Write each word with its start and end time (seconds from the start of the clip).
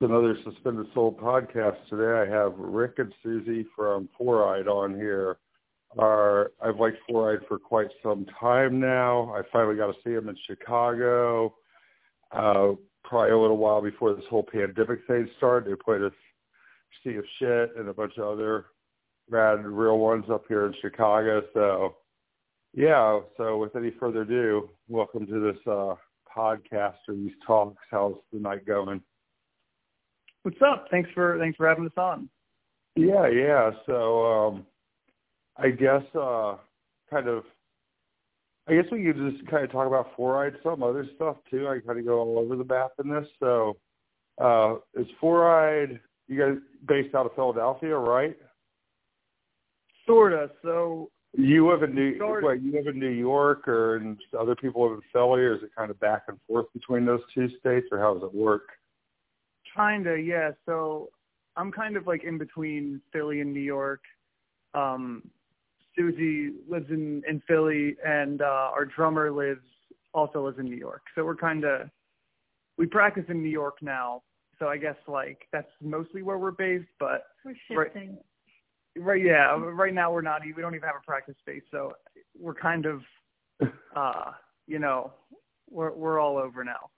another 0.00 0.36
Suspended 0.44 0.86
Soul 0.94 1.12
podcast. 1.12 1.76
Today 1.90 2.30
I 2.30 2.34
have 2.34 2.54
Rick 2.56 2.94
and 2.98 3.12
Susie 3.22 3.66
from 3.76 4.08
Fluoride 4.18 4.66
on 4.66 4.94
here. 4.94 5.36
I've 5.98 6.78
liked 6.78 6.96
Fluoride 7.08 7.46
for 7.46 7.58
quite 7.58 7.88
some 8.02 8.24
time 8.38 8.80
now. 8.80 9.34
I 9.34 9.42
finally 9.52 9.76
got 9.76 9.88
to 9.88 9.98
see 10.02 10.14
them 10.14 10.28
in 10.30 10.36
Chicago. 10.46 11.54
Uh, 12.32 12.72
probably 13.04 13.32
a 13.32 13.38
little 13.38 13.58
while 13.58 13.82
before 13.82 14.14
this 14.14 14.24
whole 14.30 14.42
pandemic 14.42 15.00
thing 15.06 15.28
started. 15.36 15.70
They 15.70 15.76
played 15.76 16.00
a 16.00 16.10
Sea 17.04 17.16
of 17.16 17.24
Shit 17.38 17.76
and 17.76 17.88
a 17.88 17.94
bunch 17.94 18.14
of 18.16 18.24
other 18.24 18.66
rad 19.28 19.64
real 19.66 19.98
ones 19.98 20.24
up 20.30 20.44
here 20.48 20.66
in 20.66 20.74
Chicago. 20.80 21.42
So 21.52 21.96
yeah, 22.72 23.20
so 23.36 23.58
with 23.58 23.76
any 23.76 23.92
further 23.98 24.22
ado, 24.22 24.70
welcome 24.88 25.26
to 25.26 25.40
this 25.40 25.60
uh 25.66 25.94
podcast 26.34 26.96
or 27.08 27.14
these 27.14 27.32
talks. 27.46 27.82
How's 27.90 28.14
the 28.32 28.38
night 28.38 28.64
going? 28.64 29.02
What's 30.42 30.60
up? 30.62 30.86
Thanks 30.90 31.10
for 31.14 31.38
thanks 31.38 31.56
for 31.56 31.68
having 31.68 31.86
us 31.86 31.92
on. 31.96 32.28
Yeah, 32.96 33.28
yeah. 33.28 33.70
So 33.86 34.26
um 34.26 34.66
I 35.56 35.70
guess 35.70 36.02
uh 36.14 36.56
kind 37.10 37.28
of 37.28 37.44
I 38.68 38.74
guess 38.74 38.86
we 38.90 39.04
could 39.04 39.16
just 39.16 39.46
kind 39.50 39.64
of 39.64 39.72
talk 39.72 39.86
about 39.86 40.08
eyed 40.18 40.54
some 40.62 40.82
other 40.82 41.06
stuff 41.16 41.36
too. 41.50 41.68
I 41.68 41.80
kind 41.84 41.98
of 41.98 42.06
go 42.06 42.20
all 42.20 42.38
over 42.38 42.56
the 42.56 42.64
map 42.64 42.92
in 43.02 43.10
this. 43.10 43.26
So 43.38 43.76
uh 44.40 44.76
is 44.94 45.06
eyed 45.22 46.00
you 46.28 46.38
guys 46.38 46.58
based 46.86 47.14
out 47.14 47.26
of 47.26 47.34
Philadelphia, 47.34 47.96
right? 47.96 48.36
Sorta. 50.06 50.50
So 50.62 51.10
you 51.36 51.70
live 51.70 51.82
in 51.82 51.94
New 51.94 52.14
York. 52.14 52.42
What, 52.42 52.62
you 52.62 52.72
live 52.72 52.86
in 52.86 52.98
New 52.98 53.10
York, 53.10 53.68
or 53.68 53.96
and 53.96 54.18
other 54.38 54.56
people 54.56 54.82
live 54.88 54.94
in 54.94 55.02
Philly, 55.12 55.42
or 55.42 55.56
is 55.56 55.62
it 55.62 55.70
kind 55.76 55.90
of 55.90 56.00
back 56.00 56.22
and 56.28 56.38
forth 56.48 56.66
between 56.72 57.04
those 57.04 57.20
two 57.34 57.48
states, 57.58 57.86
or 57.92 57.98
how 57.98 58.14
does 58.14 58.22
it 58.22 58.34
work? 58.34 58.68
Kinda, 59.76 60.18
yeah. 60.18 60.50
So 60.66 61.10
I'm 61.56 61.72
kind 61.72 61.96
of 61.96 62.06
like 62.06 62.24
in 62.24 62.38
between 62.38 63.00
Philly 63.12 63.40
and 63.40 63.52
New 63.52 63.60
York. 63.60 64.02
Um, 64.74 65.22
Susie 65.96 66.52
lives 66.68 66.86
in 66.90 67.22
in 67.28 67.42
Philly, 67.46 67.96
and 68.04 68.42
uh, 68.42 68.70
our 68.74 68.84
drummer 68.84 69.30
lives 69.30 69.60
also 70.14 70.44
lives 70.44 70.58
in 70.58 70.64
New 70.66 70.76
York. 70.76 71.02
So 71.14 71.24
we're 71.24 71.36
kind 71.36 71.64
of 71.64 71.90
we 72.78 72.86
practice 72.86 73.24
in 73.28 73.42
New 73.42 73.50
York 73.50 73.76
now. 73.82 74.22
So 74.58 74.68
I 74.68 74.76
guess 74.76 74.96
like 75.06 75.48
that's 75.52 75.70
mostly 75.80 76.22
where 76.22 76.38
we're 76.38 76.50
based, 76.50 76.88
but 76.98 77.26
we're 77.44 77.54
shifting. 77.68 78.10
Right, 78.10 78.18
Right. 78.96 79.24
Yeah. 79.24 79.56
Right 79.56 79.94
now 79.94 80.12
we're 80.12 80.20
not. 80.20 80.42
We 80.44 80.60
don't 80.60 80.74
even 80.74 80.86
have 80.86 80.96
a 81.00 81.06
practice 81.06 81.36
space, 81.40 81.62
so 81.70 81.92
we're 82.38 82.54
kind 82.54 82.86
of, 82.86 83.02
uh, 83.96 84.32
you 84.66 84.78
know, 84.78 85.12
we're 85.70 85.92
we're 85.92 86.18
all 86.18 86.36
over 86.36 86.64
now. 86.64 86.90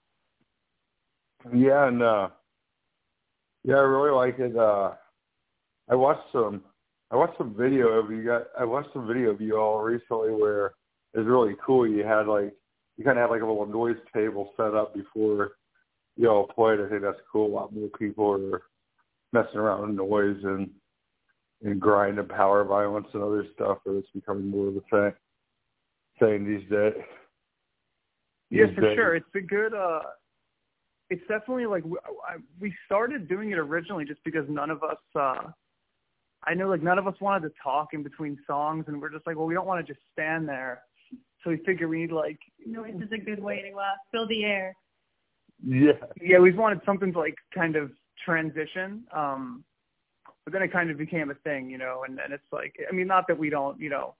Yeah, 1.53 1.87
and 1.87 2.01
uh, 2.01 2.29
yeah, 3.63 3.75
I 3.75 3.81
really 3.81 4.11
like 4.11 4.39
it. 4.39 4.57
Uh, 4.57 4.91
I 5.89 5.95
watched 5.95 6.31
some. 6.31 6.63
I 7.11 7.15
watched 7.15 7.37
some 7.37 7.55
video 7.55 7.89
of 7.89 8.11
you 8.11 8.25
guys. 8.25 8.43
I 8.59 8.65
watched 8.65 8.89
some 8.93 9.07
video 9.07 9.29
of 9.29 9.41
you 9.41 9.57
all 9.57 9.81
recently 9.81 10.31
where 10.31 10.73
it's 11.13 11.27
really 11.27 11.55
cool. 11.65 11.87
You 11.87 12.03
had 12.03 12.27
like 12.27 12.53
you 12.97 13.03
kind 13.03 13.17
of 13.17 13.23
had 13.23 13.31
like 13.31 13.41
a 13.41 13.45
little 13.45 13.65
noise 13.65 13.97
table 14.13 14.51
set 14.57 14.73
up 14.73 14.93
before 14.93 15.51
you 16.17 16.29
all 16.29 16.47
played. 16.47 16.79
I 16.79 16.89
think 16.89 17.01
that's 17.01 17.19
cool. 17.31 17.47
A 17.47 17.55
lot 17.55 17.73
more 17.73 17.89
people 17.99 18.31
are 18.31 18.61
messing 19.31 19.59
around 19.59 19.81
with 19.81 19.95
noise 19.95 20.43
and 20.43 20.69
and 21.63 21.79
grind 21.79 22.19
and 22.19 22.29
power 22.29 22.63
violence 22.63 23.07
and 23.13 23.23
other 23.23 23.45
stuff, 23.53 23.77
or 23.85 23.97
it's 23.97 24.09
becoming 24.13 24.49
more 24.49 24.67
of 24.67 24.75
a 24.75 24.81
thing 24.91 25.13
thing 26.19 26.45
these 26.45 26.69
days. 26.69 26.93
Yes, 28.49 28.69
for 28.75 28.93
sure. 28.95 29.15
It's 29.15 29.25
a 29.35 29.41
good. 29.41 29.73
uh 29.73 30.01
It's 31.13 31.27
definitely 31.27 31.67
like 31.67 31.83
we 32.59 32.73
started 32.87 33.29
doing 33.29 33.51
it 33.51 33.59
originally 33.59 34.03
just 34.03 34.23
because 34.23 34.45
none 34.49 34.71
of 34.71 34.81
us. 34.81 34.97
uh 35.15 35.51
I 36.45 36.53
know 36.55 36.67
like 36.67 36.81
none 36.81 36.97
of 36.97 37.07
us 37.07 37.13
wanted 37.21 37.47
to 37.47 37.53
talk 37.61 37.89
in 37.93 38.01
between 38.01 38.37
songs, 38.47 38.85
and 38.87 38.99
we're 38.99 39.11
just 39.11 39.25
like, 39.27 39.37
well, 39.37 39.45
we 39.45 39.53
don't 39.53 39.67
want 39.67 39.85
to 39.85 39.93
just 39.93 40.03
stand 40.11 40.49
there. 40.49 40.81
So 41.43 41.51
we 41.51 41.57
figure 41.65 41.87
we 41.87 41.99
need 41.99 42.11
like 42.11 42.39
noise 42.65 42.95
is 42.95 43.11
a 43.11 43.17
good 43.17 43.41
way 43.41 43.61
to 43.69 43.77
uh, 43.77 43.83
fill 44.11 44.27
the 44.27 44.43
air. 44.43 44.75
Yeah. 45.63 45.91
Yeah, 46.19 46.39
we 46.39 46.51
wanted 46.51 46.81
something 46.83 47.13
to 47.13 47.19
like 47.19 47.35
kind 47.53 47.75
of 47.75 47.91
transition. 48.25 49.03
Um 49.13 49.63
but 50.43 50.51
then 50.51 50.61
it 50.61 50.73
kind 50.73 50.89
of 50.89 50.97
became 50.97 51.29
a 51.31 51.35
thing, 51.35 51.69
you 51.69 51.77
know, 51.77 52.03
and, 52.05 52.19
and 52.19 52.33
it's 52.33 52.51
like, 52.51 52.75
I 52.89 52.93
mean, 52.93 53.07
not 53.07 53.27
that 53.29 53.37
we 53.37 53.49
don't, 53.49 53.79
you 53.79 53.89
know, 53.89 54.15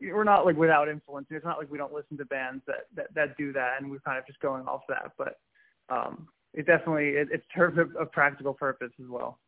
we're 0.00 0.24
not 0.24 0.46
like 0.46 0.56
without 0.56 0.88
influence. 0.88 1.26
It's 1.28 1.44
not 1.44 1.58
like 1.58 1.70
we 1.70 1.76
don't 1.76 1.92
listen 1.92 2.16
to 2.16 2.24
bands 2.24 2.62
that, 2.66 2.86
that, 2.96 3.08
that 3.14 3.36
do 3.36 3.52
that 3.52 3.76
and 3.78 3.90
we're 3.90 3.98
kind 3.98 4.18
of 4.18 4.26
just 4.26 4.40
going 4.40 4.64
off 4.66 4.80
that, 4.88 5.12
but, 5.18 5.40
um, 5.88 6.28
it 6.52 6.66
definitely, 6.66 7.10
it, 7.10 7.28
it 7.32 7.42
serves 7.54 7.78
a, 7.78 7.82
a 8.00 8.06
practical 8.06 8.54
purpose 8.54 8.92
as 9.00 9.08
well. 9.08 9.38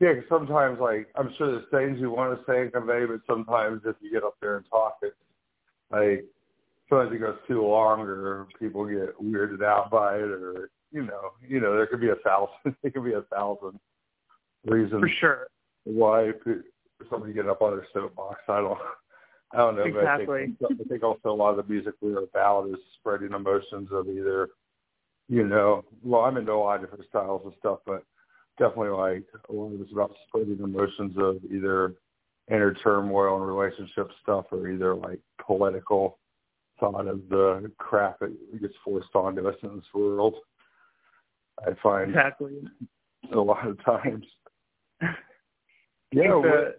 Yeah, 0.00 0.14
cause 0.14 0.24
sometimes 0.28 0.78
like, 0.80 1.08
I'm 1.16 1.34
sure 1.36 1.52
there's 1.52 1.70
things 1.70 2.00
you 2.00 2.10
want 2.10 2.38
to 2.38 2.44
say 2.50 2.62
and 2.62 2.72
convey, 2.72 3.04
but 3.04 3.20
sometimes 3.26 3.82
if 3.84 3.96
you 4.00 4.12
get 4.12 4.22
up 4.22 4.36
there 4.40 4.56
and 4.56 4.66
talk, 4.70 4.98
it's 5.02 5.16
like, 5.90 6.24
sometimes 6.88 7.14
it 7.14 7.20
goes 7.20 7.36
too 7.48 7.66
long 7.66 8.00
or 8.00 8.46
people 8.58 8.86
get 8.86 9.20
weirded 9.20 9.64
out 9.64 9.90
by 9.90 10.16
it 10.16 10.30
or, 10.30 10.70
you 10.92 11.02
know, 11.02 11.32
you 11.46 11.60
know, 11.60 11.74
there 11.74 11.86
could 11.86 12.00
be 12.00 12.10
a 12.10 12.16
thousand, 12.24 12.76
it 12.82 12.94
could 12.94 13.04
be 13.04 13.14
a 13.14 13.22
thousand 13.22 13.78
reason 14.66 15.00
for 15.00 15.08
sure 15.08 15.46
why 15.84 16.32
somebody 17.10 17.32
get 17.32 17.48
up 17.48 17.62
on 17.62 17.76
their 17.76 17.86
soapbox. 17.92 18.40
I 18.48 18.60
don't. 18.60 18.78
I 19.52 19.58
don't 19.58 19.76
know. 19.76 19.84
Exactly. 19.84 20.54
But 20.60 20.66
I 20.66 20.68
think, 20.68 20.80
I 20.84 20.88
think 20.88 21.02
also 21.02 21.30
a 21.30 21.32
lot 21.32 21.58
of 21.58 21.66
the 21.66 21.72
music 21.72 21.94
we 22.02 22.12
are 22.12 22.24
about 22.24 22.68
is 22.68 22.76
spreading 22.98 23.32
emotions 23.32 23.88
of 23.90 24.06
either, 24.06 24.50
you 25.28 25.46
know, 25.46 25.84
well, 26.02 26.22
I'm 26.22 26.36
into 26.36 26.52
a 26.52 26.54
lot 26.54 26.76
of 26.76 26.82
different 26.82 27.08
styles 27.08 27.42
and 27.44 27.54
stuff, 27.58 27.80
but 27.86 28.04
definitely 28.58 28.90
like 28.90 29.24
a 29.48 29.52
lot 29.52 29.74
of 29.74 29.80
it's 29.80 29.92
about 29.92 30.14
splitting 30.26 30.58
emotions 30.62 31.14
of 31.18 31.38
either 31.50 31.94
inner 32.50 32.74
turmoil 32.74 33.36
and 33.36 33.46
relationship 33.46 34.10
stuff 34.22 34.46
or 34.50 34.68
either 34.68 34.94
like 34.94 35.20
political 35.44 36.18
thought 36.80 37.06
of 37.06 37.28
the 37.28 37.70
crap 37.78 38.20
that 38.20 38.32
gets 38.60 38.74
forced 38.84 39.14
onto 39.14 39.46
us 39.48 39.56
in 39.62 39.76
this 39.76 39.84
world. 39.94 40.34
I 41.60 41.70
find 41.82 42.10
exactly 42.10 42.62
a 43.32 43.36
lot 43.38 43.66
of 43.66 43.82
times 43.84 44.24
yeah, 46.12 46.28
the, 46.28 46.74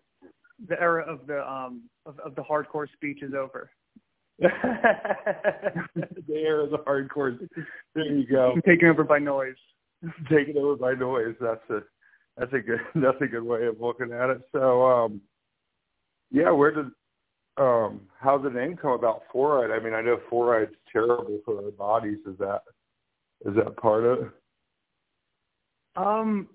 the 0.67 0.81
era 0.81 1.03
of 1.07 1.27
the 1.27 1.47
um 1.47 1.83
of, 2.05 2.17
of 2.19 2.35
the 2.35 2.41
hardcore 2.41 2.87
speech 2.93 3.21
is 3.21 3.33
over. 3.33 3.69
the 6.25 6.33
era 6.33 6.63
of 6.63 6.71
the 6.71 6.77
hardcore. 6.77 7.37
There 7.93 8.05
you 8.05 8.25
go. 8.25 8.55
Taken 8.65 8.87
over 8.87 9.03
by 9.03 9.19
noise. 9.19 9.55
Taken 10.29 10.57
over 10.57 10.75
by 10.77 10.93
noise. 10.93 11.35
That's 11.41 11.69
a 11.69 11.81
that's 12.37 12.53
a 12.53 12.59
good 12.59 12.79
that's 12.95 13.21
a 13.21 13.27
good 13.27 13.43
way 13.43 13.65
of 13.65 13.81
looking 13.81 14.13
at 14.13 14.29
it. 14.29 14.41
So 14.51 14.85
um 14.85 15.21
yeah, 16.31 16.51
where 16.51 16.71
did 16.71 16.85
um 17.57 18.01
how 18.19 18.37
did 18.37 18.53
the 18.53 18.59
name 18.59 18.77
come 18.77 18.91
about 18.91 19.23
Fluoride? 19.33 19.77
I 19.77 19.83
mean, 19.83 19.93
I 19.93 20.01
know 20.01 20.19
fluoride's 20.31 20.75
terrible 20.91 21.39
for 21.43 21.63
our 21.63 21.71
bodies. 21.71 22.19
Is 22.25 22.37
that 22.39 22.61
is 23.45 23.55
that 23.55 23.75
part 23.77 24.05
of 24.05 24.19
it? 24.19 24.31
Um 25.97 26.47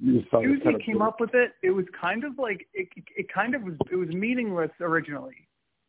Susie 0.00 0.78
came 0.84 1.02
up 1.02 1.20
with 1.20 1.34
it. 1.34 1.52
It 1.62 1.70
was 1.70 1.84
kind 2.00 2.24
of 2.24 2.38
like 2.38 2.66
it. 2.72 2.88
It 3.16 3.26
kind 3.32 3.54
of 3.54 3.62
was. 3.62 3.74
It 3.90 3.96
was 3.96 4.08
meaningless 4.08 4.70
originally. 4.80 5.48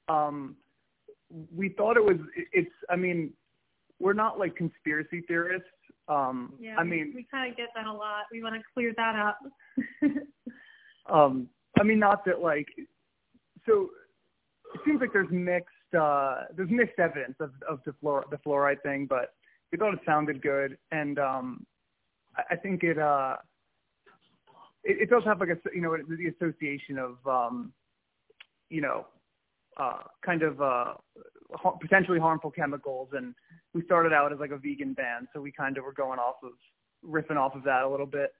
Um, 0.09 0.57
we 1.55 1.69
thought 1.69 1.97
it 1.97 2.03
was. 2.03 2.17
It's. 2.51 2.71
I 2.89 2.95
mean, 2.95 3.31
we're 3.99 4.13
not 4.13 4.39
like 4.39 4.55
conspiracy 4.55 5.21
theorists. 5.27 5.67
Um, 6.07 6.53
yeah, 6.59 6.75
I 6.77 6.83
mean, 6.83 7.13
we 7.16 7.25
kind 7.29 7.49
of 7.49 7.57
get 7.57 7.69
that 7.75 7.85
a 7.85 7.94
lot. 7.94 8.25
We 8.31 8.44
want 8.44 8.55
to 8.55 8.61
clear 8.73 8.94
that 8.97 9.16
up. 9.16 9.39
um, 11.13 11.47
I 11.79 11.83
mean, 11.83 11.99
not 11.99 12.25
that 12.25 12.41
like. 12.41 12.67
So 13.66 13.89
it 14.73 14.81
seems 14.85 15.01
like 15.01 15.13
there's 15.13 15.31
mixed. 15.31 15.69
Uh, 15.97 16.45
there's 16.55 16.69
mixed 16.69 16.99
evidence 16.99 17.35
of 17.39 17.51
of 17.69 17.79
the 17.85 17.94
fluor 18.03 18.23
the 18.29 18.38
fluoride 18.38 18.81
thing, 18.83 19.05
but 19.09 19.33
we 19.71 19.77
thought 19.77 19.94
it 19.94 20.01
sounded 20.06 20.41
good, 20.41 20.77
and 20.91 21.19
um, 21.19 21.65
I, 22.38 22.53
I 22.53 22.56
think 22.56 22.83
it. 22.83 22.97
Uh, 22.97 23.38
it, 24.83 25.03
it 25.03 25.09
does 25.09 25.24
have 25.25 25.39
like 25.39 25.50
a 25.50 25.57
you 25.74 25.81
know 25.81 25.95
the 25.97 26.27
association 26.27 26.97
of 26.97 27.15
um, 27.27 27.71
you 28.69 28.81
know 28.81 29.07
uh, 29.77 30.03
kind 30.25 30.43
of 30.43 30.61
uh, 30.61 30.93
ha- 31.53 31.77
potentially 31.81 32.19
harmful 32.19 32.51
chemicals, 32.51 33.09
and 33.13 33.33
we 33.73 33.83
started 33.83 34.13
out 34.13 34.31
as 34.31 34.39
like 34.39 34.51
a 34.51 34.57
vegan 34.57 34.93
band, 34.93 35.27
so 35.33 35.41
we 35.41 35.51
kind 35.51 35.77
of 35.77 35.83
were 35.83 35.93
going 35.93 36.19
off 36.19 36.35
of 36.43 36.51
riffing 37.07 37.37
off 37.37 37.55
of 37.55 37.63
that 37.63 37.83
a 37.83 37.89
little 37.89 38.05
bit. 38.05 38.33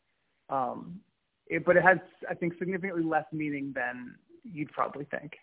Um, 0.50 1.00
it, 1.48 1.66
but 1.66 1.78
it 1.78 1.84
has, 1.84 1.98
I 2.30 2.34
think, 2.34 2.54
significantly 2.58 3.04
less 3.04 3.26
meaning 3.32 3.74
than 3.76 4.16
you'd 4.44 4.72
probably 4.72 5.06
think. 5.06 5.34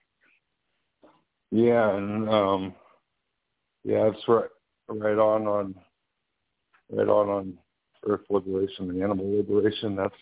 Yeah, 1.50 1.96
and 1.96 2.28
um, 2.28 2.74
yeah, 3.84 4.08
it's 4.08 4.28
right, 4.28 4.48
right 4.88 5.18
on 5.18 5.46
on, 5.46 5.74
right 6.90 7.08
on 7.08 7.28
on 7.28 7.58
Earth 8.06 8.20
liberation 8.30 8.88
and 8.90 9.02
animal 9.02 9.36
liberation. 9.36 9.96
That's 9.96 10.14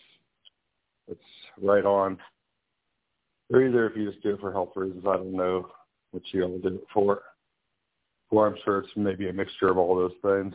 it's 1.07 1.21
right 1.61 1.85
on. 1.85 2.19
Or 3.51 3.63
either 3.63 3.89
if 3.89 3.97
you 3.97 4.11
just 4.11 4.23
do 4.23 4.35
it 4.35 4.41
for 4.41 4.53
health 4.53 4.73
reasons, 4.77 5.05
I 5.07 5.17
don't 5.17 5.33
know 5.33 5.69
what 6.11 6.23
you 6.33 6.43
all 6.45 6.59
do 6.59 6.69
it 6.69 6.85
for. 6.93 7.23
Well, 8.31 8.45
I'm 8.45 8.57
sure 8.65 8.81
it's 8.81 8.89
maybe 8.95 9.29
a 9.29 9.33
mixture 9.33 9.69
of 9.69 9.79
all 9.79 9.97
those 9.97 10.13
things. 10.23 10.55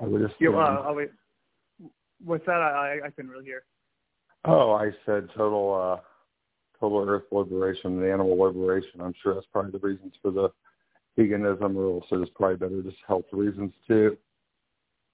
I 0.00 0.04
would 0.04 0.22
assume. 0.22 0.34
Yeah, 0.40 0.50
uh, 0.50 0.84
oh, 0.86 0.94
wait. 0.94 1.10
What's 2.24 2.46
that? 2.46 2.60
I, 2.60 2.98
I 3.02 3.06
I 3.06 3.10
couldn't 3.10 3.30
really 3.30 3.44
hear. 3.44 3.64
Oh, 4.44 4.72
I 4.72 4.90
said 5.06 5.28
total 5.36 5.74
uh 5.74 6.00
total 6.78 7.06
Earth 7.08 7.24
liberation 7.30 7.98
and 7.98 8.04
animal 8.04 8.38
liberation. 8.38 9.00
I'm 9.00 9.14
sure 9.22 9.34
that's 9.34 9.46
probably 9.52 9.72
the 9.72 9.86
reasons 9.86 10.14
for 10.22 10.30
the 10.30 10.50
veganism 11.18 11.74
rule. 11.74 12.04
So 12.08 12.16
there's 12.16 12.30
probably 12.34 12.56
better 12.56 12.82
just 12.82 12.96
health 13.06 13.24
reasons 13.32 13.72
too. 13.86 14.16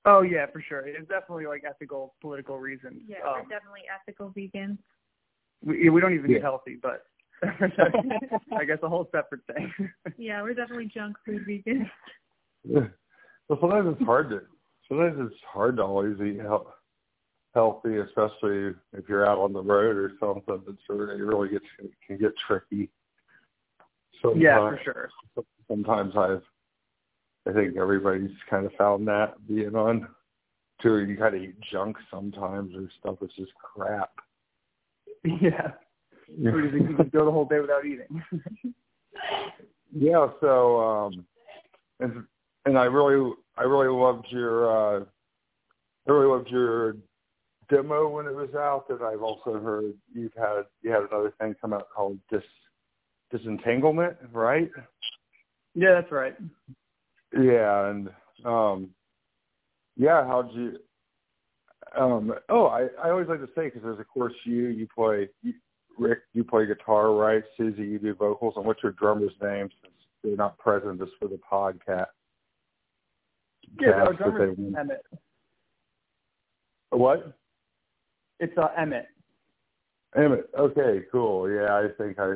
Oh 0.04 0.22
yeah, 0.22 0.46
for 0.52 0.62
sure. 0.66 0.86
It's 0.86 1.08
definitely 1.08 1.46
like 1.46 1.64
ethical, 1.68 2.14
political 2.20 2.58
reasons. 2.58 3.02
Yeah, 3.06 3.18
um, 3.18 3.42
definitely 3.48 3.82
ethical 3.92 4.30
vegans. 4.30 4.78
We 5.64 5.88
we 5.88 6.00
don't 6.00 6.14
even 6.14 6.30
Yeah. 6.30 6.38
eat 6.38 6.42
healthy, 6.42 6.78
but 6.80 7.04
I 7.42 8.64
guess 8.66 8.78
a 8.82 8.88
whole 8.88 9.08
separate 9.12 9.40
thing. 9.46 9.72
Yeah, 10.18 10.42
we're 10.42 10.54
definitely 10.54 10.90
junk 10.92 11.16
food 11.24 11.46
vegans. 11.46 11.90
Yeah. 12.64 12.88
Well, 13.48 13.58
sometimes 13.60 13.96
it's 13.98 14.06
hard 14.06 14.30
to 14.30 14.42
sometimes 14.88 15.30
it's 15.30 15.40
hard 15.46 15.76
to 15.76 15.82
always 15.82 16.20
eat 16.20 16.40
hel- 16.40 16.74
healthy, 17.54 17.96
especially 17.98 18.74
if 18.92 19.08
you're 19.08 19.26
out 19.26 19.38
on 19.38 19.52
the 19.52 19.62
road 19.62 19.96
or 19.96 20.12
something. 20.20 20.62
It's 20.68 20.82
really, 20.88 21.14
it 21.18 21.24
really 21.24 21.48
gets 21.48 21.64
can 22.06 22.18
get 22.18 22.32
tricky. 22.46 22.90
Sometimes, 24.20 24.42
yeah, 24.42 24.58
for 24.58 24.80
sure. 24.84 25.10
Sometimes 25.68 26.14
I've 26.16 26.42
I 27.48 27.52
think 27.52 27.76
everybody's 27.76 28.36
kind 28.48 28.66
of 28.66 28.72
found 28.74 29.08
that 29.08 29.34
being 29.48 29.74
on 29.74 30.06
tour. 30.80 31.04
You 31.04 31.16
kind 31.16 31.34
of 31.34 31.42
eat 31.42 31.60
junk 31.72 31.96
sometimes 32.10 32.74
or 32.74 32.88
stuff 33.00 33.16
that's 33.20 33.34
just 33.34 33.52
crap. 33.54 34.10
Yeah. 35.40 35.72
Or 36.44 36.60
you 36.60 36.96
go 37.12 37.24
the 37.24 37.30
whole 37.30 37.44
day 37.44 37.60
without 37.60 37.84
eating. 37.84 38.22
Yeah, 39.92 40.28
so 40.40 40.80
um 40.80 41.26
and 41.98 42.24
and 42.64 42.78
I 42.78 42.84
really 42.84 43.32
I 43.56 43.64
really 43.64 43.88
loved 43.88 44.26
your 44.30 44.70
uh 44.70 45.04
I 46.06 46.12
really 46.12 46.28
loved 46.28 46.48
your 46.48 46.96
demo 47.68 48.08
when 48.08 48.26
it 48.26 48.34
was 48.34 48.54
out 48.54 48.84
and 48.88 49.02
I've 49.02 49.22
also 49.22 49.58
heard 49.60 49.94
you've 50.14 50.32
had 50.36 50.62
you 50.82 50.92
had 50.92 51.02
another 51.10 51.34
thing 51.40 51.56
come 51.60 51.72
out 51.72 51.88
called 51.94 52.18
dis 52.30 52.42
disentanglement, 53.32 54.16
right? 54.32 54.70
yeah, 55.74 55.94
that's 55.94 56.12
right. 56.12 56.36
Yeah, 57.36 57.88
and 57.90 58.10
um 58.44 58.90
yeah, 59.96 60.24
how'd 60.24 60.52
you 60.52 60.78
um 61.98 62.32
oh 62.48 62.66
I 62.66 62.88
I 63.02 63.10
always 63.10 63.28
like 63.28 63.40
to 63.40 63.48
say 63.54 63.66
because 63.66 63.82
there's 63.82 63.98
of 63.98 64.08
course 64.08 64.34
you 64.44 64.68
you 64.68 64.86
play 64.94 65.28
you, 65.42 65.54
Rick 65.98 66.20
you 66.32 66.44
play 66.44 66.66
guitar 66.66 67.12
right? 67.12 67.42
Susie 67.56 67.82
you 67.82 67.98
do 67.98 68.14
vocals. 68.14 68.54
And 68.56 68.64
what's 68.64 68.82
your 68.82 68.92
drummer's 68.92 69.32
name 69.42 69.68
since 69.82 69.94
they're 70.22 70.36
not 70.36 70.58
present 70.58 71.00
just 71.00 71.12
for 71.18 71.28
the 71.28 71.38
podcast? 71.50 72.06
Yeah, 73.80 73.90
our 73.90 74.12
drummer's 74.12 74.56
Emmett. 74.58 75.04
what? 76.90 77.36
It's 78.38 78.56
uh, 78.56 78.68
Emmett. 78.76 79.06
Emmett. 80.16 80.50
Okay 80.58 81.02
cool. 81.10 81.50
Yeah 81.50 81.74
I 81.74 81.88
think 81.98 82.18
I 82.18 82.34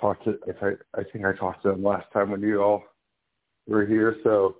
talked 0.00 0.24
to 0.24 0.38
I 0.62 1.00
I 1.00 1.04
think 1.12 1.24
I 1.24 1.32
talked 1.32 1.62
to 1.62 1.70
them 1.70 1.82
last 1.82 2.06
time 2.12 2.30
when 2.30 2.42
you 2.42 2.60
all 2.60 2.82
were 3.66 3.86
here. 3.86 4.16
So 4.24 4.56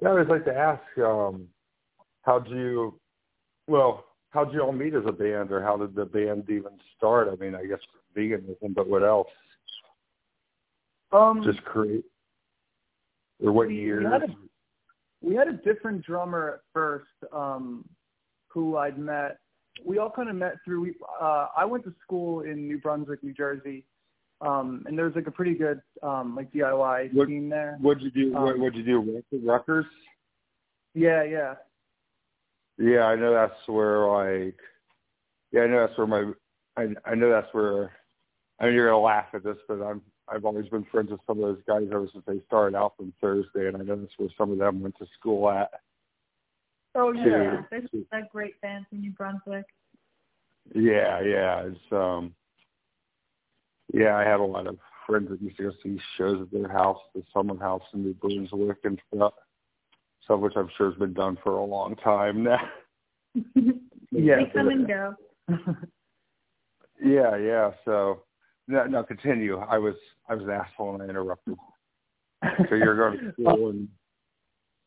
yeah 0.00 0.08
I 0.08 0.12
always 0.12 0.28
like 0.28 0.44
to 0.46 0.54
ask 0.54 0.82
um 0.98 1.46
how'd 2.22 2.48
you 2.48 2.98
well 3.68 4.04
how'd 4.30 4.52
you 4.52 4.60
all 4.60 4.72
meet 4.72 4.94
as 4.94 5.04
a 5.06 5.12
band 5.12 5.52
or 5.52 5.62
how 5.62 5.76
did 5.76 5.94
the 5.94 6.04
band 6.04 6.44
even 6.50 6.72
start 6.96 7.28
I 7.30 7.36
mean 7.36 7.54
I 7.54 7.64
guess 7.66 7.78
veganism 8.16 8.74
but 8.74 8.88
what 8.88 9.02
else 9.04 9.28
Um, 11.12 11.42
just 11.44 11.62
create 11.64 12.04
or 13.42 13.52
what 13.52 13.68
we- 13.68 13.94
we 13.96 14.04
had 14.04 14.24
a- 14.24 14.36
we 15.22 15.34
had 15.34 15.48
a 15.48 15.52
different 15.52 16.04
drummer 16.04 16.54
at 16.54 16.60
first, 16.72 17.06
um, 17.32 17.88
who 18.48 18.76
I'd 18.76 18.98
met. 18.98 19.38
We 19.84 19.98
all 19.98 20.10
kind 20.10 20.28
of 20.28 20.36
met 20.36 20.56
through. 20.64 20.80
We, 20.82 20.94
uh, 21.20 21.48
I 21.56 21.64
went 21.64 21.84
to 21.84 21.94
school 22.02 22.40
in 22.42 22.66
New 22.68 22.78
Brunswick, 22.78 23.22
New 23.22 23.32
Jersey, 23.32 23.84
um, 24.40 24.84
and 24.86 24.96
there's 24.98 25.14
like 25.16 25.26
a 25.26 25.30
pretty 25.30 25.54
good 25.54 25.80
um, 26.02 26.34
like 26.36 26.50
DIY 26.52 27.08
What- 27.12 27.28
scene 27.28 27.48
there. 27.48 27.76
what'd 27.80 28.02
you 28.02 28.10
do 28.10 28.32
what 28.32 28.54
Um, 28.54 28.60
what'd 28.60 28.76
you 28.76 28.84
do 28.84 29.22
Rutgers 29.44 29.86
Yeah, 30.94 31.22
yeah. 31.22 31.56
Yeah, 32.78 33.04
I 33.04 33.16
know 33.16 33.32
that's 33.32 33.66
where 33.66 34.06
like 34.06 34.58
yeah, 35.52 35.62
I 35.62 35.66
know 35.66 35.86
that's 35.86 35.98
where 35.98 36.06
my 36.06 36.32
I 36.76 36.88
I 37.04 37.14
know 37.14 37.30
that's 37.30 37.52
where 37.52 37.92
I 38.60 38.66
mean 38.66 38.74
you're 38.74 38.88
gonna 38.88 39.00
laugh 39.02 39.26
at 39.34 39.42
this, 39.42 39.56
but 39.66 39.82
I'm 39.82 40.02
I've 40.28 40.44
always 40.44 40.68
been 40.68 40.86
friends 40.90 41.10
with 41.10 41.20
some 41.26 41.42
of 41.42 41.48
those 41.48 41.62
guys 41.66 41.88
ever 41.90 42.08
since 42.12 42.24
they 42.26 42.40
started 42.46 42.76
out 42.76 42.94
from 42.96 43.12
Thursday 43.20 43.66
and 43.66 43.76
I 43.76 43.80
know 43.80 43.96
that's 43.96 44.12
where 44.16 44.28
some 44.38 44.52
of 44.52 44.58
them 44.58 44.80
went 44.80 44.96
to 44.98 45.06
school 45.18 45.50
at. 45.50 45.70
Oh 46.94 47.12
Yeah. 47.12 47.24
Yeah, 47.24 47.62
there's 47.70 47.90
a 48.12 48.20
great 48.30 48.60
band 48.60 48.86
from 48.88 49.00
New 49.00 49.12
Brunswick. 49.12 49.66
Yeah, 50.74 51.20
yeah. 51.20 51.62
It's 51.66 51.92
um 51.92 52.34
yeah, 53.92 54.16
I 54.16 54.22
had 54.22 54.40
a 54.40 54.44
lot 54.44 54.66
of 54.66 54.78
friends 55.06 55.30
that 55.30 55.40
used 55.40 55.56
to 55.56 55.64
go 55.64 55.72
see 55.82 55.98
shows 56.16 56.42
at 56.42 56.52
their 56.52 56.68
house, 56.68 56.98
the 57.14 57.24
summer 57.32 57.58
house 57.58 57.82
in 57.94 58.04
New 58.04 58.14
Brunswick 58.14 58.78
and 58.84 59.00
stuff. 59.12 59.32
Some 60.28 60.42
which 60.42 60.52
I'm 60.56 60.68
sure 60.76 60.90
has 60.90 60.98
been 60.98 61.14
done 61.14 61.38
for 61.42 61.52
a 61.56 61.64
long 61.64 61.96
time 61.96 62.44
now. 62.44 62.60
Yeah. 64.10 64.36
they 64.36 64.50
come 64.54 64.68
and 64.68 64.88
go. 64.88 65.14
Yeah, 67.00 67.36
yeah. 67.36 67.72
So 67.84 68.22
no, 68.66 68.84
no, 68.84 69.02
continue. 69.02 69.58
I 69.58 69.78
was 69.78 69.94
I 70.28 70.34
was 70.34 70.44
an 70.44 70.50
asshole 70.50 70.94
and 70.94 71.02
I 71.02 71.06
interrupted. 71.06 71.56
So 72.68 72.74
you're 72.74 72.96
going 72.96 73.18
to 73.18 73.32
school 73.40 73.70
and 73.70 73.88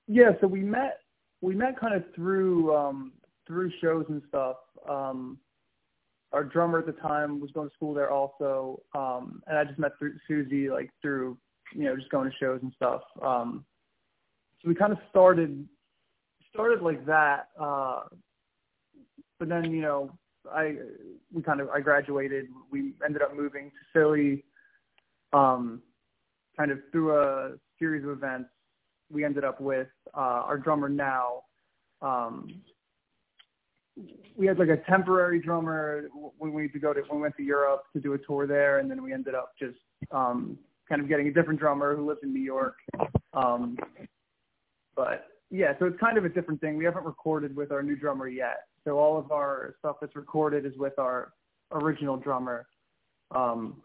Yeah, 0.08 0.32
so 0.42 0.48
we 0.48 0.62
met 0.62 1.00
we 1.42 1.56
met 1.56 1.80
kind 1.80 1.96
of 1.96 2.04
through 2.16 2.76
um 2.76 3.14
through 3.48 3.72
shows 3.82 4.06
and 4.10 4.22
stuff. 4.28 4.58
Um 4.90 5.38
our 6.34 6.44
drummer 6.44 6.80
at 6.80 6.86
the 6.86 6.94
time 6.94 7.40
was 7.40 7.52
going 7.52 7.70
to 7.70 7.76
school 7.76 7.94
there 7.94 8.12
also. 8.12 8.82
Um 8.94 9.42
and 9.48 9.58
I 9.58 9.64
just 9.64 9.80
met 9.80 9.92
through 9.98 10.16
Susie 10.28 10.70
like 10.70 10.90
through 11.02 11.38
you 11.74 11.86
know, 11.86 11.96
just 11.96 12.10
going 12.10 12.30
to 12.30 12.38
shows 12.38 12.60
and 12.62 12.74
stuff. 12.76 13.02
Um 13.22 13.66
so 14.62 14.70
we 14.70 14.76
kind 14.76 14.92
of 14.92 15.00
started 15.10 15.68
started 16.52 16.82
like 16.82 17.06
that. 17.06 17.50
Uh 17.60 18.02
but 19.40 19.50
then, 19.50 19.72
you 19.72 19.82
know, 19.82 20.12
I 20.52 20.76
we 21.34 21.42
kind 21.42 21.62
of 21.62 21.70
I 21.70 21.80
graduated. 21.80 22.48
We 22.72 22.94
ended 23.04 23.22
up 23.22 23.36
moving 23.36 23.72
to 23.72 23.78
Philly. 23.94 24.44
Um 25.34 25.82
kind 26.58 26.72
of 26.72 26.80
through 26.92 27.18
a 27.18 27.54
series 27.80 28.04
of 28.04 28.12
events 28.12 28.50
we 29.12 29.26
ended 29.26 29.44
up 29.44 29.60
with 29.60 29.88
uh, 30.16 30.44
our 30.46 30.58
drummer 30.58 30.90
now. 30.90 31.44
Um, 32.02 32.62
we 34.36 34.48
had 34.48 34.58
like 34.58 34.70
a 34.70 34.78
temporary 34.90 35.40
drummer 35.40 36.04
when 36.38 36.54
we 36.54 36.70
to 36.70 36.80
go 36.80 36.94
to 36.94 37.02
when 37.02 37.18
we 37.18 37.22
went 37.24 37.38
to 37.38 37.44
Europe 37.44 37.84
to 37.94 38.00
do 38.00 38.14
a 38.14 38.18
tour 38.18 38.48
there, 38.48 38.80
and 38.80 38.90
then 38.90 39.04
we 39.04 39.14
ended 39.14 39.36
up 39.36 39.52
just 39.60 39.78
um, 40.12 40.58
kind 40.88 41.02
of 41.02 41.10
getting 41.10 41.28
a 41.28 41.34
different 41.34 41.60
drummer 41.60 41.96
who 41.96 42.08
lives 42.08 42.22
in 42.24 42.34
New 42.34 42.42
York. 42.42 42.76
Um, 43.34 43.78
but 44.96 45.28
yeah, 45.50 45.74
so 45.80 45.86
it's 45.86 46.00
kind 46.00 46.18
of 46.18 46.26
a 46.26 46.30
different 46.30 46.62
thing. 46.62 46.78
We 46.78 46.86
haven't 46.86 47.06
recorded 47.06 47.56
with 47.56 47.72
our 47.72 47.84
new 47.84 47.96
drummer 47.96 48.28
yet, 48.28 48.68
so 48.84 48.98
all 48.98 49.18
of 49.18 49.32
our 49.32 49.76
stuff 49.80 49.98
that's 50.02 50.16
recorded 50.16 50.66
is 50.66 50.74
with 50.78 50.98
our 50.98 51.34
original 51.72 52.18
drummer, 52.18 52.68
um, 53.36 53.82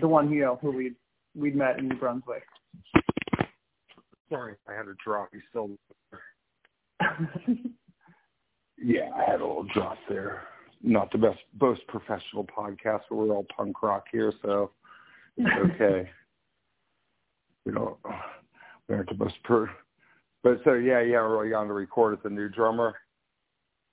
the 0.00 0.08
one 0.08 0.30
you 0.30 0.42
know 0.42 0.58
who 0.60 0.70
we 0.70 0.92
we'd 1.34 1.56
met 1.56 1.78
in 1.78 1.88
New 1.88 1.96
Brunswick. 1.96 2.44
sorry, 4.30 4.54
I 4.68 4.72
had 4.72 4.86
a 4.86 4.94
drop. 5.04 5.30
You 5.32 5.40
still 5.50 5.70
Yeah, 8.78 9.10
I 9.14 9.30
had 9.30 9.40
a 9.40 9.46
little 9.46 9.66
drop 9.74 9.96
there. 10.08 10.42
Not 10.82 11.10
the 11.10 11.18
best 11.18 11.38
most 11.60 11.86
professional 11.88 12.44
podcast, 12.44 13.02
but 13.08 13.16
we're 13.16 13.34
all 13.34 13.46
punk 13.56 13.82
rock 13.82 14.04
here, 14.12 14.32
so 14.42 14.70
it's 15.36 15.74
okay. 15.74 16.10
we 17.64 17.72
don't 17.72 17.96
we 18.88 18.94
aren't 18.94 19.08
the 19.08 19.16
most 19.16 19.42
per 19.44 19.70
but 20.46 20.60
so 20.62 20.74
yeah, 20.74 21.00
yeah, 21.00 21.16
we're 21.22 21.42
really 21.42 21.54
on 21.54 21.66
to 21.66 21.72
record 21.72 22.12
with 22.12 22.22
the 22.22 22.30
new 22.30 22.48
drummer. 22.48 22.94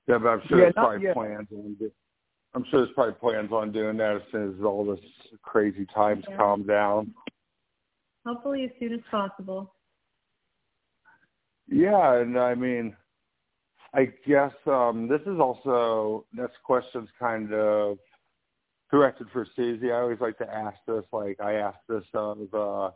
Yeah, 0.08 0.20
but 0.20 0.28
I'm 0.30 0.42
sure 0.48 0.60
Yeah, 0.60 0.64
there's 0.66 0.74
probably 0.76 1.04
yet. 1.04 1.16
plans 1.16 1.48
on 1.52 1.74
do- 1.80 1.92
I'm 2.54 2.64
sure 2.66 2.82
there's 2.82 2.94
probably 2.94 3.16
plans 3.16 3.52
on 3.52 3.72
doing 3.72 3.98
that 3.98 4.18
as 4.18 4.22
soon 4.32 4.56
as 4.56 4.64
all 4.64 4.86
this 4.86 5.04
crazy 5.42 5.88
times 5.88 6.24
Yeah. 6.30 6.38
calm 6.38 6.62
down. 6.62 7.16
Hopefully 8.24 8.66
as 8.66 8.70
soon 8.80 8.94
as 8.94 9.00
possible. 9.10 9.74
Yeah, 11.68 12.18
and 12.18 12.38
I 12.38 12.54
mean, 12.54 12.96
I 13.96 14.14
guess 14.28 14.54
um, 14.68 15.08
this 15.08 15.22
is 15.22 15.40
also 15.40 16.28
next 16.34 16.62
question's 16.62 17.10
kind 17.18 17.52
of 17.52 17.98
directed 18.92 19.28
for 19.32 19.48
Susie. 19.56 19.92
I 19.92 20.02
always 20.02 20.20
like 20.22 20.38
to 20.38 20.54
ask 20.54 20.78
this. 20.86 21.06
Like 21.12 21.42
I 21.42 21.54
asked 21.54 21.88
this 21.90 22.06
of 22.14 22.54
uh, 22.54 22.92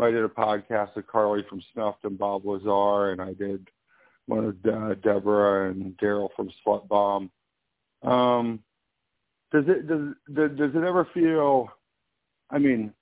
I 0.00 0.10
did 0.10 0.24
a 0.24 0.28
podcast 0.28 0.94
with 0.94 1.06
Carly 1.06 1.44
from 1.48 1.62
Snuffed 1.72 2.04
and 2.04 2.18
Bob 2.18 2.44
Lazar, 2.44 3.12
and 3.12 3.20
I 3.20 3.32
did 3.32 3.68
one 4.26 4.46
with 4.46 4.74
uh, 4.74 4.94
Deborah 4.94 5.70
and 5.70 5.96
Daryl 5.96 6.28
from 6.36 6.50
Slut 6.64 6.86
Bomb. 6.88 7.30
Um, 8.02 8.60
does 9.52 9.64
it 9.68 9.86
does 9.88 10.14
does 10.32 10.50
does 10.58 10.70
it 10.74 10.84
ever 10.84 11.08
feel? 11.14 11.68
I 12.50 12.58
mean, 12.58 12.92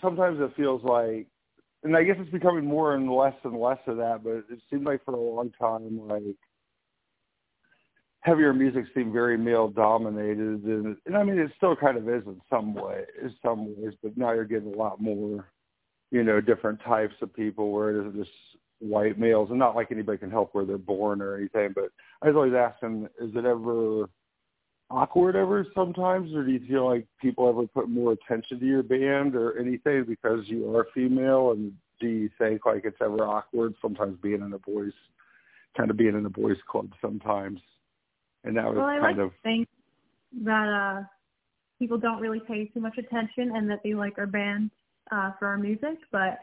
sometimes 0.00 0.40
it 0.40 0.54
feels 0.56 0.82
like 0.84 1.26
and 1.82 1.96
I 1.96 2.04
guess 2.04 2.16
it's 2.18 2.30
becoming 2.30 2.64
more 2.64 2.94
and 2.94 3.10
less 3.10 3.34
and 3.44 3.58
less 3.58 3.78
of 3.86 3.96
that. 3.96 4.22
But 4.22 4.44
it 4.52 4.60
seemed 4.70 4.84
like 4.84 5.04
for 5.04 5.14
a 5.14 5.20
long 5.20 5.50
time, 5.58 6.06
like 6.06 6.36
heavier 8.20 8.52
music 8.52 8.84
seemed 8.94 9.12
very 9.12 9.38
male 9.38 9.68
dominated, 9.68 10.64
and, 10.64 10.96
and 11.06 11.16
I 11.16 11.22
mean 11.22 11.38
it 11.38 11.50
still 11.56 11.76
kind 11.76 11.96
of 11.96 12.08
is 12.08 12.22
in 12.26 12.40
some 12.50 12.74
way, 12.74 13.04
in 13.20 13.34
some 13.42 13.66
ways. 13.76 13.94
But 14.02 14.16
now 14.16 14.32
you're 14.32 14.44
getting 14.44 14.74
a 14.74 14.76
lot 14.76 15.00
more, 15.00 15.50
you 16.10 16.24
know, 16.24 16.40
different 16.40 16.80
types 16.82 17.14
of 17.22 17.34
people 17.34 17.70
where 17.70 17.90
it 17.90 18.00
isn't 18.00 18.16
just 18.16 18.30
white 18.80 19.18
males, 19.18 19.50
and 19.50 19.58
not 19.58 19.76
like 19.76 19.92
anybody 19.92 20.18
can 20.18 20.30
help 20.30 20.54
where 20.54 20.64
they're 20.64 20.78
born 20.78 21.20
or 21.20 21.36
anything. 21.36 21.70
But 21.74 21.90
I 22.22 22.28
was 22.28 22.36
always 22.36 22.54
asking, 22.54 23.08
is 23.20 23.30
it 23.34 23.44
ever 23.44 24.08
awkward 24.90 25.36
ever 25.36 25.66
sometimes, 25.74 26.34
or 26.34 26.44
do 26.44 26.52
you 26.52 26.66
feel 26.66 26.86
like 26.86 27.06
people 27.20 27.48
ever 27.48 27.66
put 27.66 27.88
more 27.88 28.12
attention 28.12 28.58
to 28.58 28.66
your 28.66 28.82
band 28.82 29.36
or 29.36 29.58
anything 29.58 30.04
because 30.06 30.40
you 30.46 30.74
are 30.74 30.86
female? 30.94 31.52
And 31.52 31.72
do 32.00 32.08
you 32.08 32.30
think 32.38 32.66
like 32.66 32.84
it's 32.84 32.96
ever 33.00 33.22
awkward 33.22 33.74
sometimes 33.80 34.18
being 34.20 34.42
in 34.42 34.52
a 34.52 34.58
boys, 34.58 34.92
kind 35.76 35.90
of 35.90 35.96
being 35.96 36.16
in 36.16 36.26
a 36.26 36.30
boys 36.30 36.58
club 36.68 36.90
sometimes? 37.00 37.60
And 38.42 38.56
that 38.56 38.64
was 38.64 38.76
well, 38.76 38.86
I 38.86 38.98
kind 38.98 39.18
like 39.18 39.26
of 39.26 39.32
think 39.42 39.68
that 40.42 40.98
uh, 41.02 41.04
people 41.78 41.98
don't 41.98 42.20
really 42.20 42.40
pay 42.40 42.64
too 42.66 42.80
much 42.80 42.96
attention 42.98 43.52
and 43.54 43.70
that 43.70 43.80
they 43.84 43.94
like 43.94 44.18
our 44.18 44.26
band 44.26 44.70
uh, 45.10 45.32
for 45.38 45.46
our 45.46 45.58
music. 45.58 45.98
But 46.10 46.40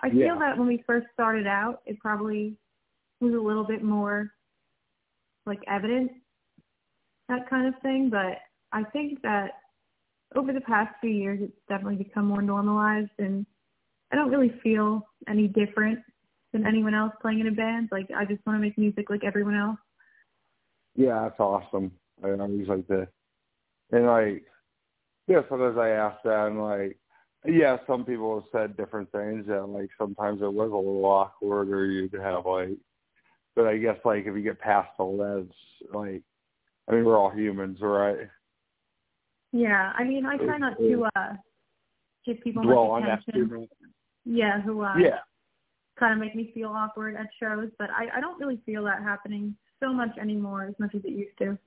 I 0.00 0.08
Yeah. 0.08 0.28
feel 0.28 0.38
that 0.40 0.58
when 0.58 0.66
we 0.66 0.82
first 0.86 1.06
started 1.12 1.46
out, 1.46 1.82
it 1.86 1.98
probably 2.00 2.56
was 3.20 3.34
a 3.34 3.38
little 3.38 3.64
bit 3.64 3.82
more 3.82 4.32
like 5.46 5.62
evident 5.66 6.12
that 7.28 7.48
kind 7.48 7.66
of 7.72 7.80
thing. 7.80 8.10
But 8.10 8.38
I 8.72 8.84
think 8.84 9.22
that 9.22 9.52
over 10.34 10.52
the 10.52 10.60
past 10.60 10.94
few 11.00 11.10
years, 11.10 11.40
it's 11.42 11.56
definitely 11.68 12.02
become 12.02 12.26
more 12.26 12.42
normalized, 12.42 13.10
and 13.18 13.46
I 14.12 14.16
don't 14.16 14.30
really 14.30 14.52
feel 14.62 15.06
any 15.28 15.48
different 15.48 16.00
than 16.52 16.66
anyone 16.66 16.94
else 16.94 17.12
playing 17.20 17.40
in 17.40 17.46
a 17.48 17.52
band. 17.52 17.88
Like 17.92 18.10
I 18.16 18.24
just 18.24 18.44
want 18.46 18.56
to 18.56 18.60
make 18.60 18.76
music 18.76 19.10
like 19.10 19.24
everyone 19.24 19.56
else. 19.56 19.78
Yeah, 20.96 21.22
that's 21.22 21.40
awesome. 21.40 21.92
I 22.22 22.30
always 22.30 22.68
like 22.68 22.86
to, 22.88 23.08
and 23.90 24.06
like, 24.06 24.44
yeah, 25.26 25.40
sometimes 25.48 25.78
I 25.78 25.90
ask 25.90 26.22
that, 26.24 26.46
and 26.46 26.62
like, 26.62 26.98
yeah, 27.46 27.76
some 27.86 28.04
people 28.04 28.34
have 28.34 28.48
said 28.52 28.76
different 28.76 29.10
things, 29.12 29.46
and 29.48 29.72
like 29.74 29.90
sometimes 29.98 30.40
it 30.40 30.52
was 30.52 30.70
a 30.70 30.76
little 30.76 31.04
awkward, 31.04 31.68
or 31.70 31.86
you'd 31.86 32.12
have 32.14 32.46
like, 32.46 32.70
but 33.54 33.66
I 33.66 33.76
guess 33.78 33.98
like 34.04 34.26
if 34.26 34.34
you 34.34 34.42
get 34.42 34.58
past 34.58 34.90
all 34.98 35.16
that, 35.18 35.46
it's 35.46 35.94
like, 35.94 36.22
I 36.88 36.92
mean, 36.92 37.04
we're 37.04 37.18
all 37.18 37.30
humans, 37.30 37.78
right? 37.80 38.28
Yeah, 39.52 39.92
I 39.96 40.04
mean, 40.04 40.26
I 40.26 40.36
try 40.38 40.58
not 40.58 40.78
to 40.78 41.06
uh 41.14 41.34
give 42.26 42.40
people 42.40 42.62
Dwell 42.62 42.98
much 42.98 43.20
attention. 43.26 43.68
Yeah, 44.24 44.60
who 44.62 44.82
uh 44.82 44.96
Yeah, 44.98 45.18
kind 45.98 46.14
of 46.14 46.18
make 46.18 46.34
me 46.34 46.50
feel 46.54 46.70
awkward 46.70 47.14
at 47.14 47.28
shows, 47.38 47.70
but 47.78 47.90
I 47.90 48.16
I 48.16 48.20
don't 48.20 48.40
really 48.40 48.60
feel 48.64 48.84
that 48.84 49.02
happening 49.02 49.54
so 49.80 49.92
much 49.92 50.16
anymore 50.20 50.64
as 50.64 50.74
much 50.78 50.94
as 50.94 51.04
it 51.04 51.10
used 51.10 51.36
to. 51.38 51.58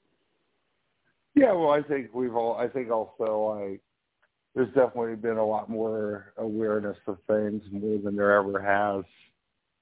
yeah. 1.36 1.52
Well, 1.52 1.70
I 1.70 1.84
think 1.84 2.14
we've 2.14 2.36
all. 2.36 2.56
I 2.56 2.68
think 2.68 2.90
also 2.90 3.60
like, 3.60 3.82
there's 4.58 4.74
definitely 4.74 5.16
been 5.16 5.38
a 5.38 5.46
lot 5.46 5.70
more 5.70 6.34
awareness 6.38 6.98
of 7.06 7.20
things 7.28 7.62
more 7.72 8.00
than 8.00 8.16
there 8.16 8.34
ever 8.34 8.60
has 8.60 9.06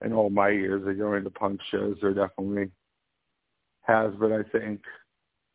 in 0.06 0.12
all 0.12 0.30
my 0.30 0.50
years 0.50 0.86
of 0.86 0.98
going 0.98 1.24
to 1.24 1.30
punk 1.30 1.62
shows. 1.72 1.96
There 2.02 2.14
definitely 2.14 2.70
has, 3.84 4.12
but 4.20 4.34
I 4.34 4.44
think 4.44 4.82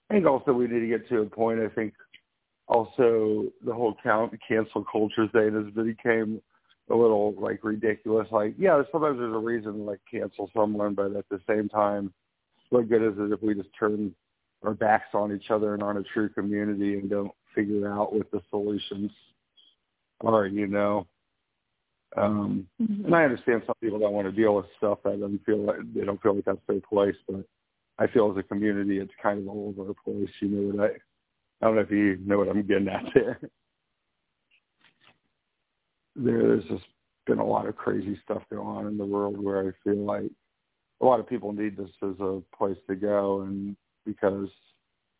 I 0.09 0.15
think 0.15 0.27
also 0.27 0.55
we 0.55 0.67
need 0.67 0.81
to 0.81 0.87
get 0.87 1.07
to 1.11 1.21
a 1.21 1.27
point. 1.27 1.61
I 1.61 1.69
think 1.69 1.93
also 2.67 3.49
the 3.63 3.75
whole 3.75 3.95
count 4.03 4.33
cancel 4.49 4.87
culture 4.91 5.29
thing 5.29 5.53
has 5.53 5.85
became 5.85 6.41
a 6.91 6.97
little 6.97 7.35
like 7.39 7.63
ridiculous. 7.63 8.27
Like, 8.31 8.55
yeah, 8.57 8.81
sometimes 8.91 9.19
there's 9.19 9.35
a 9.35 9.39
reason 9.39 9.75
to 9.75 9.83
like 9.83 10.01
cancel 10.11 10.51
someone, 10.57 10.95
but 10.95 11.15
at 11.15 11.29
the 11.29 11.43
same 11.47 11.69
time, 11.69 12.11
what 12.71 12.89
good 12.89 13.03
is 13.03 13.19
it 13.19 13.35
if 13.35 13.43
we 13.43 13.55
just 13.55 13.69
turn 13.79 14.15
our 14.63 14.73
backs 14.73 15.11
on 15.13 15.31
each 15.31 15.51
other 15.51 15.75
and 15.75 15.83
on 15.83 15.99
a 15.99 16.03
true 16.15 16.31
community 16.31 16.95
and 16.95 17.11
don't 17.11 17.33
figure 17.55 17.93
out 17.93 18.15
what 18.15 18.31
the 18.31 18.41
solutions 18.51 19.11
are, 20.25 20.47
you 20.47 20.67
know? 20.67 21.07
Um, 22.17 22.67
and 22.79 23.15
I 23.15 23.25
understand 23.25 23.63
some 23.67 23.77
people 23.81 23.99
don't 23.99 24.13
want 24.13 24.27
to 24.27 24.33
deal 24.33 24.57
with 24.57 24.67
stuff 24.79 24.99
that 25.05 25.21
doesn't 25.21 25.45
feel 25.45 25.59
like 25.59 25.77
they 25.95 26.05
don't 26.05 26.21
feel 26.21 26.35
like 26.35 26.45
that's 26.45 26.59
their 26.67 26.81
place, 26.81 27.15
but 27.29 27.45
I 27.99 28.09
feel 28.09 28.31
as 28.31 28.37
a 28.37 28.43
community 28.43 28.99
it's 28.99 29.13
kind 29.23 29.39
of 29.39 29.49
all 29.49 29.75
over 29.77 29.87
the 29.89 29.95
place. 29.95 30.31
You 30.41 30.49
know 30.49 30.77
what 30.77 30.91
I 30.91 30.95
I 31.61 31.67
don't 31.67 31.77
know 31.77 31.83
if 31.83 31.91
you 31.91 32.19
know 32.25 32.39
what 32.39 32.49
I'm 32.49 32.67
getting 32.67 32.89
at 32.89 33.05
there. 33.15 33.39
There's 36.17 36.65
just 36.65 36.85
been 37.27 37.39
a 37.39 37.47
lot 37.47 37.67
of 37.67 37.77
crazy 37.77 38.19
stuff 38.25 38.43
going 38.51 38.67
on 38.67 38.87
in 38.87 38.99
the 38.99 39.05
world 39.05 39.43
where 39.43 39.69
I 39.69 39.73
feel 39.85 40.05
like 40.05 40.31
a 41.01 41.05
lot 41.05 41.21
of 41.21 41.29
people 41.29 41.53
need 41.53 41.77
this 41.77 41.91
as 42.03 42.19
a 42.21 42.43
place 42.57 42.77
to 42.89 42.97
go 42.97 43.43
and 43.43 43.77
because 44.05 44.49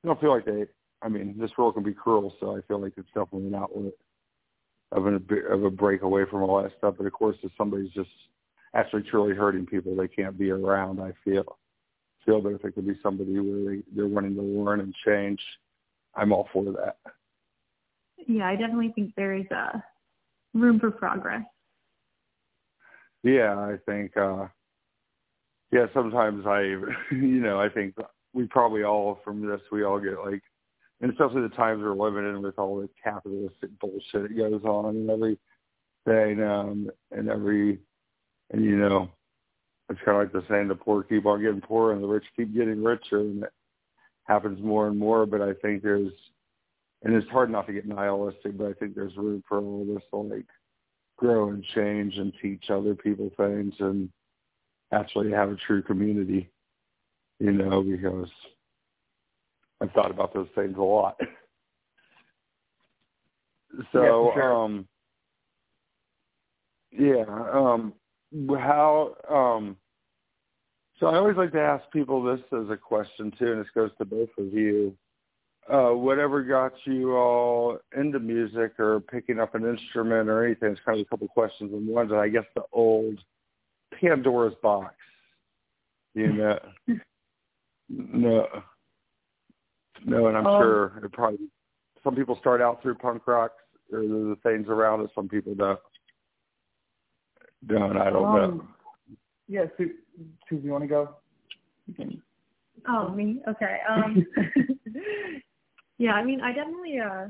I 0.03 0.09
don't 0.09 0.21
feel 0.21 0.31
like 0.31 0.47
they 0.47 0.67
I 1.03 1.09
mean, 1.09 1.37
this 1.39 1.51
world 1.57 1.75
can 1.75 1.83
be 1.83 1.95
cruel, 1.95 2.35
so 2.41 2.57
I 2.57 2.61
feel 2.63 2.81
like 2.81 2.93
it's 2.97 3.09
definitely 3.09 3.49
an 3.49 3.55
outlet 3.55 3.93
of 4.93 5.07
a 5.07 5.21
of 5.51 5.65
a 5.65 5.71
break 5.71 6.03
away 6.03 6.25
from 6.31 6.43
all 6.43 6.63
that 6.63 6.73
stuff. 6.79 6.95
But 6.99 7.07
of 7.07 7.13
course, 7.13 7.37
if 7.43 7.53
somebody's 7.57 7.93
just 7.93 8.11
actually 8.75 9.03
truly 9.03 9.35
hurting 9.35 9.67
people, 9.67 9.97
they 9.97 10.09
can't 10.09 10.39
be 10.39 10.51
around. 10.51 11.01
I 11.01 11.13
feel 11.25 11.59
feel 12.25 12.43
that 12.43 12.55
if 12.55 12.65
it 12.65 12.75
could 12.75 12.87
be 12.87 12.99
somebody 13.03 13.39
where 13.39 13.77
they, 13.77 13.83
they're 13.95 14.07
wanting 14.07 14.35
to 14.35 14.43
learn 14.43 14.81
and 14.81 14.95
change, 15.07 15.41
I'm 16.15 16.33
all 16.33 16.49
for 16.53 16.65
that. 16.65 16.97
Yeah, 18.27 18.47
I 18.47 18.57
definitely 18.57 18.93
think 18.95 19.15
there 19.17 19.35
is 19.35 19.51
a 19.51 19.83
room 20.53 20.79
for 20.79 20.91
progress. 20.91 21.45
Yeah, 23.23 23.59
I 23.59 23.77
think. 23.87 24.17
uh 24.17 24.47
Yeah, 25.73 25.87
sometimes 25.95 26.47
I, 26.47 26.61
you 27.11 27.41
know, 27.41 27.61
I 27.61 27.69
think 27.69 27.95
we 28.33 28.47
probably 28.47 28.85
all 28.85 29.21
from 29.25 29.47
this 29.47 29.61
we 29.73 29.83
all 29.83 29.99
get 29.99 30.19
like 30.25 30.43
and 31.01 31.11
especially 31.11 31.43
the 31.43 31.49
times 31.51 31.83
we're 31.83 31.95
living 31.95 32.29
in 32.29 32.43
with 32.43 32.59
all 32.59 32.81
the 32.81 32.89
capitalistic 33.03 33.71
bullshit 33.81 34.23
that 34.23 34.37
goes 34.37 34.63
on 34.65 34.97
and 34.97 35.11
everything, 35.11 36.43
um, 36.43 36.91
and 37.11 37.29
every, 37.29 37.79
and 38.51 38.65
you 38.65 38.77
know, 38.77 39.11
it's 39.89 40.01
kind 40.05 40.21
of 40.21 40.23
like 40.23 40.33
the 40.33 40.49
saying, 40.49 40.69
the 40.69 40.75
poor 40.75 41.03
keep 41.03 41.27
on 41.27 41.41
getting 41.41 41.61
poorer 41.61 41.93
and 41.93 42.03
the 42.03 42.07
rich 42.07 42.25
keep 42.37 42.55
getting 42.55 42.83
richer, 42.85 43.21
and 43.21 43.45
it 43.45 43.53
happens 44.25 44.63
more 44.63 44.89
and 44.89 44.99
more. 44.99 45.27
But 45.27 45.41
I 45.41 45.55
think 45.55 45.83
there's, 45.83 46.13
and 47.03 47.15
it's 47.15 47.29
hard 47.31 47.51
not 47.51 47.67
to 47.67 47.73
get 47.73 47.87
nihilistic, 47.87 48.57
but 48.57 48.67
I 48.69 48.73
think 48.75 48.95
there's 48.95 49.17
room 49.17 49.43
for 49.49 49.59
all 49.59 49.87
this 49.87 50.03
to 50.11 50.19
like 50.19 50.47
grow 51.17 51.49
and 51.49 51.65
change 51.75 52.17
and 52.19 52.33
teach 52.41 52.71
other 52.71 52.95
people 52.95 53.31
things 53.37 53.75
and 53.79 54.11
actually 54.93 55.31
have 55.31 55.51
a 55.51 55.57
true 55.67 55.83
community, 55.83 56.51
you 57.39 57.53
know, 57.53 57.83
because 57.83 58.29
I've 59.81 59.93
thought 59.93 60.11
about 60.11 60.35
those 60.35 60.49
things 60.55 60.77
a 60.77 60.83
lot. 60.83 61.19
So, 63.93 64.03
Yeah, 64.03 64.35
sure. 64.35 64.65
um, 64.65 64.89
yeah, 66.91 67.25
um, 67.53 67.95
how, 68.59 69.15
um, 69.29 69.77
so 70.99 71.07
I 71.07 71.17
always 71.17 71.37
like 71.37 71.53
to 71.53 71.61
ask 71.61 71.91
people 71.93 72.23
this 72.23 72.41
as 72.53 72.69
a 72.69 72.77
question 72.77 73.33
too, 73.39 73.53
and 73.53 73.61
this 73.61 73.71
goes 73.75 73.91
to 73.99 74.05
both 74.05 74.29
of 74.39 74.53
you. 74.53 74.97
Uh, 75.69 75.91
whatever 75.91 76.43
got 76.43 76.73
you 76.85 77.17
all 77.17 77.79
into 77.97 78.19
music 78.19 78.79
or 78.79 79.01
picking 79.01 79.39
up 79.39 79.55
an 79.55 79.65
instrument 79.65 80.29
or 80.29 80.45
anything? 80.45 80.73
It's 80.73 80.81
kind 80.85 80.99
of 80.99 81.07
a 81.07 81.09
couple 81.09 81.29
questions 81.29 81.73
in 81.73 81.87
one. 81.87 82.11
And 82.11 82.21
I 82.21 82.29
guess 82.29 82.45
the 82.55 82.65
old 82.73 83.19
Pandora's 83.99 84.55
box. 84.63 84.95
You 86.15 86.33
know, 86.33 86.59
no, 87.89 88.49
no, 90.05 90.27
and 90.27 90.37
I'm 90.37 90.47
Um, 90.47 90.59
sure 90.59 91.01
it 91.05 91.13
probably 91.13 91.49
some 92.03 92.15
people 92.15 92.37
start 92.37 92.61
out 92.63 92.81
through 92.83 92.95
punk 92.97 93.27
rock 93.27 93.53
or 93.93 94.01
the 94.01 94.37
things 94.43 94.69
around 94.69 95.03
it. 95.03 95.11
Some 95.15 95.29
people 95.29 95.55
don't. 95.55 95.79
Don't. 97.67 97.97
I 97.99 98.11
don't 98.11 98.23
know. 98.23 98.43
Um, 98.43 98.75
Yeah, 99.49 99.65
Su- 99.77 99.97
Susie, 100.49 100.65
you 100.65 100.71
want 100.73 100.85
to 100.85 100.89
go? 100.89 101.17
Can- 101.97 102.23
Oh, 102.89 103.11
me? 103.11 103.43
Okay. 103.47 103.79
Um 103.89 104.25
Yeah, 105.99 106.13
I 106.13 106.25
mean 106.25 106.41
I 106.41 106.53
definitely 106.53 106.99
uh 106.99 107.27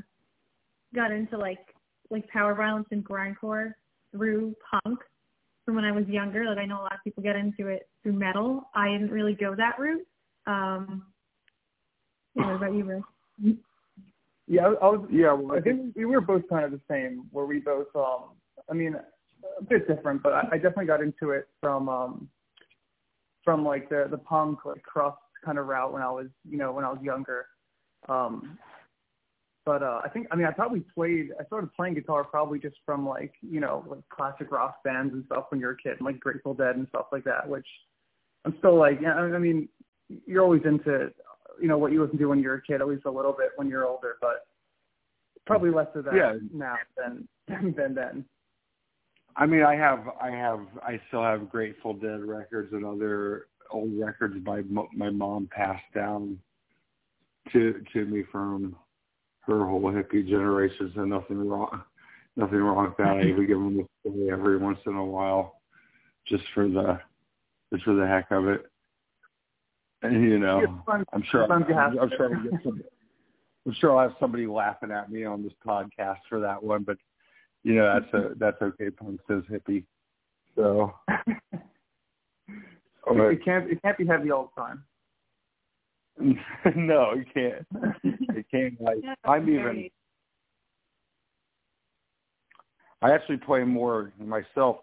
got 0.95 1.11
into 1.11 1.37
like 1.37 1.75
like 2.11 2.29
power 2.29 2.55
violence 2.55 2.87
and 2.93 3.05
grindcore 3.05 3.73
through 4.13 4.55
punk 4.71 5.01
from 5.65 5.75
when 5.75 5.85
I 5.85 5.91
was 5.93 6.07
younger. 6.07 6.45
Like 6.45 6.59
I 6.59 6.67
know 6.67 6.81
a 6.81 6.83
lot 6.83 6.93
of 6.95 7.01
people 7.03 7.23
get 7.25 7.35
into 7.37 7.67
it 7.67 7.89
through 8.03 8.13
metal. 8.13 8.69
I 8.75 8.89
didn't 8.91 9.11
really 9.11 9.35
go 9.35 9.57
that 9.57 9.77
route. 9.79 10.07
Um 10.47 11.07
yeah, 11.09 11.10
what 12.47 12.57
about 12.57 12.75
you, 12.75 12.85
Rick? 12.85 13.57
Yeah, 14.47 14.67
I, 14.67 14.87
was. 14.87 15.07
Yeah, 15.11 15.33
well, 15.33 15.57
I 15.57 15.61
think 15.61 15.95
we 15.95 16.05
were 16.07 16.21
both 16.21 16.43
kind 16.49 16.65
of 16.65 16.73
the 16.73 16.81
same, 16.91 17.27
where 17.31 17.47
we 17.47 17.61
both. 17.61 17.87
um 17.95 18.31
I 18.69 18.75
mean, 18.75 18.95
a 18.95 19.65
bit 19.65 19.89
different, 19.89 20.23
but 20.23 20.33
I, 20.33 20.49
I 20.53 20.57
definitely 20.57 20.87
got 20.87 21.01
into 21.01 21.31
it 21.31 21.49
from 21.61 21.89
um 21.89 22.29
from 23.45 23.65
like 23.65 23.89
the 23.89 24.07
the 24.11 24.19
punk 24.19 24.65
like 24.65 24.83
crust 24.83 25.19
kind 25.45 25.59
of 25.59 25.67
route 25.67 25.93
when 25.93 26.03
I 26.03 26.11
was 26.11 26.27
you 26.49 26.59
know 26.59 26.73
when 26.73 26.85
I 26.85 26.91
was 26.91 27.03
younger. 27.03 27.47
Um 28.09 28.59
But 29.65 29.83
uh, 29.83 30.01
I 30.05 30.09
think 30.09 30.27
I 30.31 30.37
mean 30.37 30.47
I 30.47 30.53
probably 30.53 30.83
played 30.95 31.31
I 31.39 31.45
started 31.45 31.73
playing 31.75 31.95
guitar 31.95 32.25
probably 32.25 32.59
just 32.59 32.77
from 32.85 33.07
like 33.07 33.35
you 33.41 33.61
know 33.61 33.85
like 33.89 34.01
classic 34.09 34.51
rock 34.51 34.83
bands 34.83 35.13
and 35.15 35.25
stuff 35.27 35.45
when 35.51 35.61
you're 35.61 35.73
a 35.73 35.77
kid, 35.77 36.01
like 36.01 36.19
Grateful 36.19 36.55
Dead 36.55 36.77
and 36.77 36.89
stuff 36.89 37.07
like 37.13 37.25
that. 37.25 37.49
Which 37.49 37.67
I'm 38.45 38.55
still 38.59 38.77
like 38.77 38.99
yeah 39.01 39.15
I 39.15 39.39
mean 39.39 39.69
you're 40.27 40.43
always 40.43 40.63
into 40.65 41.13
you 41.61 41.69
know 41.69 41.79
what 41.79 41.93
you 41.93 42.03
listen 42.03 42.19
to 42.19 42.27
when 42.27 42.41
you're 42.41 42.57
a 42.57 42.63
kid 42.63 42.81
at 42.81 42.89
least 42.89 43.05
a 43.07 43.11
little 43.11 43.33
bit 43.33 43.51
when 43.57 43.69
you're 43.69 43.87
older, 43.87 44.17
but 44.21 44.47
probably 45.47 45.71
less 45.71 45.89
of 45.95 46.05
that 46.05 46.15
Yeah. 46.15 46.39
now 46.53 46.77
than 46.97 47.29
than 47.77 47.95
then. 47.95 48.25
I 49.37 49.47
mean, 49.47 49.63
I 49.63 49.77
have, 49.77 50.09
I 50.21 50.31
have, 50.31 50.67
I 50.83 51.01
still 51.09 51.23
have 51.23 51.51
Grateful 51.51 51.95
Dead 51.95 52.23
records 52.25 52.73
and 52.73 52.85
other 52.85 53.47
old 53.71 53.99
records 53.99 54.35
my 54.45 54.63
my 54.93 55.11
mom 55.11 55.49
passed 55.51 55.85
down 55.95 56.39
to 57.53 57.83
to 57.93 58.05
me 58.07 58.25
from 58.31 58.77
her 59.43 59.67
whole 59.67 59.83
hippie 59.83 60.29
generation. 60.29 60.93
So 60.95 61.05
nothing 61.05 61.49
wrong, 61.49 61.83
nothing 62.37 62.59
wrong 62.59 62.87
with 62.87 62.97
that. 62.99 63.17
I 63.17 63.23
even 63.23 63.47
give 63.47 63.59
them 63.59 63.87
away 64.07 64.31
every 64.33 64.59
once 64.59 64.79
in 64.87 64.95
a 64.95 65.05
while, 65.05 65.61
just 66.27 66.45
for 66.55 66.69
the, 66.69 67.01
just 67.73 67.85
for 67.85 67.95
the 67.95 68.07
heck 68.07 68.31
of 68.31 68.49
it. 68.49 68.70
And 70.03 70.23
you 70.25 70.39
know, 70.39 70.83
I'm 71.13 71.23
sure, 71.31 71.47
sometimes 71.49 71.67
you 71.69 71.75
I'm, 71.77 71.99
I'm 71.99 72.11
sure, 72.17 72.35
I'll 72.35 72.43
get 72.43 72.63
some, 72.65 72.83
I'm 73.67 73.75
sure 73.75 73.97
I'll 73.97 74.09
have 74.09 74.17
somebody 74.19 74.47
laughing 74.47 74.91
at 74.91 75.11
me 75.11 75.25
on 75.25 75.43
this 75.43 75.53
podcast 75.67 76.19
for 76.29 76.41
that 76.41 76.63
one, 76.63 76.83
but 76.85 76.97
you 77.63 77.75
know 77.75 78.01
that's 78.01 78.15
a 78.15 78.35
that's 78.39 78.61
okay. 78.63 78.91
Punk 78.91 79.21
says 79.29 79.43
hippie, 79.51 79.85
so 80.57 80.93
it, 81.09 81.61
it 83.07 83.45
can't 83.45 83.71
it 83.71 83.83
can't 83.83 83.99
be 83.99 84.07
heavy 84.07 84.31
all 84.31 84.51
the 84.57 84.63
time. 84.63 84.85
no, 86.77 87.15
you 87.15 87.25
can't. 87.33 87.67
It 88.03 88.47
can't. 88.51 88.81
Like 88.81 88.99
Yeah, 89.05 89.15
I'm 89.25 89.49
even. 89.49 89.63
very- 89.63 89.93
I 93.03 93.13
actually 93.13 93.39
play 93.39 93.65
more 93.65 94.13
myself. 94.19 94.77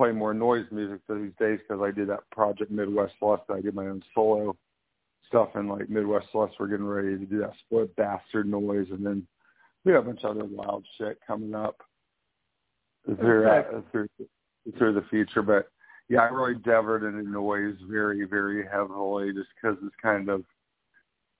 Play 0.00 0.12
more 0.12 0.32
noise 0.32 0.64
music 0.70 1.00
these 1.10 1.32
days 1.38 1.58
because 1.58 1.82
I 1.82 1.90
did 1.90 2.08
that 2.08 2.20
project 2.30 2.70
Midwest 2.70 3.12
Lust. 3.20 3.42
I 3.50 3.60
did 3.60 3.74
my 3.74 3.86
own 3.86 4.02
solo 4.14 4.56
stuff, 5.26 5.50
and 5.56 5.68
like 5.68 5.90
Midwest 5.90 6.28
Lust, 6.32 6.54
we're 6.58 6.68
getting 6.68 6.86
ready 6.86 7.18
to 7.18 7.26
do 7.26 7.40
that 7.40 7.52
split 7.66 7.94
bastard 7.96 8.48
noise, 8.48 8.86
and 8.90 9.04
then 9.04 9.26
we 9.84 9.92
have 9.92 10.04
a 10.04 10.06
bunch 10.06 10.24
of 10.24 10.38
other 10.38 10.46
wild 10.46 10.86
shit 10.96 11.18
coming 11.26 11.54
up 11.54 11.82
through 13.04 13.46
uh, 13.46 13.82
through 13.92 14.08
through 14.78 14.94
the 14.94 15.04
future. 15.10 15.42
But 15.42 15.68
yeah, 16.08 16.20
I 16.20 16.28
really 16.28 16.54
devored 16.54 17.02
into 17.02 17.30
noise 17.30 17.76
very 17.86 18.24
very 18.24 18.66
heavily, 18.66 19.34
just 19.34 19.50
because 19.54 19.76
it's 19.84 19.94
kind 20.00 20.30
of 20.30 20.44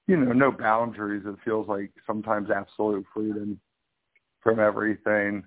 you 0.06 0.18
know 0.18 0.34
no 0.34 0.52
boundaries. 0.52 1.22
It 1.24 1.36
feels 1.46 1.66
like 1.66 1.92
sometimes 2.06 2.50
absolute 2.50 3.06
freedom 3.14 3.58
from 4.42 4.60
everything 4.60 5.44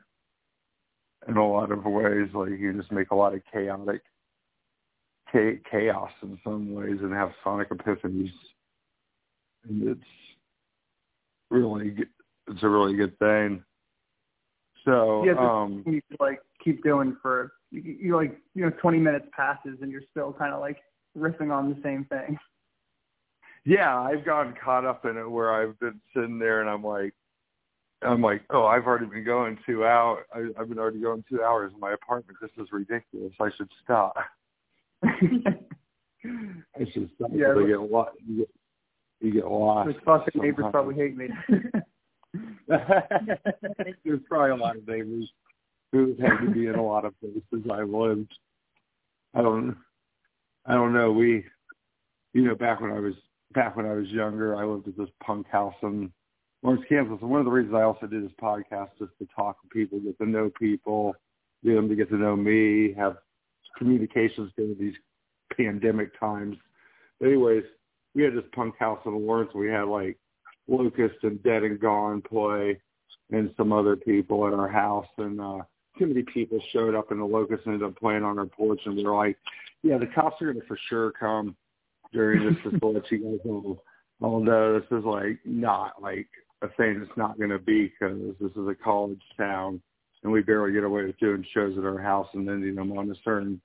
in 1.28 1.38
a 1.38 1.48
lot 1.48 1.72
of 1.72 1.86
ways. 1.86 2.30
Like 2.34 2.52
you 2.52 2.74
just 2.74 2.92
make 2.92 3.12
a 3.12 3.16
lot 3.16 3.34
of 3.34 3.42
chaotic 3.52 4.02
cha- 5.32 5.70
chaos 5.70 6.12
in 6.22 6.40
some 6.44 6.74
ways 6.74 6.98
and 7.02 7.14
have 7.14 7.32
sonic 7.44 7.70
epiphanies, 7.70 8.32
and 9.68 9.88
it's 9.88 10.02
really 11.50 11.96
it's 12.48 12.64
a 12.64 12.70
really 12.70 12.96
good 12.96 13.18
thing. 13.20 13.64
So 14.86 15.26
Yeah, 15.26 15.34
um, 15.34 15.84
you 15.86 16.02
like 16.20 16.40
keep 16.64 16.84
doing 16.84 17.16
for 17.22 17.54
you, 17.72 17.82
you 17.82 18.16
like 18.16 18.38
you 18.54 18.64
know 18.64 18.72
20 18.82 18.98
minutes 19.00 19.28
passes 19.36 19.78
and 19.82 19.92
you're 19.92 20.02
still 20.12 20.34
kind 20.34 20.54
of 20.54 20.60
like 20.60 20.78
riffing 21.18 21.52
on 21.52 21.70
the 21.70 21.80
same 21.84 22.06
thing. 22.06 22.38
yeah, 23.66 24.00
I've 24.00 24.26
gotten 24.26 24.54
caught 24.64 24.86
up 24.86 25.06
in 25.06 25.18
it 25.18 25.30
where 25.30 25.54
I've 25.54 25.80
been 25.80 26.02
sitting 26.14 26.40
there 26.40 26.62
and 26.62 26.70
I'm 26.70 26.84
like, 26.84 27.14
I'm 28.06 28.22
like, 28.22 28.44
oh, 28.50 28.66
I've 28.66 28.86
already 28.86 29.06
been 29.06 29.24
going 29.24 29.58
two 29.66 29.86
hours. 29.86 30.26
I, 30.34 30.48
I've 30.60 30.70
been 30.70 30.80
already 30.80 31.00
going 31.00 31.24
two 31.30 31.42
hours 31.42 31.72
in 31.74 31.80
my 31.80 31.94
apartment. 31.94 32.38
This 32.42 32.52
is 32.58 32.68
ridiculous. 32.72 33.34
I 33.40 33.50
should 33.58 33.70
stop. 33.84 34.16
I 35.04 36.86
should 36.92 37.10
stop. 37.16 37.30
Yeah, 37.34 37.48
Yeah, 37.48 37.60
you 37.60 37.68
get 37.68 37.92
lost. 37.92 38.12
You 38.28 38.38
get, 38.38 38.50
you 39.22 39.34
get 39.34 39.48
lost. 39.48 39.88
Those 39.88 40.02
fucking 40.06 40.42
neighbors 40.42 40.66
probably 40.72 40.96
hate 40.96 41.16
me. 41.18 41.30
There's 42.68 44.20
probably 44.28 44.52
a 44.52 44.56
lot 44.56 44.78
of 44.78 44.88
neighbors 44.88 45.30
who 45.92 46.16
had 46.20 46.46
to 46.46 46.52
be 46.52 46.68
in 46.68 46.76
a 46.76 46.84
lot 46.84 47.06
of 47.06 47.14
places 47.20 47.70
I've 47.72 47.90
lived. 47.90 48.34
I 49.36 49.42
don't, 49.42 49.76
I 50.66 50.74
don't 50.74 50.94
know. 50.94 51.12
We, 51.12 51.46
you 52.34 52.42
know, 52.42 52.56
back 52.56 52.82
when 52.82 52.92
I 52.92 53.00
was 53.00 53.14
back 53.54 53.76
when 53.76 53.86
I 53.86 53.94
was 53.94 54.08
younger, 54.08 54.56
I 54.56 54.66
lived 54.66 54.88
at 54.88 54.98
this 54.98 55.10
punk 55.24 55.48
house 55.48 55.76
in 55.84 56.12
Lawrence, 56.64 56.84
Kansas. 56.88 57.18
And 57.22 57.30
one 57.30 57.42
of 57.42 57.46
the 57.46 57.52
reasons 57.52 57.76
I 57.76 57.84
also 57.84 58.08
did 58.08 58.24
this 58.24 58.32
podcast 58.42 58.90
is 59.02 59.10
to 59.20 59.28
talk 59.36 59.62
to 59.62 59.68
people, 59.68 60.00
get 60.00 60.18
to 60.20 60.26
know 60.26 60.50
people, 60.58 61.14
get 61.64 61.76
them 61.76 61.90
to 61.90 61.96
get 61.96 62.10
to 62.10 62.18
know 62.18 62.36
me, 62.36 62.94
have 62.94 63.18
communications 63.78 64.52
during 64.56 64.78
these 64.80 64.96
pandemic 65.56 66.18
times. 66.20 66.56
Anyways, 67.22 67.64
we 68.16 68.24
had 68.24 68.34
this 68.34 68.46
punk 68.56 68.78
house 68.80 69.00
in 69.06 69.14
Lawrence. 69.14 69.52
We 69.54 69.70
had 69.70 69.84
like 69.84 70.18
Locust 70.68 71.16
and 71.24 71.42
Dead 71.44 71.64
and 71.64 71.80
Gone 71.80 72.22
play 72.22 72.80
and 73.32 73.54
some 73.58 73.74
other 73.74 73.96
people 73.96 74.48
at 74.48 74.54
our 74.54 74.70
house 74.70 75.08
and 75.18 75.40
uh 75.40 75.60
too 75.98 76.08
many 76.08 76.24
people 76.34 76.60
showed 76.72 76.96
up 76.96 77.12
and 77.12 77.20
the 77.20 77.26
Locust 77.26 77.64
ended 77.68 77.84
up 77.84 77.96
playing 77.98 78.24
on 78.24 78.40
our 78.40 78.46
porch 78.46 78.82
and 78.86 78.96
we 78.96 79.04
were 79.04 79.16
like, 79.16 79.38
Yeah, 79.84 79.98
the 79.98 80.08
cops 80.08 80.42
are 80.42 80.52
gonna 80.52 80.66
for 80.68 80.78
sure 80.90 81.12
come 81.12 81.56
during 82.14 82.46
this 82.46 82.56
just 82.64 82.80
to 82.80 82.88
let 82.88 83.12
you 83.12 83.20
guys 83.20 83.40
all 83.46 83.84
all 84.22 84.40
know 84.40 84.80
this 84.80 84.98
is 84.98 85.04
like 85.04 85.40
not 85.46 86.02
like 86.02 86.28
a 86.64 86.70
thing 86.70 87.00
that's 87.00 87.18
not 87.18 87.40
gonna 87.40 87.60
be 87.60 87.88
because 87.88 88.18
this 88.40 88.52
is 88.52 88.68
a 88.68 88.76
college 88.76 89.22
town 89.38 89.82
and 90.24 90.32
we 90.32 90.42
barely 90.42 90.72
get 90.72 90.84
away 90.84 91.04
with 91.04 91.18
doing 91.20 91.46
shows 91.54 91.78
at 91.78 91.84
our 91.84 92.00
house 92.00 92.28
and 92.34 92.50
ending 92.50 92.76
them 92.76 92.98
on 92.98 93.12
a 93.12 93.16
certain 93.24 93.62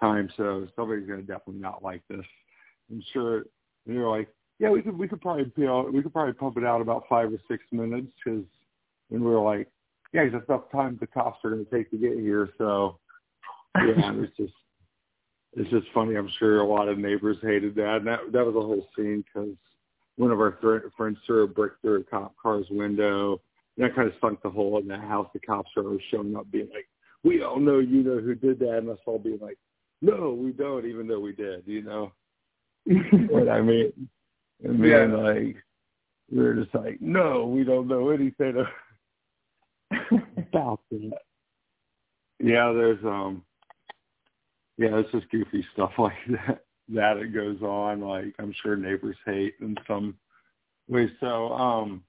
time 0.00 0.30
so 0.36 0.66
somebody's 0.74 1.06
gonna 1.06 1.20
definitely 1.20 1.60
not 1.60 1.82
like 1.82 2.02
this. 2.08 2.24
I'm 2.90 3.02
sure 3.12 3.44
and 3.86 3.94
you're 3.94 4.10
like, 4.10 4.28
yeah, 4.58 4.70
we 4.70 4.82
could 4.82 4.98
we 4.98 5.08
could 5.08 5.20
probably 5.20 5.50
you 5.56 5.66
know, 5.66 5.88
we 5.92 6.02
could 6.02 6.12
probably 6.12 6.32
pump 6.32 6.56
it 6.56 6.64
out 6.64 6.80
about 6.80 7.04
five 7.08 7.32
or 7.32 7.38
six 7.48 7.62
minutes 7.70 8.12
because 8.24 8.44
and 9.10 9.20
we 9.22 9.30
were 9.30 9.42
like, 9.42 9.68
yeah, 10.12 10.24
'cause 10.24 10.32
that's 10.32 10.48
enough 10.48 10.70
time 10.72 10.96
the 11.00 11.06
cops 11.06 11.44
are 11.44 11.50
going 11.50 11.64
to 11.64 11.70
take 11.70 11.90
to 11.90 11.98
get 11.98 12.18
here. 12.18 12.48
So 12.58 12.98
yeah, 13.76 14.12
it's 14.16 14.36
just 14.36 14.54
it's 15.54 15.70
just 15.70 15.86
funny. 15.92 16.16
I'm 16.16 16.30
sure 16.38 16.60
a 16.60 16.66
lot 16.66 16.88
of 16.88 16.98
neighbors 16.98 17.38
hated 17.42 17.74
that. 17.76 17.96
And 17.96 18.06
that 18.06 18.20
that 18.32 18.46
was 18.46 18.54
a 18.56 18.60
whole 18.60 18.86
scene 18.96 19.24
because 19.26 19.56
one 20.20 20.30
of 20.30 20.40
our 20.40 20.52
th- 20.52 20.92
friends 20.98 21.16
threw 21.26 21.44
a 21.44 21.48
brick 21.48 21.72
through 21.80 22.00
a 22.00 22.04
cop 22.04 22.34
car's 22.40 22.66
window. 22.70 23.40
And 23.76 23.86
that 23.86 23.96
kind 23.96 24.06
of 24.06 24.14
sunk 24.20 24.42
the 24.42 24.50
hole 24.50 24.78
in 24.78 24.86
the 24.86 24.98
house. 24.98 25.28
The 25.32 25.40
cops 25.40 25.70
are 25.78 25.84
showing 26.10 26.36
up, 26.36 26.50
being 26.50 26.68
like, 26.74 26.86
"We 27.24 27.42
all 27.42 27.58
know 27.58 27.78
you 27.78 28.02
know 28.02 28.18
who 28.18 28.34
did 28.34 28.58
that," 28.58 28.78
and 28.78 28.90
us 28.90 28.98
all 29.06 29.18
being 29.18 29.38
like, 29.40 29.58
"No, 30.02 30.34
we 30.34 30.52
don't," 30.52 30.84
even 30.84 31.08
though 31.08 31.20
we 31.20 31.32
did. 31.32 31.66
You 31.66 31.82
know 31.82 32.12
what 33.28 33.48
I 33.48 33.62
mean? 33.62 34.10
And 34.62 34.78
Yeah. 34.84 34.98
then 35.06 35.22
like 35.22 35.56
we 36.30 36.42
were 36.42 36.54
just 36.54 36.74
like, 36.74 37.00
no, 37.00 37.46
we 37.46 37.64
don't 37.64 37.88
know 37.88 38.10
anything 38.10 38.64
about 40.36 40.80
that. 40.90 41.18
Yeah, 42.38 42.72
there's 42.72 43.02
um, 43.04 43.42
yeah, 44.76 44.98
it's 44.98 45.10
just 45.12 45.30
goofy 45.30 45.66
stuff 45.72 45.92
like 45.98 46.12
that 46.28 46.64
that 46.94 47.16
it 47.16 47.34
goes 47.34 47.60
on. 47.62 48.00
Like 48.00 48.34
I'm 48.38 48.54
sure 48.62 48.76
neighbors 48.76 49.16
hate 49.26 49.54
in 49.60 49.76
some 49.86 50.16
ways. 50.88 51.10
So 51.20 51.52
um, 51.52 52.02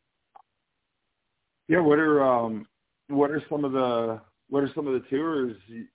yeah, 1.68 1.80
what 1.80 2.00
are 2.00 2.24
um, 2.24 2.68
what 3.08 3.32
are 3.32 3.44
some 3.50 3.66
of 3.66 3.72
the 3.72 4.22
what 4.50 4.64
are 4.64 4.72
some 4.76 4.88
of 4.88 4.94
the 4.94 5.08
tours 5.10 5.56
you, 5.68 5.86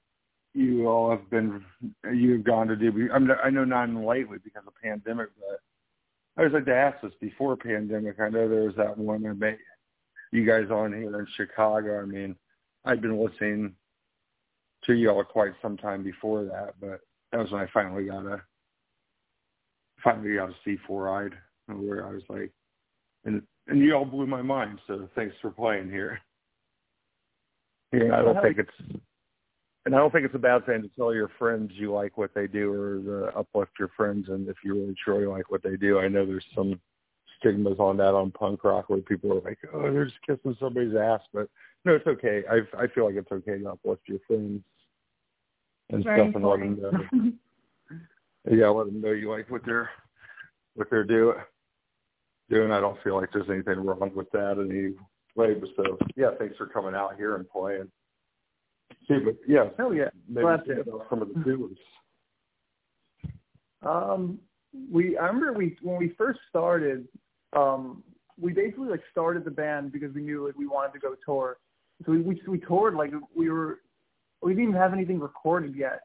you 0.55 0.89
all 0.89 1.11
have 1.11 1.29
been 1.31 1.65
you've 2.13 2.45
gone 2.45 2.69
to 2.69 2.77
do? 2.77 3.11
I 3.13 3.19
mean, 3.19 3.31
I 3.43 3.51
know 3.51 3.65
not 3.65 3.91
lately 3.91 4.39
because 4.43 4.63
of 4.67 4.73
pandemic, 4.83 5.29
but 5.39 5.61
I 6.39 6.45
was 6.45 6.53
like 6.53 6.67
to 6.67 6.75
ask 6.75 7.01
this 7.03 7.13
before 7.21 7.57
pandemic. 7.57 8.21
I 8.21 8.29
know 8.29 8.49
there 8.49 8.65
was 8.65 8.77
that 8.77 8.97
one 8.97 9.27
I 9.27 9.33
met 9.33 9.59
you 10.33 10.47
guys 10.47 10.71
on 10.71 10.93
here 10.93 11.19
in 11.19 11.27
Chicago. 11.37 12.01
I 12.01 12.05
mean, 12.05 12.37
I'd 12.85 13.01
been 13.01 13.23
listening 13.23 13.75
to 14.85 14.95
y'all 14.95 15.25
quite 15.25 15.53
some 15.61 15.77
time 15.77 16.03
before 16.03 16.45
that, 16.45 16.75
but 16.81 17.01
that 17.33 17.41
was 17.41 17.51
when 17.51 17.63
I 17.63 17.69
finally 17.73 18.05
got 18.05 18.27
a 18.27 18.43
finally 20.07 20.37
got 20.37 20.47
to 20.47 20.55
see 20.65 20.79
Fluoride, 20.89 21.33
where 21.67 22.07
I 22.07 22.13
was 22.13 22.23
like, 22.29 22.53
and 23.25 23.43
and 23.67 23.81
you 23.81 23.95
all 23.95 24.05
blew 24.05 24.27
my 24.27 24.43
mind. 24.43 24.79
So 24.87 25.09
thanks 25.17 25.35
for 25.43 25.51
playing 25.51 25.91
here. 25.91 26.21
Yeah, 27.93 28.17
I 28.17 28.23
don't 28.23 28.41
think 28.41 28.59
it's 28.59 29.01
and 29.85 29.95
I 29.95 29.99
don't 29.99 30.13
think 30.13 30.25
it's 30.25 30.35
a 30.35 30.39
bad 30.39 30.65
thing 30.65 30.83
to 30.83 30.91
tell 30.97 31.13
your 31.13 31.31
friends 31.39 31.73
you 31.75 31.93
like 31.93 32.17
what 32.17 32.35
they 32.35 32.47
do 32.47 32.73
or 32.73 32.99
to 33.31 33.39
uplift 33.39 33.73
your 33.79 33.91
friends 33.97 34.29
and 34.29 34.49
if 34.49 34.57
you 34.65 34.75
really 34.75 34.95
truly 35.03 35.27
like 35.27 35.51
what 35.51 35.63
they 35.63 35.77
do. 35.77 35.99
I 35.99 36.09
know 36.09 36.25
there's 36.25 36.45
some 36.55 36.81
stigmas 37.39 37.79
on 37.79 37.97
that 37.99 38.15
on 38.15 38.31
punk 38.33 38.65
rock 38.65 38.89
where 38.89 39.01
people 39.01 39.33
are 39.33 39.41
like, 39.41 39.59
Oh, 39.73 39.83
they're 39.83 40.07
just 40.07 40.21
kissing 40.27 40.57
somebody's 40.61 40.97
ass 40.97 41.21
but 41.33 41.49
no, 41.85 41.95
it's 41.95 42.07
okay. 42.07 42.43
I 42.51 42.83
I 42.83 42.87
feel 42.89 43.07
like 43.07 43.17
it's 43.17 43.33
okay 43.33 43.59
to 43.59 43.71
uplift 43.71 44.03
your 44.07 44.19
friends 44.27 44.63
and 45.91 46.05
Very 46.05 46.21
stuff 46.21 46.35
and 46.35 46.45
let 46.45 46.59
them 46.59 46.75
important. 46.75 47.13
know. 47.13 47.33
Yeah, 48.51 48.69
let 48.69 48.87
them 48.87 49.01
know 49.01 49.13
you 49.13 49.31
like 49.31 49.51
what 49.51 49.65
they're 49.65 49.91
what 50.75 50.89
they're 50.91 51.05
doing. 51.05 51.37
doing. 52.51 52.71
I 52.71 52.81
don't 52.81 53.03
feel 53.03 53.17
like 53.17 53.33
there's 53.33 53.51
anything 53.51 53.85
wrong 53.85 54.13
with 54.15 54.31
that 54.33 54.59
anyway. 54.59 55.61
But 55.61 55.69
so 55.77 55.99
yeah, 56.17 56.31
thanks 56.39 56.57
for 56.57 56.67
coming 56.67 56.95
out 56.95 57.17
here 57.17 57.37
and 57.37 57.49
playing. 57.49 57.91
See, 59.09 59.19
but 59.25 59.37
yeah, 59.47 59.69
hell 59.77 59.95
yeah, 59.95 60.11
maybe 60.29 60.43
glad 60.43 60.65
to. 60.67 60.81
about 60.81 61.07
some 61.11 61.23
of 61.23 61.29
the 61.29 61.41
doers. 61.41 61.79
Um, 63.83 64.39
we 64.93 65.17
I 65.17 65.27
remember 65.27 65.53
we 65.53 65.77
when 65.83 65.97
we 65.97 66.15
first 66.17 66.41
started, 66.49 67.07
um, 67.53 68.03
we 68.41 68.53
basically 68.53 68.89
like 68.89 69.03
started 69.11 69.45
the 69.45 69.51
band 69.51 69.93
because 69.93 70.15
we 70.15 70.23
knew 70.23 70.47
like 70.47 70.57
we 70.57 70.67
wanted 70.67 70.93
to 70.93 70.99
go 70.99 71.15
tour. 71.25 71.59
So 72.05 72.13
we 72.13 72.21
we, 72.21 72.43
we 72.47 72.59
toured 72.59 72.95
like 72.95 73.13
we 73.35 73.49
were 73.51 73.81
we 74.43 74.53
didn't 74.53 74.71
even 74.71 74.81
have 74.81 74.93
anything 74.93 75.19
recorded 75.19 75.75
yet. 75.75 76.03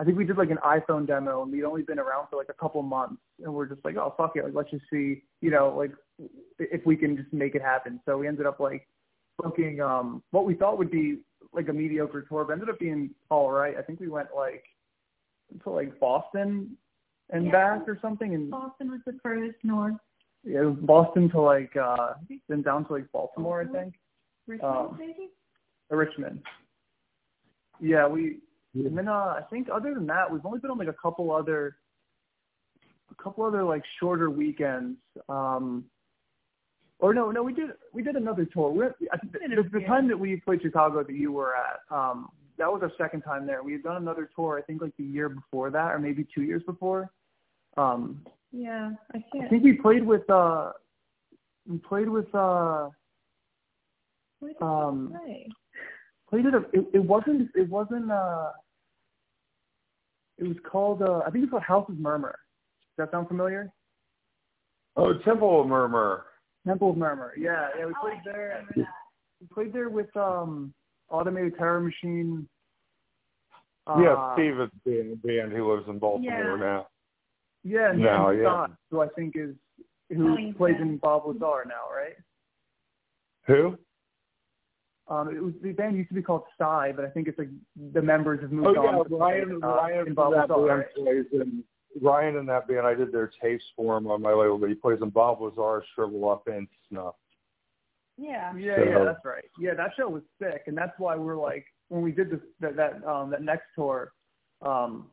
I 0.00 0.04
think 0.04 0.16
we 0.16 0.24
did 0.24 0.36
like 0.38 0.50
an 0.50 0.58
iPhone 0.64 1.06
demo 1.06 1.42
and 1.42 1.50
we'd 1.50 1.64
only 1.64 1.82
been 1.82 1.98
around 1.98 2.28
for 2.30 2.36
like 2.36 2.48
a 2.48 2.52
couple 2.54 2.80
months 2.82 3.20
and 3.42 3.52
we're 3.52 3.66
just 3.66 3.84
like, 3.84 3.96
oh 3.96 4.14
fuck 4.16 4.32
it, 4.36 4.44
like 4.44 4.54
let's 4.54 4.70
just 4.70 4.84
see, 4.90 5.22
you 5.40 5.50
know, 5.50 5.74
like 5.76 5.90
if 6.58 6.84
we 6.86 6.96
can 6.96 7.16
just 7.16 7.32
make 7.32 7.54
it 7.56 7.62
happen. 7.62 8.00
So 8.06 8.18
we 8.18 8.28
ended 8.28 8.46
up 8.46 8.60
like 8.60 8.86
booking 9.36 9.80
um 9.80 10.22
what 10.30 10.44
we 10.44 10.54
thought 10.54 10.78
would 10.78 10.90
be 10.90 11.18
like 11.52 11.68
a 11.68 11.72
mediocre 11.72 12.22
tour, 12.22 12.44
but 12.44 12.52
ended 12.52 12.68
up 12.68 12.78
being 12.78 13.10
all 13.30 13.50
right. 13.50 13.76
I 13.76 13.82
think 13.82 13.98
we 14.00 14.08
went 14.08 14.28
like 14.36 14.64
to 15.64 15.70
like 15.70 15.98
Boston 15.98 16.76
and 17.30 17.46
Yeah. 17.46 17.52
back 17.52 17.88
or 17.88 17.98
something 18.00 18.34
and 18.34 18.50
Boston 18.50 18.90
was 18.92 19.00
the 19.06 19.18
furthest 19.22 19.58
north. 19.64 19.94
yeah, 20.44 20.60
it 20.60 20.64
was 20.66 20.78
Boston 20.82 21.28
to 21.30 21.40
like 21.40 21.74
uh 21.76 22.14
then 22.48 22.62
down 22.62 22.84
to 22.86 22.92
like 22.92 23.10
Baltimore, 23.10 23.60
I 23.62 23.66
think. 23.66 23.94
Richmond, 24.46 24.76
Um, 24.76 24.96
maybe? 24.98 25.30
Richmond. 25.90 26.42
Yeah, 27.80 28.06
we 28.08 28.38
and 28.74 28.96
then 28.96 29.08
uh 29.08 29.34
I 29.38 29.42
think 29.50 29.68
other 29.72 29.94
than 29.94 30.06
that 30.06 30.30
we've 30.30 30.44
only 30.44 30.58
been 30.58 30.70
on 30.70 30.78
like 30.78 30.88
a 30.88 30.92
couple 30.92 31.30
other 31.32 31.76
a 33.10 33.22
couple 33.22 33.44
other 33.44 33.64
like 33.64 33.82
shorter 33.98 34.30
weekends. 34.30 34.98
Um 35.28 35.84
or 37.00 37.14
no, 37.14 37.30
no, 37.30 37.42
we 37.42 37.52
did 37.52 37.70
we 37.92 38.02
did 38.02 38.16
another 38.16 38.44
tour. 38.44 38.70
We 38.70 38.86
I 39.12 39.16
think 39.18 39.32
the, 39.32 39.68
the 39.72 39.80
yeah. 39.80 39.86
time 39.86 40.08
that 40.08 40.18
we 40.18 40.36
played 40.36 40.62
Chicago 40.62 41.02
that 41.04 41.12
you 41.14 41.30
were 41.32 41.54
at, 41.56 41.80
um, 41.96 42.28
that 42.58 42.70
was 42.72 42.82
our 42.82 42.90
second 42.98 43.22
time 43.22 43.46
there. 43.46 43.62
We 43.62 43.72
had 43.72 43.84
done 43.84 43.96
another 43.96 44.28
tour, 44.34 44.58
I 44.58 44.62
think 44.62 44.82
like 44.82 44.96
the 44.98 45.04
year 45.04 45.28
before 45.28 45.70
that, 45.70 45.94
or 45.94 45.98
maybe 46.00 46.26
two 46.34 46.42
years 46.42 46.62
before. 46.64 47.10
Um, 47.76 48.26
Yeah, 48.50 48.90
I 49.14 49.18
I 49.18 49.24
can't. 49.32 49.48
think 49.50 49.62
we 49.62 49.74
played 49.74 50.04
with 50.04 50.28
uh, 50.28 50.72
we 51.68 51.78
played 51.78 52.08
with 52.08 52.34
uh, 52.34 52.88
um, 54.60 55.16
say? 55.24 55.48
Played 56.30 56.46
it. 56.46 56.54
It, 56.72 56.86
it 56.94 57.04
wasn't. 57.04 57.50
It 57.54 57.68
wasn't. 57.68 58.10
uh 58.10 58.50
It 60.38 60.44
was 60.48 60.56
called. 60.70 61.02
uh 61.02 61.22
I 61.26 61.30
think 61.30 61.44
it's 61.44 61.50
called 61.50 61.62
House 61.62 61.88
of 61.88 61.98
Murmur. 61.98 62.38
Does 62.96 63.06
that 63.06 63.10
sound 63.12 63.28
familiar? 63.28 63.70
Oh, 64.96 65.14
Temple 65.24 65.60
of 65.60 65.66
Murmur. 65.68 66.24
Temple 66.66 66.90
of 66.90 66.96
Murmur. 66.96 67.32
Yeah, 67.38 67.68
yeah. 67.78 67.86
We 67.86 67.94
played 68.00 68.20
there. 68.24 68.66
We 68.76 69.46
played 69.52 69.72
there 69.72 69.88
with 69.88 70.14
um 70.16 70.72
Automated 71.10 71.56
Terror 71.56 71.80
Machine. 71.80 72.48
Uh, 73.86 74.00
yeah, 74.02 74.34
Steve 74.34 74.60
is 74.60 74.68
the 74.84 75.18
band 75.24 75.52
who 75.52 75.72
lives 75.72 75.88
in 75.88 75.98
Baltimore 75.98 76.56
Yeah. 76.56 76.56
now. 76.56 76.86
Yeah, 77.64 77.90
and 77.90 78.00
No, 78.00 78.30
Dan 78.30 78.38
yeah. 78.42 78.44
Scott, 78.44 78.70
who 78.90 79.00
I 79.00 79.08
think 79.16 79.34
is 79.36 79.54
who 80.10 80.32
Oh, 80.36 80.52
plays 80.58 80.76
in 80.80 80.98
Bob 80.98 81.26
Lazar 81.26 81.64
now, 81.66 81.88
right? 81.94 82.16
Who? 83.46 83.78
Um, 85.10 85.34
it 85.34 85.42
was 85.42 85.54
the 85.62 85.72
band 85.72 85.96
used 85.96 86.10
to 86.10 86.14
be 86.14 86.22
called 86.22 86.42
Psy, 86.58 86.92
but 86.92 87.04
I 87.04 87.08
think 87.08 87.28
it's 87.28 87.38
like 87.38 87.48
the 87.94 88.02
members 88.02 88.40
have 88.42 88.52
moved 88.52 88.76
Oh 88.76 88.86
on. 88.86 89.06
yeah, 89.10 89.16
Ryan. 89.16 89.60
uh, 89.62 89.66
Ryan 89.66 90.06
in 90.08 90.14
Bob 90.14 90.34
that 90.34 90.50
Lazar, 90.50 90.66
band 90.68 90.78
right? 90.80 90.94
plays 90.94 91.24
in. 91.32 91.64
Ryan 92.02 92.36
and 92.36 92.48
that 92.50 92.68
band. 92.68 92.86
I 92.86 92.94
did 92.94 93.10
their 93.10 93.30
tapes 93.42 93.64
for 93.74 93.96
him 93.96 94.06
on 94.06 94.20
my 94.20 94.32
label, 94.32 94.58
but 94.58 94.68
he 94.68 94.74
plays 94.74 94.98
in 95.02 95.08
Bob 95.08 95.40
Lazar, 95.40 95.82
Shrivel 95.94 96.28
Up, 96.30 96.46
and 96.46 96.68
Snuff. 96.88 97.14
Yeah. 98.18 98.54
Yeah, 98.56 98.76
So- 98.76 98.82
yeah, 98.84 99.04
that's 99.04 99.24
right. 99.24 99.44
Yeah, 99.58 99.74
that 99.74 99.90
show 99.96 100.08
was 100.08 100.22
sick, 100.40 100.64
and 100.66 100.76
that's 100.76 100.98
why 100.98 101.16
we're 101.16 101.36
like 101.36 101.64
when 101.88 102.02
we 102.02 102.12
did 102.12 102.30
this 102.30 102.40
that 102.60 102.76
that 102.76 103.02
um 103.06 103.30
that 103.30 103.42
next 103.42 103.64
tour, 103.74 104.12
um, 104.60 105.06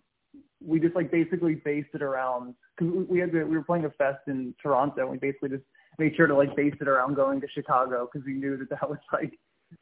we 0.62 0.80
just 0.80 0.96
like 0.96 1.10
basically 1.12 1.56
based 1.56 1.90
it 1.94 2.02
around 2.02 2.56
because 2.78 2.94
we, 2.94 3.04
we 3.04 3.20
had 3.20 3.32
to, 3.32 3.46
we 3.46 3.56
were 3.56 3.64
playing 3.64 3.86
a 3.86 3.90
fest 3.92 4.20
in 4.28 4.54
Toronto, 4.62 5.04
and 5.04 5.12
we 5.12 5.18
basically 5.20 5.50
just 5.50 5.64
made 6.00 6.14
sure 6.18 6.28
to 6.28 6.36
like 6.36 6.54
base 6.58 6.74
it 6.82 6.88
around 6.90 7.16
going 7.16 7.40
to 7.40 7.48
Chicago 7.48 8.10
because 8.12 8.26
we 8.26 8.34
knew 8.34 8.58
that 8.58 8.70
that 8.72 8.90
was 8.90 9.00
like 9.14 9.40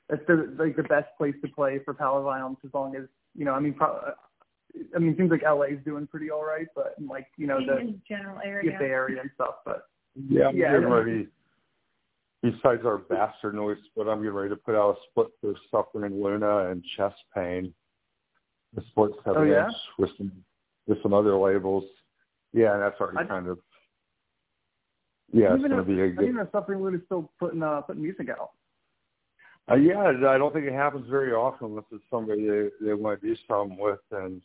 that's 0.09 0.21
the 0.27 0.53
like 0.57 0.75
the 0.75 0.83
best 0.83 1.07
place 1.17 1.35
to 1.43 1.47
play 1.51 1.79
for 1.83 1.93
power 1.93 2.21
violence 2.23 2.57
as 2.65 2.73
long 2.73 2.95
as 2.95 3.03
you 3.35 3.45
know 3.45 3.53
I 3.53 3.59
mean 3.59 3.73
pro- 3.73 4.13
I 4.95 4.99
mean 4.99 5.09
it 5.11 5.17
seems 5.17 5.31
like 5.31 5.43
LA's 5.43 5.79
doing 5.85 6.07
pretty 6.07 6.31
all 6.31 6.43
right, 6.45 6.67
but 6.75 6.95
like 7.05 7.27
you 7.37 7.47
know 7.47 7.59
the 7.65 7.77
in 7.77 8.01
general 8.07 8.39
yeah, 8.43 8.49
area. 8.49 8.77
Bay 8.79 8.85
Area 8.85 9.21
and 9.21 9.29
stuff, 9.35 9.55
but 9.65 9.87
Yeah, 10.15 10.47
I'm 10.47 10.57
Yeah, 10.57 10.71
getting 10.73 10.87
I- 10.91 10.97
ready. 10.97 11.27
Besides 12.41 12.85
our 12.85 12.97
bastard 12.97 13.55
noise 13.55 13.77
split, 13.85 14.07
I'm 14.07 14.19
getting 14.19 14.33
ready 14.33 14.49
to 14.49 14.57
put 14.57 14.75
out 14.75 14.97
a 14.97 14.99
split 15.09 15.27
for 15.39 15.53
Suffering 15.71 16.21
Luna 16.21 16.69
and 16.71 16.83
Chest 16.97 17.15
Pain. 17.33 17.73
The 18.73 18.81
split 18.89 19.11
seven 19.23 19.43
Oh, 19.43 19.45
yeah? 19.45 19.67
inch 19.67 19.75
with 19.97 20.09
some 20.17 20.31
with 20.87 21.01
some 21.01 21.13
other 21.13 21.35
labels. 21.37 21.85
Yeah, 22.51 22.73
and 22.73 22.81
that's 22.81 22.99
already 22.99 23.19
I- 23.19 23.23
kind 23.25 23.47
of 23.47 23.59
yeah, 25.31 25.53
it's 25.53 25.59
even 25.59 25.71
gonna 25.71 25.81
if, 25.83 25.87
be 25.87 26.01
a 26.01 26.05
I 26.05 26.07
good 26.09 26.17
think 26.19 26.35
the 26.35 26.49
Suffering 26.51 26.81
Moon 26.81 26.95
is 26.95 27.01
still 27.05 27.31
putting 27.39 27.63
uh 27.63 27.81
putting 27.81 28.01
music 28.03 28.29
out. 28.29 28.51
Uh, 29.71 29.75
yeah, 29.75 30.11
I 30.27 30.37
don't 30.37 30.53
think 30.53 30.65
it 30.65 30.73
happens 30.73 31.07
very 31.09 31.31
often 31.31 31.67
unless 31.67 31.85
it's 31.91 32.03
somebody 32.11 32.45
they, 32.47 32.69
they 32.81 32.93
want 32.93 33.21
to 33.21 33.27
do 33.27 33.35
something 33.47 33.77
with. 33.77 33.99
And 34.11 34.41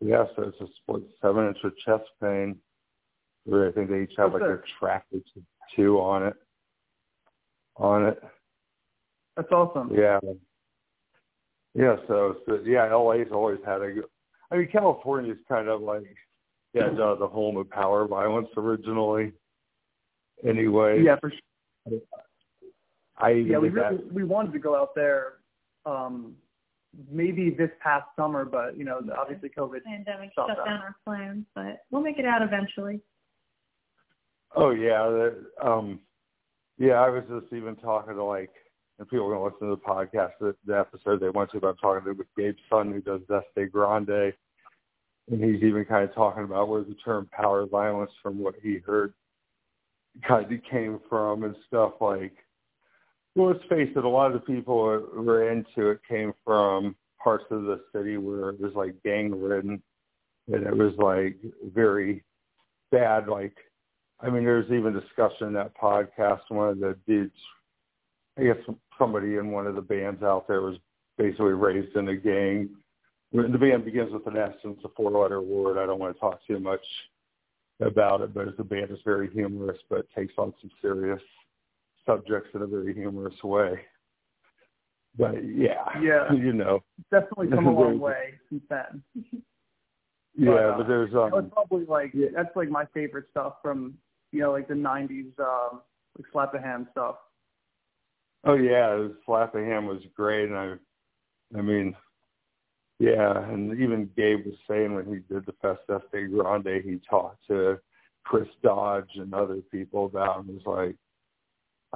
yeah, 0.00 0.24
so 0.36 0.42
it's 0.42 0.60
a 0.60 0.66
split 0.82 1.02
seven 1.22 1.48
inch 1.48 1.58
with 1.64 1.76
chest 1.78 2.04
pain. 2.22 2.56
Where 3.44 3.68
I 3.68 3.72
think 3.72 3.90
they 3.90 4.02
each 4.02 4.14
have 4.16 4.32
like 4.32 4.42
Okay. 4.42 4.62
a 4.62 4.78
track 4.78 5.04
or 5.12 5.20
two- 5.32 5.44
two 5.74 6.00
on 6.00 6.26
it. 6.26 6.34
On 7.76 8.06
it, 8.06 8.22
That's 9.36 9.50
awesome. 9.50 9.92
yeah, 9.94 10.20
yeah. 11.74 11.96
So, 12.06 12.36
so 12.46 12.60
yeah, 12.64 12.94
LA's 12.94 13.26
always 13.32 13.58
had 13.66 13.82
a. 13.82 13.92
good 13.92 14.04
I 14.50 14.58
mean, 14.58 14.68
California's 14.68 15.38
kind 15.48 15.68
of 15.68 15.80
like 15.80 16.04
yeah, 16.72 16.88
the, 16.90 17.16
the 17.18 17.26
home 17.26 17.56
of 17.56 17.68
power 17.70 18.06
violence 18.06 18.48
originally. 18.56 19.32
Anyway, 20.46 21.02
Yeah, 21.02 21.16
for 21.20 21.30
sure. 21.88 21.98
I 23.18 23.30
Yeah, 23.30 23.58
we 23.58 23.68
did 23.68 23.78
that. 23.78 23.90
really, 23.92 24.04
we 24.12 24.24
wanted 24.24 24.52
to 24.52 24.58
go 24.58 24.76
out 24.76 24.94
there, 24.94 25.34
um, 25.86 26.34
maybe 27.10 27.50
this 27.50 27.70
past 27.80 28.06
summer, 28.16 28.44
but 28.44 28.76
you 28.76 28.84
know, 28.84 29.00
obviously 29.16 29.48
COVID. 29.48 29.84
Pandemic 29.84 30.30
shut 30.34 30.48
that. 30.48 30.64
down 30.64 30.80
our 30.80 30.96
plans, 31.04 31.44
but 31.54 31.84
we'll 31.90 32.02
make 32.02 32.18
it 32.18 32.24
out 32.24 32.42
eventually. 32.42 33.00
Oh 34.56 34.70
yeah, 34.70 35.08
that, 35.08 35.36
um, 35.62 36.00
yeah. 36.78 36.94
I 36.94 37.08
was 37.08 37.24
just 37.28 37.52
even 37.52 37.76
talking 37.76 38.14
to 38.14 38.24
like, 38.24 38.50
and 38.98 39.08
people 39.08 39.26
are 39.26 39.34
gonna 39.34 39.44
listen 39.44 39.68
to 39.68 39.76
the 39.76 39.80
podcast, 39.80 40.32
the, 40.40 40.54
the 40.66 40.78
episode 40.78 41.20
they 41.20 41.30
went 41.30 41.50
to. 41.52 41.60
But 41.60 41.68
I'm 41.68 41.76
talking 41.76 42.04
to 42.04 42.18
with 42.18 42.26
Gabe's 42.36 42.58
son 42.70 42.92
who 42.92 43.00
does 43.00 43.20
Este 43.30 43.70
Grande, 43.70 44.32
and 45.30 45.42
he's 45.42 45.62
even 45.62 45.84
kind 45.84 46.08
of 46.08 46.14
talking 46.14 46.44
about 46.44 46.68
where 46.68 46.82
the 46.82 46.96
term 47.04 47.28
power 47.32 47.66
violence 47.66 48.12
from 48.22 48.38
what 48.38 48.54
he 48.62 48.78
heard 48.78 49.14
kind 50.26 50.52
of 50.52 50.60
came 50.68 51.00
from 51.08 51.44
and 51.44 51.54
stuff 51.68 51.92
like. 52.00 52.32
Well, 53.34 53.48
let's 53.48 53.64
face 53.68 53.90
it, 53.96 54.04
a 54.04 54.08
lot 54.08 54.32
of 54.32 54.34
the 54.34 54.54
people 54.54 55.08
who 55.12 55.22
were 55.22 55.50
into 55.50 55.90
it 55.90 56.00
came 56.08 56.32
from 56.44 56.94
parts 57.22 57.44
of 57.50 57.62
the 57.64 57.80
city 57.92 58.16
where 58.16 58.50
it 58.50 58.60
was 58.60 58.72
like 58.74 59.02
gang 59.02 59.40
ridden, 59.40 59.82
and 60.52 60.66
it 60.66 60.76
was 60.76 60.92
like 60.98 61.36
very 61.74 62.22
bad, 62.92 63.26
like 63.28 63.56
I 64.20 64.30
mean, 64.30 64.44
there's 64.44 64.70
even 64.70 64.98
discussion 64.98 65.48
in 65.48 65.52
that 65.54 65.76
podcast. 65.76 66.40
One 66.48 66.68
of 66.68 66.78
the 66.78 66.96
dudes, 67.06 67.34
I 68.38 68.44
guess 68.44 68.56
somebody 68.98 69.36
in 69.36 69.50
one 69.50 69.66
of 69.66 69.74
the 69.74 69.82
bands 69.82 70.22
out 70.22 70.46
there 70.48 70.62
was 70.62 70.76
basically 71.18 71.52
raised 71.52 71.96
in 71.96 72.08
a 72.08 72.16
gang. 72.16 72.70
The 73.32 73.58
band 73.58 73.84
begins 73.84 74.12
with 74.12 74.26
an 74.26 74.36
S 74.36 74.52
and 74.62 74.76
it's 74.76 74.84
a 74.84 74.88
four-letter 74.96 75.42
word. 75.42 75.76
I 75.76 75.86
don't 75.86 75.98
want 75.98 76.14
to 76.14 76.20
talk 76.20 76.38
too 76.46 76.60
much 76.60 76.84
about 77.80 78.20
it, 78.20 78.32
but 78.32 78.56
the 78.56 78.64
band 78.64 78.92
is 78.92 78.98
very 79.04 79.28
humorous, 79.30 79.78
but 79.90 80.06
takes 80.16 80.34
on 80.38 80.54
some 80.60 80.70
serious 80.80 81.20
subjects 82.06 82.50
in 82.54 82.62
a 82.62 82.66
very 82.66 82.94
humorous 82.94 83.42
way. 83.42 83.80
But 85.16 85.44
yeah, 85.44 85.84
Yeah. 86.00 86.32
you 86.36 86.52
know, 86.52 86.82
definitely 87.10 87.48
come 87.48 87.66
a 87.66 87.72
long 87.80 87.98
way 87.98 88.34
since 88.48 88.62
then. 88.68 89.02
yeah. 90.36 90.50
uh, 90.50 90.78
but 90.78 90.88
there's 90.88 91.12
That 91.12 91.32
um, 91.32 91.50
probably 91.50 91.84
like 91.84 92.10
Yeah. 92.14 92.28
that's 92.34 92.54
like 92.56 92.68
my 92.68 92.84
favorite 92.94 93.26
stuff 93.30 93.54
from 93.62 93.94
you 94.32 94.40
know 94.40 94.50
like 94.52 94.68
the 94.68 94.74
'90s, 94.74 95.38
um, 95.38 95.80
like 96.18 96.26
Slap-A-Ham 96.32 96.88
stuff. 96.92 97.16
Oh 98.44 98.54
yeah, 98.54 98.88
slap 98.88 98.98
was 98.98 99.12
Slap-A-Ham 99.24 99.86
was 99.86 100.02
great, 100.14 100.50
and 100.50 100.56
I, 100.58 100.74
I 101.56 101.62
mean, 101.62 101.96
yeah, 102.98 103.38
and 103.50 103.72
even 103.80 104.10
Gabe 104.16 104.44
was 104.44 104.54
saying 104.68 104.94
when 104.94 105.06
he 105.06 105.34
did 105.34 105.46
the 105.46 105.54
Fest 105.62 105.80
Este 105.88 106.30
Grande, 106.30 106.82
he 106.84 107.00
talked 107.08 107.46
to 107.48 107.78
Chris 108.24 108.48
Dodge 108.62 109.10
and 109.16 109.32
other 109.34 109.60
people 109.70 110.06
about 110.06 110.44
and 110.44 110.48
was 110.48 110.66
like, 110.66 110.96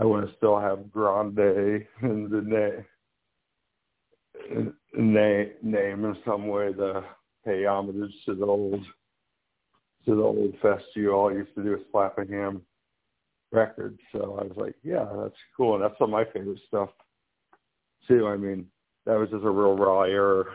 I 0.00 0.04
want 0.04 0.28
to 0.28 0.36
still 0.36 0.58
have 0.60 0.90
Grande 0.92 1.84
in 2.02 2.28
the 2.30 2.84
name, 4.50 4.74
name 4.94 5.50
name 5.62 6.04
in 6.04 6.16
some 6.24 6.46
way 6.46 6.72
to 6.72 7.02
pay 7.44 7.66
homage 7.66 8.12
to 8.26 8.34
the 8.34 8.46
old 8.46 8.84
to 10.04 10.14
the 10.14 10.22
old 10.22 10.54
fest 10.62 10.84
you 10.94 11.10
all 11.10 11.32
used 11.32 11.54
to 11.56 11.62
do 11.62 11.72
with 11.72 11.90
Slap-A-Ham. 11.90 12.62
records. 13.50 13.98
So 14.12 14.38
I 14.40 14.44
was 14.44 14.56
like, 14.56 14.74
yeah, 14.84 15.06
that's 15.20 15.34
cool, 15.56 15.74
and 15.74 15.82
that's 15.82 15.98
some 15.98 16.14
of 16.14 16.18
my 16.20 16.24
favorite 16.32 16.60
stuff 16.68 16.90
too. 18.06 18.26
I 18.26 18.36
mean, 18.36 18.66
that 19.04 19.18
was 19.18 19.30
just 19.30 19.44
a 19.44 19.50
real 19.50 19.76
raw 19.76 20.02
error 20.02 20.46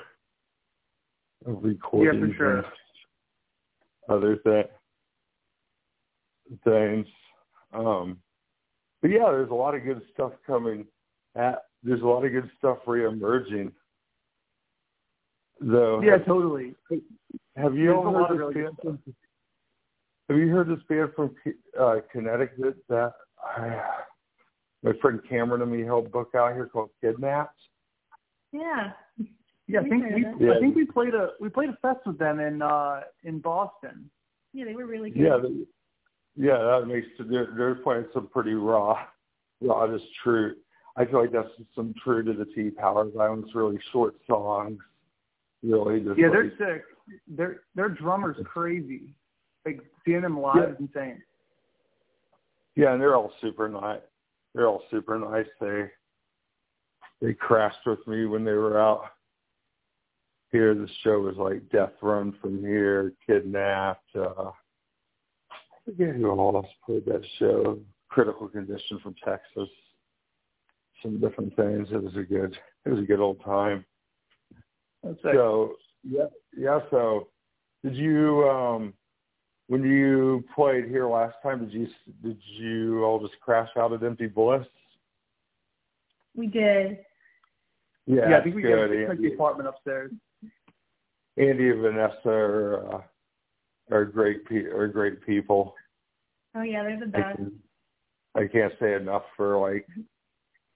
of 1.46 1.64
recording. 1.64 2.22
Yeah, 2.22 2.28
for 2.28 2.34
sure. 2.36 2.66
Other 4.10 4.36
th- 4.38 4.70
things. 6.64 7.08
Um, 7.74 8.20
but 9.04 9.12
yeah, 9.12 9.26
there's 9.26 9.52
a 9.52 9.54
lot 9.54 9.76
of 9.76 9.84
good 9.84 10.02
stuff 10.14 10.32
coming. 10.48 10.88
At, 11.36 11.66
there's 11.84 12.02
a 12.02 12.06
lot 12.06 12.24
of 12.24 12.32
good 12.32 12.50
stuff 12.58 12.78
reemerging. 12.88 13.74
Though, 15.60 16.02
yeah, 16.02 16.18
totally. 16.20 16.74
Have 17.58 17.76
you 17.76 17.94
all 17.94 18.14
heard 18.14 18.30
this 18.30 18.38
really 18.38 18.54
band 18.54 18.78
from, 18.82 19.00
Have 20.30 20.38
you 20.38 20.48
heard 20.48 20.70
this 20.70 20.84
band 20.88 21.10
from 21.16 21.36
uh, 21.80 21.98
Connecticut 22.12 22.78
that 22.88 23.12
uh, 23.58 23.82
my 24.84 24.94
friend 25.02 25.20
Cameron 25.30 25.62
and 25.62 25.72
me 25.72 25.84
helped 25.84 26.12
book 26.12 26.30
out 26.36 26.54
here 26.54 26.68
called 26.68 26.90
Kidnapped? 27.02 27.60
Yeah. 28.54 28.92
Yeah, 29.68 29.80
I 29.82 29.84
think 29.84 30.04
we 30.16 30.26
yeah. 30.46 30.54
I 30.54 30.60
think 30.60 30.76
we 30.76 30.86
played 30.86 31.14
a 31.14 31.32
we 31.40 31.50
played 31.50 31.70
a 31.70 31.78
fest 31.82 32.06
with 32.06 32.18
them 32.20 32.40
in 32.40 32.62
uh 32.62 33.02
in 33.24 33.40
Boston. 33.40 34.10
Yeah, 34.52 34.66
they 34.66 34.76
were 34.76 34.86
really 34.86 35.10
good. 35.10 35.22
Yeah, 35.22 35.38
they, 35.42 35.66
yeah, 36.36 36.58
that 36.58 36.88
makes 36.88 37.08
they're 37.30 37.50
they're 37.56 37.76
playing 37.76 38.06
some 38.14 38.28
pretty 38.28 38.54
raw, 38.54 38.98
raw 39.62 39.88
just 39.88 40.06
true. 40.24 40.56
I 40.96 41.06
feel 41.06 41.22
like 41.22 41.32
that's 41.32 41.50
some 41.76 41.94
true 42.04 42.24
to 42.24 42.34
the 42.34 42.46
T 42.46 42.70
Power 42.72 43.06
Violence, 43.10 43.50
really 43.54 43.80
short 43.92 44.16
songs, 44.28 44.80
really 45.64 46.00
just 46.00 46.18
yeah, 46.18 46.28
like, 46.28 46.34
they're 46.58 46.76
sick. 46.76 46.84
Their 47.28 47.62
their 47.76 47.90
drummer's 47.90 48.38
crazy. 48.46 49.14
Like 49.66 49.80
seeing 50.06 50.22
them 50.22 50.40
live 50.40 50.56
yeah. 50.58 50.70
is 50.70 50.76
insane. 50.80 51.22
Yeah, 52.76 52.94
and 52.94 53.02
they're 53.02 53.16
all 53.16 53.32
super 53.40 53.70
nice. 53.70 54.02
They're 54.54 54.68
all 54.68 54.84
super 54.90 55.20
nice. 55.20 55.48
They 55.62 55.90
they 57.22 57.34
crashed 57.34 57.86
with 57.86 58.06
me 58.08 58.26
when 58.26 58.44
they 58.44 58.54
were 58.54 58.80
out 58.80 59.06
here. 60.52 60.74
The 60.74 60.88
show 61.04 61.20
was 61.20 61.38
like 61.38 61.70
Death 61.70 61.94
Run 62.02 62.36
from 62.42 62.60
here, 62.60 63.14
Kidnapped. 63.28 64.16
Uh, 64.16 64.52
forget 65.86 66.16
who 66.16 66.30
else 66.30 66.68
played 66.86 67.06
that 67.06 67.22
show. 67.40 67.80
Critical 68.10 68.48
Condition 68.48 69.00
from 69.02 69.16
Texas. 69.26 69.70
Some 71.02 71.20
different 71.20 71.56
things. 71.56 71.88
It 71.92 72.02
was 72.02 72.16
a 72.16 72.24
good. 72.24 72.56
It 72.86 72.90
was 72.90 73.00
a 73.00 73.04
good 73.04 73.20
old 73.20 73.44
time. 73.44 73.86
So 75.22 75.76
yeah, 76.04 76.26
yeah. 76.58 76.80
So 76.92 77.28
did 77.84 77.96
you 77.96 78.48
um 78.50 78.94
when 79.68 79.84
you 79.84 80.44
played 80.56 80.86
here 80.86 81.08
last 81.08 81.36
time? 81.44 81.60
Did 81.60 81.74
you 81.74 81.88
did 82.24 82.38
you 82.58 83.04
all 83.04 83.20
just 83.20 83.40
crash 83.42 83.70
out 83.78 83.94
at 83.94 84.04
Empty 84.04 84.28
Bliss? 84.28 84.66
We 86.36 86.48
did. 86.48 87.00
Yeah, 88.06 88.30
yeah 88.30 88.38
I 88.38 88.44
think 88.44 88.56
we 88.56 88.62
good. 88.62 89.08
got 89.08 89.18
the 89.18 89.34
apartment 89.34 89.70
upstairs. 89.70 90.12
Andy 91.38 91.70
and 91.70 91.82
Vanessa 91.82 92.30
are 92.30 92.96
uh, 92.96 93.02
are 93.92 94.06
great 94.06 94.46
pe- 94.46 94.66
are 94.66 94.88
great 94.88 95.26
people. 95.26 95.76
Oh 96.56 96.62
yeah, 96.62 96.84
they're 96.84 97.00
the 97.00 97.06
best. 97.08 97.24
I, 97.26 97.34
can, 97.34 97.52
I 98.36 98.48
can't 98.48 98.74
say 98.80 98.94
enough 98.94 99.24
for 99.36 99.58
like 99.58 99.88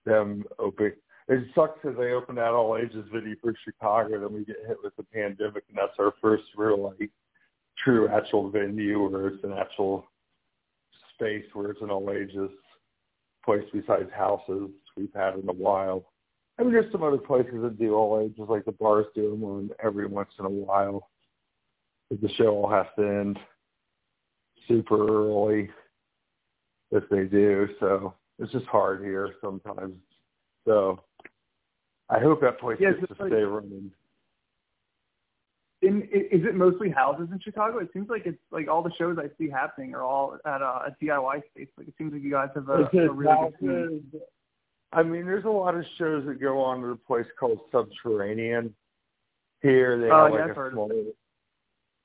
them 0.05 0.43
opening. 0.59 0.93
It 1.29 1.45
sucks 1.53 1.79
because 1.81 1.97
they 1.97 2.11
opened 2.11 2.37
that 2.37 2.51
all 2.51 2.77
ages 2.77 3.05
video 3.11 3.35
for 3.41 3.53
Chicago, 3.65 4.21
then 4.21 4.33
we 4.33 4.45
get 4.45 4.55
hit 4.65 4.77
with 4.81 4.95
the 4.95 5.03
pandemic, 5.03 5.63
and 5.67 5.77
that's 5.77 5.99
our 5.99 6.13
first 6.21 6.43
real 6.55 6.81
like 6.81 7.11
true 7.83 8.07
actual 8.07 8.49
venue 8.49 9.07
where 9.07 9.27
it's 9.27 9.43
an 9.43 9.53
actual 9.53 10.05
space 11.13 11.45
where 11.53 11.71
it's 11.71 11.81
an 11.81 11.89
all 11.89 12.11
ages 12.11 12.49
place 13.43 13.63
besides 13.73 14.09
houses 14.15 14.69
we've 14.95 15.13
had 15.15 15.35
in 15.35 15.47
a 15.47 15.53
while. 15.53 16.05
I 16.59 16.63
mean, 16.63 16.73
there's 16.73 16.91
some 16.91 17.03
other 17.03 17.17
places 17.17 17.61
that 17.61 17.77
do 17.77 17.93
all 17.93 18.19
ages, 18.19 18.45
like 18.49 18.65
the 18.65 18.71
bars 18.71 19.05
do 19.13 19.29
them 19.29 19.71
every 19.83 20.07
once 20.07 20.29
in 20.39 20.45
a 20.45 20.49
while. 20.49 21.09
The 22.09 22.29
show 22.37 22.47
all 22.47 22.69
has 22.69 22.85
to 22.97 23.05
end 23.05 23.39
super 24.67 25.07
early 25.07 25.69
if 26.91 27.03
they 27.09 27.25
do, 27.25 27.67
so 27.79 28.13
it's 28.39 28.51
just 28.51 28.65
hard 28.65 29.03
here 29.03 29.33
sometimes. 29.41 29.95
So 30.65 31.03
I 32.09 32.19
hope 32.19 32.41
that 32.41 32.59
place 32.59 32.77
yeah, 32.79 32.91
gets 32.91 33.13
to 33.13 33.23
like, 33.23 33.31
stay 33.31 33.41
running. 33.41 33.91
In, 35.81 36.03
is 36.03 36.43
it 36.43 36.55
mostly 36.55 36.89
houses 36.89 37.27
in 37.31 37.39
Chicago? 37.39 37.77
It 37.79 37.89
seems 37.93 38.09
like 38.09 38.25
it's 38.25 38.37
like 38.51 38.67
all 38.67 38.81
the 38.81 38.93
shows 38.97 39.17
I 39.19 39.29
see 39.37 39.49
happening 39.49 39.93
are 39.93 40.03
all 40.03 40.37
at 40.45 40.61
a, 40.61 40.65
a 40.87 40.95
DIY 41.01 41.41
space. 41.51 41.67
Like 41.77 41.87
it 41.87 41.93
seems 41.97 42.13
like 42.13 42.23
you 42.23 42.31
guys 42.31 42.49
have 42.55 42.69
a, 42.69 42.89
a 42.97 43.11
really 43.11 43.31
houses, 43.31 43.53
good 43.61 44.03
scene. 44.11 44.21
I 44.93 45.03
mean, 45.03 45.25
there's 45.25 45.45
a 45.45 45.49
lot 45.49 45.75
of 45.75 45.83
shows 45.97 46.25
that 46.25 46.39
go 46.41 46.61
on 46.61 46.83
at 46.83 46.89
a 46.89 46.95
place 46.95 47.25
called 47.39 47.59
Subterranean. 47.71 48.73
Here 49.61 49.99
they 49.99 50.09
oh, 50.09 50.25
have 50.25 50.47
like 50.47 50.57
a 50.57 50.71
smaller. 50.71 51.03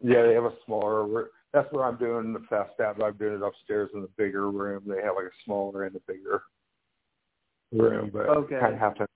Yeah, 0.02 0.22
they 0.22 0.34
have 0.34 0.44
a 0.44 0.52
smaller. 0.66 1.30
That's 1.52 1.70
where 1.72 1.84
I'm 1.84 1.96
doing 1.96 2.32
the 2.32 2.40
fast. 2.48 2.72
But 2.78 3.02
I'm 3.02 3.16
doing 3.16 3.34
it 3.34 3.42
upstairs 3.42 3.90
in 3.94 4.02
the 4.02 4.08
bigger 4.16 4.50
room. 4.50 4.82
They 4.86 5.02
have 5.02 5.16
like 5.16 5.26
a 5.26 5.44
smaller 5.44 5.84
and 5.84 5.96
a 5.96 6.00
bigger 6.06 6.42
room, 7.72 8.10
but 8.12 8.28
okay. 8.28 8.58
kind 8.60 8.74
of 8.74 8.80
have 8.80 8.94
to. 8.96 9.06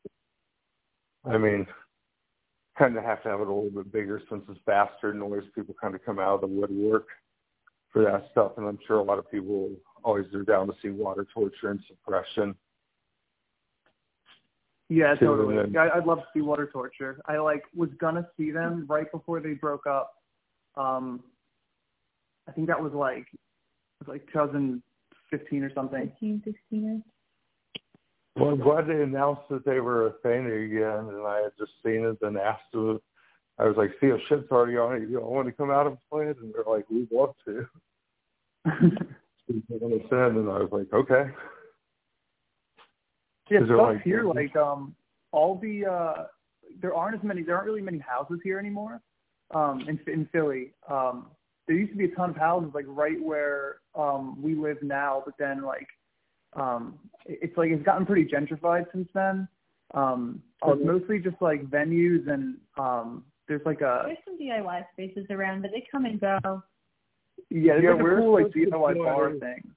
I 1.24 1.38
mean, 1.38 1.66
kind 2.78 2.96
of 2.96 3.04
have 3.04 3.22
to 3.24 3.28
have 3.30 3.40
it 3.40 3.48
a 3.48 3.52
little 3.52 3.70
bit 3.70 3.92
bigger 3.92 4.22
since 4.30 4.44
it's 4.48 4.60
faster 4.64 5.12
noise. 5.12 5.42
People 5.54 5.74
kind 5.80 5.94
of 5.94 6.04
come 6.04 6.18
out 6.18 6.36
of 6.36 6.40
the 6.42 6.46
woodwork 6.46 7.08
for 7.92 8.02
that 8.04 8.28
stuff, 8.30 8.52
and 8.58 8.66
I'm 8.66 8.78
sure 8.86 8.98
a 8.98 9.02
lot 9.02 9.18
of 9.18 9.30
people 9.30 9.70
always 10.04 10.26
are 10.34 10.42
down 10.42 10.68
to 10.68 10.74
see 10.80 10.90
water 10.90 11.26
torture 11.34 11.70
and 11.70 11.80
suppression. 11.88 12.54
Yeah, 14.88 15.14
totally. 15.16 15.76
I, 15.76 15.88
I'd 15.96 16.06
love 16.06 16.18
to 16.18 16.26
see 16.32 16.42
Water 16.42 16.68
Torture. 16.72 17.20
I 17.26 17.38
like 17.38 17.64
was 17.74 17.90
gonna 17.98 18.28
see 18.36 18.52
them 18.52 18.86
right 18.88 19.10
before 19.10 19.40
they 19.40 19.54
broke 19.54 19.86
up. 19.86 20.15
Um, 20.76 21.22
I 22.48 22.52
think 22.52 22.68
that 22.68 22.80
was 22.80 22.92
like 22.92 23.26
it 23.32 24.06
was 24.06 24.08
like 24.08 24.26
2015 24.32 25.62
or 25.62 25.72
something. 25.74 26.08
15, 26.20 26.42
16. 26.44 27.02
Well, 28.36 28.50
I'm 28.50 28.60
glad 28.60 28.86
they 28.86 29.02
announced 29.02 29.48
that 29.50 29.64
they 29.64 29.80
were 29.80 30.08
a 30.08 30.12
thing 30.22 30.46
again, 30.46 31.08
and 31.08 31.26
I 31.26 31.40
had 31.42 31.52
just 31.58 31.72
seen 31.84 32.04
it 32.04 32.18
and 32.20 32.36
asked 32.36 32.70
them. 32.72 33.00
I 33.58 33.64
was 33.64 33.76
like, 33.78 33.92
"See, 34.00 34.08
if 34.08 34.20
shit's 34.28 34.50
already 34.50 34.76
on 34.76 34.96
it, 34.96 35.08
you 35.08 35.18
all 35.18 35.32
want 35.32 35.48
to 35.48 35.52
come 35.52 35.70
out 35.70 35.86
and 35.86 35.96
play 36.10 36.26
it?" 36.26 36.36
And 36.38 36.52
they're 36.52 36.70
like, 36.70 36.84
"We'd 36.90 37.10
love 37.10 37.34
to." 37.46 37.66
and 38.66 40.50
I 40.50 40.58
was 40.58 40.68
like, 40.70 40.92
"Okay." 40.92 41.30
Yeah, 43.48 43.64
stuff 43.64 43.78
like, 43.78 44.02
here 44.02 44.24
like 44.24 44.56
um 44.56 44.94
all 45.30 45.58
the 45.58 45.86
uh 45.86 46.24
there 46.82 46.94
aren't 46.94 47.16
as 47.16 47.22
many 47.22 47.42
there 47.42 47.54
aren't 47.54 47.66
really 47.66 47.80
many 47.80 47.98
houses 47.98 48.40
here 48.42 48.58
anymore. 48.58 49.00
Um 49.54 49.86
in 49.88 49.98
in 50.12 50.28
Philly. 50.32 50.72
Um 50.88 51.26
there 51.66 51.76
used 51.76 51.92
to 51.92 51.98
be 51.98 52.04
a 52.04 52.14
ton 52.14 52.30
of 52.30 52.36
houses 52.36 52.70
like 52.74 52.84
right 52.88 53.20
where 53.20 53.76
um 53.94 54.40
we 54.42 54.54
live 54.54 54.82
now, 54.82 55.22
but 55.24 55.34
then 55.38 55.62
like 55.62 55.88
um 56.54 56.98
it's 57.26 57.56
like 57.56 57.70
it's 57.70 57.84
gotten 57.84 58.06
pretty 58.06 58.24
gentrified 58.24 58.86
since 58.92 59.08
then. 59.14 59.48
Um 59.94 60.42
so 60.64 60.72
it's 60.72 60.84
mostly 60.84 61.18
just 61.18 61.40
like 61.40 61.66
venues 61.66 62.28
and 62.28 62.56
um 62.78 63.24
there's 63.48 63.64
like 63.64 63.80
a 63.80 64.02
There's 64.06 64.18
some 64.24 64.38
DIY 64.38 64.84
spaces 64.92 65.26
around 65.30 65.62
but 65.62 65.70
they 65.72 65.86
come 65.90 66.04
and 66.06 66.20
go. 66.20 66.62
Yeah, 67.50 67.74
there's 67.74 67.84
yeah, 67.84 67.90
like 67.90 68.00
a 68.00 68.16
cool 68.16 68.32
like 68.32 68.46
DIY 68.46 68.98
bar 68.98 69.32
thing. 69.38 69.70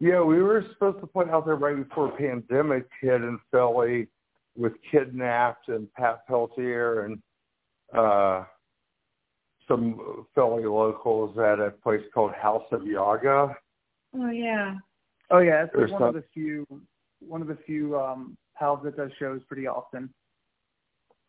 Yeah, 0.00 0.20
we 0.22 0.42
were 0.42 0.64
supposed 0.72 1.00
to 1.00 1.06
play 1.06 1.26
out 1.30 1.44
there 1.44 1.54
right 1.54 1.76
before 1.76 2.16
pandemic 2.16 2.86
hit 3.00 3.22
in 3.22 3.38
Philly 3.50 4.08
with 4.56 4.72
Kidnapped 4.90 5.68
and 5.68 5.92
Pat 5.94 6.26
Peltier 6.26 7.04
and 7.04 7.22
uh 7.96 8.44
some 9.68 10.26
Philly 10.34 10.64
locals 10.64 11.36
at 11.38 11.60
a 11.60 11.70
place 11.70 12.02
called 12.12 12.32
House 12.32 12.64
of 12.72 12.86
Yaga. 12.86 13.56
Oh 14.14 14.30
yeah. 14.30 14.76
Oh 15.30 15.38
yeah, 15.38 15.64
it's 15.64 15.74
like 15.74 15.90
one 15.90 16.00
some... 16.00 16.08
of 16.08 16.14
the 16.14 16.24
few 16.34 16.66
one 17.20 17.40
of 17.40 17.48
the 17.48 17.58
few 17.66 17.98
um 17.98 18.36
house 18.54 18.80
that 18.84 18.96
does 18.96 19.10
shows 19.18 19.40
pretty 19.48 19.66
often. 19.66 20.12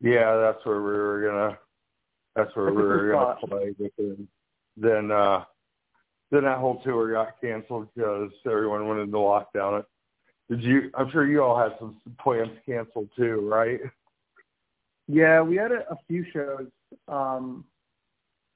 Yeah, 0.01 0.35
that's 0.37 0.65
where 0.65 0.81
we 0.81 0.91
were 0.91 1.21
gonna 1.25 1.57
that's 2.35 2.55
where 2.55 2.65
that's 2.65 2.75
we 2.77 2.83
were 2.83 3.11
gonna 3.11 3.37
spot. 3.37 3.49
play 3.49 3.75
but 3.79 3.91
then 3.97 4.27
then 4.75 5.11
uh 5.11 5.43
then 6.31 6.43
that 6.43 6.57
whole 6.57 6.81
tour 6.83 7.11
got 7.13 7.39
canceled 7.39 7.87
because 7.95 8.31
everyone 8.45 8.87
went 8.87 9.01
into 9.01 9.17
lockdown. 9.17 9.83
Did 10.49 10.61
you? 10.61 10.91
I'm 10.95 11.09
sure 11.11 11.25
you 11.25 11.43
all 11.43 11.57
had 11.57 11.77
some 11.79 12.01
plans 12.19 12.51
canceled 12.65 13.09
too, 13.15 13.47
right? 13.49 13.79
Yeah, 15.07 15.41
we 15.41 15.55
had 15.55 15.71
a, 15.71 15.85
a 15.91 15.97
few 16.07 16.25
shows. 16.33 16.67
Um, 17.07 17.65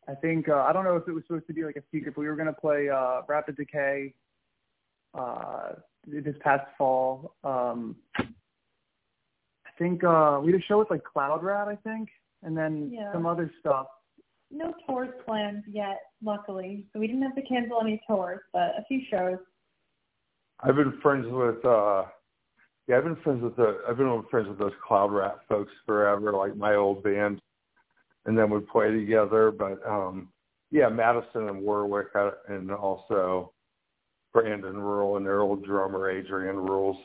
I 0.08 0.16
think 0.16 0.50
uh, 0.50 0.66
I 0.68 0.74
don't 0.74 0.84
know 0.84 0.96
if 0.96 1.08
it 1.08 1.12
was 1.12 1.24
supposed 1.28 1.48
to 1.48 1.54
be 1.54 1.64
like 1.64 1.76
a 1.76 1.84
secret, 1.92 2.16
but 2.16 2.22
we 2.22 2.28
were 2.28 2.36
going 2.36 2.48
to 2.48 2.54
play 2.54 2.90
uh, 2.90 3.22
Rapid 3.28 3.58
Decay 3.58 4.14
uh, 5.14 5.74
this 6.06 6.36
past 6.42 6.66
fall. 6.78 7.36
Um, 7.44 7.96
I 8.18 9.70
think 9.78 10.04
uh, 10.04 10.40
we 10.42 10.52
had 10.52 10.62
a 10.62 10.64
show 10.64 10.80
with 10.80 10.90
like 10.90 11.04
Cloud 11.04 11.44
Rat, 11.44 11.68
I 11.68 11.76
think, 11.76 12.10
and 12.44 12.58
then 12.58 12.90
yeah. 12.94 13.12
some 13.12 13.26
other 13.26 13.52
stuff 13.60 13.88
no 14.52 14.74
tours 14.86 15.10
planned 15.26 15.64
yet, 15.70 16.00
luckily. 16.24 16.86
So 16.94 17.00
we 17.00 17.08
didn't 17.08 17.24
have 17.24 17.36
to 17.36 17.42
cancel 17.42 17.80
any 17.82 18.02
tours, 18.08 18.40
but 18.54 18.74
a 18.78 18.84
few 18.88 19.02
shows. 19.10 19.38
I've 20.62 20.76
been 20.76 21.00
friends 21.02 21.28
with 21.30 21.64
uh 21.66 22.06
yeah, 22.88 22.98
I've 22.98 23.04
been 23.04 23.18
friends 23.18 23.44
with 23.44 23.56
the 23.56 23.80
I've 23.88 23.98
been 23.98 24.24
friends 24.32 24.48
with 24.48 24.58
those 24.58 24.72
Cloud 24.86 25.12
Rat 25.12 25.40
folks 25.50 25.72
forever, 25.86 26.32
like 26.34 26.56
my 26.56 26.76
old 26.76 27.04
band. 27.04 27.42
And 28.28 28.38
then 28.38 28.50
we 28.50 28.60
play 28.60 28.92
together, 28.92 29.52
but 29.52 29.86
um 29.88 30.30
yeah, 30.70 30.90
Madison 30.90 31.48
and 31.48 31.66
Rorik 31.66 32.16
uh, 32.16 32.32
and 32.50 32.72
also 32.72 33.54
Brandon 34.34 34.78
Rule 34.78 35.18
and 35.18 35.26
their 35.26 35.42
old 35.42 35.66
drummer 35.66 36.10
Adrian 36.10 36.58
Rules 36.58 36.98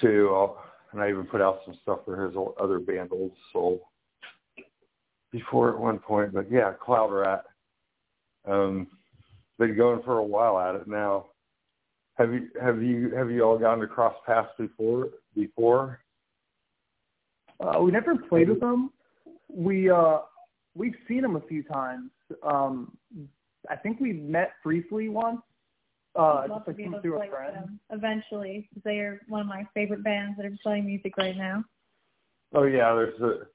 too. 0.00 0.30
I'll, 0.32 0.62
and 0.92 1.00
I 1.00 1.08
even 1.08 1.24
put 1.24 1.40
out 1.40 1.60
some 1.64 1.78
stuff 1.82 2.00
for 2.04 2.26
his 2.26 2.36
old, 2.36 2.54
other 2.60 2.78
band, 2.78 3.10
Old 3.12 3.32
Soul, 3.52 3.88
before 5.32 5.74
at 5.74 5.80
one 5.80 5.98
point. 5.98 6.32
But 6.32 6.50
yeah, 6.50 6.72
Cloud 6.72 7.12
Rat. 7.12 7.44
Um, 8.46 8.86
been 9.58 9.76
going 9.76 10.02
for 10.04 10.18
a 10.18 10.24
while 10.24 10.58
at 10.58 10.74
it 10.74 10.86
now. 10.86 11.26
Have 12.18 12.32
you 12.32 12.48
have 12.62 12.82
you 12.82 13.14
have 13.14 13.30
you 13.30 13.42
all 13.42 13.58
gone 13.58 13.80
to 13.80 13.86
cross 13.86 14.14
paths 14.24 14.48
before 14.58 15.08
before? 15.34 16.00
Uh, 17.58 17.80
we 17.80 17.90
never 17.90 18.16
played 18.16 18.48
with 18.48 18.60
them. 18.60 18.90
We 19.48 19.90
uh 19.90 20.18
we've 20.74 20.94
seen 21.08 21.22
them 21.22 21.36
a 21.36 21.40
few 21.42 21.62
times. 21.62 22.10
Um, 22.42 22.96
I 23.70 23.76
think 23.76 24.00
we 24.00 24.12
met 24.12 24.52
briefly 24.62 25.08
once. 25.08 25.40
Uh, 26.14 26.48
just 26.48 26.66
like 26.66 26.76
be 26.76 26.84
to 26.84 27.00
through 27.02 27.20
a 27.20 27.28
friend. 27.28 27.54
them 27.54 27.80
eventually. 27.90 28.68
'cause 28.72 28.82
They 28.84 29.00
are 29.00 29.20
one 29.28 29.42
of 29.42 29.46
my 29.46 29.66
favorite 29.74 30.02
bands 30.02 30.36
that 30.38 30.46
are 30.46 30.56
playing 30.62 30.86
music 30.86 31.16
right 31.18 31.36
now. 31.36 31.62
Oh 32.54 32.64
yeah, 32.64 32.94
there's 32.94 33.20
a, 33.20 33.46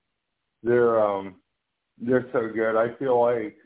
they're 0.64 1.04
um 1.04 1.42
they're 1.98 2.30
so 2.32 2.50
good. 2.54 2.76
I 2.76 2.94
feel 2.96 3.20
like 3.20 3.58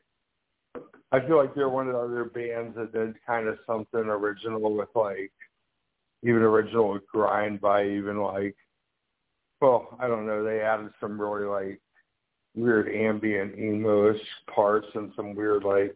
I 1.11 1.19
feel 1.25 1.37
like 1.37 1.53
they're 1.55 1.69
one 1.69 1.87
of 1.87 1.93
the 1.93 1.99
other 1.99 2.25
bands 2.25 2.75
that 2.75 2.93
did 2.93 3.15
kind 3.25 3.47
of 3.47 3.57
something 3.65 3.99
original 4.01 4.75
with 4.75 4.89
like 4.95 5.31
even 6.23 6.41
original 6.41 6.89
with 6.91 7.05
grind 7.07 7.61
by 7.61 7.85
even 7.85 8.19
like 8.21 8.55
well, 9.61 9.97
I 9.99 10.07
don't 10.07 10.25
know, 10.25 10.43
they 10.43 10.61
added 10.61 10.91
some 10.99 11.19
really 11.19 11.45
like 11.45 11.81
weird 12.55 12.93
ambient 12.93 13.57
emo-ish 13.57 14.21
parts 14.53 14.87
and 14.95 15.11
some 15.15 15.35
weird 15.35 15.63
like 15.63 15.95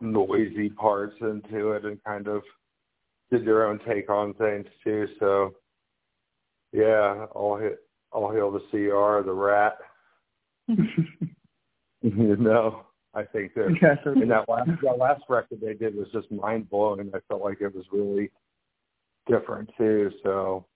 noisy 0.00 0.68
parts 0.70 1.14
into 1.20 1.72
it 1.72 1.84
and 1.84 2.02
kind 2.04 2.28
of 2.28 2.42
did 3.30 3.46
their 3.46 3.66
own 3.66 3.80
take 3.86 4.10
on 4.10 4.34
things 4.34 4.66
too. 4.82 5.06
So 5.18 5.54
yeah, 6.72 7.26
all 7.32 7.56
hit 7.56 7.78
all 8.12 8.32
hail 8.32 8.50
the 8.50 8.60
CR, 8.70 9.24
the 9.24 9.32
rat. 9.32 9.78
you 12.02 12.36
know, 12.36 12.84
I 13.14 13.22
think 13.22 13.54
that 13.54 14.00
so 14.04 14.10
and 14.10 14.30
that 14.30 14.48
last 14.48 14.70
that 14.82 14.98
last 14.98 15.22
record 15.28 15.60
they 15.62 15.74
did 15.74 15.94
was 15.94 16.08
just 16.12 16.30
mind 16.30 16.68
blowing. 16.68 17.10
I 17.14 17.18
felt 17.28 17.42
like 17.42 17.60
it 17.60 17.74
was 17.74 17.84
really 17.92 18.30
different 19.26 19.70
too. 19.78 20.10
So 20.22 20.66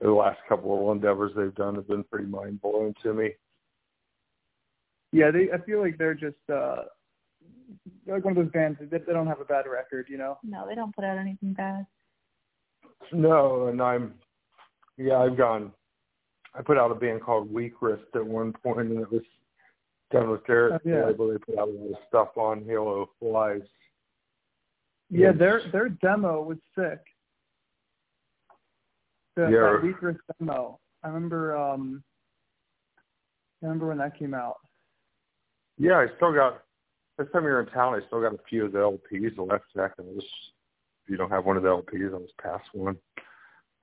the 0.00 0.10
last 0.10 0.38
couple 0.48 0.90
of 0.90 0.96
endeavors 0.96 1.32
they've 1.34 1.54
done 1.54 1.74
have 1.76 1.88
been 1.88 2.04
pretty 2.04 2.26
mind 2.26 2.60
blowing 2.60 2.94
to 3.02 3.14
me. 3.14 3.30
Yeah, 5.12 5.30
they. 5.30 5.50
I 5.52 5.58
feel 5.64 5.80
like 5.80 5.98
they're 5.98 6.14
just 6.14 6.36
uh 6.52 6.84
they're 8.06 8.16
like 8.16 8.24
one 8.24 8.36
of 8.36 8.42
those 8.44 8.52
bands 8.52 8.78
that 8.80 9.06
they 9.06 9.12
don't 9.12 9.26
have 9.26 9.40
a 9.40 9.44
bad 9.44 9.66
record, 9.70 10.06
you 10.08 10.16
know. 10.18 10.38
No, 10.42 10.66
they 10.66 10.74
don't 10.74 10.94
put 10.94 11.04
out 11.04 11.18
anything 11.18 11.52
bad. 11.52 11.86
No, 13.12 13.66
and 13.68 13.80
I'm 13.82 14.14
yeah, 14.96 15.18
I've 15.18 15.36
gone 15.36 15.72
I 16.54 16.62
put 16.62 16.78
out 16.78 16.90
a 16.90 16.94
band 16.94 17.22
called 17.22 17.52
Weak 17.52 17.74
Wrist 17.80 18.04
at 18.14 18.24
one 18.24 18.52
point 18.62 18.80
and 18.90 19.00
it 19.00 19.10
was 19.12 19.22
done 20.10 20.30
with 20.30 20.44
their 20.46 20.74
Oh, 20.74 20.78
yeah. 20.84 21.06
label. 21.06 21.28
They 21.30 21.38
put 21.38 21.58
out 21.58 21.68
a 21.68 21.72
lot 21.72 21.90
of 21.90 21.96
stuff 22.08 22.28
on 22.36 22.64
Halo 22.64 23.08
Flies. 23.18 23.62
Yeah, 25.10 25.26
Yeah. 25.28 25.32
their 25.32 25.62
their 25.72 25.88
demo 25.90 26.42
was 26.42 26.58
sick. 26.74 27.00
The 29.36 29.42
Yeah. 29.50 29.72
that 29.72 29.82
Weak 29.82 30.00
Wrist 30.00 30.20
demo. 30.38 30.78
I 31.02 31.08
remember 31.08 31.56
um 31.56 32.02
I 33.62 33.66
remember 33.66 33.88
when 33.88 33.98
that 33.98 34.18
came 34.18 34.34
out. 34.34 34.56
Yeah, 35.82 35.94
I 35.94 36.06
still 36.14 36.32
got 36.32 36.62
this 37.18 37.26
time 37.32 37.42
you're 37.42 37.60
in 37.60 37.66
town 37.66 37.94
I 37.94 38.06
still 38.06 38.20
got 38.20 38.32
a 38.32 38.38
few 38.48 38.66
of 38.66 38.72
the 38.72 38.78
LPs 38.78 39.36
left 39.36 39.64
Jack 39.74 39.94
and 39.98 40.14
just 40.14 40.32
if 41.04 41.10
you 41.10 41.16
don't 41.16 41.30
have 41.30 41.44
one 41.44 41.56
of 41.56 41.64
the 41.64 41.70
LPs, 41.70 42.14
I'll 42.14 42.20
just 42.20 42.38
pass 42.38 42.60
one 42.72 42.96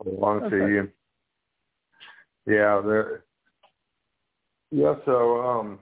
along 0.05 0.49
to 0.49 0.55
you. 0.55 0.89
Yeah, 2.45 2.79
there 2.85 3.25
yeah, 4.71 4.95
so 5.03 5.41
um 5.41 5.79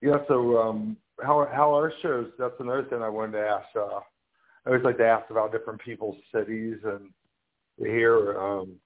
yeah, 0.00 0.16
so 0.28 0.56
um 0.56 0.96
how 1.22 1.46
how 1.52 1.74
our 1.74 1.92
shows 2.00 2.30
that's 2.38 2.54
another 2.60 2.84
thing 2.84 3.02
I 3.02 3.10
wanted 3.10 3.32
to 3.32 3.46
ask. 3.46 3.66
Uh 3.76 4.00
I 4.64 4.70
always 4.70 4.82
like 4.82 4.96
to 4.96 5.06
ask 5.06 5.30
about 5.30 5.52
different 5.52 5.82
people's 5.82 6.16
cities 6.34 6.78
and 6.84 7.10
here 7.76 8.40
um 8.40 8.76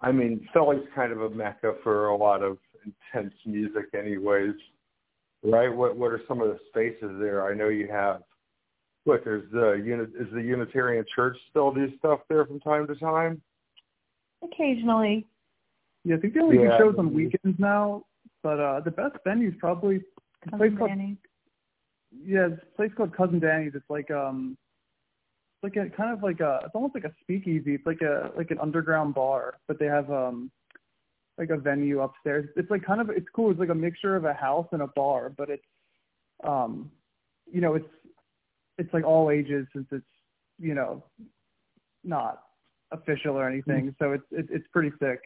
I 0.00 0.10
mean 0.10 0.48
Philly's 0.54 0.88
kind 0.94 1.12
of 1.12 1.20
a 1.20 1.28
mecca 1.28 1.74
for 1.84 2.08
a 2.08 2.16
lot 2.16 2.42
of 2.42 2.56
intense 2.84 3.34
music 3.46 3.86
anyways. 3.94 4.54
Right? 5.42 5.68
What 5.68 5.96
what 5.96 6.10
are 6.12 6.20
some 6.26 6.40
of 6.40 6.48
the 6.48 6.58
spaces 6.68 7.16
there? 7.20 7.46
I 7.46 7.54
know 7.54 7.68
you 7.68 7.88
have 7.90 8.22
what 9.04 9.24
there's 9.24 9.50
the 9.52 9.80
unit 9.84 10.10
is 10.18 10.26
the 10.32 10.42
Unitarian 10.42 11.04
Church 11.14 11.36
still 11.50 11.72
do 11.72 11.88
stuff 11.98 12.20
there 12.28 12.44
from 12.44 12.60
time 12.60 12.86
to 12.88 12.94
time? 12.96 13.40
Occasionally. 14.42 15.26
Yeah, 16.04 16.16
I 16.16 16.18
think 16.18 16.34
they 16.34 16.40
only 16.40 16.58
Yeah. 16.58 16.76
do 16.76 16.84
shows 16.84 16.98
on 16.98 17.12
weekends 17.14 17.58
now. 17.58 18.04
But 18.42 18.60
uh 18.60 18.80
the 18.80 18.90
best 18.90 19.16
venue's 19.24 19.54
probably 19.58 19.96
a 19.96 20.00
place 20.50 20.70
Cousin 20.72 20.76
called 20.76 20.90
Danny. 20.90 21.16
yeah, 22.24 22.48
it's 22.48 22.62
a 22.62 22.76
place 22.76 22.92
called 22.96 23.14
Cousin 23.16 23.38
Danny's. 23.38 23.74
It's 23.74 23.88
like 23.90 24.10
um 24.10 24.56
it's 25.62 25.74
like 25.74 25.86
a 25.86 25.90
kind 25.90 26.12
of 26.12 26.22
like 26.22 26.40
a 26.40 26.60
it's 26.64 26.74
almost 26.74 26.94
like 26.94 27.04
a 27.04 27.14
speakeasy. 27.20 27.74
It's 27.74 27.86
like 27.86 28.02
a 28.02 28.30
like 28.36 28.50
an 28.50 28.58
underground 28.60 29.14
bar, 29.14 29.54
but 29.66 29.78
they 29.78 29.86
have 29.86 30.10
um 30.10 30.50
like 31.38 31.50
a 31.50 31.56
venue 31.56 32.00
upstairs. 32.00 32.48
It's 32.56 32.70
like 32.70 32.84
kind 32.84 33.00
of 33.00 33.10
it's 33.10 33.28
cool. 33.34 33.50
It's 33.50 33.60
like 33.60 33.68
a 33.68 33.74
mixture 33.74 34.16
of 34.16 34.24
a 34.24 34.34
house 34.34 34.66
and 34.72 34.82
a 34.82 34.88
bar, 34.88 35.30
but 35.30 35.48
it's 35.50 35.62
um 36.44 36.90
you 37.50 37.60
know, 37.60 37.74
it's 37.74 37.88
it's 38.76 38.92
like 38.92 39.04
all 39.04 39.30
ages 39.30 39.66
since 39.72 39.86
it's, 39.90 40.04
you 40.58 40.74
know, 40.74 41.04
not 42.04 42.42
official 42.92 43.36
or 43.36 43.48
anything. 43.48 43.94
So 43.98 44.12
it's 44.12 44.24
it's 44.30 44.48
it's 44.50 44.66
pretty 44.72 44.90
sick. 44.98 45.20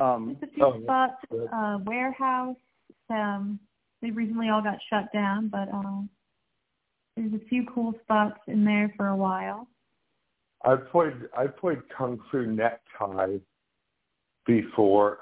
Um 0.00 0.36
There's 0.40 0.50
a 0.50 0.54
few 0.54 0.64
Oh, 0.64 0.82
spots. 0.82 1.14
Good. 1.30 1.48
Uh, 1.52 1.78
warehouse. 1.84 2.56
Um, 3.10 3.58
they 4.00 4.10
recently 4.10 4.48
all 4.48 4.62
got 4.62 4.78
shut 4.90 5.12
down, 5.12 5.48
but 5.48 5.68
um, 5.72 6.08
there's 7.16 7.32
a 7.32 7.44
few 7.48 7.66
cool 7.74 7.94
spots 8.02 8.38
in 8.46 8.64
there 8.64 8.92
for 8.96 9.08
a 9.08 9.16
while. 9.16 9.66
I've 10.64 10.88
played 10.90 11.14
I've 11.36 11.56
played 11.56 11.78
Kung 11.96 12.20
Fu 12.30 12.46
Necktie 12.46 13.38
before 14.46 15.18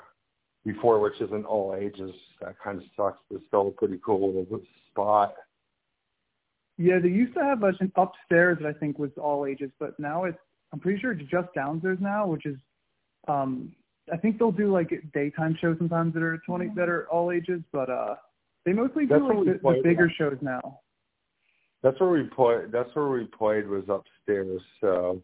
before 0.67 0.99
which 0.99 1.19
isn't 1.21 1.47
all 1.47 1.75
ages. 1.79 2.11
That 2.43 2.57
kind 2.63 2.79
of 2.79 2.85
sucks, 2.97 3.23
but 3.31 3.41
still 3.47 3.69
a 3.69 3.71
pretty 3.71 3.99
cool 4.05 4.35
little 4.35 4.61
spot. 4.91 5.35
Yeah, 6.77 6.99
they 7.01 7.09
used 7.09 7.35
to 7.35 7.41
have 7.43 7.63
a, 7.63 7.73
an 7.81 7.93
upstairs 7.97 8.59
that 8.61 8.69
I 8.69 8.79
think 8.79 8.99
was 8.99 9.13
all 9.17 9.47
ages, 9.47 9.71
but 9.79 9.99
now 9.99 10.25
it's 10.25 10.37
I'm 10.73 10.81
pretty 10.81 11.01
sure 11.01 11.13
it's 11.13 11.31
just 11.31 11.49
downstairs 11.55 11.99
now, 12.01 12.27
which 12.27 12.45
is 12.45 12.57
um 13.29 13.73
I 14.13 14.17
think 14.17 14.39
they'll 14.39 14.53
do 14.53 14.71
like 14.73 14.91
daytime 15.15 15.57
shows 15.59 15.79
sometimes 15.79 16.13
that 16.15 16.23
are 16.23 16.39
twenty 16.45 16.69
that 16.77 16.89
are 16.89 17.09
all 17.11 17.31
ages, 17.31 17.63
but 17.73 17.89
uh 17.89 18.17
they 18.67 18.73
mostly 18.73 19.07
do 19.07 19.15
That's 19.15 19.23
what 19.23 19.47
like 19.47 19.63
the, 19.63 19.77
the 19.77 19.81
bigger 19.85 20.07
at. 20.07 20.17
shows 20.19 20.39
now. 20.43 20.81
That's 21.83 21.99
where 22.01 22.11
we 22.11 22.25
played 22.25 22.73
that's 22.73 22.95
where 22.95 23.09
we 23.09 23.25
played 23.27 23.69
was 23.69 23.85
upstairs, 23.89 24.61
so 24.81 25.23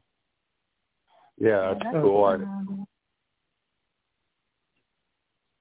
yeah, 1.38 1.74
that's 1.74 1.84
that's 1.92 2.02
cool. 2.02 2.24
I, 2.24 2.36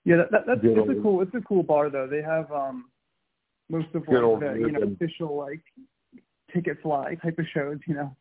Yeah, 0.04 0.18
that, 0.18 0.32
that 0.32 0.42
that's 0.48 0.60
it's 0.64 1.00
a 1.00 1.02
cool 1.02 1.22
it's 1.22 1.36
a 1.36 1.42
cool 1.42 1.64
bar 1.64 1.90
though. 1.90 2.08
They 2.08 2.22
have 2.22 2.52
um 2.52 2.90
most 3.70 3.88
of 3.94 4.06
Good 4.06 4.24
old 4.24 4.42
like 4.42 4.54
the 4.54 4.60
you 4.60 4.72
know 4.72 4.80
Ruben. 4.80 4.94
official 4.94 5.38
like 5.38 5.62
Ticketfly 6.56 7.22
type 7.22 7.38
of 7.38 7.46
shows, 7.54 7.78
you 7.88 7.96
know. 7.96 8.16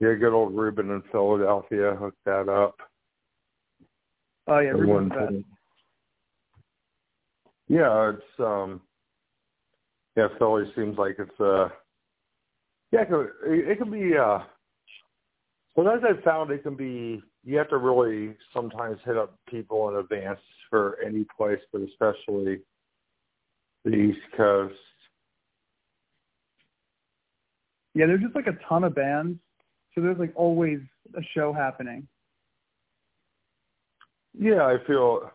yeah, 0.00 0.14
good 0.14 0.34
old 0.34 0.54
Ruben 0.54 0.90
in 0.90 1.02
Philadelphia 1.10 1.96
hooked 1.98 2.22
that 2.26 2.48
up. 2.48 2.76
Oh 4.46 4.58
yeah, 4.58 4.70
at 4.70 4.76
Ruben's 4.76 4.88
one 4.88 5.08
the 5.08 5.14
best. 5.14 5.32
point. 5.32 5.46
Yeah, 7.68 8.10
it's 8.10 8.40
um 8.40 8.82
yeah, 10.16 10.28
Philly 10.38 10.64
seems 10.76 10.98
like 10.98 11.16
it's 11.18 11.40
uh 11.40 11.68
yeah, 12.92 13.02
it 13.02 13.08
can, 13.08 13.28
it 13.44 13.78
can 13.78 13.90
be 13.90 14.16
uh 14.16 14.40
sometimes 15.74 16.02
I've 16.08 16.22
found 16.22 16.50
it 16.50 16.62
can 16.62 16.76
be 16.76 17.22
you 17.44 17.58
have 17.58 17.68
to 17.68 17.76
really 17.76 18.36
sometimes 18.52 18.98
hit 19.04 19.16
up 19.16 19.38
people 19.48 19.88
in 19.90 19.96
advance 19.96 20.40
for 20.70 20.98
any 21.04 21.26
place, 21.36 21.60
but 21.72 21.82
especially 21.82 22.60
the 23.84 23.90
East 23.90 24.18
Coast. 24.36 24.74
Yeah, 27.94 28.06
there's 28.06 28.22
just 28.22 28.34
like 28.34 28.46
a 28.46 28.58
ton 28.68 28.82
of 28.82 28.94
bands, 28.94 29.38
so 29.94 30.00
there's 30.00 30.18
like 30.18 30.32
always 30.34 30.80
a 31.16 31.22
show 31.34 31.52
happening. 31.52 32.08
Yeah, 34.36 34.66
I 34.66 34.76
feel 34.86 35.30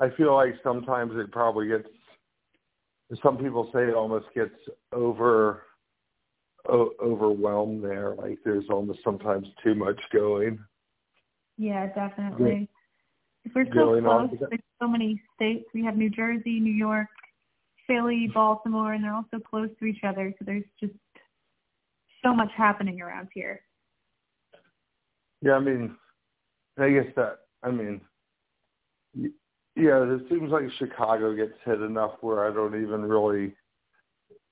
I 0.00 0.10
feel 0.16 0.34
like 0.34 0.54
sometimes 0.62 1.12
it 1.14 1.32
probably 1.32 1.68
gets 1.68 1.88
some 3.22 3.38
people 3.38 3.70
say 3.72 3.84
it 3.84 3.94
almost 3.94 4.26
gets 4.34 4.54
over 4.92 5.62
o- 6.68 6.92
overwhelmed 7.02 7.82
there. 7.82 8.14
Like 8.14 8.38
there's 8.44 8.66
almost 8.70 8.98
sometimes 9.02 9.46
too 9.64 9.74
much 9.74 9.98
going. 10.12 10.58
Yeah, 11.58 11.86
definitely. 11.92 12.68
If 13.44 13.52
we're 13.54 13.66
so 13.74 14.00
close, 14.00 14.30
there's 14.48 14.60
so 14.80 14.88
many 14.88 15.20
states. 15.34 15.64
We 15.74 15.84
have 15.84 15.96
New 15.96 16.10
Jersey, 16.10 16.60
New 16.60 16.72
York, 16.72 17.08
Philly, 17.86 18.30
Baltimore, 18.32 18.92
and 18.92 19.02
they're 19.02 19.14
all 19.14 19.24
so 19.32 19.40
close 19.40 19.68
to 19.80 19.84
each 19.86 20.04
other. 20.04 20.32
So 20.38 20.44
there's 20.44 20.64
just 20.78 20.92
so 22.24 22.34
much 22.34 22.50
happening 22.56 23.00
around 23.00 23.28
here. 23.34 23.60
Yeah, 25.42 25.54
I 25.54 25.60
mean, 25.60 25.96
I 26.78 26.90
guess 26.90 27.06
that. 27.16 27.22
Uh, 27.22 27.34
I 27.64 27.70
mean, 27.70 28.00
y- 29.16 29.30
yeah, 29.76 30.02
it 30.02 30.22
seems 30.28 30.50
like 30.50 30.64
Chicago 30.78 31.34
gets 31.34 31.54
hit 31.64 31.80
enough 31.80 32.12
where 32.20 32.48
I 32.48 32.54
don't 32.54 32.80
even 32.80 33.02
really 33.02 33.54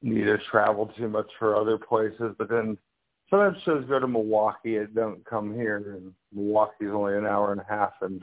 need 0.02 0.24
to 0.24 0.38
travel 0.50 0.92
too 0.96 1.08
much 1.08 1.30
for 1.38 1.56
other 1.56 1.78
places. 1.78 2.34
But 2.38 2.48
then 2.48 2.78
sometimes 3.30 3.56
shows 3.64 3.84
go 3.88 3.98
to 3.98 4.06
Milwaukee 4.06 4.76
and 4.76 4.94
don't 4.94 5.24
come 5.24 5.54
here, 5.54 5.76
and 5.96 6.12
Milwaukee's 6.32 6.90
only 6.92 7.16
an 7.16 7.26
hour 7.26 7.52
and 7.52 7.60
a 7.60 7.66
half, 7.68 7.92
and 8.02 8.22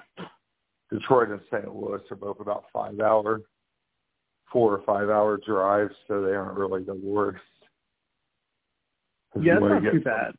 Detroit 0.92 1.30
and 1.30 1.42
St. 1.52 1.74
Louis 1.74 2.02
are 2.10 2.16
both 2.16 2.40
about 2.40 2.66
five 2.72 3.00
hour, 3.00 3.42
four 4.52 4.74
or 4.74 4.84
five 4.86 5.10
hour 5.10 5.40
drives, 5.46 5.96
so 6.08 6.22
they 6.22 6.34
aren't 6.34 6.58
really 6.58 6.84
the 6.84 6.96
worst. 6.96 7.42
Yeah, 9.42 9.60
you 9.60 9.70
not 9.70 9.82
too 9.92 10.02
bad. 10.02 10.36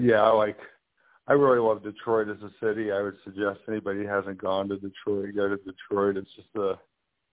Yeah, 0.00 0.28
like 0.28 0.58
I 1.26 1.34
really 1.34 1.58
love 1.58 1.82
Detroit 1.82 2.28
as 2.28 2.42
a 2.42 2.50
city. 2.64 2.90
I 2.90 3.02
would 3.02 3.16
suggest 3.24 3.60
anybody 3.68 4.00
who 4.00 4.06
hasn't 4.06 4.38
gone 4.40 4.68
to 4.70 4.76
Detroit 4.76 5.34
go 5.34 5.48
to 5.48 5.56
Detroit. 5.56 6.16
It's 6.16 6.34
just 6.34 6.48
a 6.56 6.78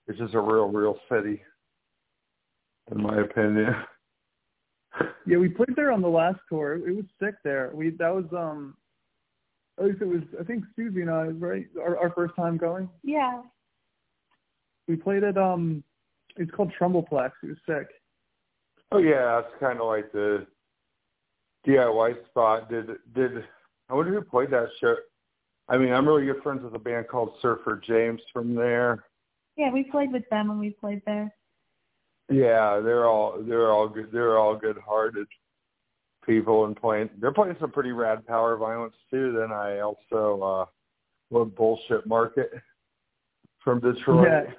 it's 0.07 0.19
just 0.19 0.33
a 0.33 0.41
real 0.41 0.67
real 0.67 0.97
city, 1.09 1.41
in 2.91 3.01
my 3.01 3.21
opinion. 3.21 3.73
Yeah, 5.25 5.37
we 5.37 5.49
played 5.49 5.75
there 5.75 5.91
on 5.91 6.01
the 6.01 6.07
last 6.07 6.39
tour. 6.49 6.75
It 6.75 6.95
was 6.95 7.05
sick 7.21 7.35
there. 7.43 7.71
We 7.73 7.91
that 7.91 8.13
was 8.13 8.25
um 8.31 8.75
at 9.79 9.85
least 9.85 10.01
it 10.01 10.07
was 10.07 10.21
I 10.39 10.43
think 10.43 10.63
Susie 10.75 11.01
and 11.01 11.09
I, 11.09 11.25
right? 11.27 11.67
Our 11.79 11.97
our 11.97 12.11
first 12.11 12.35
time 12.35 12.57
going. 12.57 12.89
Yeah. 13.03 13.41
We 14.87 14.95
played 14.95 15.23
at 15.23 15.37
um 15.37 15.83
it's 16.37 16.51
called 16.51 16.71
Trumbullplex. 16.79 17.31
It 17.43 17.47
was 17.47 17.57
sick. 17.67 17.87
Oh 18.91 18.99
yeah, 18.99 19.39
it's 19.39 19.53
kind 19.59 19.79
of 19.79 19.87
like 19.87 20.11
the 20.11 20.45
DIY 21.67 22.25
spot. 22.27 22.69
Did 22.69 22.89
did 23.13 23.43
I 23.89 23.93
wonder 23.93 24.13
who 24.13 24.21
played 24.21 24.51
that 24.51 24.69
show? 24.79 24.95
I 25.67 25.77
mean, 25.77 25.91
I'm 25.91 26.07
really 26.07 26.25
good 26.25 26.43
friends 26.43 26.63
with 26.63 26.75
a 26.75 26.79
band 26.79 27.07
called 27.07 27.33
Surfer 27.41 27.81
James 27.85 28.21
from 28.31 28.53
there. 28.53 29.05
Yeah, 29.57 29.71
we 29.71 29.83
played 29.83 30.11
with 30.11 30.27
them 30.29 30.49
when 30.49 30.59
we 30.59 30.71
played 30.71 31.01
there. 31.05 31.33
Yeah, 32.29 32.79
they're 32.79 33.05
all 33.07 33.41
they're 33.41 33.71
all 33.71 33.87
good. 33.87 34.11
They're 34.11 34.37
all 34.37 34.55
good-hearted 34.55 35.27
people 36.25 36.65
and 36.65 36.75
playing. 36.75 37.09
They're 37.19 37.31
playing 37.31 37.55
some 37.59 37.71
pretty 37.71 37.91
rad 37.91 38.25
power 38.25 38.57
violence 38.57 38.95
too. 39.11 39.31
Then 39.37 39.51
I 39.51 39.81
also 39.81 40.41
uh 40.41 40.65
love 41.35 41.55
Bullshit 41.55 42.07
Market 42.07 42.51
from 43.63 43.79
Detroit. 43.79 44.27
Yeah. 44.27 44.53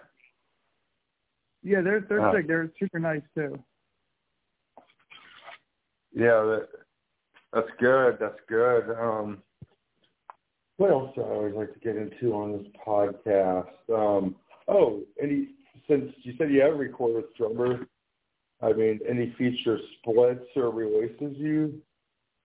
Yeah, 1.62 1.80
they're 1.80 2.00
they're 2.00 2.28
Uh, 2.28 2.32
sick. 2.34 2.46
They're 2.46 2.70
super 2.78 3.00
nice 3.00 3.22
too. 3.34 3.58
Yeah, 6.12 6.42
that, 6.44 6.68
that's 7.52 7.70
good. 7.80 8.18
That's 8.20 8.38
good. 8.48 8.90
Um, 8.90 9.42
what 10.76 10.90
else 10.90 11.14
do 11.14 11.22
I 11.22 11.28
always 11.28 11.54
like 11.54 11.72
to 11.74 11.80
get 11.80 11.96
into 11.96 12.32
on 12.34 12.52
this 12.52 12.66
podcast? 12.86 13.68
Um, 13.92 14.36
oh, 14.68 15.02
any 15.20 15.48
since 15.88 16.12
you 16.22 16.34
said 16.38 16.50
you 16.50 16.60
have 16.62 16.78
recorded 16.78 17.16
with 17.16 17.36
drummer, 17.36 17.86
I 18.62 18.72
mean, 18.72 19.00
any 19.08 19.34
feature 19.38 19.78
splits 19.98 20.44
or 20.56 20.70
releases 20.70 21.36
you 21.36 21.80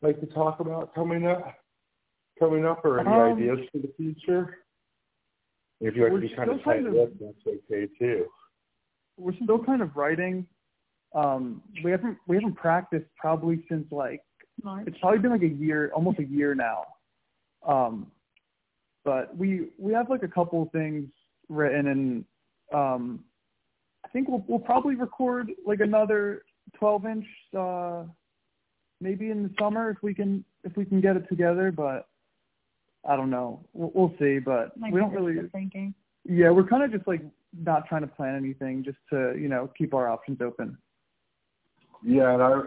like 0.01 0.19
to 0.19 0.25
talk 0.27 0.59
about 0.59 0.93
coming 0.93 1.25
up? 1.27 1.55
Coming 2.39 2.65
up, 2.65 2.83
or 2.83 2.99
any 2.99 3.09
Um, 3.09 3.37
ideas 3.37 3.67
for 3.71 3.77
the 3.79 3.93
future? 3.97 4.57
If 5.79 5.95
you 5.95 6.03
like 6.03 6.13
to 6.13 6.19
be 6.19 6.29
kind 6.35 6.49
of 6.51 6.59
still 6.61 6.73
kind 6.73 6.87
of- 6.87 6.93
tight-lipped, 6.93 7.19
that's 7.19 7.47
okay 7.47 7.87
too. 7.99 8.27
We're 9.17 9.33
still 9.35 9.63
kind 9.63 9.81
of 9.81 9.95
writing. 9.95 10.47
Um 11.13 11.61
we 11.83 11.91
haven't 11.91 12.17
we 12.27 12.37
haven't 12.37 12.53
practiced 12.55 13.07
probably 13.17 13.65
since 13.67 13.91
like 13.91 14.23
March. 14.63 14.87
it's 14.87 14.97
probably 14.99 15.19
been 15.19 15.31
like 15.31 15.41
a 15.41 15.47
year, 15.47 15.91
almost 15.93 16.19
a 16.19 16.23
year 16.23 16.55
now. 16.55 16.85
Um, 17.63 18.11
but 19.03 19.35
we 19.35 19.71
we 19.77 19.91
have 19.93 20.09
like 20.09 20.23
a 20.23 20.27
couple 20.27 20.61
of 20.63 20.71
things 20.71 21.09
written, 21.49 21.87
and 21.87 22.25
um, 22.73 23.25
I 23.27 23.30
think 24.13 24.27
we'll 24.27 24.43
we'll 24.47 24.59
probably 24.59 24.95
record 24.95 25.51
like 25.65 25.79
another 25.79 26.43
12 26.77 27.05
inch, 27.05 27.25
uh, 27.57 28.03
maybe 28.99 29.31
in 29.31 29.43
the 29.43 29.51
summer 29.59 29.89
if 29.89 29.97
we 30.01 30.13
can 30.13 30.43
if 30.63 30.75
we 30.77 30.85
can 30.85 31.01
get 31.01 31.15
it 31.15 31.27
together. 31.29 31.71
But 31.71 32.07
I 33.07 33.15
don't 33.15 33.29
know. 33.29 33.65
We'll, 33.73 33.91
we'll 33.93 34.15
see. 34.19 34.39
But 34.39 34.71
Like 34.79 34.93
we 34.93 34.99
don't 34.99 35.13
really. 35.13 35.35
thinking. 35.49 35.93
Yeah, 36.23 36.51
we're 36.51 36.67
kind 36.67 36.83
of 36.83 36.91
just 36.91 37.07
like 37.07 37.21
not 37.59 37.87
trying 37.87 38.01
to 38.01 38.07
plan 38.07 38.35
anything, 38.35 38.83
just 38.83 38.97
to 39.11 39.35
you 39.37 39.47
know 39.47 39.69
keep 39.77 39.93
our 39.93 40.09
options 40.09 40.39
open. 40.41 40.77
Yeah, 42.03 42.33
and 42.33 42.43
I 42.43 42.61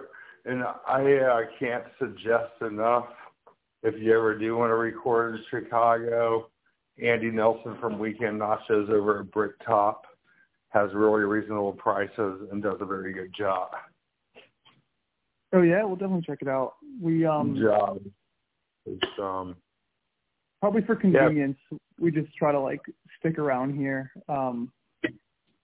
and 0.46 0.64
I 0.88 1.14
uh, 1.16 1.40
can't 1.58 1.84
suggest 1.98 2.52
enough 2.60 3.06
if 3.82 3.94
you 4.00 4.16
ever 4.16 4.36
do 4.36 4.56
want 4.56 4.70
to 4.70 4.74
record 4.76 5.36
in 5.36 5.40
Chicago. 5.50 6.48
Andy 7.02 7.30
Nelson 7.30 7.76
from 7.80 7.98
Weekend 7.98 8.40
Nachos 8.40 8.88
over 8.88 9.20
at 9.20 9.30
Bricktop 9.32 10.06
has 10.74 10.90
really 10.92 11.22
reasonable 11.22 11.72
prices 11.72 12.48
and 12.50 12.62
does 12.62 12.78
a 12.80 12.84
very 12.84 13.12
good 13.12 13.32
job. 13.32 13.70
Oh 15.52 15.62
yeah, 15.62 15.84
we'll 15.84 15.94
definitely 15.94 16.24
check 16.26 16.38
it 16.42 16.48
out. 16.48 16.74
We 17.00 17.24
um 17.24 17.56
job. 17.56 18.00
It's 18.84 19.18
um 19.20 19.54
probably 20.60 20.82
for 20.82 20.96
convenience, 20.96 21.58
we 22.00 22.10
just 22.10 22.34
try 22.34 22.50
to 22.50 22.60
like 22.60 22.80
stick 23.20 23.38
around 23.38 23.78
here. 23.78 24.12
Um, 24.28 24.72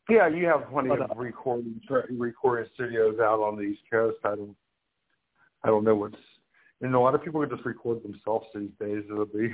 yeah, 0.09 0.29
you 0.29 0.47
have 0.47 0.71
plenty 0.71 0.91
But, 0.91 1.03
of 1.03 1.11
uh, 1.11 1.15
recording 1.15 1.81
recording 2.11 2.71
studios 2.75 3.19
out 3.21 3.41
on 3.41 3.57
the 3.57 3.63
East 3.63 3.83
Coast. 3.91 4.19
I 4.25 4.37
don't 4.37 4.57
I 5.65 5.69
don't 5.69 5.85
know 5.85 5.97
what's 5.97 6.15
and 6.83 6.95
a 6.95 7.01
lot 7.01 7.17
of 7.17 7.25
people 7.25 7.41
can 7.41 7.51
just 7.51 7.67
record 7.67 8.03
themselves 8.05 8.47
these 8.55 8.71
days. 8.79 9.03
It'll 9.11 9.27
be 9.27 9.53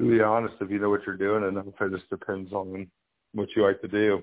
to 0.00 0.10
be 0.10 0.22
honest, 0.22 0.54
if 0.60 0.70
you 0.70 0.78
know 0.78 0.88
what 0.88 1.02
you're 1.06 1.16
doing 1.16 1.46
enough, 1.46 1.66
it 1.66 1.92
just 1.92 2.08
depends 2.08 2.52
on 2.52 2.86
what 3.34 3.48
you 3.54 3.62
like 3.62 3.80
to 3.82 3.88
do. 3.88 4.22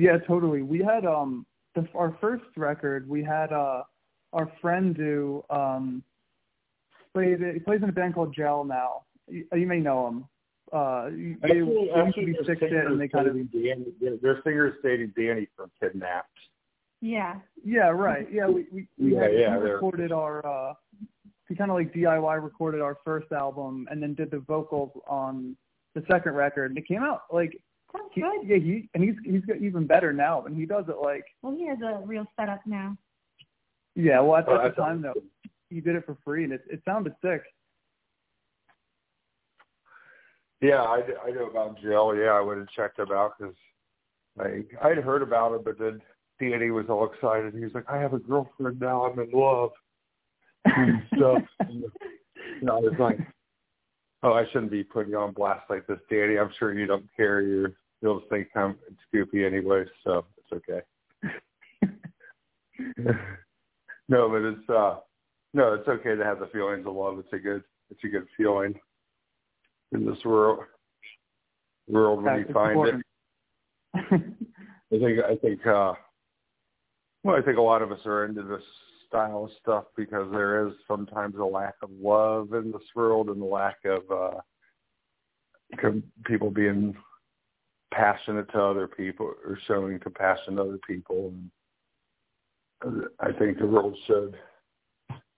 Yeah, 0.00 0.16
totally. 0.26 0.62
We 0.62 0.78
had 0.78 1.04
um 1.04 1.44
the 1.74 1.86
our 1.94 2.16
first 2.22 2.44
record. 2.56 3.06
We 3.06 3.22
had 3.22 3.52
uh 3.52 3.82
our 4.32 4.50
friend 4.62 4.96
do 4.96 5.44
um 5.50 6.02
played 7.12 7.38
he 7.52 7.60
plays 7.60 7.82
in 7.82 7.88
a 7.90 7.92
band 7.92 8.14
called 8.14 8.34
Gel 8.34 8.64
now. 8.64 9.02
You, 9.28 9.44
you 9.54 9.66
may 9.66 9.78
know 9.78 10.08
him. 10.08 10.24
Uh, 10.72 11.06
they, 11.42 11.48
they 11.48 11.56
used 11.58 12.14
to 12.14 12.24
be 12.26 12.32
their 12.32 12.44
sick 12.46 12.60
shit, 12.60 12.72
and 12.86 12.98
they 13.00 13.08
kind 13.08 13.26
of 13.26 13.34
Danny, 13.52 13.86
their 14.22 14.40
singer 14.44 14.68
is 14.68 14.74
dating 14.84 15.12
Danny 15.16 15.48
from 15.56 15.70
Kidnapped. 15.80 16.28
Yeah. 17.02 17.36
yeah 17.64 17.88
right 17.88 18.26
yeah 18.32 18.46
we 18.46 18.66
we, 18.72 18.86
we 18.98 19.14
Yeah, 19.14 19.22
had, 19.22 19.32
yeah, 19.32 19.38
he 19.38 19.62
they're- 19.62 19.74
recorded 19.74 20.12
our 20.12 20.46
uh 20.46 20.74
he 21.48 21.56
kind 21.56 21.70
of 21.70 21.76
like 21.76 21.92
DIY 21.92 22.42
recorded 22.42 22.80
our 22.80 22.96
first 23.04 23.32
album 23.32 23.86
and 23.90 24.02
then 24.02 24.14
did 24.14 24.30
the 24.30 24.38
vocals 24.38 24.92
on 25.08 25.56
the 25.94 26.02
second 26.10 26.34
record 26.34 26.70
and 26.70 26.78
it 26.78 26.86
came 26.86 27.02
out 27.02 27.22
like 27.32 27.60
Sounds 27.92 28.10
he, 28.12 28.20
good. 28.20 28.42
yeah 28.44 28.56
he 28.56 28.88
and 28.94 29.02
he's 29.02 29.14
he's 29.24 29.44
got 29.44 29.56
even 29.58 29.86
better 29.86 30.12
now 30.12 30.44
and 30.44 30.56
he 30.56 30.66
does 30.66 30.84
it 30.88 30.96
like 31.02 31.24
Well, 31.42 31.54
he 31.56 31.66
has 31.68 31.78
a 31.82 32.00
real 32.04 32.26
setup 32.38 32.60
now. 32.66 32.96
yeah 33.94 34.20
well 34.20 34.36
at, 34.36 34.44
oh, 34.48 34.52
Well, 34.52 34.60
at 34.60 34.64
that's 34.64 34.76
the 34.76 34.82
time 34.82 35.02
though 35.02 35.14
he 35.68 35.80
did 35.80 35.96
it 35.96 36.04
for 36.06 36.16
free 36.24 36.44
and 36.44 36.52
it 36.52 36.62
it 36.70 36.82
sounded 36.84 37.14
sick 37.22 37.42
Yeah, 40.60 40.82
I, 40.82 41.00
I 41.26 41.30
know 41.30 41.46
about 41.48 41.80
Jill. 41.80 42.14
Yeah, 42.14 42.32
I 42.32 42.40
would 42.42 42.58
have 42.58 42.68
checked 42.68 42.98
him 42.98 43.10
out 43.12 43.32
because 43.38 43.54
like 44.36 44.68
I'd 44.82 44.98
heard 44.98 45.22
about 45.22 45.54
him, 45.54 45.62
but 45.64 45.78
then 45.78 46.00
Danny 46.38 46.70
was 46.70 46.84
all 46.90 47.10
excited. 47.10 47.54
He 47.54 47.60
was 47.64 47.72
like, 47.74 47.88
"I 47.88 47.96
have 47.98 48.12
a 48.12 48.18
girlfriend 48.18 48.78
now. 48.78 49.06
I'm 49.06 49.18
in 49.18 49.30
love." 49.32 49.70
and 50.66 51.02
stuff. 51.16 51.42
And 51.60 52.68
I 52.70 52.74
was 52.74 52.92
like, 52.98 53.18
"Oh, 54.22 54.32
I 54.32 54.44
shouldn't 54.46 54.70
be 54.70 54.84
putting 54.84 55.12
you 55.12 55.18
on 55.18 55.32
blast 55.32 55.68
like 55.70 55.86
this, 55.86 55.98
Danny. 56.10 56.38
I'm 56.38 56.52
sure 56.58 56.72
you 56.72 56.86
don't 56.86 57.06
care. 57.16 57.40
You're 57.42 57.72
you'll 58.02 58.20
just 58.20 58.30
think 58.30 58.48
I'm 58.54 58.76
Scoopy 59.12 59.46
anyway, 59.46 59.84
so 60.04 60.24
it's 60.38 60.52
okay." 60.52 60.82
no, 64.08 64.28
but 64.28 64.42
it's 64.42 64.68
uh 64.68 64.96
no, 65.52 65.74
it's 65.74 65.88
okay 65.88 66.14
to 66.16 66.24
have 66.24 66.38
the 66.40 66.46
feelings 66.48 66.86
of 66.86 66.94
love. 66.94 67.18
It's 67.18 67.32
a 67.32 67.38
good 67.38 67.62
it's 67.90 68.04
a 68.04 68.08
good 68.08 68.26
feeling 68.36 68.74
in 69.92 70.06
this 70.06 70.24
world 70.24 70.60
world 71.88 72.22
when 72.22 72.38
you 72.38 72.52
find 72.52 72.72
important. 72.72 73.04
it. 73.94 74.00
I 74.92 74.98
think 74.98 75.20
I 75.24 75.36
think 75.36 75.66
uh 75.66 75.92
well 77.24 77.36
I 77.36 77.42
think 77.42 77.58
a 77.58 77.62
lot 77.62 77.82
of 77.82 77.92
us 77.92 78.00
are 78.06 78.24
into 78.24 78.42
this 78.42 78.62
style 79.10 79.50
stuff 79.60 79.84
because 79.96 80.30
there 80.30 80.66
is 80.68 80.74
sometimes 80.86 81.34
a 81.36 81.44
lack 81.44 81.74
of 81.82 81.90
love 82.00 82.54
in 82.54 82.70
this 82.70 82.82
world 82.94 83.28
and 83.28 83.42
the 83.42 83.44
lack 83.44 83.78
of 83.84 84.10
uh 84.10 84.40
people 86.24 86.50
being 86.50 86.96
passionate 87.92 88.50
to 88.52 88.62
other 88.62 88.86
people 88.86 89.26
or 89.26 89.58
showing 89.66 89.98
compassion 89.98 90.56
to 90.56 90.62
other 90.62 90.78
people. 90.86 91.34
And 92.82 93.04
I 93.18 93.32
think 93.32 93.58
the 93.58 93.66
world 93.66 93.96
should. 94.06 94.36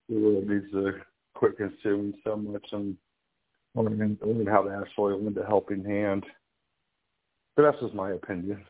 The 0.09 0.19
world 0.19 0.47
needs 0.47 0.71
to 0.71 0.93
quit 1.33 1.57
consuming 1.57 2.13
so 2.23 2.35
much 2.35 2.65
and 2.71 2.95
learn, 3.75 4.17
learn 4.21 4.45
how 4.45 4.63
to 4.63 4.69
actually 4.69 5.15
lend 5.15 5.37
a 5.37 5.45
helping 5.45 5.83
hand. 5.83 6.25
But 7.55 7.63
that's 7.63 7.81
just 7.81 7.93
my 7.93 8.11
opinion. 8.11 8.63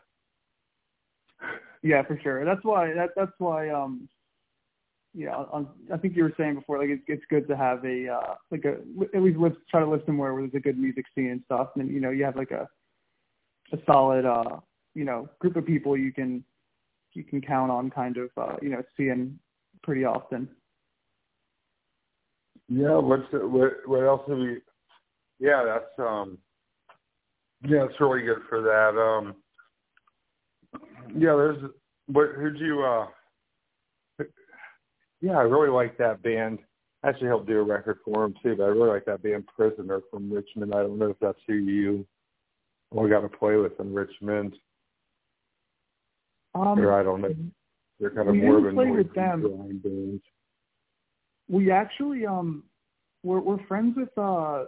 Yeah, 1.81 2.03
for 2.03 2.17
sure. 2.23 2.45
That's 2.45 2.63
why 2.63 2.93
that 2.93 3.09
that's 3.15 3.31
why 3.39 3.69
um 3.69 4.07
yeah, 5.13 5.43
I 5.93 5.97
think 5.97 6.15
you 6.15 6.23
were 6.23 6.33
saying 6.37 6.55
before, 6.55 6.79
like 6.79 6.89
it's 6.89 7.03
it's 7.07 7.23
good 7.29 7.47
to 7.47 7.55
have 7.55 7.85
a 7.85 8.07
uh, 8.07 8.35
like 8.49 8.65
a 8.65 8.77
at 9.15 9.21
least 9.21 9.37
live, 9.37 9.55
try 9.69 9.79
to 9.79 9.89
live 9.89 10.01
somewhere 10.05 10.33
where 10.33 10.41
there's 10.41 10.55
a 10.55 10.59
good 10.59 10.77
music 10.77 11.05
scene 11.13 11.29
and 11.29 11.41
stuff, 11.45 11.69
and 11.75 11.89
you 11.89 11.99
know 11.99 12.09
you 12.09 12.23
have 12.23 12.35
like 12.35 12.51
a 12.51 12.67
a 13.71 13.77
solid 13.85 14.25
uh 14.25 14.57
you 14.95 15.05
know 15.05 15.29
group 15.39 15.55
of 15.55 15.65
people 15.65 15.95
you 15.95 16.11
can 16.11 16.43
you 17.13 17.23
can 17.23 17.41
count 17.41 17.69
on, 17.69 17.91
kind 17.91 18.17
of 18.17 18.29
uh, 18.37 18.55
you 18.61 18.69
know 18.69 18.81
seeing 18.97 19.37
pretty 19.83 20.03
often. 20.03 20.49
Yeah, 22.67 22.97
what's 22.97 23.31
what 23.31 23.73
what 23.85 24.03
else 24.03 24.21
have 24.27 24.37
we? 24.37 24.61
Yeah, 25.39 25.63
that's 25.63 25.99
um 25.99 26.39
yeah, 27.67 27.85
it's 27.85 27.99
really 27.99 28.23
good 28.23 28.41
for 28.49 28.61
that. 28.63 28.99
Um 28.99 29.35
yeah, 31.15 31.35
there's 31.35 31.63
what 32.07 32.29
who'd 32.35 32.57
you 32.57 32.83
uh 32.83 33.05
yeah, 35.23 35.37
I 35.37 35.43
really 35.43 35.69
like 35.69 35.97
that 35.99 36.21
band. 36.21 36.59
I 37.01 37.09
actually 37.09 37.27
helped 37.27 37.47
do 37.47 37.57
a 37.57 37.63
record 37.63 37.99
for 38.03 38.23
them 38.23 38.35
too, 38.43 38.55
but 38.57 38.63
I 38.63 38.67
really 38.67 38.89
like 38.89 39.05
that 39.05 39.23
band 39.23 39.45
Prisoner 39.55 40.01
from 40.11 40.29
Richmond. 40.31 40.73
I 40.75 40.81
don't 40.81 40.99
know 40.99 41.11
if 41.11 41.19
that's 41.21 41.39
who 41.47 41.53
you 41.53 42.05
all 42.91 43.07
got 43.07 43.21
to 43.21 43.29
play 43.29 43.55
with 43.55 43.79
in 43.79 43.93
Richmond. 43.93 44.53
Um, 46.53 46.77
or 46.77 46.91
I 46.91 47.03
don't 47.03 47.21
know. 47.21 47.33
They're 48.01 48.11
kind 48.11 48.27
of 48.27 48.35
more 48.35 48.57
of 48.57 48.65
a 48.65 49.03
them. 49.15 49.79
Band. 49.81 50.21
We 51.49 51.71
actually 51.71 52.25
um 52.25 52.63
we're 53.23 53.39
we're 53.39 53.65
friends 53.65 53.95
with 53.95 54.15
uh 54.17 54.65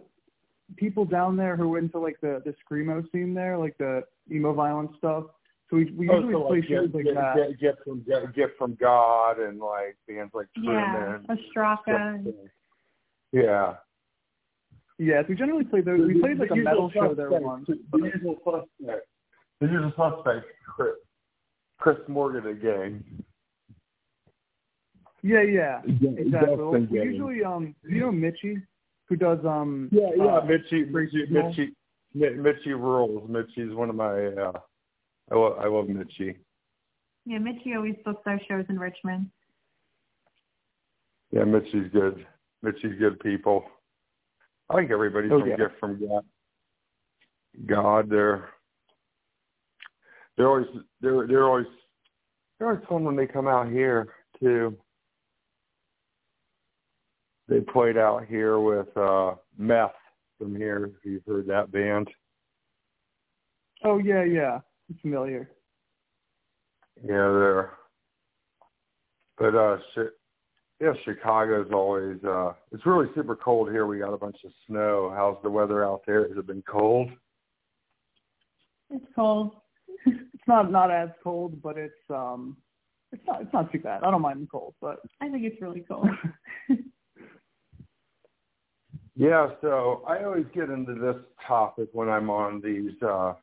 people 0.77 1.03
down 1.03 1.35
there 1.35 1.57
who 1.57 1.75
are 1.75 1.79
into 1.79 1.99
like 1.99 2.19
the 2.21 2.41
the 2.45 2.55
screamo 2.63 3.03
scene 3.11 3.33
there, 3.33 3.57
like 3.57 3.77
the 3.77 4.03
emo 4.31 4.53
violence 4.53 4.91
stuff. 4.99 5.25
So 5.69 5.77
we 5.77 5.85
we 5.91 6.07
usually 6.07 6.35
oh, 6.35 6.43
so 6.43 6.47
play 6.47 6.59
like 6.59 6.69
shows 6.69 6.87
get, 6.87 6.95
like 6.95 7.05
get, 7.05 7.15
that. 7.15 7.35
Get, 7.35 7.59
get 7.59 7.75
from 7.83 8.03
get, 8.07 8.35
Gift 8.35 8.53
from 8.57 8.77
God 8.79 9.39
and 9.39 9.59
like 9.59 9.97
bands 10.07 10.31
like 10.33 10.47
yeah, 10.55 11.17
Truman. 11.21 11.27
Ostraka. 11.29 12.33
Yeah. 13.31 13.75
Yeah, 14.97 15.21
so 15.23 15.27
we 15.29 15.35
generally 15.35 15.65
play 15.65 15.81
those. 15.81 15.99
We 16.07 16.21
played 16.21 16.37
like 16.37 16.49
the 16.49 16.55
a 16.55 16.57
metal 16.57 16.89
show 16.93 17.13
there 17.13 17.29
once. 17.31 17.67
The 17.67 17.97
usual 17.97 18.37
suspect. 18.45 19.07
The 19.59 19.67
usual 19.67 19.91
suspect, 19.97 20.45
Chris, 20.65 20.93
Chris 21.79 21.97
Morgan 22.07 22.47
again. 22.47 23.03
Yeah, 25.21 25.41
yeah, 25.41 25.81
Yeah, 25.99 26.11
exactly. 26.17 26.55
Well, 26.55 26.87
we 26.89 27.01
usually 27.01 27.43
um, 27.43 27.75
you 27.83 28.01
know 28.01 28.11
Mitchie, 28.11 28.61
who 29.09 29.15
does 29.15 29.39
um. 29.43 29.89
Yeah, 29.91 30.09
yeah, 30.15 30.23
uh, 30.23 30.45
Mitchie, 30.45 30.91
Free 30.91 31.09
Mitchie, 31.09 31.25
Signal. 31.25 31.53
Mitchie, 32.15 32.37
Mitchie 32.37 32.79
rules. 32.79 33.29
Mitchie's 33.29 33.73
one 33.75 33.89
of 33.89 33.95
my. 33.95 34.27
uh 34.27 34.51
I 35.31 35.35
love, 35.35 35.57
I 35.59 35.67
love 35.67 35.85
Mitchie. 35.85 36.35
Yeah, 37.25 37.39
Mitchie 37.39 37.75
always 37.75 37.95
books 38.05 38.21
our 38.25 38.39
shows 38.47 38.65
in 38.69 38.77
Richmond. 38.77 39.29
Yeah, 41.31 41.43
Mitchie's 41.43 41.91
good. 41.91 42.25
Mitchie's 42.61 42.97
good 42.99 43.19
people. 43.19 43.65
I 44.69 44.75
think 44.75 44.91
everybody's 44.91 45.31
Oh, 45.31 45.39
from 45.39 45.49
yeah. 45.49 45.57
gift 45.57 45.79
from 45.79 45.99
God. 45.99 46.23
God, 47.67 48.09
they're 48.09 48.49
they're 50.37 50.47
always 50.47 50.67
they're 51.01 51.25
they're 51.27 51.45
always 51.45 51.67
they're 52.59 52.69
always 52.69 52.85
fun 52.87 53.03
when 53.03 53.15
they 53.15 53.27
come 53.27 53.47
out 53.47 53.69
here 53.69 54.07
too. 54.39 54.77
They 57.47 57.61
played 57.61 57.97
out 57.97 58.25
here 58.25 58.59
with 58.59 58.95
uh 58.97 59.35
Meth 59.57 59.95
from 60.37 60.55
here. 60.55 60.91
If 60.97 61.05
you've 61.05 61.25
heard 61.25 61.47
that 61.47 61.71
band. 61.71 62.09
Oh 63.83 63.99
yeah, 63.99 64.23
yeah, 64.23 64.55
I'm 64.55 64.61
familiar. 65.01 65.49
Yeah, 67.01 67.07
they're. 67.07 67.71
But 69.37 69.55
uh, 69.55 69.77
shit. 69.93 70.11
Yeah, 70.81 70.93
Chicago's 71.05 71.69
always. 71.71 72.23
uh 72.23 72.53
It's 72.71 72.85
really 72.85 73.07
super 73.15 73.35
cold 73.35 73.71
here. 73.71 73.85
We 73.85 73.99
got 73.99 74.13
a 74.13 74.17
bunch 74.17 74.37
of 74.45 74.51
snow. 74.67 75.11
How's 75.15 75.37
the 75.43 75.49
weather 75.49 75.85
out 75.85 76.01
there? 76.05 76.27
Has 76.27 76.37
it 76.37 76.47
been 76.47 76.63
cold? 76.69 77.09
It's 78.89 79.05
cold. 79.15 79.55
It's 80.05 80.47
not 80.47 80.71
not 80.71 80.91
as 80.91 81.09
cold, 81.23 81.59
but 81.63 81.75
it's 81.75 81.93
um, 82.11 82.55
it's 83.11 83.23
not 83.25 83.41
it's 83.41 83.51
not 83.51 83.71
too 83.71 83.79
bad. 83.79 84.03
I 84.03 84.11
don't 84.11 84.21
mind 84.21 84.43
the 84.43 84.47
cold, 84.47 84.75
but 84.79 84.99
I 85.19 85.27
think 85.29 85.43
it's 85.43 85.59
really 85.59 85.79
cold. 85.79 86.07
Yeah, 89.15 89.47
so 89.61 90.03
I 90.07 90.23
always 90.25 90.45
get 90.53 90.69
into 90.69 90.93
this 90.93 91.15
topic 91.47 91.87
when 91.93 92.09
I'm 92.09 92.29
on 92.29 92.61
these. 92.61 93.01
uh 93.01 93.33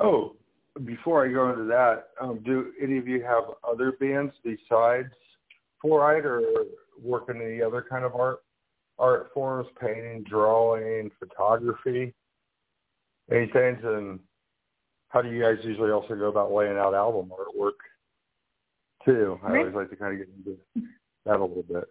Oh, 0.00 0.36
before 0.84 1.26
I 1.26 1.32
go 1.32 1.50
into 1.50 1.64
that, 1.64 2.08
um, 2.20 2.40
do 2.44 2.72
any 2.82 2.98
of 2.98 3.06
you 3.08 3.22
have 3.22 3.44
other 3.68 3.92
bands 3.92 4.32
besides 4.44 5.12
Fluoride 5.82 6.24
or 6.24 6.42
work 7.02 7.28
in 7.28 7.40
any 7.40 7.62
other 7.62 7.84
kind 7.88 8.04
of 8.04 8.14
art 8.14 8.40
art 8.98 9.30
forms, 9.32 9.68
painting, 9.80 10.24
drawing, 10.28 11.10
photography, 11.18 12.14
anything? 13.30 13.78
And 13.84 14.20
how 15.08 15.22
do 15.22 15.30
you 15.30 15.40
guys 15.40 15.56
usually 15.62 15.90
also 15.90 16.14
go 16.14 16.28
about 16.28 16.52
laying 16.52 16.76
out 16.76 16.94
album 16.94 17.30
artwork 17.30 17.78
too? 19.04 19.38
I 19.44 19.58
always 19.58 19.74
like 19.74 19.90
to 19.90 19.96
kind 19.96 20.12
of 20.12 20.18
get 20.18 20.34
into 20.36 20.58
that 21.24 21.36
a 21.36 21.44
little 21.44 21.62
bit. 21.62 21.84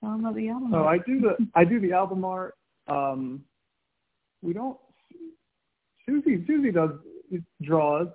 Tell 0.00 0.18
them 0.18 0.34
the 0.34 0.48
album. 0.48 0.70
so 0.72 0.84
I 0.84 0.98
do 0.98 1.20
the 1.20 1.36
I 1.54 1.64
do 1.64 1.80
the 1.80 1.92
album 1.92 2.24
art. 2.24 2.54
Um, 2.88 3.44
we 4.42 4.52
don't. 4.52 4.76
Susie 6.06 6.44
Susie 6.46 6.72
does 6.72 6.90
draws. 7.62 8.08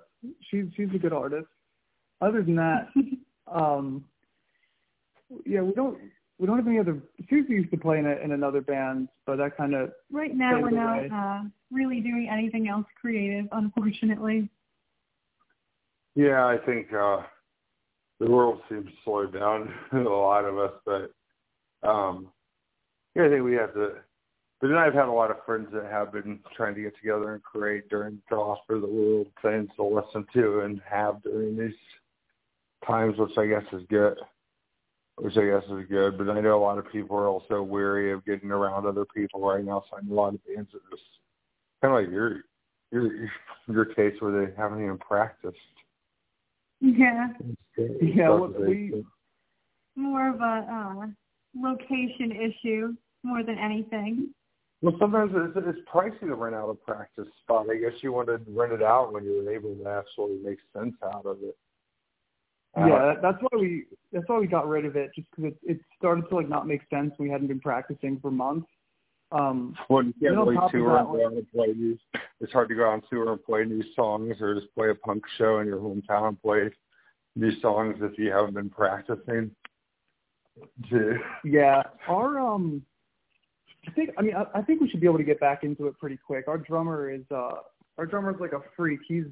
She's 0.50 0.66
she's 0.76 0.88
a 0.94 0.98
good 0.98 1.12
artist. 1.12 1.48
Other 2.20 2.42
than 2.42 2.56
that, 2.56 2.88
um, 3.52 4.04
yeah, 5.46 5.60
we 5.60 5.72
don't 5.72 5.98
we 6.38 6.46
don't 6.46 6.56
have 6.56 6.66
any 6.66 6.78
other. 6.78 7.00
Susie 7.28 7.54
used 7.54 7.70
to 7.70 7.76
play 7.76 7.98
in 7.98 8.06
a, 8.06 8.16
in 8.16 8.32
another 8.32 8.60
band, 8.60 9.08
but 9.26 9.36
that 9.36 9.56
kind 9.56 9.74
of 9.74 9.92
Right 10.10 10.34
now, 10.34 10.60
we're 10.60 10.70
Fade 10.70 11.10
not 11.10 11.12
uh, 11.12 11.42
really 11.70 12.00
doing 12.00 12.28
anything 12.30 12.68
else 12.68 12.86
creative, 13.00 13.46
unfortunately. 13.52 14.48
Yeah, 16.14 16.46
I 16.46 16.58
think 16.58 16.92
uh 16.92 17.22
the 18.18 18.28
world 18.28 18.60
seems 18.68 18.86
to 18.86 18.92
slow 19.04 19.26
down 19.26 19.72
a 19.92 19.98
lot 19.98 20.44
of 20.44 20.58
us, 20.58 20.72
but 20.84 21.88
um 21.88 22.28
yeah, 23.14 23.26
I 23.26 23.28
think 23.28 23.44
we 23.44 23.54
have 23.54 23.74
to 23.74 23.96
but 24.60 24.68
then 24.68 24.76
I've 24.76 24.94
had 24.94 25.06
a 25.06 25.12
lot 25.12 25.30
of 25.30 25.44
friends 25.46 25.68
that 25.72 25.84
have 25.84 26.12
been 26.12 26.40
trying 26.56 26.74
to 26.74 26.82
get 26.82 26.96
together 26.96 27.34
and 27.34 27.42
create 27.42 27.88
during 27.88 28.20
the 28.28 28.36
Oscar 28.36 28.80
the 28.80 28.86
World 28.86 29.28
things 29.40 29.68
to 29.76 29.84
listen 29.84 30.26
to 30.34 30.60
and 30.60 30.80
have 30.88 31.22
during 31.22 31.56
these 31.56 31.74
times, 32.86 33.16
which 33.18 33.36
I 33.38 33.46
guess 33.46 33.64
is 33.72 33.82
good. 33.88 34.18
Which 35.16 35.36
I 35.36 35.46
guess 35.46 35.64
is 35.64 35.86
good. 35.88 36.16
But 36.18 36.30
I 36.30 36.40
know 36.40 36.56
a 36.56 36.62
lot 36.62 36.78
of 36.78 36.90
people 36.90 37.16
are 37.16 37.26
also 37.28 37.62
weary 37.62 38.12
of 38.12 38.24
getting 38.24 38.50
around 38.50 38.86
other 38.86 39.04
people 39.04 39.40
right 39.40 39.64
now, 39.64 39.84
so 39.90 39.96
I 39.96 40.00
know 40.02 40.14
a 40.14 40.14
lot 40.14 40.34
of 40.34 40.44
bands 40.46 40.70
are 40.74 40.90
just 40.90 41.02
kind 41.82 41.94
of 41.94 42.02
like 42.02 42.10
your 42.12 42.42
your 42.90 43.28
your 43.68 43.84
case 43.84 44.14
where 44.20 44.46
they 44.46 44.52
haven't 44.56 44.82
even 44.82 44.98
practiced. 44.98 45.56
Yeah, 46.80 47.28
Yeah, 47.76 48.28
well, 48.28 48.54
we- 48.56 49.04
more 49.96 50.28
of 50.28 50.40
a 50.40 50.66
uh, 50.72 51.06
location 51.60 52.30
issue 52.30 52.94
more 53.24 53.42
than 53.42 53.58
anything. 53.58 54.32
Well, 54.80 54.94
sometimes 55.00 55.32
it's, 55.34 55.56
it's 55.56 55.88
pricey 55.92 56.20
to 56.20 56.34
rent 56.34 56.54
out 56.54 56.68
a 56.70 56.74
practice 56.74 57.26
spot. 57.42 57.66
I 57.68 57.76
guess 57.76 57.94
you 58.00 58.12
wanted 58.12 58.46
to 58.46 58.52
rent 58.52 58.72
it 58.72 58.82
out 58.82 59.12
when 59.12 59.24
you 59.24 59.42
were 59.44 59.52
able 59.52 59.74
to 59.74 59.88
actually 59.88 60.38
make 60.44 60.58
sense 60.76 60.94
out 61.02 61.26
of 61.26 61.38
it. 61.42 61.56
Uh, 62.76 62.86
yeah. 62.86 62.98
that- 63.14 63.22
That's 63.22 63.38
why 63.40 63.58
we 63.58 63.84
that's 64.12 64.28
why 64.28 64.38
we 64.38 64.46
got 64.46 64.68
rid 64.68 64.84
of 64.84 64.94
it, 64.94 65.10
just 65.14 65.28
because 65.30 65.52
it 65.52 65.58
it 65.72 65.80
started 65.96 66.28
to 66.28 66.36
like 66.36 66.48
not 66.48 66.66
make 66.68 66.82
sense. 66.90 67.12
We 67.18 67.28
hadn't 67.28 67.48
been 67.48 67.60
practicing 67.60 68.20
for 68.20 68.30
months. 68.30 68.68
Um, 69.32 69.76
Well, 69.90 70.04
you 70.04 70.14
can't 70.22 70.36
really 70.36 70.56
tour 70.70 70.96
and 70.96 71.06
go 71.08 71.26
out 71.26 71.32
and 71.32 71.50
play 71.52 71.72
these. 71.72 71.98
It's 72.40 72.52
hard 72.52 72.68
to 72.70 72.74
go 72.74 72.86
out 72.86 72.92
on 72.94 73.02
tour 73.10 73.32
and 73.32 73.44
play 73.44 73.64
new 73.64 73.82
songs, 73.94 74.36
or 74.40 74.54
just 74.54 74.72
play 74.74 74.90
a 74.90 74.94
punk 74.94 75.24
show 75.36 75.58
in 75.58 75.66
your 75.66 75.78
hometown 75.80 76.28
and 76.28 76.40
play 76.40 76.70
new 77.36 77.50
songs 77.60 77.96
if 78.00 78.16
you 78.18 78.30
haven't 78.30 78.54
been 78.54 78.70
practicing. 78.70 79.50
To, 80.90 81.18
Yeah, 81.44 81.82
our 82.08 82.38
um, 82.38 82.82
I 83.86 83.90
think 83.92 84.10
I 84.18 84.22
mean 84.22 84.34
I, 84.34 84.44
I 84.58 84.62
think 84.62 84.80
we 84.80 84.88
should 84.88 85.00
be 85.00 85.06
able 85.06 85.18
to 85.18 85.24
get 85.24 85.40
back 85.40 85.62
into 85.64 85.86
it 85.86 85.98
pretty 85.98 86.18
quick. 86.24 86.48
Our 86.48 86.58
drummer 86.58 87.10
is 87.10 87.22
uh, 87.30 87.52
our 87.96 88.06
drummer's 88.06 88.40
like 88.40 88.52
a 88.52 88.60
freak. 88.76 89.00
He's 89.06 89.24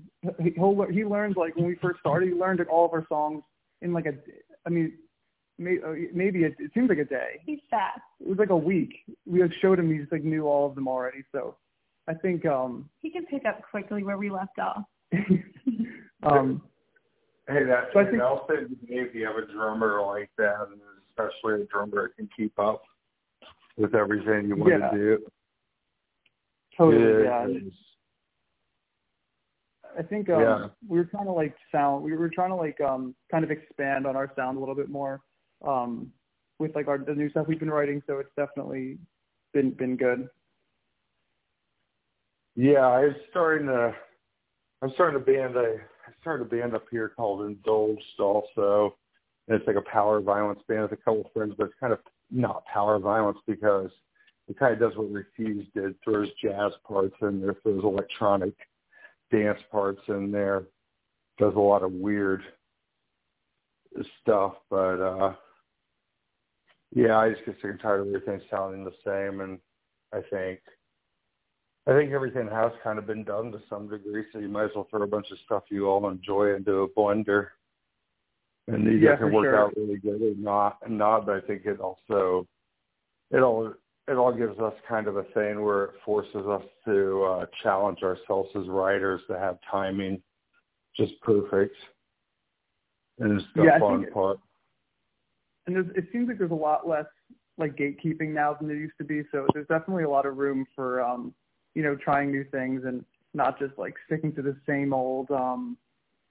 he- 0.43 0.51
he'll 0.57 0.81
he 0.91 1.05
learned 1.05 1.37
like 1.37 1.57
when 1.57 1.67
we 1.67 1.75
first 1.77 2.01
started, 2.01 2.29
he 2.29 2.35
learned 2.35 2.61
all 2.69 2.87
of 2.87 2.93
our 2.93 3.07
songs 3.09 3.43
in 3.83 3.93
like 3.93 4.07
a, 4.07 4.15
I 4.67 4.71
mean, 4.71 4.95
may, 5.59 5.77
uh, 5.87 5.93
maybe 6.15 6.45
it, 6.45 6.57
it 6.59 6.71
seems 6.75 6.89
like 6.89 6.99
a 6.99 7.05
day. 7.05 7.41
He's 7.45 7.59
fast. 7.71 8.01
It 8.21 8.29
was 8.29 8.39
like 8.39 8.51
a 8.51 8.57
week. 8.57 8.95
We 9.27 9.41
had 9.41 9.53
showed 9.61 9.79
him, 9.79 9.91
he 9.93 9.99
just 9.99 10.11
like 10.13 10.25
knew 10.25 10.47
all 10.47 10.67
of 10.67 10.75
them 10.75 10.89
already. 10.89 11.25
So 11.33 11.57
I 12.09 12.15
think 12.15 12.47
um 12.47 12.89
he 13.03 13.11
can 13.11 13.27
pick 13.27 13.45
up 13.45 13.61
quickly 13.71 14.03
where 14.05 14.17
we 14.19 14.31
left 14.31 14.59
off. 14.59 14.85
um 16.23 16.63
Hey, 17.49 17.63
that 17.65 17.91
So 17.93 18.01
I 18.01 18.05
think- 18.11 18.23
also 18.23 18.55
if 18.89 19.15
you 19.15 19.25
have 19.27 19.37
a 19.37 19.47
drummer 19.53 20.03
like 20.03 20.31
that, 20.39 20.67
and 20.73 20.81
especially 21.11 21.63
a 21.63 21.65
drummer 21.67 22.09
that 22.09 22.17
can 22.17 22.29
keep 22.37 22.59
up 22.59 22.83
with 23.77 23.95
everything 23.95 24.49
you 24.49 24.57
want 24.57 24.73
Yeah. 24.73 24.91
to 24.91 24.97
do. 24.97 25.27
totally 26.77 27.03
it 27.03 27.25
yeah. 27.25 27.47
I 29.99 30.03
think 30.03 30.29
um 30.29 30.41
Yeah. 30.43 30.69
we 30.87 30.99
were 30.99 31.05
trying 31.05 31.25
to 31.27 31.33
like 31.33 31.57
sound 31.73 32.05
we 32.05 32.15
were 32.15 32.29
trying 32.29 32.51
to 32.51 32.57
like 32.57 32.81
um 32.81 33.15
kind 33.31 33.45
of 33.45 33.51
expand 33.51 34.07
on 34.07 34.15
our 34.17 34.31
sound 34.37 34.57
a 34.57 34.61
little 34.61 34.75
bit 34.75 34.91
more 34.91 35.23
um 35.67 36.13
with 36.59 36.75
like 36.75 36.89
our 36.89 36.99
the 36.99 37.15
new 37.15 37.31
stuff 37.31 37.47
we've 37.47 37.59
been 37.61 37.71
writing 37.71 38.03
so 38.07 38.19
it's 38.19 38.35
definitely 38.37 38.99
been 39.53 39.71
been 39.71 39.97
good. 39.97 40.29
Yeah, 42.57 42.87
I 42.87 43.01
was 43.07 43.17
starting 43.31 43.67
to. 43.69 43.95
I'm 44.83 44.91
starting 44.95 45.19
to 45.19 45.25
band 45.25 45.57
a. 45.57 45.77
I 46.07 46.11
started 46.21 46.47
a 46.47 46.49
band 46.49 46.75
up 46.75 46.85
here 46.91 47.11
called 47.11 47.43
Indulged 47.47 48.19
also, 48.19 48.97
and 49.47 49.57
it's 49.59 49.67
like 49.67 49.77
a 49.77 49.91
power 49.91 50.21
violence 50.21 50.61
band 50.69 50.83
with 50.83 50.93
a 50.93 50.97
couple 50.97 51.21
of 51.23 51.33
friends, 51.33 51.55
but 51.59 51.65
it's 51.65 51.75
kind 51.81 51.93
of 51.93 51.99
not 52.31 52.65
power 52.67 52.99
violence 52.99 53.39
because 53.47 53.91
it 54.49 54.59
kind 54.59 54.73
of 54.73 54.81
does 54.81 54.97
what 54.97 55.11
Refused 55.11 55.73
did, 55.75 55.95
throws 56.03 56.29
jazz 56.43 56.73
parts 56.87 57.17
in 57.23 57.41
there, 57.41 57.55
throws 57.63 57.85
electronic 57.85 58.55
dance 59.31 59.61
parts 59.71 60.01
in 60.09 60.31
there, 60.31 60.65
does 61.39 61.55
a 61.55 61.61
lot 61.61 61.83
of 61.83 61.93
weird 61.93 62.43
stuff, 64.23 64.55
but 64.71 65.01
uh 65.01 65.35
yeah, 66.95 67.19
I 67.19 67.31
just 67.31 67.45
get 67.45 67.57
sick 67.57 67.71
and 67.71 67.81
tired 67.81 68.01
of 68.01 68.07
everything 68.07 68.41
sounding 68.51 68.85
the 68.85 68.93
same, 69.05 69.41
and 69.41 69.59
I 70.13 70.21
think 70.31 70.61
I 71.89 71.93
think 71.93 72.13
everything 72.13 72.49
has 72.49 72.73
kind 72.83 72.99
of 72.99 73.07
been 73.07 73.23
done 73.23 73.53
to 73.53 73.61
some 73.69 73.89
degree, 73.89 74.25
so 74.33 74.39
you 74.39 74.49
might 74.49 74.65
as 74.65 74.71
well 74.75 74.89
throw 74.91 75.03
a 75.03 75.07
bunch 75.07 75.31
of 75.31 75.39
stuff 75.45 75.65
you 75.71 75.87
all 75.87 76.09
enjoy 76.09 76.55
into 76.55 76.81
a 76.81 76.89
blender, 76.89 77.49
and 78.69 78.83
either 78.89 78.97
Yeah, 78.97 79.13
it 79.15 79.19
can 79.19 79.33
work 79.33 79.45
sure. 79.47 79.59
out 79.59 79.77
really 79.77 79.99
good 79.99 80.21
or 80.23 80.35
not, 80.37 80.79
and 80.85 80.99
not. 80.99 81.27
But 81.27 81.37
I 81.37 81.47
think 81.47 81.67
it 81.67 81.81
also 81.81 82.47
it 83.31 83.39
all 83.41 83.73
it 84.09 84.13
all 84.15 84.33
gives 84.33 84.59
us 84.59 84.75
kind 84.89 85.07
of 85.09 85.17
a 85.17 85.25
thing 85.35 85.63
where 85.63 85.85
it 85.85 85.95
forces 86.05 86.47
us 86.47 86.63
to 86.85 87.25
uh, 87.25 87.47
challenge 87.63 88.03
ourselves 88.03 88.51
as 88.57 88.67
writers 88.69 89.21
to 89.29 89.39
have 89.39 89.59
timing 89.71 90.23
just 90.97 91.21
perfect, 91.23 91.77
and 93.19 93.39
it's 93.41 93.49
the 93.55 93.65
Yeah, 93.65 93.79
fun 93.79 94.05
it- 94.05 94.13
part. 94.13 94.39
And 95.67 95.75
there's 95.75 95.89
it 95.97 96.07
seems 96.13 96.29
like 96.29 96.39
there's 96.39 96.53
a 96.53 96.55
lot 96.55 96.87
less 96.89 97.07
like 97.59 97.75
gatekeeping 97.75 98.29
now 98.29 98.55
than 98.55 98.69
there 98.69 98.77
used 98.77 98.99
to 98.99 99.05
be, 99.05 99.23
so 99.33 99.47
there's 99.53 99.67
definitely 99.67 100.05
a 100.05 100.11
lot 100.11 100.27
of 100.27 100.37
room 100.37 100.67
for 100.75 101.01
um 101.03 101.35
you 101.75 101.83
know 101.83 101.97
trying 101.97 102.31
new 102.31 102.45
things 102.45 102.85
and 102.85 103.05
not 103.35 103.59
just 103.59 103.77
like 103.77 103.95
sticking 104.07 104.33
to 104.35 104.43
the 104.43 104.57
same 104.67 104.93
old 104.93 105.31
um 105.31 105.77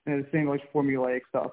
you 0.06 0.14
know 0.14 0.22
the 0.22 0.28
same 0.32 0.48
like 0.48 0.72
formulaic 0.72 1.22
stuff. 1.30 1.52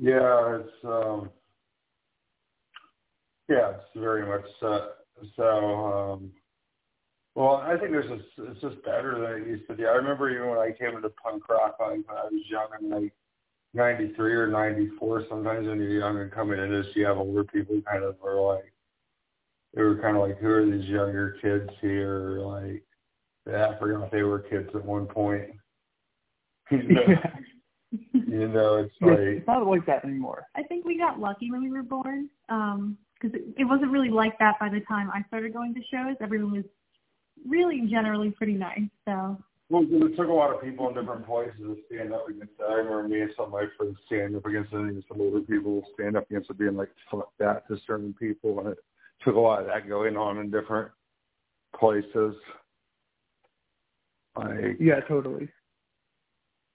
Yeah, 0.00 0.60
it's 0.60 0.84
um 0.84 1.30
yeah, 3.48 3.70
it's 3.70 3.84
very 3.96 4.26
much 4.26 4.44
so. 4.60 4.90
So, 5.36 5.44
um, 5.44 6.30
well, 7.34 7.56
I 7.56 7.76
think 7.76 7.90
there's 7.90 8.10
a, 8.10 8.18
it's 8.50 8.60
just 8.60 8.84
better 8.84 9.18
than 9.18 9.42
it 9.42 9.48
used 9.48 9.68
to 9.68 9.74
be. 9.74 9.86
I 9.86 9.92
remember 9.92 10.30
even 10.30 10.48
when 10.48 10.58
I 10.58 10.70
came 10.78 10.96
into 10.96 11.08
punk 11.10 11.48
rock, 11.48 11.76
like 11.80 12.06
when 12.06 12.16
I 12.16 12.24
was 12.24 12.42
young, 12.48 12.68
in 12.80 12.90
like 12.90 13.12
'93 13.74 14.32
or 14.34 14.46
'94. 14.48 15.24
Sometimes 15.28 15.66
when 15.66 15.80
you're 15.80 15.98
young 15.98 16.18
and 16.18 16.30
coming 16.30 16.60
into 16.60 16.82
this, 16.82 16.94
you 16.94 17.06
have 17.06 17.16
older 17.16 17.44
people 17.44 17.80
kind 17.90 18.04
of 18.04 18.16
are 18.22 18.40
like, 18.40 18.72
they 19.74 19.82
were 19.82 19.96
kind 19.96 20.16
of 20.16 20.22
like, 20.22 20.38
who 20.38 20.48
are 20.48 20.66
these 20.66 20.88
younger 20.88 21.36
kids 21.40 21.70
here? 21.80 22.40
Like, 22.40 22.82
yeah, 23.48 23.68
I 23.68 23.78
forgot 23.78 24.10
they 24.12 24.22
were 24.22 24.40
kids 24.40 24.68
at 24.74 24.84
one 24.84 25.06
point. 25.06 25.50
Know, 26.70 27.16
you 28.12 28.48
know 28.48 28.76
it's 28.76 28.94
Yeah, 29.00 29.08
like. 29.08 29.18
it's 29.20 29.46
not 29.46 29.66
like 29.66 29.86
that 29.86 30.04
anymore. 30.04 30.46
I 30.56 30.62
think 30.62 30.84
we 30.84 30.98
got 30.98 31.18
lucky 31.18 31.50
when 31.50 31.62
we 31.62 31.70
were 31.70 31.82
born, 31.82 32.28
um, 32.48 32.96
because 33.14 33.34
it, 33.34 33.62
it 33.62 33.64
wasn't 33.64 33.90
really 33.90 34.10
like 34.10 34.38
that 34.38 34.54
by 34.60 34.68
the 34.68 34.80
time 34.88 35.10
I 35.12 35.22
started 35.28 35.52
going 35.52 35.74
to 35.74 35.80
shows. 35.90 36.16
Everyone 36.20 36.52
was 36.52 36.64
really 37.46 37.82
generally 37.90 38.30
pretty 38.30 38.54
nice. 38.54 38.88
So 39.06 39.38
Well, 39.70 39.84
it 39.88 40.16
took 40.16 40.28
a 40.28 40.32
lot 40.32 40.54
of 40.54 40.62
people 40.62 40.88
in 40.88 40.94
different 40.94 41.26
places 41.26 41.54
to 41.60 41.76
stand 41.86 42.12
up 42.12 42.28
against 42.28 42.56
that. 42.58 42.68
I 42.68 42.74
remember 42.74 43.08
me 43.08 43.20
and 43.22 43.30
some 43.36 43.46
of 43.46 43.52
my 43.52 43.64
friends 43.76 43.96
standing 44.06 44.36
up 44.36 44.46
against 44.46 44.72
it, 44.72 44.76
and 44.76 45.04
some 45.08 45.20
older 45.20 45.40
people 45.40 45.82
stand 45.94 46.16
up 46.16 46.30
against 46.30 46.50
it, 46.50 46.58
being 46.58 46.76
like, 46.76 46.90
fuck 47.10 47.30
that 47.38 47.66
to 47.68 47.76
certain 47.86 48.14
people. 48.18 48.60
And 48.60 48.68
it 48.70 48.78
took 49.24 49.34
a 49.34 49.40
lot 49.40 49.60
of 49.60 49.66
that 49.66 49.88
going 49.88 50.16
on 50.16 50.38
in 50.38 50.50
different 50.50 50.90
places. 51.78 52.34
Like, 54.36 54.76
Yeah, 54.78 55.00
totally. 55.08 55.48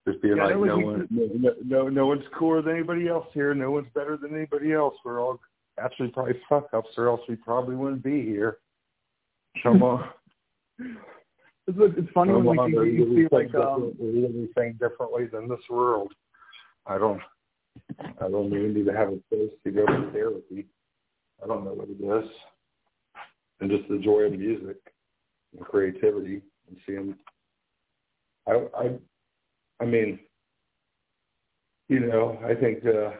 Just 0.07 0.21
being 0.21 0.37
Yeah, 0.37 0.45
like, 0.45 0.55
no 0.55 0.77
one, 0.77 1.07
no, 1.09 1.29
no, 1.33 1.53
no, 1.63 1.89
no 1.89 2.07
one's 2.07 2.25
cooler 2.37 2.61
than 2.61 2.75
anybody 2.75 3.07
else 3.07 3.27
here. 3.33 3.53
No 3.53 3.71
one's 3.71 3.87
better 3.93 4.17
than 4.17 4.35
anybody 4.35 4.73
else. 4.73 4.95
We're 5.05 5.21
all 5.21 5.39
actually 5.79 6.09
probably 6.09 6.39
fuck 6.47 6.69
ups, 6.73 6.89
or 6.97 7.07
else 7.07 7.21
we 7.27 7.35
probably 7.35 7.75
wouldn't 7.75 8.03
be 8.03 8.21
here. 8.23 8.57
Come 9.61 9.83
on. 9.83 10.09
It's, 11.65 11.77
it's 11.97 12.11
funny 12.13 12.33
when 12.33 12.57
like 12.57 12.71
you, 12.71 12.83
you 12.83 13.15
see 13.15 13.33
like 13.33 13.55
um 13.55 13.93
anything 14.01 14.77
differently 14.81 15.27
than 15.31 15.47
this 15.47 15.61
world. 15.69 16.11
I 16.85 16.97
don't. 16.97 17.21
I 17.99 18.27
don't 18.29 18.47
even 18.47 18.73
need 18.73 18.85
to 18.85 18.91
have 18.91 19.07
a 19.07 19.19
place 19.29 19.49
to 19.63 19.71
go 19.71 19.85
for 19.85 20.11
therapy. 20.11 20.67
I 21.41 21.47
don't 21.47 21.63
know 21.63 21.71
what 21.71 21.87
it 21.87 22.03
is, 22.03 22.29
and 23.61 23.69
just 23.69 23.87
the 23.87 23.97
joy 23.97 24.23
of 24.23 24.33
music 24.33 24.75
and 25.55 25.65
creativity 25.65 26.41
and 26.67 26.77
seeing. 26.85 27.15
I 28.45 28.67
I 28.77 28.89
I 29.83 29.85
mean, 29.85 30.17
you 31.89 31.99
know, 31.99 32.39
I 32.45 32.55
think 32.55 32.83
the 32.83 33.13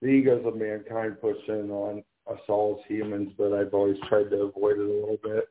the 0.00 0.08
egos 0.08 0.46
of 0.46 0.56
mankind 0.56 1.20
push 1.20 1.36
in 1.48 1.70
on 1.70 2.02
us 2.30 2.38
all 2.48 2.78
as 2.80 2.90
humans, 2.90 3.32
but 3.36 3.52
I've 3.52 3.74
always 3.74 3.98
tried 4.08 4.30
to 4.30 4.36
avoid 4.36 4.78
it 4.78 4.88
a 4.88 5.00
little 5.00 5.18
bit. 5.22 5.48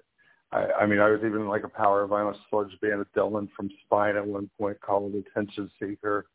I, 0.51 0.65
I 0.81 0.85
mean, 0.87 0.99
I 0.99 1.09
was 1.09 1.19
even 1.23 1.47
like 1.47 1.63
a 1.63 1.69
power 1.69 2.07
violence 2.07 2.37
sludge 2.49 2.75
band 2.81 2.99
with 2.99 3.13
Dylan 3.13 3.49
from 3.55 3.69
Spine 3.85 4.15
at 4.15 4.25
one 4.25 4.49
point 4.59 4.81
called 4.81 5.13
Attention 5.13 5.69
Seeker. 5.79 6.25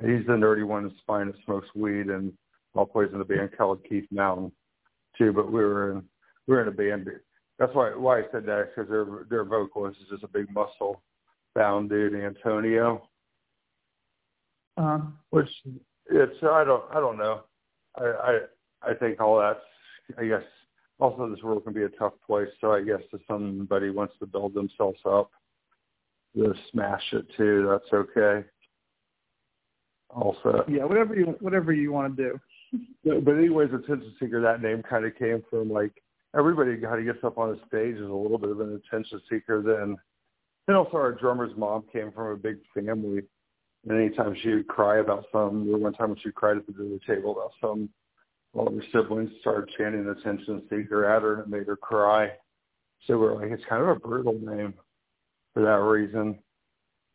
He's 0.00 0.26
the 0.26 0.32
nerdy 0.32 0.66
one 0.66 0.84
in 0.84 0.92
Spine 0.98 1.28
that 1.28 1.36
smokes 1.46 1.68
weed 1.74 2.08
and 2.08 2.34
all 2.74 2.84
plays 2.84 3.10
in 3.14 3.20
a 3.22 3.24
band 3.24 3.50
called 3.56 3.84
Keith 3.88 4.08
Mountain 4.10 4.52
too. 5.16 5.32
But 5.32 5.50
we 5.50 5.60
were 5.60 5.92
in 5.92 6.02
we 6.46 6.56
were 6.56 6.62
in 6.62 6.68
a 6.68 6.72
band. 6.72 7.08
That's 7.58 7.74
why 7.74 7.96
why 7.96 8.18
I 8.18 8.22
said 8.32 8.44
that 8.46 8.72
because 8.74 8.90
their 8.90 9.06
their 9.30 9.44
vocalist 9.44 9.98
is 10.02 10.08
just 10.10 10.24
a 10.24 10.28
big 10.28 10.52
muscle 10.52 11.00
bound 11.54 11.88
dude, 11.88 12.14
Antonio. 12.14 13.09
Uh, 14.76 15.00
Which 15.30 15.48
it's 16.10 16.36
I 16.42 16.64
don't 16.64 16.84
I 16.90 17.00
don't 17.00 17.18
know. 17.18 17.42
I 17.96 18.04
I 18.04 18.90
I 18.90 18.94
think 18.94 19.20
all 19.20 19.38
that's 19.38 19.60
I 20.18 20.26
guess 20.26 20.42
also 20.98 21.28
this 21.28 21.42
world 21.42 21.64
can 21.64 21.72
be 21.72 21.84
a 21.84 21.88
tough 21.90 22.14
place. 22.26 22.48
So 22.60 22.72
I 22.72 22.82
guess 22.82 23.00
if 23.12 23.20
somebody 23.28 23.90
wants 23.90 24.14
to 24.20 24.26
build 24.26 24.54
themselves 24.54 25.00
up, 25.06 25.30
to 26.36 26.54
smash 26.70 27.02
it 27.12 27.26
too. 27.36 27.66
That's 27.68 27.92
okay. 27.92 28.46
Also, 30.10 30.64
yeah, 30.68 30.84
whatever 30.84 31.14
you 31.14 31.36
whatever 31.40 31.72
you 31.72 31.92
want 31.92 32.16
to 32.16 32.22
do. 32.22 32.40
but 33.04 33.24
but 33.24 33.34
anyways, 33.36 33.68
attention 33.68 34.14
seeker. 34.18 34.40
That 34.40 34.62
name 34.62 34.82
kind 34.82 35.04
of 35.04 35.16
came 35.16 35.42
from 35.48 35.70
like 35.70 35.92
everybody 36.36 36.76
kind 36.76 36.98
of 36.98 37.12
gets 37.12 37.24
up 37.24 37.38
on 37.38 37.50
a 37.50 37.66
stage 37.66 37.96
is 37.96 38.08
a 38.08 38.14
little 38.14 38.38
bit 38.38 38.50
of 38.50 38.60
an 38.60 38.80
attention 38.84 39.20
seeker. 39.30 39.62
Then, 39.62 39.96
then 40.66 40.76
also 40.76 40.96
our 40.96 41.12
drummer's 41.12 41.56
mom 41.56 41.84
came 41.92 42.12
from 42.12 42.28
a 42.28 42.36
big 42.36 42.58
family, 42.74 43.22
and 43.88 43.98
anytime 43.98 44.36
she 44.42 44.50
would 44.50 44.68
cry 44.68 44.98
about 44.98 45.24
something, 45.32 45.72
or 45.72 45.78
one 45.78 45.92
time 45.94 46.10
when 46.10 46.18
she 46.18 46.30
cried 46.30 46.58
at 46.58 46.66
the 46.66 46.72
dinner 46.72 46.98
table 47.06 47.32
about 47.32 47.52
something, 47.60 47.88
all 48.52 48.66
of 48.66 48.74
her 48.74 48.82
siblings 48.92 49.30
started 49.40 49.72
chanting 49.78 50.06
attention 50.08 50.62
seeker 50.68 51.04
at 51.04 51.22
her, 51.22 51.42
and 51.42 51.50
made 51.50 51.66
her 51.66 51.76
cry. 51.76 52.30
So 53.06 53.18
we're 53.18 53.34
like, 53.34 53.50
it's 53.50 53.64
kind 53.68 53.82
of 53.82 53.88
a 53.88 53.94
brutal 53.96 54.34
name 54.34 54.74
for 55.54 55.62
that 55.62 55.80
reason. 55.80 56.38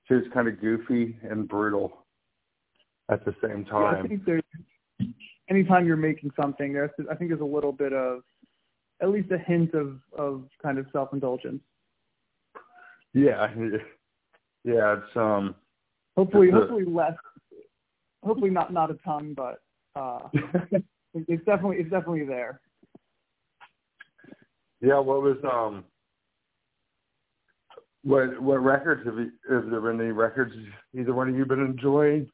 She 0.07 0.15
was 0.15 0.23
kind 0.33 0.47
of 0.47 0.59
goofy 0.59 1.17
and 1.29 1.47
brutal 1.47 2.05
at 3.09 3.23
the 3.25 3.35
same 3.43 3.65
Yeah, 3.71 3.99
I 3.99 4.07
think 4.07 4.25
there's 4.25 4.43
anytime 5.49 5.85
you're 5.85 5.97
making 5.97 6.31
something, 6.39 6.73
there's 6.73 6.91
I 7.11 7.15
think 7.15 7.29
there's 7.29 7.41
a 7.41 7.43
little 7.43 7.71
bit 7.71 7.93
of 7.93 8.21
at 9.01 9.09
least 9.09 9.31
a 9.31 9.37
hint 9.37 9.73
of 9.73 9.99
of 10.17 10.45
kind 10.61 10.77
of 10.77 10.87
self 10.91 11.09
indulgence. 11.13 11.61
Yeah, 13.13 13.47
yeah, 14.63 14.97
it's 14.97 15.15
um, 15.15 15.55
Hopefully, 16.17 16.49
hopefully 16.49 16.85
less. 16.85 17.13
Hopefully 18.23 18.49
not 18.49 18.71
not 18.71 18.89
a 18.89 18.95
ton, 19.05 19.35
but 19.35 19.59
uh, 19.95 20.19
it's 21.13 21.45
definitely 21.45 21.77
it's 21.77 21.89
definitely 21.89 22.25
there. 22.25 22.61
yeah. 24.81 24.99
What 24.99 25.21
was 25.21 25.37
um, 25.43 25.83
what 28.03 28.41
what 28.41 28.63
records 28.63 29.05
have 29.05 29.15
you? 29.15 29.31
Have 29.49 29.69
there 29.69 29.81
been 29.81 29.99
any 29.99 30.11
records 30.11 30.53
either 30.97 31.13
one 31.13 31.29
of 31.29 31.35
you 31.35 31.45
been 31.45 31.59
enjoying 31.59 32.29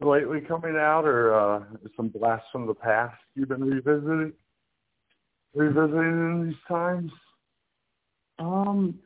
lately 0.00 0.40
coming 0.40 0.76
out, 0.76 1.04
or 1.04 1.34
uh, 1.34 1.64
some 1.96 2.08
blasts 2.08 2.46
from 2.52 2.66
the 2.66 2.74
past 2.74 3.16
you've 3.34 3.48
been 3.48 3.64
revisiting, 3.64 4.32
revisiting 5.54 5.98
in 5.98 6.46
these 6.48 6.56
times? 6.68 7.10
Um, 8.38 8.98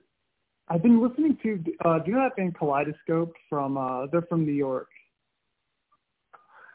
I've 0.71 0.83
been 0.83 1.03
listening 1.03 1.39
to. 1.43 1.65
Uh, 1.85 1.99
do 1.99 2.11
you 2.11 2.17
know 2.17 2.25
that 2.25 2.37
band 2.37 2.57
Kaleidoscope 2.57 3.33
from? 3.49 3.77
Uh, 3.79 4.07
they're 4.07 4.23
from 4.23 4.45
New 4.45 4.53
York. 4.53 4.89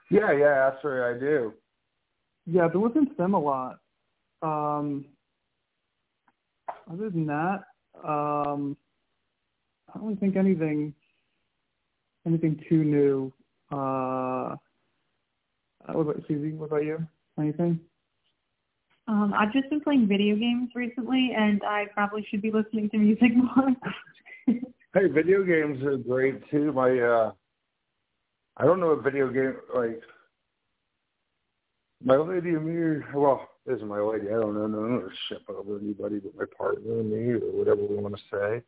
Yeah, 0.09 0.31
yeah, 0.31 0.69
that's 0.69 0.83
right. 0.83 1.15
I 1.15 1.19
do. 1.19 1.53
Yeah, 2.45 2.65
I've 2.65 2.73
been 2.73 2.83
listening 2.83 3.07
to 3.07 3.15
them 3.15 3.33
a 3.33 3.39
lot. 3.39 3.79
Um, 4.41 5.05
other 6.91 7.09
than 7.09 7.25
that, 7.27 7.63
um, 8.03 8.75
I 9.93 9.99
don't 9.99 10.19
think 10.19 10.35
anything 10.35 10.93
anything 12.25 12.59
too 12.69 12.83
new. 12.83 13.33
Uh, 13.71 14.55
what 15.91 16.01
about 16.01 16.23
Susie? 16.27 16.53
What 16.53 16.67
about 16.67 16.83
you? 16.83 17.05
Anything? 17.39 17.79
Um, 19.07 19.33
I've 19.37 19.51
just 19.51 19.69
been 19.69 19.81
playing 19.81 20.07
video 20.07 20.35
games 20.35 20.69
recently, 20.75 21.31
and 21.37 21.61
I 21.63 21.85
probably 21.93 22.25
should 22.29 22.41
be 22.41 22.51
listening 22.51 22.89
to 22.91 22.97
music 22.97 23.31
more. 23.35 23.75
hey, 24.93 25.07
video 25.07 25.43
games 25.43 25.83
are 25.83 25.97
great 25.97 26.49
too. 26.49 26.71
My, 26.71 26.97
uh, 26.99 27.31
I 28.57 28.65
don't 28.65 28.79
know 28.79 28.87
what 28.87 29.03
video 29.03 29.29
game 29.29 29.55
like. 29.75 30.01
My 32.05 32.17
lady 32.17 32.49
and 32.49 32.65
me, 32.65 33.05
well, 33.15 33.49
this 33.65 33.77
is 33.77 33.83
my 33.83 33.99
lady. 33.99 34.27
I 34.27 34.33
don't 34.33 34.55
know, 34.55 34.67
no, 34.67 34.81
no 34.81 35.09
ship 35.29 35.41
over 35.47 35.79
anybody 35.79 36.19
but 36.19 36.35
my 36.35 36.45
partner 36.57 36.99
and 36.99 37.11
me, 37.11 37.33
or 37.33 37.51
whatever 37.51 37.81
we 37.81 37.95
want 37.95 38.15
to 38.15 38.21
say. 38.31 38.61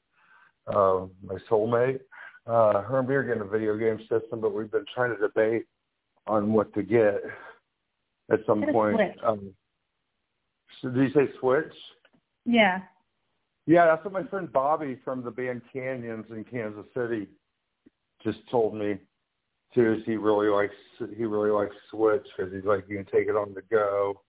Uh, 0.67 1.05
my 1.23 1.38
soulmate. 1.49 1.99
Uh, 2.47 2.81
her 2.81 2.99
and 2.99 3.07
me 3.07 3.15
are 3.15 3.23
getting 3.23 3.41
a 3.41 3.45
video 3.45 3.77
game 3.77 3.99
system, 4.01 4.39
but 4.39 4.53
we've 4.53 4.71
been 4.71 4.86
trying 4.93 5.15
to 5.15 5.17
debate 5.17 5.65
on 6.27 6.53
what 6.53 6.73
to 6.73 6.83
get 6.83 7.21
at 8.31 8.39
some 8.45 8.63
point. 8.71 8.99
Um, 9.23 9.53
so 10.82 10.89
did 10.89 11.09
you 11.09 11.13
say 11.13 11.32
Switch? 11.39 11.73
Yeah. 12.45 12.80
Yeah, 13.67 13.88
that's 13.88 14.05
what 14.05 14.13
my 14.13 14.23
friend 14.23 14.51
Bobby 14.51 14.99
from 15.03 15.23
the 15.23 15.32
band 15.32 15.61
Canyons 15.73 16.26
in 16.30 16.43
Kansas 16.43 16.86
City 16.95 17.28
just 18.23 18.39
told 18.49 18.76
me. 18.76 18.97
Too, 19.73 19.95
is 19.95 20.03
he 20.05 20.15
really 20.15 20.47
likes 20.47 20.73
he 21.17 21.26
really 21.26 21.49
likes 21.49 21.76
Switch 21.91 22.26
because 22.38 22.53
he's 22.53 22.63
like 22.63 22.86
you 22.88 22.95
can 22.95 23.05
take 23.05 23.28
it 23.28 23.36
on 23.36 23.53
the 23.53 23.61
go, 23.69 24.21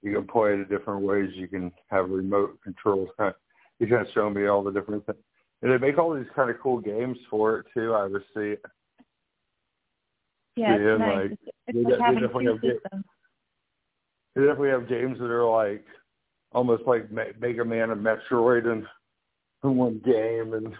you 0.00 0.14
can 0.14 0.26
play 0.26 0.52
it 0.52 0.54
in 0.54 0.68
different 0.68 1.02
ways, 1.02 1.28
you 1.34 1.48
can 1.48 1.70
have 1.88 2.08
remote 2.08 2.58
controls. 2.62 3.10
He's 3.78 3.90
kind 3.90 4.02
of 4.02 4.12
showing 4.14 4.34
me 4.34 4.46
all 4.46 4.62
the 4.62 4.70
different 4.70 5.04
things, 5.04 5.18
and 5.60 5.70
they 5.70 5.76
make 5.76 5.98
all 5.98 6.14
these 6.14 6.30
kind 6.34 6.48
of 6.48 6.60
cool 6.60 6.78
games 6.78 7.18
for 7.28 7.58
it 7.58 7.66
too. 7.74 7.92
I 7.92 8.06
would 8.06 8.22
see. 8.34 8.54
Yeah, 10.56 10.76
it's 10.76 11.00
nice. 11.00 11.30
Like, 11.30 11.30
it's, 11.32 11.40
it's 11.66 11.90
like 11.90 12.00
having 12.00 12.28
two 12.32 12.58
systems 12.62 13.04
if 14.36 14.58
we 14.58 14.68
have 14.68 14.88
games 14.88 15.18
that 15.18 15.30
are 15.30 15.48
like 15.48 15.84
almost 16.52 16.84
like 16.86 17.10
Mega 17.10 17.64
Man 17.64 17.90
and 17.90 18.04
Metroid 18.04 18.66
and 18.66 18.84
in 19.64 19.76
one 19.76 20.00
game 20.04 20.54
and 20.54 20.74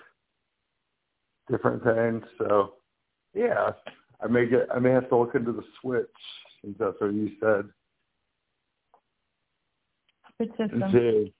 different 1.50 1.82
things. 1.82 2.24
So 2.38 2.74
yeah, 3.34 3.70
I 4.22 4.26
may 4.28 4.46
get 4.46 4.68
I 4.74 4.78
may 4.78 4.90
have 4.90 5.08
to 5.08 5.16
look 5.16 5.34
into 5.34 5.52
the 5.52 5.64
Switch 5.80 6.06
since 6.62 6.76
that's 6.78 7.00
what 7.00 7.12
you 7.12 7.30
said. 7.40 7.68
Good 10.38 10.50
system. 10.50 10.82
See. 10.92 11.32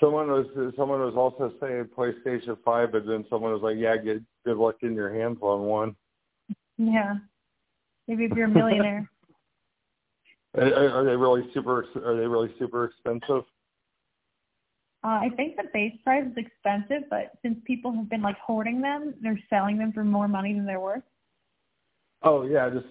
Someone 0.00 0.28
was 0.28 0.46
someone 0.76 1.00
was 1.00 1.14
also 1.16 1.52
saying 1.60 1.88
PlayStation 1.96 2.58
Five, 2.64 2.92
but 2.92 3.06
then 3.06 3.24
someone 3.30 3.52
was 3.52 3.62
like, 3.62 3.76
"Yeah, 3.78 3.96
get 3.96 4.22
good 4.44 4.58
luck 4.58 4.80
getting 4.80 4.96
your 4.96 5.14
hands 5.14 5.38
on 5.40 5.62
one." 5.62 5.96
Yeah, 6.76 7.14
maybe 8.08 8.24
if 8.24 8.32
you're 8.32 8.46
a 8.46 8.50
millionaire. 8.50 9.08
Are, 10.56 11.00
are 11.00 11.04
they 11.04 11.16
really 11.16 11.48
super? 11.52 11.86
Are 12.04 12.16
they 12.16 12.26
really 12.26 12.54
super 12.58 12.84
expensive? 12.84 13.44
Uh, 15.02 15.20
I 15.20 15.28
think 15.36 15.56
the 15.56 15.64
base 15.72 15.92
price 16.02 16.24
is 16.24 16.36
expensive, 16.36 17.08
but 17.10 17.32
since 17.42 17.58
people 17.66 17.92
have 17.92 18.08
been 18.08 18.22
like 18.22 18.38
hoarding 18.38 18.80
them, 18.80 19.14
they're 19.20 19.38
selling 19.50 19.76
them 19.76 19.92
for 19.92 20.04
more 20.04 20.28
money 20.28 20.54
than 20.54 20.64
they're 20.64 20.80
worth. 20.80 21.02
Oh 22.22 22.46
yeah, 22.46 22.70
just 22.70 22.86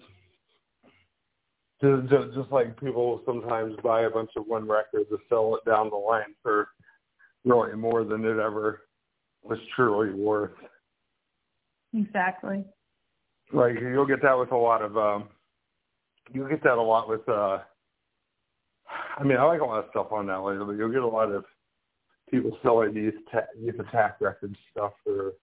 just, 1.82 2.36
just 2.36 2.52
like 2.52 2.80
people 2.80 3.22
sometimes 3.26 3.76
buy 3.84 4.04
a 4.04 4.10
bunch 4.10 4.30
of 4.38 4.46
one 4.46 4.68
record 4.68 5.10
to 5.10 5.18
sell 5.28 5.56
it 5.56 5.70
down 5.70 5.90
the 5.90 5.96
line 5.96 6.36
for 6.42 6.70
really 7.44 7.76
more 7.76 8.04
than 8.04 8.24
it 8.24 8.40
ever 8.40 8.82
was 9.42 9.60
truly 9.76 10.14
worth. 10.14 10.52
Exactly. 11.94 12.64
Like 13.52 13.74
you'll 13.82 14.06
get 14.06 14.22
that 14.22 14.38
with 14.38 14.52
a 14.52 14.58
lot 14.58 14.82
of 14.82 14.98
um 14.98 15.30
you'll 16.32 16.48
get 16.50 16.64
that 16.64 16.78
a 16.78 16.82
lot 16.82 17.10
with 17.10 17.28
uh 17.28 17.60
I 19.18 19.24
mean, 19.24 19.38
I 19.38 19.44
like 19.44 19.62
a 19.62 19.66
lot 19.66 19.84
of 19.84 19.90
stuff 19.92 20.12
on 20.12 20.28
that 20.28 20.40
later, 20.40 20.66
but 20.66 20.74
you'll 20.74 20.92
get 20.92 21.02
a 21.02 21.08
lot 21.08 21.32
of 21.32 21.46
people 22.30 22.58
selling 22.64 22.94
these 22.94 23.14
ta- 23.32 23.42
youth 23.60 23.80
attack 23.80 24.18
record 24.20 24.56
stuff 24.72 24.94
for 25.04 25.34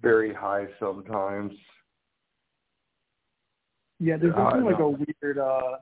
very 0.00 0.32
high 0.32 0.66
sometimes. 0.78 1.52
Yeah, 3.98 4.16
there's 4.16 4.34
definitely 4.34 4.60
uh, 4.60 4.70
like 4.72 4.80
a 4.80 4.88
weird 4.88 5.38
uh 5.38 5.76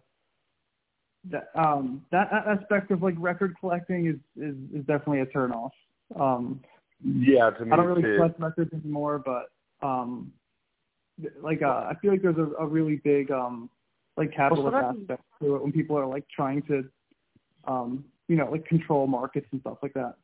that 1.31 1.51
um 1.55 2.05
that 2.11 2.33
aspect 2.33 2.91
of 2.91 3.03
like 3.03 3.15
record 3.19 3.55
collecting 3.61 4.07
is 4.07 4.43
is, 4.43 4.57
is 4.75 4.85
definitely 4.87 5.21
a 5.21 5.27
turn 5.27 5.53
off. 5.53 5.73
Um 6.19 6.61
yeah, 7.05 7.51
to 7.51 7.65
me 7.65 7.73
I 7.73 7.77
don't 7.77 7.87
really 7.87 8.03
too. 8.03 8.17
collect 8.17 8.41
records 8.41 8.73
anymore, 8.73 9.23
but 9.25 9.87
um 9.87 10.33
like 11.41 11.63
uh 11.63 11.87
I 11.89 11.95
feel 12.03 12.11
like 12.11 12.23
there's 12.23 12.39
a, 12.39 12.51
a 12.61 12.67
really 12.67 12.97
big 12.97 13.31
um 13.31 13.71
like 14.19 14.35
capitalist 14.35 14.73
well, 14.73 14.95
so 14.95 15.01
aspect 15.01 15.23
to 15.41 15.55
it 15.55 15.63
when 15.63 15.73
people 15.73 15.97
are 15.97 16.07
like 16.07 16.25
trying 16.35 16.61
to 16.63 16.85
um 17.67 18.05
you 18.27 18.37
know 18.37 18.51
like 18.51 18.67
control 18.67 19.07
markets 19.07 19.47
and 19.53 19.61
stuff 19.61 19.79
like 19.83 19.95
that. 19.95 20.15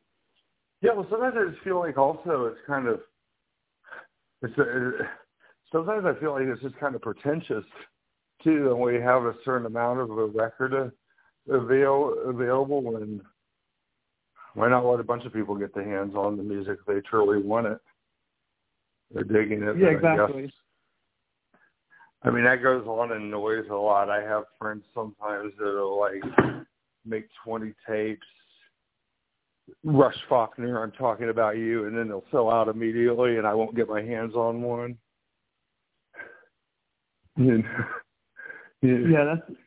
Yeah 0.83 0.93
well 0.95 1.07
sometimes 1.09 1.35
i 1.39 1.51
just 1.51 1.63
feel 1.63 1.79
like 1.79 1.97
also 1.97 2.47
it's 2.47 2.61
kind 2.67 2.89
of 2.89 3.01
it's 4.43 4.59
a, 4.59 4.91
sometimes 5.73 6.05
i 6.05 6.19
feel 6.21 6.33
like 6.33 6.45
it's 6.45 6.61
just 6.61 6.79
kind 6.79 6.95
of 6.95 7.01
pretentious 7.01 7.65
too 8.43 8.71
and 8.71 8.81
we 8.81 8.97
have 8.97 9.23
a 9.23 9.35
certain 9.45 9.67
amount 9.67 10.01
of 10.01 10.11
a 10.11 10.27
record 10.27 10.93
avail 11.49 12.15
available 12.27 12.83
when 12.83 13.23
why 14.55 14.69
not 14.69 14.85
let 14.85 15.01
a 15.01 15.05
bunch 15.05 15.25
of 15.25 15.33
people 15.33 15.57
get 15.57 15.75
their 15.75 15.89
hands 15.89 16.15
on 16.15 16.37
the 16.37 16.43
music 16.43 16.79
if 16.81 16.87
they 16.87 17.01
truly 17.09 17.43
want 17.43 17.67
it? 17.67 17.79
They're 19.13 19.25
digging 19.25 19.63
it 19.63 19.79
yeah 19.79 19.89
exactly 19.89 20.53
I 22.25 22.31
mean, 22.31 22.45
that 22.45 22.63
goes 22.63 22.87
on 22.87 23.13
in 23.13 23.31
noise 23.31 23.67
a 23.71 23.75
lot. 23.75 24.09
I 24.09 24.23
have 24.23 24.45
friends 24.59 24.85
sometimes 24.95 25.53
that'll 25.59 25.99
like 25.99 26.23
make 27.05 27.29
20 27.45 27.75
tapes. 27.87 28.27
Rush 29.83 30.17
Faulkner, 30.29 30.83
I'm 30.83 30.93
talking 30.93 31.31
about 31.31 31.57
you, 31.57 31.87
and 31.87 31.97
then 31.97 32.09
they'll 32.09 32.25
sell 32.31 32.51
out 32.51 32.69
immediately, 32.69 33.37
and 33.39 33.47
I 33.47 33.55
won't 33.55 33.77
get 33.77 33.89
my 33.89 34.03
hands 34.03 34.35
on 34.35 34.63
one. 34.63 34.99
yeah, 37.39 39.25
that's 39.25 39.59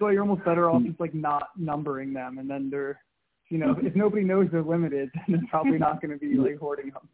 so 0.00 0.08
you're 0.08 0.22
almost 0.22 0.44
better 0.44 0.68
off 0.68 0.82
just 0.82 0.98
like 0.98 1.14
not 1.14 1.50
numbering 1.56 2.12
them, 2.12 2.38
and 2.38 2.50
then 2.50 2.68
they're, 2.68 3.00
you 3.48 3.58
know, 3.58 3.76
if 3.80 3.94
nobody 3.94 4.24
knows 4.24 4.48
they're 4.50 4.62
limited, 4.62 5.10
then 5.28 5.36
they're 5.38 5.50
probably 5.50 5.78
not 5.78 6.02
going 6.02 6.10
to 6.10 6.18
be 6.18 6.34
like 6.36 6.58
hoarding 6.58 6.90
them. 6.90 7.08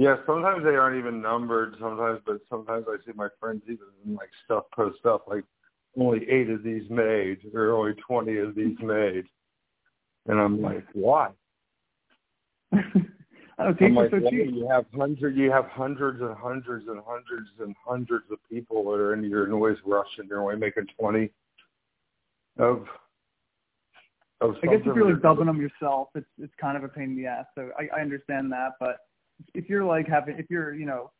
Yeah, 0.00 0.16
sometimes 0.24 0.64
they 0.64 0.76
aren't 0.76 0.98
even 0.98 1.20
numbered. 1.20 1.76
Sometimes, 1.78 2.20
but 2.24 2.38
sometimes 2.48 2.86
I 2.88 2.96
see 3.04 3.12
my 3.14 3.28
friends 3.38 3.60
even 3.66 4.16
like 4.16 4.30
stuff 4.46 4.64
post 4.74 5.04
up 5.04 5.26
like 5.28 5.44
only 5.94 6.26
eight 6.30 6.48
of 6.48 6.62
these 6.62 6.88
made 6.88 7.40
or 7.52 7.72
only 7.72 7.92
twenty 8.08 8.38
of 8.38 8.54
these 8.54 8.78
made, 8.82 9.26
and 10.26 10.40
I'm 10.40 10.62
like, 10.62 10.86
why? 10.94 11.32
oh, 12.72 12.80
I'm 13.58 13.94
like, 13.94 14.10
so 14.10 14.20
cheap. 14.30 14.54
You 14.54 14.66
have 14.70 14.86
hundreds, 14.96 15.36
you 15.36 15.50
have 15.50 15.66
hundreds 15.66 16.22
and 16.22 16.34
hundreds 16.34 16.88
and 16.88 17.02
hundreds 17.06 17.50
and 17.60 17.76
hundreds 17.86 18.24
of 18.32 18.38
people 18.50 18.84
that 18.84 19.00
are 19.00 19.12
into 19.12 19.28
your 19.28 19.48
noise 19.48 19.76
rush, 19.84 20.08
and 20.16 20.26
you're 20.30 20.40
only 20.40 20.56
making 20.56 20.86
twenty 20.98 21.30
of. 22.58 22.86
Of 24.40 24.56
I 24.62 24.68
guess 24.68 24.80
if 24.80 24.96
you're 24.96 25.12
like 25.12 25.20
dubbing 25.20 25.44
them 25.44 25.60
yourself, 25.60 26.08
it's 26.14 26.24
it's 26.38 26.54
kind 26.58 26.78
of 26.78 26.84
a 26.84 26.88
pain 26.88 27.10
in 27.10 27.16
the 27.16 27.26
ass. 27.26 27.44
So 27.54 27.68
I, 27.78 27.98
I 27.98 28.00
understand 28.00 28.50
that, 28.52 28.76
but 28.80 28.96
if 29.54 29.68
you're 29.68 29.84
like 29.84 30.06
having 30.08 30.38
if 30.38 30.46
you're 30.48 30.74
you 30.74 30.86
know 30.86 31.10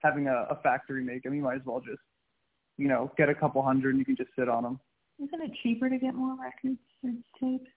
having 0.00 0.26
a, 0.28 0.46
a 0.50 0.58
factory 0.62 1.02
make 1.02 1.22
them, 1.22 1.34
you 1.34 1.42
might 1.42 1.56
as 1.56 1.62
well 1.64 1.80
just 1.80 2.00
you 2.78 2.88
know 2.88 3.10
get 3.16 3.28
a 3.28 3.34
couple 3.34 3.62
hundred 3.62 3.90
and 3.90 3.98
you 3.98 4.04
can 4.04 4.16
just 4.16 4.30
sit 4.38 4.48
on 4.48 4.62
them. 4.62 4.80
Isn't 5.18 5.42
it 5.42 5.52
cheaper 5.62 5.88
to 5.88 5.98
get 5.98 6.14
more 6.14 6.36
records 6.40 6.80
or 7.04 7.10
tapes? 7.38 7.70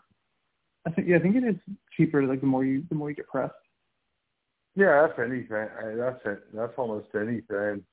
I 0.87 0.91
think 0.91 1.07
yeah, 1.07 1.17
I 1.17 1.19
think 1.19 1.35
it 1.35 1.43
is 1.43 1.55
cheaper 1.95 2.23
like 2.23 2.41
the 2.41 2.47
more 2.47 2.65
you 2.65 2.83
the 2.89 2.95
more 2.95 3.09
you 3.09 3.15
get 3.15 3.27
pressed. 3.27 3.53
Yeah, 4.75 5.07
that's 5.07 5.19
anything. 5.19 5.67
That's 5.97 6.19
it. 6.25 6.43
That's 6.53 6.73
almost 6.77 7.07
anything. 7.15 7.83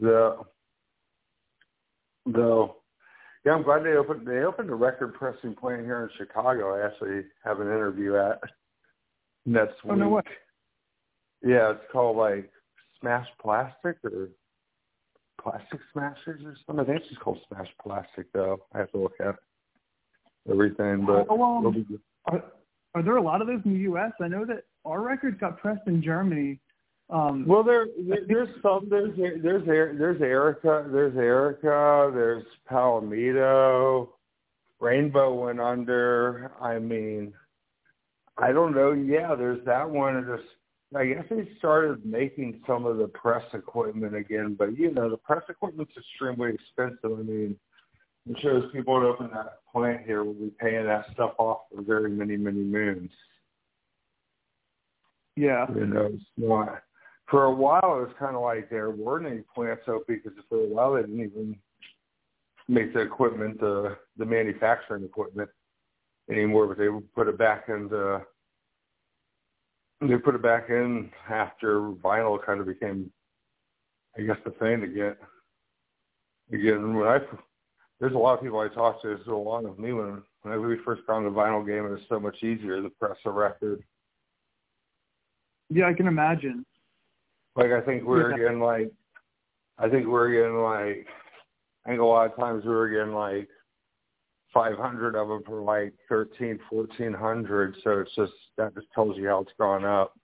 The 0.00 0.38
though, 2.26 2.76
yeah, 3.44 3.52
I'm 3.52 3.62
glad 3.62 3.84
they 3.84 3.94
opened 3.94 4.26
they 4.26 4.40
opened 4.40 4.70
a 4.70 4.74
record 4.74 5.14
pressing 5.14 5.54
plant 5.54 5.84
here 5.84 6.02
in 6.02 6.10
Chicago. 6.18 6.74
I 6.74 6.86
actually 6.86 7.22
have 7.44 7.60
an 7.60 7.68
interview 7.68 8.16
at 8.16 8.40
next 9.46 9.74
oh, 9.84 9.90
week. 9.90 9.98
No 9.98 10.08
way. 10.08 10.22
Yeah, 11.42 11.72
it's 11.72 11.84
called 11.92 12.16
like 12.16 12.50
Smash 13.00 13.26
Plastic 13.40 13.96
or 14.04 14.28
Plastic 15.40 15.80
Smashers 15.92 16.42
or 16.44 16.56
something. 16.66 16.84
I 16.84 16.86
think 16.86 17.00
it's 17.00 17.08
just 17.08 17.20
called 17.20 17.38
Smash 17.48 17.68
Plastic 17.82 18.26
though. 18.32 18.58
I 18.74 18.78
have 18.78 18.90
to 18.92 18.98
look 18.98 19.14
at 19.20 19.36
everything. 20.50 21.04
But 21.06 21.26
Oh, 21.30 21.42
um, 21.42 21.72
be 21.72 21.82
good. 21.84 22.00
Are, 22.26 22.42
are 22.94 23.02
there 23.02 23.16
a 23.16 23.22
lot 23.22 23.40
of 23.40 23.46
those 23.46 23.60
in 23.64 23.74
the 23.74 23.80
U.S.? 23.80 24.12
I 24.20 24.28
know 24.28 24.44
that 24.46 24.64
our 24.84 25.00
records 25.00 25.38
got 25.40 25.58
pressed 25.58 25.86
in 25.86 26.02
Germany. 26.02 26.58
Um, 27.10 27.46
Well, 27.46 27.62
there, 27.62 27.86
there 28.06 28.20
there's 28.26 28.48
some 28.62 28.88
there's 28.90 29.16
there's 29.16 29.64
there's 29.66 30.20
Erika 30.20 30.88
there's 30.90 31.16
Erika 31.16 32.10
there's 32.12 32.44
Palomito, 32.70 34.08
Rainbo 34.80 35.44
went 35.44 35.60
under. 35.60 36.50
I 36.60 36.78
mean, 36.78 37.32
I 38.36 38.52
don't 38.52 38.74
know. 38.74 38.92
Yeah, 38.92 39.34
there's 39.34 39.64
that 39.64 39.88
one. 39.88 40.24
There's 40.26 40.40
I 40.96 41.04
guess 41.04 41.24
they 41.28 41.48
started 41.58 42.04
making 42.06 42.62
some 42.66 42.86
of 42.86 42.96
the 42.96 43.08
press 43.08 43.44
equipment 43.52 44.14
again, 44.14 44.56
but 44.58 44.78
you 44.78 44.90
know 44.92 45.10
the 45.10 45.18
press 45.18 45.42
equipment's 45.48 45.92
extremely 45.96 46.54
expensive. 46.54 47.18
I 47.18 47.22
mean, 47.22 47.56
it 48.28 48.36
shows 48.40 48.70
people 48.72 48.98
that 49.00 49.06
open 49.06 49.30
that 49.34 49.58
plant 49.70 50.06
here 50.06 50.24
will 50.24 50.32
be 50.32 50.50
paying 50.58 50.86
that 50.86 51.06
stuff 51.12 51.32
off 51.38 51.62
for 51.74 51.82
very 51.82 52.10
many 52.10 52.36
many 52.36 52.62
moons. 52.62 53.10
yeah. 55.36 55.66
You 55.74 55.86
know, 55.86 56.10
it's 56.14 56.24
not. 56.38 56.82
For 57.30 57.44
a 57.44 57.52
while, 57.52 57.98
it 57.98 58.08
was 58.08 58.14
kind 58.18 58.34
of 58.34 58.42
like 58.42 58.70
there 58.70 58.90
weren't 58.90 59.26
any 59.26 59.42
plants 59.54 59.82
open 59.86 60.22
because 60.24 60.38
for 60.48 60.64
a 60.64 60.66
while 60.66 60.94
they 60.94 61.02
didn't 61.02 61.20
even 61.20 61.56
make 62.66 62.94
the 62.94 63.00
equipment, 63.00 63.60
the 63.60 63.98
the 64.16 64.24
manufacturing 64.24 65.04
equipment 65.04 65.50
anymore. 66.30 66.66
But 66.66 66.78
they 66.78 66.88
would 66.88 67.12
put 67.14 67.28
it 67.28 67.36
back 67.36 67.64
into 67.68 68.22
they 70.00 70.16
put 70.16 70.34
it 70.34 70.42
back 70.42 70.70
in 70.70 71.10
after 71.28 71.80
vinyl 71.80 72.44
kind 72.44 72.60
of 72.60 72.66
became, 72.66 73.10
I 74.16 74.22
guess, 74.22 74.36
the 74.44 74.50
thing 74.52 74.82
again. 74.84 75.16
Again, 76.52 76.94
when 76.96 77.08
I 77.08 77.18
there's 78.00 78.14
a 78.14 78.18
lot 78.18 78.34
of 78.34 78.42
people 78.42 78.60
I 78.60 78.68
talk 78.68 79.02
to 79.02 79.18
so 79.26 79.36
along 79.36 79.64
with 79.68 79.78
me 79.78 79.92
when 79.92 80.22
when 80.42 80.66
we 80.66 80.78
first 80.84 81.02
got 81.06 81.18
into 81.18 81.30
the 81.30 81.36
vinyl 81.36 81.66
game, 81.66 81.84
it 81.84 81.90
was 81.90 82.00
so 82.08 82.20
much 82.20 82.42
easier 82.42 82.80
to 82.80 82.90
press 82.90 83.16
a 83.24 83.30
record. 83.30 83.82
Yeah, 85.68 85.88
I 85.88 85.94
can 85.94 86.06
imagine. 86.06 86.64
Like 87.56 87.72
I 87.72 87.80
think 87.80 88.04
we're 88.04 88.30
Yeah. 88.30 88.36
getting 88.36 88.60
like, 88.60 88.90
I 89.78 89.88
think 89.88 90.06
we're 90.06 90.30
getting 90.30 90.58
like, 90.58 91.06
I 91.84 91.88
think 91.90 92.00
a 92.00 92.04
lot 92.04 92.30
of 92.30 92.36
times 92.36 92.64
we 92.64 92.70
were 92.70 92.88
getting 92.88 93.12
like 93.12 93.48
500 94.58 95.14
of 95.14 95.28
them 95.28 95.42
for 95.46 95.62
like 95.62 95.92
13, 96.08 96.58
1400. 96.68 97.76
So 97.84 98.00
it's 98.00 98.14
just 98.16 98.32
that 98.56 98.74
just 98.74 98.88
tells 98.92 99.16
you 99.16 99.28
how 99.28 99.40
it's 99.40 99.52
gone 99.58 99.84
up. 99.84 100.14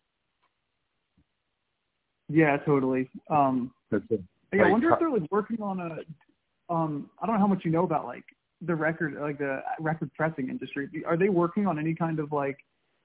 Yeah, 2.28 2.56
totally. 2.66 3.08
Um, 3.30 3.70
yeah, 3.92 4.18
I 4.64 4.70
wonder 4.70 4.92
if 4.92 4.98
they're 4.98 5.10
like 5.10 5.30
working 5.30 5.62
on 5.62 5.80
a. 5.80 6.72
Um, 6.72 7.10
I 7.22 7.26
don't 7.26 7.36
know 7.36 7.40
how 7.40 7.46
much 7.46 7.64
you 7.64 7.70
know 7.70 7.84
about 7.84 8.06
like 8.06 8.24
the 8.62 8.74
record, 8.74 9.14
like 9.20 9.38
the 9.38 9.62
record 9.78 10.10
pressing 10.14 10.48
industry. 10.48 10.88
Are 11.06 11.16
they 11.16 11.28
working 11.28 11.66
on 11.66 11.78
any 11.78 11.94
kind 11.94 12.18
of 12.18 12.32
like, 12.32 12.56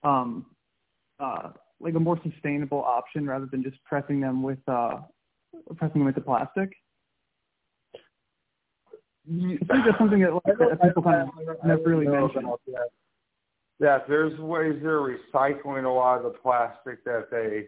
um, 0.03 0.45
uh, 1.19 1.49
like 1.80 1.93
a 1.93 1.99
more 1.99 2.19
sustainable 2.23 2.82
option 2.82 3.27
rather 3.27 3.45
than 3.45 3.61
just 3.61 3.77
pressing 3.84 4.19
them 4.19 4.41
with 4.41 4.59
uh, 4.67 5.01
pressing 5.75 5.99
them 5.99 6.05
with 6.05 6.15
the 6.15 6.21
plastic? 6.21 6.71
I 9.30 9.73
think 9.73 9.86
that's 9.86 9.97
something 9.97 10.21
that, 10.21 10.34
like, 10.34 10.57
that 10.57 10.82
people 10.82 11.03
kind 11.03 11.30
of 11.30 11.65
never 11.65 11.84
really 11.84 12.05
know 12.05 12.27
mentioned. 12.27 12.47
Yeah, 13.80 13.99
there's 14.09 14.38
ways 14.39 14.75
they're 14.82 14.99
recycling 14.99 15.86
a 15.86 15.89
lot 15.89 16.17
of 16.17 16.23
the 16.23 16.38
plastic 16.39 17.03
that 17.05 17.27
they 17.32 17.67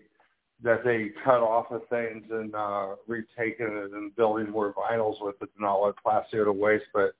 that 0.64 0.84
they 0.84 1.10
cut 1.24 1.42
off 1.42 1.72
of 1.72 1.82
things 1.90 2.24
and 2.30 2.54
uh 2.54 2.90
retaking 3.08 3.68
it 3.68 3.92
and 3.94 4.16
building 4.16 4.50
more 4.52 4.74
vinyls 4.74 5.16
with 5.22 5.36
it 5.42 5.50
and 5.56 5.62
not 5.62 5.78
let 5.78 5.96
plastic 5.98 6.44
to 6.44 6.52
waste. 6.52 6.86
But 6.94 7.14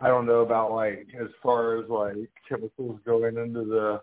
I 0.00 0.08
don't 0.08 0.26
know 0.26 0.40
about 0.40 0.72
like 0.72 1.08
as 1.20 1.28
far 1.42 1.76
as 1.76 1.88
like 1.90 2.30
chemicals 2.48 2.98
going 3.04 3.36
into 3.36 3.64
the 3.64 4.00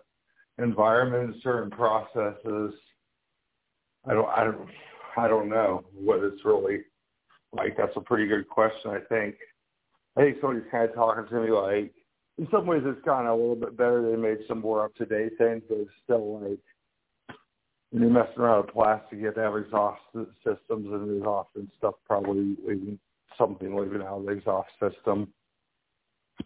environment 0.62 1.34
in 1.34 1.40
certain 1.42 1.70
processes. 1.70 2.74
I 4.06 4.14
don't 4.14 4.28
I 4.28 4.44
don't 4.44 4.68
I 5.16 5.28
don't 5.28 5.48
know 5.48 5.84
what 5.92 6.22
it's 6.22 6.44
really 6.44 6.82
like. 7.52 7.76
That's 7.76 7.96
a 7.96 8.00
pretty 8.00 8.26
good 8.26 8.48
question, 8.48 8.92
I 8.92 9.00
think. 9.08 9.34
I 10.20 10.24
think 10.24 10.36
somebody's 10.42 10.70
kind 10.70 10.86
of 10.86 10.94
talking 10.94 11.24
to 11.30 11.40
me 11.40 11.50
like, 11.50 11.94
in 12.36 12.46
some 12.50 12.66
ways 12.66 12.82
it's 12.84 13.02
gotten 13.06 13.26
a 13.26 13.34
little 13.34 13.56
bit 13.56 13.76
better. 13.76 14.02
They 14.02 14.20
made 14.20 14.38
some 14.46 14.60
more 14.60 14.84
up 14.84 14.94
to 14.96 15.06
date 15.06 15.32
things, 15.38 15.62
but 15.66 15.78
it's 15.78 15.90
still 16.04 16.40
like 16.40 16.58
when 17.90 18.02
you're 18.02 18.10
messing 18.10 18.38
around 18.38 18.66
with 18.66 18.74
plastic, 18.74 19.18
you 19.18 19.26
have 19.26 19.34
to 19.36 19.40
have 19.40 19.56
exhaust 19.56 20.02
systems 20.44 20.92
and 20.92 21.08
there's 21.08 21.22
often 21.22 21.70
stuff 21.78 21.94
probably 22.06 22.54
leaving 22.66 22.98
something 23.38 23.74
leaving 23.74 24.02
out 24.02 24.18
of 24.18 24.26
the 24.26 24.32
exhaust 24.32 24.68
system. 24.78 25.32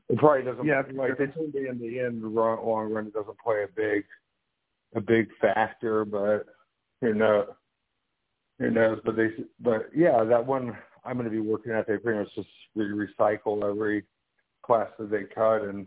It 0.08 0.18
probably 0.18 0.44
doesn't 0.44 0.64
Yeah, 0.64 0.82
like 0.94 1.18
they 1.18 1.26
told 1.26 1.52
me 1.52 1.68
in 1.68 1.80
the 1.80 1.98
end 1.98 2.22
run, 2.22 2.64
long 2.64 2.92
run 2.92 3.08
it 3.08 3.12
doesn't 3.12 3.38
play 3.40 3.64
a 3.64 3.68
big 3.74 4.04
a 4.94 5.00
big 5.00 5.26
factor, 5.40 6.04
but 6.04 6.46
who 7.00 7.14
knows 7.14 7.48
who 8.60 8.70
knows. 8.70 9.00
But 9.04 9.16
they 9.16 9.30
but 9.60 9.90
yeah, 9.94 10.22
that 10.22 10.46
one 10.46 10.76
I'm 11.04 11.14
going 11.14 11.24
to 11.24 11.30
be 11.30 11.40
working 11.40 11.72
at. 11.72 11.86
They 11.86 11.96
pretty 11.96 12.20
much 12.20 12.34
just 12.34 12.48
recycle 12.76 13.68
every 13.68 14.04
plastic 14.64 15.10
they 15.10 15.24
cut 15.34 15.62
and 15.62 15.86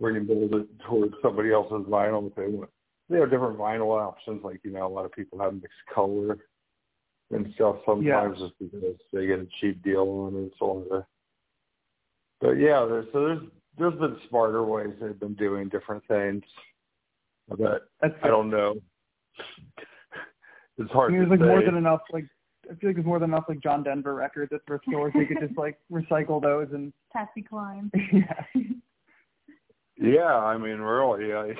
rebuild 0.00 0.54
it 0.54 0.66
towards 0.88 1.14
somebody 1.22 1.52
else's 1.52 1.86
vinyl 1.88 2.28
if 2.28 2.34
they 2.34 2.46
want. 2.46 2.70
They 3.08 3.18
have 3.18 3.30
different 3.30 3.58
vinyl 3.58 4.00
options, 4.00 4.42
like 4.44 4.60
you 4.64 4.72
know, 4.72 4.86
a 4.86 4.88
lot 4.88 5.04
of 5.04 5.12
people 5.12 5.38
have 5.38 5.54
mixed 5.54 5.76
color 5.92 6.38
and 7.30 7.52
stuff 7.54 7.76
sometimes 7.86 8.38
just 8.38 8.52
because 8.58 8.96
they 9.12 9.26
get 9.26 9.40
a 9.40 9.46
cheap 9.60 9.82
deal 9.82 10.02
on 10.02 10.34
it 10.34 10.38
and 10.38 10.52
so 10.58 10.66
on. 10.90 11.04
But 12.40 12.52
yeah, 12.52 12.84
there's, 12.88 13.06
so 13.12 13.20
there's 13.26 13.40
there's 13.78 13.98
been 13.98 14.16
smarter 14.28 14.64
ways 14.64 14.90
they've 15.00 15.18
been 15.18 15.34
doing 15.34 15.68
different 15.68 16.06
things, 16.08 16.42
but 17.48 17.88
That's 18.00 18.14
I 18.22 18.28
don't 18.28 18.50
know. 18.50 18.74
It's 20.78 20.90
hard 20.90 21.12
I 21.12 21.18
mean, 21.18 21.22
to 21.22 21.28
there's 21.28 21.38
like 21.38 21.46
say. 21.46 21.52
more 21.52 21.62
than 21.62 21.76
enough 21.76 22.00
like 22.12 22.24
I 22.72 22.74
feel 22.76 22.88
like 22.90 22.96
there's 22.96 23.06
more 23.06 23.18
than 23.18 23.30
enough 23.30 23.44
like 23.48 23.60
John 23.62 23.82
Denver 23.82 24.14
records 24.14 24.52
at 24.52 24.64
thrift 24.66 24.84
stores. 24.88 25.12
They 25.14 25.26
could 25.26 25.40
just 25.40 25.58
like 25.58 25.78
recycle 25.92 26.40
those 26.40 26.68
and 26.72 26.92
Patsy 27.12 27.42
Cline. 27.42 27.90
yeah. 28.12 28.44
Yeah, 29.98 30.34
I 30.34 30.56
mean, 30.56 30.78
really, 30.78 31.32
I, 31.32 31.54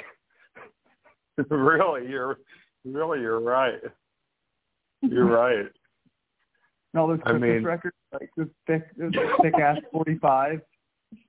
really, 1.54 2.08
you're 2.08 2.38
really 2.84 3.20
you're 3.20 3.40
right. 3.40 3.78
You're 5.02 5.26
right. 5.26 5.66
And 6.94 7.00
all 7.00 7.06
those 7.06 7.20
I 7.24 7.30
Christmas 7.30 7.48
mean- 7.48 7.64
records, 7.64 7.96
like 8.12 8.30
those 8.36 8.48
thick, 8.66 8.84
those 8.96 9.12
thick 9.42 9.54
ass 9.54 9.78
forty 9.92 10.18
five. 10.18 10.60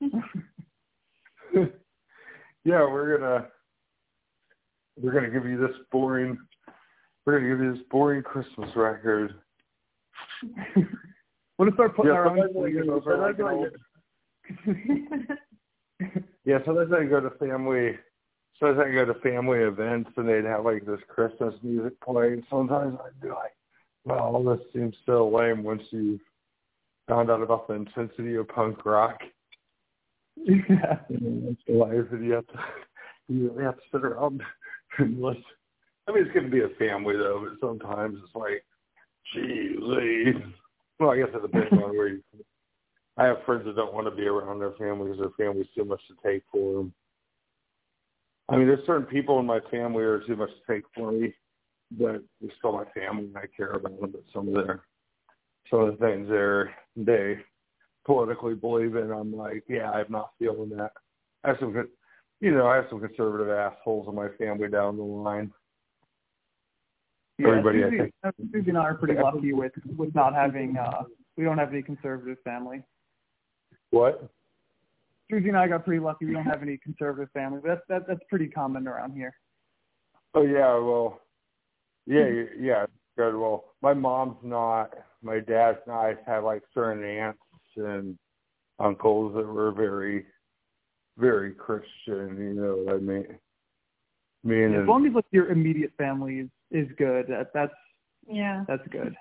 yeah, 0.02 0.10
we're 2.66 3.18
gonna 3.18 3.48
we're 5.00 5.12
gonna 5.14 5.30
give 5.30 5.46
you 5.46 5.58
this 5.60 5.76
boring 5.92 6.38
we're 7.26 7.38
gonna 7.40 7.50
give 7.50 7.64
you 7.64 7.74
this 7.74 7.84
boring 7.92 8.24
Christmas 8.24 8.70
record. 8.76 9.36
We'll 11.58 11.68
just 11.68 11.76
start 11.78 11.96
putting 11.96 12.12
Yeah, 12.12 12.18
our 12.18 12.28
own 12.36 12.52
sleeves 12.52 12.88
over 12.90 13.18
like 13.18 13.38
an 13.38 13.46
old. 13.46 13.68
Yeah, 16.46 16.58
sometimes 16.66 16.92
I 16.92 17.06
go 17.06 17.22
to 17.22 17.30
family 17.38 17.98
sometimes 18.60 18.86
I 18.86 18.94
go 18.94 19.06
to 19.06 19.20
family 19.20 19.60
events 19.60 20.10
and 20.18 20.28
they'd 20.28 20.46
have 20.46 20.66
like 20.66 20.86
this 20.86 21.00
Christmas 21.08 21.54
music 21.64 21.94
playing. 22.02 22.44
Sometimes 22.50 22.98
I'd 23.06 23.22
be 23.22 23.30
like, 23.30 23.56
Well, 24.04 24.44
this 24.44 24.60
seems 24.74 24.96
so 25.06 25.30
lame 25.30 25.64
once 25.64 25.84
you 25.92 26.20
found 27.08 27.30
out 27.30 27.42
about 27.42 27.68
the 27.68 27.76
intensity 27.76 28.36
of 28.36 28.48
punk 28.48 28.86
rock. 28.86 29.20
yeah. 30.38 30.98
it's 31.10 31.62
life 31.68 32.12
and 32.12 32.26
you 32.26 32.34
have 32.34 32.48
to 32.48 32.60
you 33.30 33.52
really 33.52 33.64
have 33.64 33.76
to 33.76 33.82
sit 33.92 34.04
around 34.04 34.42
and 34.98 35.22
listen. 35.22 35.44
I 36.08 36.12
mean, 36.12 36.26
it's 36.26 36.34
going 36.34 36.46
to 36.46 36.52
be 36.52 36.62
a 36.62 36.70
family 36.78 37.16
though, 37.16 37.48
but 37.48 37.66
sometimes 37.66 38.18
it's 38.24 38.36
like, 38.36 38.66
Lee. 39.36 40.34
Well, 41.00 41.12
I 41.12 41.18
guess 41.18 41.30
it 41.34 41.42
depends 41.42 41.74
on 41.74 41.96
where 41.96 42.08
you. 42.08 42.24
I 43.18 43.26
have 43.26 43.44
friends 43.46 43.66
that 43.66 43.76
don't 43.76 43.94
want 43.94 44.08
to 44.08 44.16
be 44.16 44.26
around 44.26 44.60
their 44.60 44.74
family 44.74 45.12
because 45.12 45.20
their 45.20 45.48
family's 45.48 45.68
too 45.76 45.86
much 45.86 46.02
to 46.08 46.16
take 46.28 46.44
for 46.52 46.74
them. 46.74 46.94
I 48.50 48.58
mean, 48.58 48.68
there's 48.68 48.86
certain 48.86 49.06
people 49.06 49.40
in 49.40 49.46
my 49.46 49.60
family 49.72 50.04
are 50.04 50.20
too 50.20 50.36
much 50.36 50.50
to 50.50 50.74
take 50.74 50.84
for 50.96 51.12
me, 51.12 51.34
but 51.92 52.24
they're 52.42 52.52
still 52.58 52.74
my 52.74 52.86
family 52.94 53.26
and 53.26 53.38
I 53.38 53.46
care 53.56 53.72
about 53.72 54.00
them. 54.00 54.12
But 54.12 54.24
some 54.34 54.48
of 54.48 54.54
their, 54.54 54.82
some 55.70 55.82
of 55.82 55.98
the 55.98 56.06
things 56.06 56.28
they're 56.28 56.74
they 56.96 57.40
politically 58.06 58.56
believe 58.56 58.96
in, 58.96 59.12
I'm 59.12 59.36
like, 59.36 59.64
yeah, 59.68 59.92
I'm 59.92 60.12
not 60.12 60.32
feeling 60.40 60.70
that. 60.78 60.92
I 61.44 61.50
have 61.50 61.58
some, 61.60 61.88
you 62.42 62.52
know, 62.52 62.68
I 62.68 62.76
have 62.76 62.86
some 62.90 63.00
conservative 63.00 63.50
assholes 63.50 64.08
in 64.08 64.16
my 64.16 64.30
family 64.38 64.70
down 64.70 64.98
the 64.98 65.04
line. 65.04 65.52
Yeah, 67.44 67.50
Everybody, 67.50 67.84
I 67.84 67.90
think- 67.90 68.14
Susie 68.54 68.70
and 68.70 68.78
I 68.78 68.82
are 68.84 68.96
pretty 68.96 69.20
lucky 69.20 69.54
with 69.54 69.74
with 69.98 70.16
not 70.16 70.34
having 70.34 70.78
uh 70.78 71.04
we 71.36 71.44
don't 71.44 71.58
have 71.58 71.72
any 71.74 71.82
conservative 71.82 72.38
family. 72.44 72.84
What? 73.90 74.30
Susie 75.30 75.50
and 75.50 75.58
I 75.58 75.68
got 75.68 75.84
pretty 75.84 76.00
lucky. 76.00 76.26
We 76.26 76.34
don't 76.34 76.46
have 76.46 76.62
any 76.62 76.78
conservative 76.78 77.30
family. 77.34 77.60
But 77.62 77.68
that's 77.68 77.82
that, 77.90 78.08
that's 78.08 78.24
pretty 78.30 78.48
common 78.48 78.88
around 78.88 79.14
here. 79.14 79.36
Oh 80.36 80.44
yeah, 80.44 80.78
well, 80.78 81.22
yeah, 82.06 82.44
yeah, 82.58 82.86
good. 83.18 83.36
Well, 83.36 83.66
my 83.82 83.94
mom's 83.94 84.38
not. 84.42 84.92
My 85.22 85.40
dad's 85.40 85.80
not. 85.86 86.02
I 86.02 86.16
had 86.26 86.40
like 86.44 86.64
certain 86.74 87.04
aunts 87.04 87.40
and 87.76 88.18
uncles 88.80 89.36
that 89.36 89.46
were 89.46 89.72
very 89.72 90.26
very 91.18 91.52
Christian. 91.54 92.38
You 92.38 92.54
know 92.54 92.84
what 92.86 92.96
I 92.96 93.00
mean? 93.00 93.40
mean, 94.44 94.74
as 94.76 94.88
long 94.88 95.06
as 95.06 95.14
like 95.14 95.26
your 95.32 95.50
immediate 95.50 95.94
family 95.98 96.40
is 96.40 96.50
is 96.74 96.88
good, 96.98 97.28
that, 97.28 97.52
that's 97.54 97.72
yeah, 98.28 98.64
that's 98.68 98.86
good. 98.90 99.16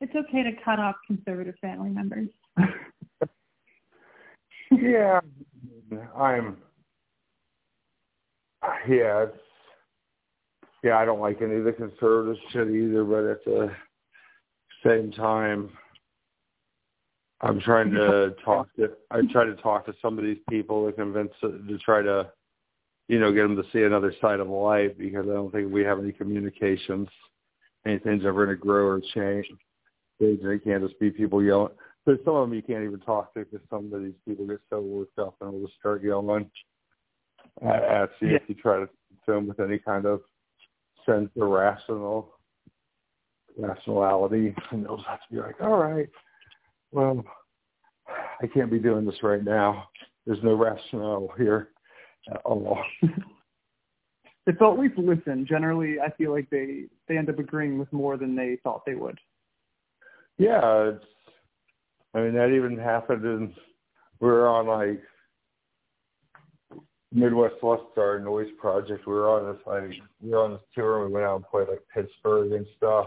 It's 0.00 0.14
okay 0.14 0.42
to 0.42 0.50
cut 0.64 0.78
off 0.78 0.96
conservative 1.06 1.54
family 1.60 1.90
members. 1.90 2.28
yeah, 4.70 5.20
I'm. 6.16 6.56
Yeah, 8.88 9.24
it's, 9.24 9.38
yeah. 10.82 10.98
I 10.98 11.04
don't 11.04 11.20
like 11.20 11.40
any 11.42 11.56
of 11.56 11.64
the 11.64 11.72
conservative 11.72 12.36
shit 12.52 12.68
either, 12.68 13.04
but 13.04 13.24
at 13.24 13.44
the 13.44 13.70
same 14.84 15.12
time, 15.12 15.70
I'm 17.40 17.60
trying 17.60 17.90
to 17.92 18.34
talk 18.44 18.68
to. 18.76 18.90
I 19.10 19.20
try 19.32 19.44
to 19.44 19.54
talk 19.56 19.86
to 19.86 19.94
some 20.02 20.18
of 20.18 20.24
these 20.24 20.38
people 20.48 20.86
to 20.86 20.92
convince 20.92 21.32
to 21.40 21.78
try 21.78 22.02
to, 22.02 22.30
you 23.08 23.18
know, 23.18 23.32
get 23.32 23.42
them 23.42 23.56
to 23.56 23.64
see 23.72 23.82
another 23.82 24.14
side 24.20 24.40
of 24.40 24.48
life 24.48 24.92
because 24.98 25.26
I 25.28 25.34
don't 25.34 25.50
think 25.50 25.72
we 25.72 25.82
have 25.84 25.98
any 25.98 26.12
communications. 26.12 27.08
Anything's 27.86 28.24
ever 28.24 28.46
going 28.46 28.56
to 28.56 28.60
grow 28.60 28.86
or 28.86 29.00
change 29.14 29.46
They, 30.20 30.38
it 30.40 30.64
can't 30.64 30.86
just 30.86 30.98
be 31.00 31.10
people 31.10 31.42
yelling. 31.42 31.72
There's 32.06 32.20
some 32.24 32.36
of 32.36 32.48
them 32.48 32.54
you 32.54 32.62
can't 32.62 32.84
even 32.84 33.00
talk 33.00 33.34
to 33.34 33.40
because 33.40 33.60
some 33.70 33.92
of 33.92 34.02
these 34.02 34.14
people 34.26 34.46
get 34.46 34.60
so 34.70 34.80
worked 34.80 35.18
up 35.18 35.34
and 35.40 35.52
will 35.52 35.66
just 35.66 35.78
start 35.78 36.02
yelling 36.02 36.50
at, 37.60 37.82
at 37.82 38.10
you 38.20 38.28
yeah. 38.30 38.36
if 38.36 38.42
you 38.48 38.54
try 38.54 38.80
to 38.80 38.88
film 39.26 39.48
with 39.48 39.60
any 39.60 39.78
kind 39.78 40.06
of 40.06 40.20
sense 41.06 41.30
of 41.40 41.48
rational 41.48 42.30
rationality, 43.58 44.54
and 44.70 44.84
they'll 44.84 44.96
have 45.08 45.20
to 45.28 45.34
be 45.34 45.40
like, 45.40 45.60
"All 45.60 45.76
right, 45.76 46.08
well, 46.92 47.22
I 48.08 48.46
can't 48.46 48.70
be 48.70 48.78
doing 48.78 49.04
this 49.04 49.22
right 49.22 49.44
now. 49.44 49.88
There's 50.26 50.42
no 50.42 50.54
rationale 50.54 51.28
here 51.36 51.71
at 52.30 52.40
all." 52.44 52.78
if 54.46 54.58
they'll 54.58 54.72
at 54.72 54.78
least 54.78 54.98
listen, 54.98 55.46
generally, 55.48 55.96
I 56.00 56.10
feel 56.16 56.32
like 56.32 56.50
they 56.50 56.84
they 57.08 57.16
end 57.16 57.28
up 57.28 57.38
agreeing 57.38 57.78
with 57.78 57.92
more 57.92 58.16
than 58.16 58.34
they 58.34 58.58
thought 58.62 58.84
they 58.86 58.94
would. 58.94 59.18
Yeah, 60.38 60.90
it's. 60.90 61.04
I 62.14 62.20
mean, 62.20 62.34
that 62.34 62.50
even 62.54 62.76
happened 62.76 63.24
in. 63.24 63.54
We 64.20 64.28
were 64.28 64.48
on 64.48 64.66
like 64.66 65.02
Midwest 67.14 67.56
Lust 67.62 67.82
Star 67.92 68.18
Noise 68.18 68.50
Project. 68.58 69.06
We 69.06 69.12
were 69.12 69.28
on 69.28 69.52
this 69.52 69.62
like 69.66 70.00
we 70.22 70.30
were 70.30 70.44
on 70.44 70.52
this 70.52 70.60
tour 70.74 71.02
and 71.02 71.12
we 71.12 71.14
went 71.14 71.26
out 71.26 71.36
and 71.36 71.44
played 71.46 71.68
like 71.68 71.82
Pittsburgh 71.92 72.52
and 72.52 72.66
stuff. 72.76 73.06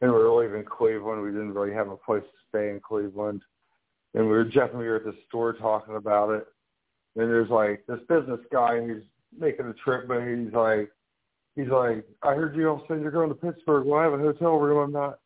And 0.00 0.12
we 0.12 0.18
were 0.18 0.42
leaving 0.42 0.64
Cleveland. 0.64 1.22
We 1.22 1.30
didn't 1.30 1.54
really 1.54 1.72
have 1.72 1.88
a 1.88 1.96
place 1.96 2.22
to 2.22 2.38
stay 2.48 2.70
in 2.70 2.80
Cleveland. 2.80 3.42
And 4.14 4.24
we 4.24 4.32
were 4.32 4.44
Jeff 4.44 4.70
and 4.70 4.78
we 4.78 4.86
were 4.86 4.96
at 4.96 5.04
the 5.04 5.14
store 5.28 5.54
talking 5.54 5.96
about 5.96 6.30
it. 6.30 6.46
And 7.16 7.28
there's 7.28 7.50
like 7.50 7.84
this 7.86 8.00
business 8.08 8.40
guy 8.50 8.76
and 8.76 8.90
he's 8.90 9.04
making 9.38 9.66
a 9.66 9.74
trip, 9.74 10.08
but 10.08 10.22
he's 10.22 10.52
like, 10.52 10.90
he's 11.56 11.68
like, 11.68 12.04
I 12.22 12.34
heard 12.34 12.56
you 12.56 12.68
all 12.68 12.84
saying 12.88 13.02
you're 13.02 13.10
going 13.10 13.28
to 13.28 13.34
Pittsburgh. 13.34 13.86
Well, 13.86 14.00
I 14.00 14.04
have 14.04 14.14
a 14.14 14.18
hotel 14.18 14.56
room. 14.56 14.78
I'm 14.78 14.92
not 14.92 15.18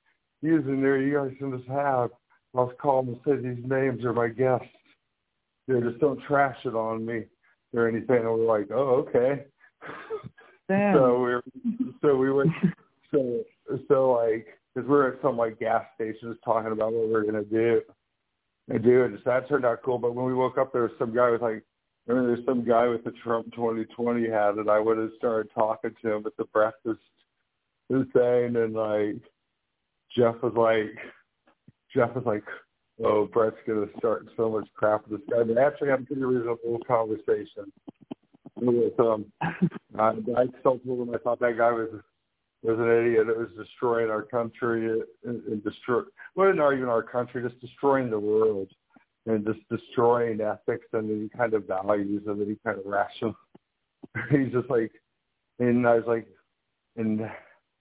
using 0.43 0.83
there. 0.83 1.01
You 1.01 1.15
guys 1.15 1.37
can 1.39 1.57
just 1.57 1.69
have. 1.69 2.11
I'll 2.55 2.73
call 2.81 3.03
them 3.03 3.15
and 3.15 3.21
say 3.25 3.37
these 3.37 3.65
names 3.69 4.05
are 4.05 4.13
my 4.13 4.29
guests. 4.29 4.67
You 5.67 5.81
know, 5.81 5.91
just 5.91 6.01
don't 6.01 6.21
trash 6.27 6.57
it 6.65 6.75
on 6.75 7.05
me 7.05 7.25
or 7.75 7.89
anything. 7.89 8.17
And 8.17 8.31
we're 8.31 8.59
like, 8.59 8.71
oh, 8.71 9.07
okay. 9.09 9.45
Damn. 10.69 10.97
so 10.97 11.23
we 11.23 11.33
are 11.33 11.43
so 12.03 12.17
we 12.17 12.33
went 12.33 12.51
so 13.13 13.45
so 13.87 14.11
like 14.13 14.49
because 14.75 14.89
we 14.89 14.95
we're 14.95 15.13
at 15.13 15.23
some 15.23 15.37
like 15.37 15.61
gas 15.61 15.85
stations 15.95 16.37
talking 16.45 16.73
about 16.73 16.93
what 16.93 17.07
we 17.07 17.13
we're 17.13 17.25
gonna 17.25 17.45
do 17.45 17.83
and 18.69 18.83
do 18.83 19.05
it. 19.05 19.13
So 19.19 19.31
that 19.31 19.49
turned 19.49 19.65
out 19.65 19.83
cool. 19.85 19.99
But 19.99 20.15
when 20.15 20.27
we 20.27 20.35
woke 20.35 20.59
up, 20.59 20.73
there 20.73 20.83
was 20.83 20.91
some 20.99 21.15
guy 21.15 21.31
with 21.31 21.43
like 21.43 21.63
remember 22.07 22.35
there's 22.35 22.47
some 22.47 22.65
guy 22.65 22.87
with 22.87 23.05
the 23.05 23.13
Trump 23.23 23.53
2020 23.55 24.29
hat, 24.29 24.55
and 24.55 24.71
I 24.71 24.79
would 24.79 24.99
have 24.99 25.11
started 25.17 25.51
talking 25.55 25.93
to 26.03 26.13
him 26.13 26.27
at 26.27 26.37
the 26.37 26.45
breakfast 26.47 27.01
thing, 27.89 28.57
and 28.57 28.75
like 28.75 29.23
Jeff 30.17 30.37
was 30.43 30.55
like, 30.57 30.97
Jeff 31.95 32.15
was 32.15 32.25
like, 32.27 32.45
oh, 33.05 33.27
Brett's 33.27 33.57
gonna 33.67 33.87
start 33.99 34.27
so 34.37 34.51
much 34.51 34.69
crap 34.75 35.09
with 35.09 35.21
this 35.21 35.29
guy. 35.31 35.43
But 35.43 35.59
actually, 35.59 35.91
a 35.91 35.97
pretty 35.97 36.23
reasonable 36.23 36.81
conversation 36.87 37.73
with 38.57 38.99
um. 39.01 39.27
I, 39.99 40.13
I 40.37 40.47
told 40.63 40.83
him 40.83 41.15
I 41.15 41.19
thought 41.19 41.41
that 41.41 41.59
guy 41.59 41.73
was 41.73 41.89
was 42.63 42.79
an 42.79 42.91
idiot. 42.91 43.29
It 43.29 43.37
was 43.37 43.49
destroying 43.57 44.11
our 44.11 44.23
country 44.23 45.03
and, 45.25 45.43
and 45.45 45.65
destroy. 45.65 46.03
Well, 46.35 46.53
not 46.55 46.73
even 46.73 46.89
our 46.89 47.03
country, 47.03 47.43
just 47.43 47.61
destroying 47.61 48.11
the 48.11 48.19
world 48.19 48.69
and 49.27 49.45
just 49.45 49.61
destroying 49.69 50.41
ethics 50.41 50.87
and 50.93 51.11
any 51.11 51.29
kind 51.29 51.55
of 51.55 51.67
values 51.67 52.23
and 52.27 52.41
any 52.41 52.57
kind 52.65 52.79
of 52.79 52.87
rational. 52.87 53.37
He's 54.31 54.53
just 54.53 54.71
like, 54.71 54.93
and 55.59 55.87
I 55.87 55.97
was 55.97 56.05
like, 56.07 56.27
and 56.97 57.21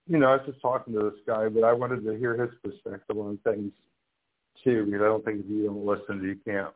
you 0.08 0.20
know, 0.20 0.28
I 0.28 0.36
was 0.36 0.46
just 0.46 0.62
talking 0.62 0.93
to 0.93 1.04
this 1.04 1.20
guy, 1.26 1.48
but 1.50 1.64
I 1.64 1.74
wanted 1.74 2.04
to 2.04 2.18
hear 2.18 2.36
his 2.39 2.52
perspective 2.64 3.18
on 3.18 3.39
things 3.43 3.72
too. 4.64 4.86
Because 4.86 5.02
I 5.02 5.06
don't 5.06 5.26
think 5.26 5.41
if 5.41 5.50
you 5.50 5.66
don't 5.66 5.86
listen, 5.86 6.24
you 6.24 6.38
can't 6.46 6.74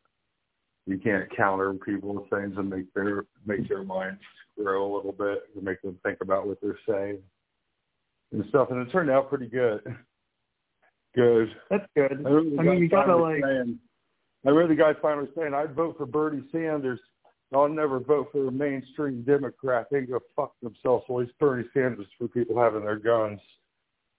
you 0.86 0.98
can't 0.98 1.36
counter 1.36 1.74
people's 1.74 2.28
things 2.30 2.56
and 2.58 2.70
make 2.70 2.92
their 2.94 3.26
make 3.46 3.68
their 3.68 3.84
minds 3.84 4.22
grow 4.58 4.94
a 4.94 4.96
little 4.96 5.12
bit 5.12 5.44
and 5.56 5.64
make 5.64 5.82
them 5.82 5.98
think 6.04 6.20
about 6.22 6.48
what 6.48 6.60
they're 6.62 6.80
saying 6.88 7.20
and 8.32 8.46
stuff. 8.50 8.70
And 8.72 8.86
it 8.86 8.92
turned 8.92 9.10
out 9.10 9.30
pretty 9.30 9.48
good. 9.48 9.82
Good. 11.16 11.50
That's 11.70 11.86
good. 11.96 12.24
I, 12.26 12.30
I 12.30 12.64
mean, 12.64 12.80
you 12.80 12.90
gotta 12.90 13.16
like. 13.16 13.44
Saying, 13.44 13.80
I 14.46 14.50
remember 14.50 14.74
the 14.74 14.82
guy 14.82 14.94
finally 15.02 15.28
saying, 15.38 15.54
"I'd 15.54 15.76
vote 15.76 15.98
for 15.98 16.06
Bernie 16.06 16.44
Sanders 16.52 17.00
I'll 17.54 17.68
never 17.68 18.00
vote 18.00 18.30
for 18.32 18.48
a 18.48 18.52
mainstream 18.52 19.24
Democrat. 19.24 19.88
They 19.92 20.02
go 20.02 20.20
fuck 20.36 20.54
themselves. 20.62 21.06
At 21.10 21.16
least 21.16 21.32
Bernie 21.40 21.68
Sanders 21.74 22.06
for 22.18 22.28
people 22.28 22.62
having 22.62 22.82
their 22.82 23.00
guns. 23.00 23.40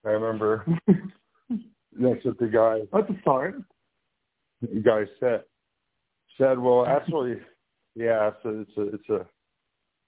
I 0.05 0.11
remember 0.11 0.67
that's 0.89 2.25
what 2.25 2.39
the 2.39 2.49
guy. 2.49 2.81
That's 2.93 3.11
a 3.11 3.21
start. 3.21 3.57
The 4.61 4.81
guy 4.81 5.05
said 5.21 5.45
said, 6.39 6.59
well, 6.59 6.87
actually, 6.87 7.37
yeah, 7.95 8.31
it's 8.31 8.45
a, 8.45 8.61
it's 8.61 8.77
a, 8.77 8.83
it's 8.95 9.09
a, 9.11 9.27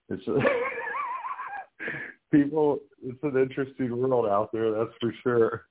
it's 0.09 0.29
a 0.29 0.39
people. 2.37 2.79
It's 3.05 3.23
an 3.23 3.37
interesting 3.37 3.97
world 3.97 4.27
out 4.27 4.51
there. 4.53 4.73
That's 4.73 4.97
for 5.01 5.13
sure. 5.23 5.67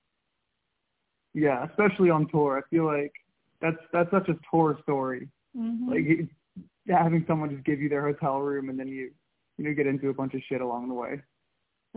Yeah, 1.33 1.65
especially 1.65 2.09
on 2.09 2.27
tour. 2.29 2.57
I 2.57 2.69
feel 2.69 2.85
like 2.85 3.13
that's 3.61 3.77
that's 3.93 4.11
such 4.11 4.29
a 4.29 4.35
tour 4.51 4.79
story. 4.83 5.29
Mm-hmm. 5.57 5.89
Like 5.89 6.29
having 6.87 7.23
someone 7.27 7.49
just 7.51 7.65
give 7.65 7.79
you 7.79 7.89
their 7.89 8.05
hotel 8.05 8.39
room 8.39 8.69
and 8.69 8.79
then 8.79 8.87
you 8.87 9.11
you 9.57 9.65
know 9.65 9.73
get 9.73 9.87
into 9.87 10.09
a 10.09 10.13
bunch 10.13 10.33
of 10.33 10.41
shit 10.47 10.61
along 10.61 10.87
the 10.87 10.93
way. 10.93 11.21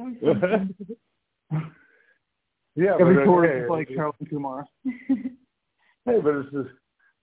yeah, 2.77 2.97
every 3.01 3.15
but, 3.15 3.25
tour 3.25 3.47
hey, 3.47 3.61
is 3.65 3.71
like 3.71 3.89
Harold 3.89 4.17
and 4.19 4.29
Kumar. 4.29 4.67
hey, 4.85 6.21
but 6.23 6.35
it's 6.35 6.51
just 6.53 6.69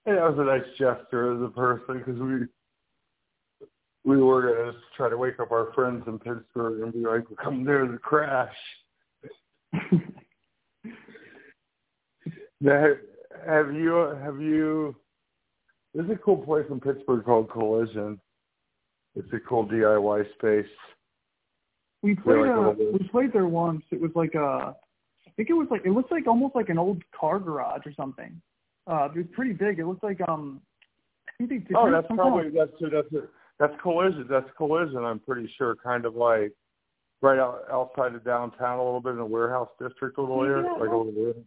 hey, 0.05 0.13
that 0.13 0.23
was 0.23 0.37
a 0.37 0.43
nice 0.43 0.63
gesture 0.79 1.35
as 1.35 1.41
a 1.43 1.49
person 1.53 1.99
because 1.99 2.19
we 2.19 2.47
we 4.03 4.17
were 4.21 4.41
gonna 4.41 4.71
try 4.95 5.09
to 5.09 5.17
wake 5.17 5.39
up 5.39 5.51
our 5.51 5.71
friends 5.73 6.03
in 6.07 6.17
Pittsburgh 6.17 6.81
and 6.81 6.93
be 6.93 6.99
like, 6.99 7.29
"We're 7.29 7.35
coming 7.35 7.65
there 7.65 7.85
to 7.85 7.97
crash." 7.99 8.55
now, 12.61 12.93
have 13.45 13.73
you 13.73 14.15
have 14.23 14.39
you 14.39 14.95
there's 15.93 16.09
a 16.09 16.15
cool 16.15 16.37
place 16.37 16.65
in 16.69 16.79
Pittsburgh 16.79 17.25
called 17.25 17.51
Collision. 17.51 18.19
It's 19.15 19.27
a 19.33 19.39
cool 19.39 19.67
DIY 19.67 20.23
space. 20.33 20.71
We 22.01 22.15
played 22.15 22.37
like 22.37 22.49
uh, 22.49 22.73
we 22.93 23.07
played 23.09 23.33
there 23.33 23.47
once. 23.47 23.83
It 23.91 23.99
was 23.99 24.11
like 24.15 24.33
a 24.35 24.75
I 25.27 25.31
think 25.35 25.49
it 25.49 25.53
was 25.53 25.67
like 25.69 25.81
it 25.85 25.91
looks 25.91 26.11
like 26.11 26.27
almost 26.27 26.55
like 26.55 26.69
an 26.69 26.77
old 26.77 27.03
car 27.17 27.39
garage 27.39 27.81
or 27.85 27.93
something. 27.93 28.41
Uh 28.87 29.09
it 29.13 29.17
was 29.17 29.27
pretty 29.33 29.53
big. 29.53 29.79
It 29.79 29.85
looked 29.85 30.03
like 30.03 30.21
um 30.27 30.61
I 31.27 31.45
think 31.45 31.67
they 31.67 31.75
Oh, 31.75 31.91
that's 31.91 32.07
probably 32.07 32.43
kind 32.43 32.57
of, 32.57 32.69
that's 32.81 32.93
that's 33.11 33.25
that's 33.59 33.73
collision. 33.81 34.25
That's 34.29 34.49
collision, 34.57 35.03
I'm 35.03 35.19
pretty 35.19 35.51
sure, 35.57 35.75
kind 35.83 36.05
of 36.05 36.15
like 36.15 36.53
right 37.21 37.37
out 37.37 37.63
outside 37.71 38.15
of 38.15 38.23
downtown 38.23 38.79
a 38.79 38.83
little 38.83 39.01
bit 39.01 39.11
in 39.11 39.17
the 39.17 39.25
warehouse 39.25 39.69
district 39.79 40.17
a 40.17 40.21
little 40.21 40.43
area. 40.43 40.71
Like 40.71 40.89
a 40.89 40.95
little 40.95 41.11
bit 41.11 41.37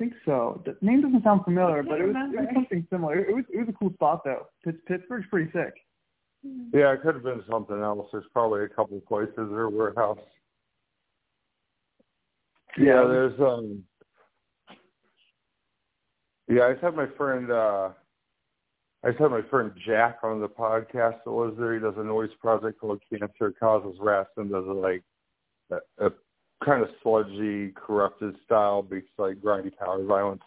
think 0.00 0.14
so. 0.24 0.62
The 0.64 0.76
name 0.80 1.02
doesn't 1.02 1.22
sound 1.22 1.44
familiar, 1.44 1.82
but 1.82 2.00
it 2.00 2.06
was, 2.06 2.16
it 2.32 2.40
was 2.40 2.48
something 2.54 2.86
similar. 2.90 3.18
It 3.18 3.34
was 3.34 3.44
it 3.52 3.58
was 3.58 3.68
a 3.68 3.72
cool 3.72 3.92
spot 3.92 4.22
though. 4.24 4.46
Pittsburgh's 4.64 5.26
pretty 5.30 5.52
sick. 5.52 5.74
Yeah, 6.72 6.92
it 6.92 7.02
could 7.02 7.14
have 7.14 7.22
been 7.22 7.44
something 7.48 7.80
else. 7.80 8.08
There's 8.10 8.24
probably 8.32 8.64
a 8.64 8.68
couple 8.68 8.96
of 8.96 9.06
places 9.06 9.36
or 9.36 9.68
warehouse. 9.68 10.18
Yeah, 12.78 13.04
there's 13.06 13.38
um. 13.38 13.84
Yeah, 16.48 16.62
I 16.62 16.72
just 16.72 16.82
had 16.82 16.96
my 16.96 17.06
friend. 17.16 17.52
uh 17.52 17.90
I 19.04 19.10
just 19.10 19.20
had 19.20 19.30
my 19.30 19.42
friend 19.50 19.70
Jack 19.86 20.18
on 20.22 20.40
the 20.40 20.48
podcast 20.48 21.24
that 21.24 21.30
was 21.30 21.54
there. 21.58 21.74
He 21.74 21.80
does 21.80 21.94
a 21.96 22.04
noise 22.04 22.30
project 22.40 22.80
called 22.80 23.02
Cancer 23.10 23.54
Causes 23.58 23.98
Rest 23.98 24.30
and 24.36 24.50
does 24.50 24.66
a, 24.66 24.72
like 24.72 25.02
a, 25.70 26.06
a 26.06 26.10
kind 26.64 26.82
of 26.82 26.88
sludgy, 27.02 27.72
corrupted 27.74 28.36
style 28.44 28.82
beats 28.82 29.08
like 29.18 29.36
grindy 29.36 29.76
power 29.76 30.04
violence 30.04 30.42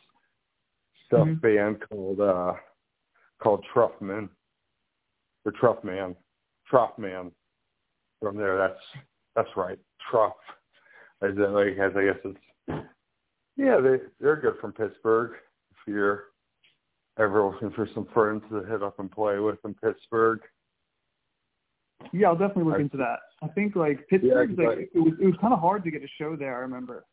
stuff 1.07 1.27
mm-hmm. 1.27 1.39
band 1.39 1.77
called 1.89 2.19
uh 2.19 2.53
called 3.41 3.65
Truffman. 3.73 4.29
or 5.45 5.51
Truffman. 5.51 6.15
Truffman. 6.71 7.31
From 8.21 8.37
there. 8.37 8.57
That's 8.57 8.79
that's 9.35 9.49
right, 9.57 9.79
Truff. 10.09 10.33
As 11.21 11.31
in, 11.35 11.53
like 11.53 11.77
as 11.77 11.91
I 11.95 12.05
guess 12.05 12.19
it's 12.23 12.85
yeah, 13.57 13.79
they 13.79 13.97
they're 14.19 14.39
good 14.39 14.55
from 14.61 14.73
Pittsburgh. 14.73 15.31
If 15.71 15.77
you're 15.87 16.25
ever 17.19 17.45
looking 17.45 17.71
for 17.71 17.87
some 17.93 18.07
friends 18.13 18.43
to 18.49 18.63
hit 18.63 18.81
up 18.81 18.99
and 18.99 19.11
play 19.11 19.39
with 19.39 19.59
in 19.65 19.73
Pittsburgh. 19.75 20.39
Yeah, 22.11 22.27
I'll 22.27 22.35
definitely 22.35 22.71
look 22.71 22.79
into 22.79 22.97
that. 22.97 23.19
I 23.41 23.47
think 23.49 23.75
like 23.75 24.07
Pittsburgh, 24.07 24.55
yeah, 24.57 24.67
like 24.67 24.89
it 24.93 24.99
was 24.99 25.13
it 25.19 25.25
was 25.25 25.35
kind 25.39 25.53
of 25.53 25.59
hard 25.59 25.83
to 25.83 25.91
get 25.91 26.03
a 26.03 26.07
show 26.19 26.35
there. 26.35 26.55
I 26.55 26.59
remember. 26.59 27.05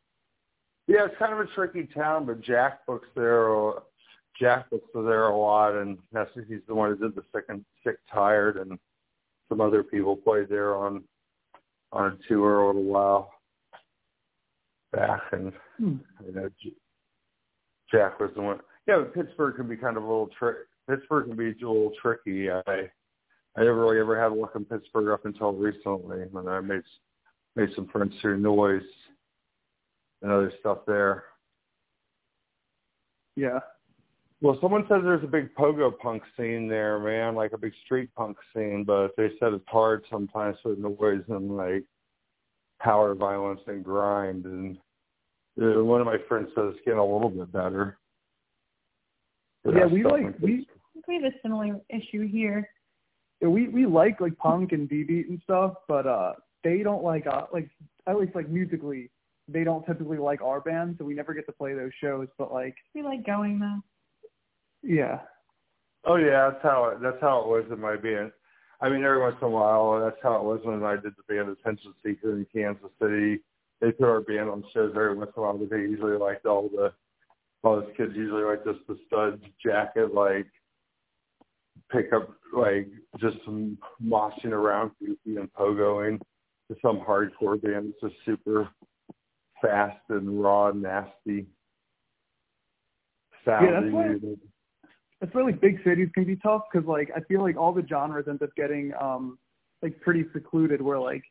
Yeah, 0.87 1.05
it's 1.05 1.15
kind 1.19 1.33
of 1.33 1.39
a 1.39 1.47
tricky 1.55 1.89
town, 1.95 2.27
but 2.27 2.41
Jack 2.41 2.85
books 2.87 3.09
there. 3.15 3.45
Or, 3.45 3.83
Jack 4.41 4.71
books 4.71 4.89
there 4.95 5.29
a 5.29 5.37
lot, 5.37 5.75
and 5.75 5.99
that's 6.13 6.31
he's 6.49 6.61
the 6.67 6.75
one 6.75 6.91
who 6.91 6.97
did 6.97 7.15
the 7.15 7.23
sick 7.35 7.45
and 7.49 7.65
sick 7.85 7.97
tired, 8.13 8.57
and 8.57 8.79
some 9.49 9.61
other 9.61 9.83
people 9.83 10.17
played 10.17 10.49
there 10.49 10.75
on 10.77 11.05
on 11.93 12.13
a 12.13 12.29
tour 12.29 12.63
a 12.63 12.67
little 12.69 12.85
while 12.85 13.33
back, 14.93 15.21
and 15.33 15.53
hmm. 15.77 15.97
you 16.27 16.33
know 16.33 16.49
Jack 17.93 18.19
was 18.19 18.31
the 18.35 18.43
one. 18.43 18.61
Yeah, 18.87 19.05
Pittsburgh 19.15 19.57
can 19.57 19.69
be 19.69 19.77
kind 19.77 19.97
of 19.97 20.05
a 20.05 20.07
little 20.07 20.31
trick. 20.39 20.57
Pittsburgh 20.89 21.27
can 21.27 21.37
be 21.37 21.49
a 21.49 21.69
little 21.69 21.93
tricky. 22.01 22.51
I 22.51 22.91
I 23.57 23.61
never 23.61 23.81
really 23.81 24.01
ever 24.01 24.21
had 24.21 24.33
luck 24.33 24.53
in 24.55 24.65
Pittsburgh 24.65 25.13
up 25.13 25.25
until 25.25 25.53
recently 25.53 26.25
when 26.31 26.49
I 26.49 26.61
made 26.61 26.83
made 27.57 27.71
some 27.75 27.89
friends 27.89 28.15
through 28.21 28.39
noise 28.39 28.83
and 30.23 30.31
other 30.31 30.53
stuff 30.61 30.79
there. 30.87 31.25
Yeah. 33.37 33.59
Well, 34.43 34.57
someone 34.63 34.87
says 34.89 35.01
there's 35.03 35.25
a 35.25 35.27
big 35.27 35.55
pogo 35.55 35.97
punk 35.99 36.23
scene 36.37 36.67
there, 36.67 36.99
man, 36.99 37.35
like 37.35 37.53
a 37.53 37.59
big 37.59 37.73
street 37.85 38.09
punk 38.17 38.39
scene, 38.55 38.85
but 38.87 39.09
they 39.17 39.31
said 39.39 39.53
it's 39.53 39.65
hard 39.69 40.05
sometimes 40.11 40.57
for 40.63 40.75
noise 40.77 41.25
and 41.29 41.57
like 41.57 41.85
power 42.81 43.15
violence 43.15 43.61
and 43.67 43.85
grind. 43.85 44.47
And 44.47 44.79
uh, 45.61 45.85
one 45.85 46.01
of 46.01 46.07
my 46.07 46.17
friends 46.27 46.49
says 46.55 46.73
it's 46.75 46.85
getting 46.85 47.01
a 47.01 47.05
little 47.05 47.29
bit 47.29 47.53
better. 47.53 47.99
Yeah, 49.65 49.87
we 49.87 50.05
like 50.05 50.39
we 50.41 50.67
we 51.07 51.15
have 51.17 51.25
a 51.25 51.37
similar 51.43 51.79
issue 51.91 52.27
here. 52.27 52.67
Yeah, 53.41 53.49
we 53.49 53.69
we 53.69 53.87
like 53.87 54.21
like 54.21 54.37
punk 54.39 54.73
and 54.73 54.89
D 54.89 55.03
beat 55.03 55.29
and 55.29 55.41
stuff, 55.45 55.75
but 55.89 56.07
uh 56.07 56.33
they 56.63 56.83
don't 56.83 57.03
like 57.03 57.27
uh 57.27 57.47
like 57.53 57.69
at 58.07 58.19
least 58.19 58.35
like 58.35 58.49
musically 58.49 59.11
they 59.49 59.65
don't 59.65 59.85
typically 59.85 60.19
like 60.19 60.43
our 60.43 60.61
band, 60.61 60.97
so 60.99 61.05
we 61.05 61.15
never 61.15 61.35
get 61.35 61.47
to 61.47 61.53
play 61.53 61.75
those 61.75 61.91
shows. 62.01 62.29
But 62.39 62.53
like 62.53 62.75
we 62.95 63.03
like 63.03 63.27
going 63.27 63.59
though. 63.59 63.81
Yeah. 64.83 65.21
Oh 66.05 66.17
yeah, 66.17 66.51
that's 66.51 66.63
how 66.63 66.85
it, 66.91 67.03
that's 67.03 67.21
how 67.21 67.41
it 67.41 67.49
was 67.49 67.65
in 67.71 67.81
my 67.81 67.97
band. 67.97 68.33
I 68.81 68.89
mean, 68.89 69.05
every 69.05 69.21
once 69.21 69.37
in 69.41 69.47
a 69.47 69.51
while, 69.51 70.01
that's 70.01 70.17
how 70.23 70.37
it 70.37 70.45
was 70.45 70.61
when 70.63 70.83
I 70.83 70.95
did 70.95 71.13
the 71.17 71.35
band 71.35 71.51
Attention 71.51 71.93
Seeker 72.03 72.33
in 72.33 72.47
Kansas 72.55 72.91
City. 73.01 73.41
They 73.81 73.93
put 73.93 74.09
our 74.09 74.23
band 74.23 74.49
on 74.49 74.65
shows 74.73 74.93
every 74.95 75.17
once 75.17 75.33
in 75.37 75.43
a 75.43 75.47
while, 75.47 75.59
but 75.59 75.71
they 75.71 75.81
usually 75.81 76.17
liked 76.17 76.47
all 76.47 76.69
the 76.69 76.93
all 77.63 77.81
those 77.81 77.93
kids 77.97 78.13
usually 78.15 78.43
like 78.43 78.65
just 78.65 78.79
the 78.89 78.99
studs 79.07 79.43
jacket, 79.63 80.15
like 80.15 80.47
pick 81.91 82.13
up 82.13 82.31
like 82.55 82.89
just 83.19 83.37
some 83.45 83.79
moshing 84.03 84.53
around 84.53 84.93
goofy 85.01 85.37
and 85.37 85.53
pogoing 85.53 86.19
to 86.69 86.77
some 86.83 87.01
hardcore 87.01 87.61
band 87.61 87.93
that's 88.01 88.13
just 88.13 88.25
super 88.25 88.69
fast 89.61 89.99
and 90.09 90.43
raw 90.43 90.69
and 90.69 90.83
nasty 90.83 91.47
sounding. 93.45 93.73
Yeah, 93.73 93.81
that's 93.81 93.93
why, 93.93 94.35
that's 95.21 95.35
why 95.35 95.43
like 95.43 95.61
big 95.61 95.83
cities 95.85 96.09
can 96.15 96.25
be 96.25 96.37
tough 96.37 96.63
because 96.73 96.87
like 96.89 97.11
I 97.15 97.21
feel 97.21 97.43
like 97.43 97.57
all 97.57 97.73
the 97.73 97.87
genres 97.87 98.27
end 98.29 98.43
up 98.43 98.55
getting 98.57 98.93
um 99.01 99.39
like 99.83 100.01
pretty 100.01 100.25
secluded 100.33 100.81
where 100.81 100.99
like 100.99 101.23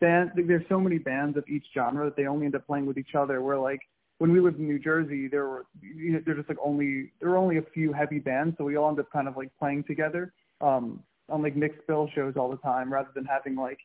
band 0.00 0.30
there's 0.46 0.64
so 0.68 0.80
many 0.80 0.98
bands 0.98 1.36
of 1.36 1.44
each 1.48 1.66
genre 1.74 2.04
that 2.06 2.16
they 2.16 2.26
only 2.26 2.46
end 2.46 2.54
up 2.54 2.66
playing 2.66 2.86
with 2.86 2.98
each 2.98 3.14
other 3.14 3.42
where 3.42 3.58
like 3.58 3.80
when 4.18 4.32
we 4.32 4.40
lived 4.40 4.58
in 4.58 4.66
New 4.66 4.78
Jersey 4.78 5.28
there 5.28 5.46
were 5.46 5.66
you 5.80 6.12
know, 6.12 6.20
there's 6.24 6.38
just 6.38 6.48
like 6.48 6.58
only 6.64 7.12
there 7.20 7.30
were 7.30 7.36
only 7.36 7.58
a 7.58 7.62
few 7.74 7.92
heavy 7.92 8.18
bands 8.18 8.54
so 8.58 8.64
we 8.64 8.76
all 8.76 8.88
end 8.88 9.00
up 9.00 9.10
kind 9.12 9.28
of 9.28 9.36
like 9.36 9.50
playing 9.58 9.84
together 9.84 10.32
um 10.60 11.02
on 11.28 11.42
like 11.42 11.56
mixed 11.56 11.86
bill 11.86 12.08
shows 12.14 12.34
all 12.36 12.50
the 12.50 12.56
time 12.58 12.92
rather 12.92 13.10
than 13.14 13.24
having 13.24 13.56
like 13.56 13.78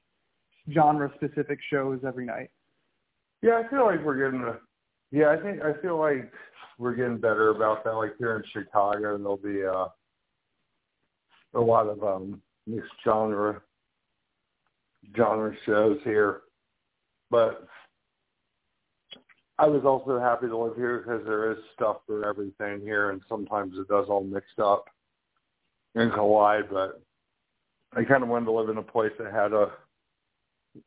genre 0.71 1.11
specific 1.15 1.59
shows 1.69 1.99
every 2.05 2.25
night. 2.25 2.49
Yeah, 3.41 3.61
I 3.65 3.69
feel 3.69 3.85
like 3.85 4.03
we're 4.03 4.29
getting 4.29 4.45
yeah, 5.11 5.29
I 5.29 5.37
think 5.37 5.61
I 5.61 5.79
feel 5.81 5.97
like 5.97 6.31
we're 6.77 6.95
getting 6.95 7.17
better 7.17 7.49
about 7.49 7.83
that. 7.83 7.91
Like 7.91 8.17
here 8.17 8.37
in 8.37 8.43
Chicago, 8.51 9.17
there'll 9.17 9.37
be 9.37 9.65
uh, 9.65 9.87
a 11.53 11.59
lot 11.59 11.87
of 11.87 12.03
um, 12.03 12.41
mixed 12.67 12.91
genre 13.03 13.61
genre 15.15 15.53
shows 15.65 15.97
here. 16.03 16.41
But 17.29 17.67
I 19.61 19.67
was 19.67 19.83
also 19.85 20.19
happy 20.19 20.47
to 20.47 20.57
live 20.57 20.75
here 20.75 20.97
because 20.97 21.21
there 21.23 21.51
is 21.51 21.57
stuff 21.75 21.97
for 22.07 22.27
everything 22.27 22.81
here, 22.81 23.11
and 23.11 23.21
sometimes 23.29 23.77
it 23.77 23.87
does 23.87 24.07
all 24.09 24.23
mixed 24.23 24.57
up 24.57 24.85
and 25.93 26.11
collide. 26.11 26.63
But 26.71 26.99
I 27.95 28.03
kind 28.03 28.23
of 28.23 28.29
wanted 28.29 28.45
to 28.45 28.53
live 28.53 28.69
in 28.69 28.77
a 28.77 28.83
place 28.83 29.11
that 29.19 29.31
had 29.31 29.53
a 29.53 29.71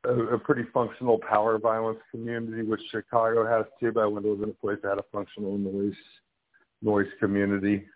a, 0.05 0.35
a 0.35 0.39
pretty 0.41 0.65
functional 0.75 1.21
power 1.21 1.57
violence 1.57 2.01
community, 2.11 2.63
which 2.63 2.81
Chicago 2.91 3.47
has 3.47 3.65
too. 3.79 3.93
But 3.93 4.01
I 4.01 4.07
wanted 4.07 4.25
to 4.25 4.33
live 4.33 4.43
in 4.43 4.51
a 4.51 4.55
place 4.55 4.79
that 4.83 4.89
had 4.89 4.99
a 4.99 5.05
functional 5.13 5.57
noise 5.57 5.95
noise 6.83 7.07
community 7.21 7.87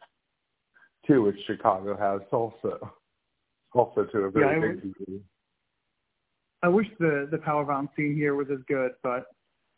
too, 1.09 1.23
which 1.23 1.39
Chicago 1.49 1.97
has 1.97 2.21
also. 2.31 2.93
Also 3.75 4.05
to 4.05 4.19
a 4.21 4.31
very 4.31 4.61
yeah, 4.61 4.75
big 4.75 4.95
degree. 4.95 5.21
I 6.63 6.69
wish 6.69 6.87
the 7.01 7.27
the 7.33 7.39
power 7.39 7.65
violence 7.65 7.91
scene 7.97 8.15
here 8.15 8.37
was 8.37 8.47
as 8.53 8.61
good, 8.69 8.93
but 9.03 9.27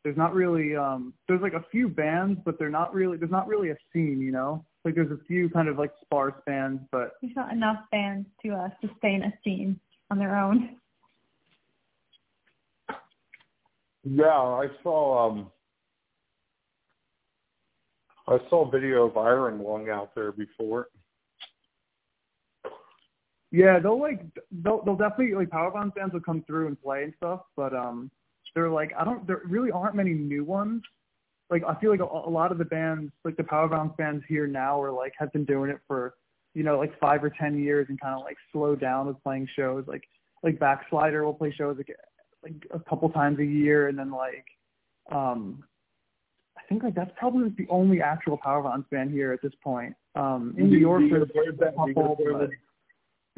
there's 0.03 0.17
not 0.17 0.35
really 0.35 0.77
um 0.77 1.13
there's 1.29 1.43
like 1.43 1.53
a 1.53 1.65
few 1.71 1.89
bands, 1.89 2.41
but 2.45 2.59
they're 2.59 2.71
not 2.71 2.95
really 2.95 3.17
there's 3.17 3.31
not 3.31 3.47
really 3.47 3.71
a 3.71 3.77
scene, 3.93 4.21
you 4.21 4.33
know. 4.33 4.65
Like 4.85 4.95
there's 4.95 5.11
a 5.11 5.23
few 5.27 5.51
kind 5.51 5.69
of 5.69 5.79
like 5.79 5.93
sparse 6.01 6.35
bands, 6.47 6.83
but 6.91 7.13
there's 7.21 7.37
not 7.37 7.53
enough 7.53 7.79
bands 7.93 8.27
to 8.45 8.53
uh, 8.53 8.69
sustain 8.81 9.23
a 9.23 9.33
scene 9.45 9.79
on 10.11 10.19
their 10.19 10.37
own. 10.37 10.77
Yeah, 14.05 14.27
I 14.27 14.69
saw 14.83 15.29
um 15.29 15.51
I 18.27 18.39
saw 18.49 18.67
a 18.67 18.71
video 18.71 19.07
of 19.07 19.17
Iron 19.17 19.63
Lung 19.63 19.91
out 19.91 20.15
there 20.15 20.33
before. 20.33 20.89
Yeah, 23.53 23.81
they'll 23.81 24.01
like 24.01 24.23
they'll 24.63 24.83
they'll 24.85 24.97
definitely 24.97 25.35
like 25.35 25.51
power 25.51 25.71
violence 25.71 25.93
bands 25.95 26.15
will 26.15 26.21
come 26.21 26.43
through 26.47 26.69
and 26.69 26.81
play 26.81 27.05
and 27.05 27.13
stuff, 27.19 27.41
but 27.57 27.75
um 27.75 28.11
they're 28.55 28.71
like 28.71 28.93
I 28.99 29.05
don't 29.05 29.27
there 29.27 29.43
really 29.45 29.71
aren't 29.71 29.97
many 29.97 30.13
new 30.13 30.45
ones. 30.45 30.83
Like 31.51 31.63
I 31.67 31.75
feel 31.81 31.91
like 31.91 32.01
a, 32.01 32.05
a 32.05 32.31
lot 32.31 32.53
of 32.53 32.59
the 32.59 32.65
bands 32.65 33.13
like 33.25 33.37
the 33.37 33.45
power 33.45 33.69
violence 33.69 33.95
bands 33.99 34.25
here 34.29 34.47
now 34.47 34.81
are 34.81 34.93
like 34.93 35.13
have 35.19 35.33
been 35.33 35.45
doing 35.45 35.71
it 35.71 35.81
for 35.87 36.15
you 36.55 36.63
know 36.63 36.79
like 36.79 36.99
five 36.99 37.23
or 37.23 37.31
ten 37.31 37.59
years 37.59 37.87
and 37.89 38.01
kind 38.01 38.15
of 38.15 38.23
like 38.25 38.37
slow 38.53 38.75
down 38.75 39.07
with 39.07 39.23
playing 39.23 39.49
shows 39.57 39.85
like 39.87 40.05
like 40.43 40.59
Backslider 40.59 41.25
will 41.25 41.35
play 41.35 41.53
shows 41.57 41.77
like 41.77 41.95
like 42.43 42.55
a 42.73 42.81
couple 42.81 43.09
times 43.11 43.39
a 43.39 43.45
year, 43.45 43.89
and 43.89 43.99
then 43.99 44.11
like 44.11 44.47
um 45.13 45.65
I 46.57 46.63
think 46.69 46.83
like 46.83 46.95
that's 46.95 47.11
probably 47.17 47.45
like 47.45 47.57
the 47.57 47.67
only 47.69 48.01
actual 48.01 48.37
power 48.37 48.63
violence 48.63 48.87
band 48.91 49.11
here 49.11 49.33
at 49.33 49.43
this 49.43 49.53
point. 49.63 49.95
Um 50.15 50.55
in 50.57 50.71
New 50.71 50.79
York 50.79 51.03
there's 51.11 51.29
a 51.61 51.73
couple. 51.73 52.17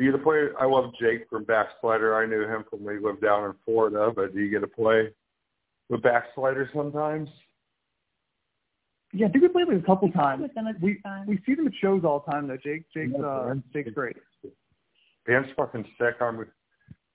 Do 0.02 0.06
you 0.06 0.10
get 0.10 0.18
to 0.18 0.24
play? 0.24 0.48
I 0.60 0.66
love 0.66 0.90
Jake 1.00 1.30
from 1.30 1.44
Backslider. 1.44 2.20
I 2.20 2.26
knew 2.26 2.42
him 2.42 2.64
from 2.68 2.82
when 2.82 2.98
he 2.98 3.00
lived 3.00 3.22
down 3.22 3.44
in 3.44 3.52
Florida. 3.64 4.10
But 4.12 4.34
do 4.34 4.40
you 4.40 4.50
get 4.50 4.58
to 4.62 4.66
play 4.66 5.10
with 5.88 6.02
Backslider 6.02 6.68
sometimes? 6.74 7.28
Yeah, 9.12 9.28
I 9.28 9.30
think 9.30 9.42
we 9.42 9.48
played 9.48 9.68
like 9.68 9.78
a 9.78 9.86
couple 9.86 10.10
times. 10.10 10.42
We 10.80 11.00
we 11.28 11.40
see 11.46 11.54
them 11.54 11.68
at 11.68 11.72
shows 11.80 12.02
all 12.04 12.24
the 12.26 12.32
time 12.32 12.48
though. 12.48 12.56
Jake 12.56 12.82
Jake's 12.92 13.14
uh, 13.14 13.54
Jake's 13.72 13.92
great. 13.94 14.16
Band's 15.24 15.50
fucking 15.56 15.84
sick. 16.00 16.16
I'm 16.20 16.46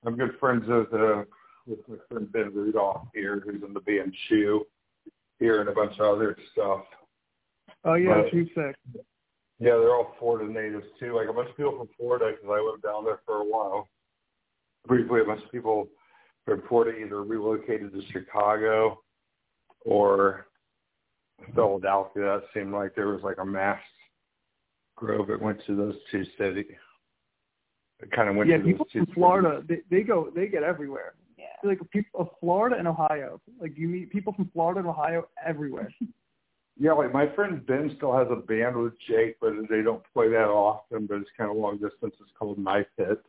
I'm 0.05 0.15
good 0.15 0.38
friends 0.39 0.64
with 0.65 0.93
uh, 0.93 1.23
with 1.65 1.80
my 1.89 1.95
friend 2.07 2.31
Ben 2.31 2.53
Rudolph 2.53 3.09
here, 3.14 3.43
who's 3.43 3.64
in 3.68 3.73
the 3.73 3.81
band 3.81 4.15
Shoe 4.30 4.65
here, 5.39 5.59
and 5.59 5.68
a 5.68 5.73
bunch 5.73 5.99
of 5.99 6.15
other 6.15 6.38
stuff. 6.53 6.85
Oh 7.84 7.95
yeah, 7.95 8.22
but, 8.22 8.31
Shoe 8.31 8.47
sick. 8.55 9.03
Yeah, 9.59 9.71
they're 9.71 9.95
all 9.95 10.15
Florida 10.19 10.51
natives 10.51 10.85
too. 10.99 11.15
Like 11.15 11.29
a 11.29 11.34
bunch 11.34 11.49
of 11.49 11.57
people 11.57 11.77
from 11.77 11.89
Florida, 11.97 12.31
because 12.31 12.49
I 12.49 12.63
lived 12.63 12.84
down 12.84 13.05
there 13.05 13.19
for 13.25 13.38
a 13.38 13.45
while. 13.45 13.89
Briefly, 14.88 15.21
a 15.21 15.25
bunch 15.25 15.43
of 15.43 15.51
people 15.51 15.88
from 16.45 16.61
Florida 16.69 16.97
either 16.97 17.23
relocated 17.23 17.91
to 17.91 18.01
Chicago 18.11 19.01
or 19.85 20.45
Philadelphia. 21.55 22.38
It 22.38 22.43
seemed 22.53 22.73
like 22.73 22.95
there 22.95 23.07
was 23.07 23.21
like 23.23 23.38
a 23.39 23.45
mass 23.45 23.81
grove 24.95 25.27
that 25.27 25.41
went 25.41 25.59
to 25.65 25.75
those 25.75 25.95
two 26.11 26.23
cities. 26.38 26.65
It 27.99 28.11
kind 28.11 28.29
of 28.29 28.35
went 28.35 28.49
yeah, 28.49 28.57
to 28.57 28.63
people 28.63 28.85
from 28.91 29.07
Florida, 29.07 29.63
they, 29.67 29.79
they 29.89 30.03
go, 30.03 30.29
they 30.35 30.47
get 30.47 30.61
everywhere 30.61 31.15
like 31.63 31.79
people 31.91 32.21
of 32.21 32.27
uh, 32.27 32.29
Florida 32.39 32.75
and 32.77 32.88
Ohio. 32.88 33.41
Like 33.59 33.77
you 33.77 33.88
meet 33.88 34.11
people 34.11 34.34
from 34.34 34.49
Florida 34.53 34.79
and 34.79 34.89
Ohio 34.89 35.27
everywhere. 35.45 35.91
Yeah, 36.79 36.93
like 36.93 37.11
my 37.11 37.33
friend 37.33 37.65
Ben 37.65 37.91
still 37.97 38.15
has 38.15 38.27
a 38.29 38.35
band 38.35 38.75
with 38.75 38.93
Jake, 39.07 39.37
but 39.41 39.53
they 39.69 39.81
don't 39.81 40.03
play 40.13 40.29
that 40.29 40.47
often. 40.47 41.07
But 41.07 41.17
it's 41.17 41.29
kind 41.37 41.49
of 41.49 41.57
long 41.57 41.73
distance. 41.73 42.13
It's 42.19 42.31
called 42.37 42.59
Knife 42.59 42.85
Hits. 42.97 43.21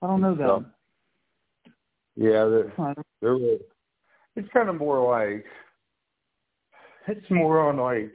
I 0.00 0.06
don't 0.06 0.20
know 0.20 0.34
them. 0.34 0.72
Yeah, 2.16 2.44
they're, 2.44 2.96
they're 3.20 3.58
it's 4.36 4.48
kind 4.52 4.68
of 4.68 4.76
more 4.76 5.06
like 5.10 5.44
it's 7.08 7.30
more 7.30 7.60
on 7.68 7.76
like 7.76 8.12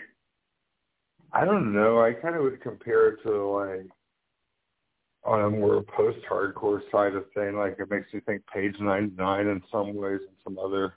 I 1.34 1.46
don't 1.46 1.74
know. 1.74 2.02
I 2.02 2.14
kind 2.14 2.36
of 2.36 2.44
would 2.44 2.62
compare 2.62 3.10
it 3.10 3.24
to 3.24 3.48
like 3.48 3.88
on 5.24 5.42
a 5.42 5.50
more 5.50 5.84
post-hardcore 5.96 6.82
side 6.92 7.14
of 7.16 7.26
thing. 7.34 7.58
Like 7.58 7.78
it 7.80 7.92
makes 7.92 8.14
me 8.14 8.22
think 8.22 8.44
Page 8.54 8.76
99 8.80 9.48
in 9.48 9.62
some 9.72 9.96
ways, 9.96 10.22
and 10.22 10.38
some 10.44 10.58
other. 10.58 10.94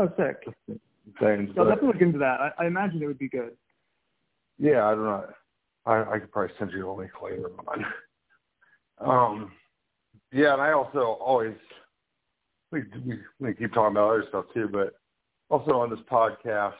Oh, 0.00 0.08
sick. 0.16 0.78
Things. 1.20 1.50
So 1.54 1.62
I'll 1.62 1.68
definitely 1.68 1.88
look 1.88 2.00
into 2.00 2.18
that. 2.18 2.40
I, 2.40 2.52
I 2.60 2.66
imagine 2.66 3.02
it 3.02 3.06
would 3.06 3.18
be 3.18 3.28
good. 3.28 3.50
Yeah, 4.58 4.86
I 4.86 4.90
don't 4.94 5.04
know. 5.04 5.26
I, 5.84 6.14
I 6.14 6.18
could 6.18 6.32
probably 6.32 6.54
send 6.58 6.72
you 6.72 6.90
a 6.90 6.92
link 6.92 7.10
later 7.22 7.50
on. 7.68 7.84
Um, 9.00 9.52
yeah, 10.32 10.52
and 10.54 10.62
I 10.62 10.72
also 10.72 11.18
always 11.20 11.56
we, 12.70 12.82
we 13.06 13.18
we 13.40 13.54
keep 13.54 13.72
talking 13.72 13.96
about 13.96 14.10
other 14.10 14.24
stuff 14.28 14.44
too, 14.54 14.68
but 14.70 14.94
also 15.48 15.72
on 15.72 15.90
this 15.90 16.00
podcast, 16.10 16.74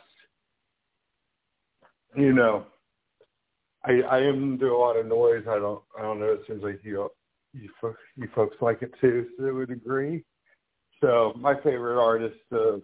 you 2.17 2.33
know, 2.33 2.67
I 3.85 4.03
I 4.03 4.19
am 4.21 4.57
do 4.57 4.75
a 4.75 4.79
lot 4.79 4.97
of 4.97 5.07
noise. 5.07 5.45
I 5.49 5.59
don't 5.59 5.83
I 5.99 6.03
don't 6.03 6.21
know. 6.21 6.33
It 6.33 6.43
seems 6.47 6.63
like 6.63 6.81
you 6.83 7.11
you 7.53 7.71
you 8.17 8.29
folks 8.35 8.57
like 8.61 8.83
it 8.83 8.93
too, 9.01 9.27
so 9.39 9.47
I 9.47 9.53
would 9.53 9.71
agree. 9.71 10.25
So 11.01 11.33
my 11.37 11.55
favorite 11.63 12.01
artist 12.01 12.37
of 12.53 12.83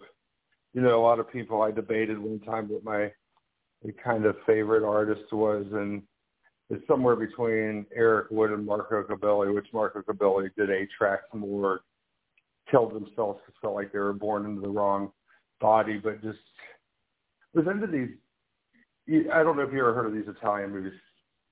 you 0.77 0.83
know 0.83 1.01
a 1.01 1.03
lot 1.03 1.19
of 1.19 1.33
people 1.33 1.63
I 1.63 1.71
debated 1.71 2.19
one 2.19 2.39
time 2.41 2.69
what 2.69 2.85
my 2.85 3.11
kind 4.05 4.27
of 4.27 4.37
favorite 4.47 4.87
artist 4.87 5.33
was, 5.33 5.65
and 5.73 6.03
it's 6.69 6.87
somewhere 6.87 7.17
between 7.17 7.87
Eric 7.97 8.27
Wood 8.31 8.51
and 8.51 8.67
Marco 8.67 9.03
Corbelli, 9.03 9.55
which 9.55 9.69
Marco 9.73 10.03
Corbelli 10.03 10.51
did 10.55 10.69
Atrax 10.69 11.19
Morgue, 11.33 11.81
killed 12.71 12.93
themselves 12.93 13.41
because 13.47 13.59
felt 13.63 13.75
like 13.75 13.91
they 13.91 13.99
were 13.99 14.13
born 14.13 14.45
into 14.45 14.61
the 14.61 14.69
wrong 14.69 15.11
body, 15.63 15.99
but 15.99 16.23
just 16.23 16.39
was 17.55 17.65
into 17.67 17.87
these. 17.87 18.11
I 19.33 19.43
don't 19.43 19.57
know 19.57 19.63
if 19.63 19.73
you 19.73 19.81
ever 19.81 19.95
heard 19.95 20.07
of 20.07 20.13
these 20.13 20.29
Italian 20.29 20.73
movies. 20.73 20.93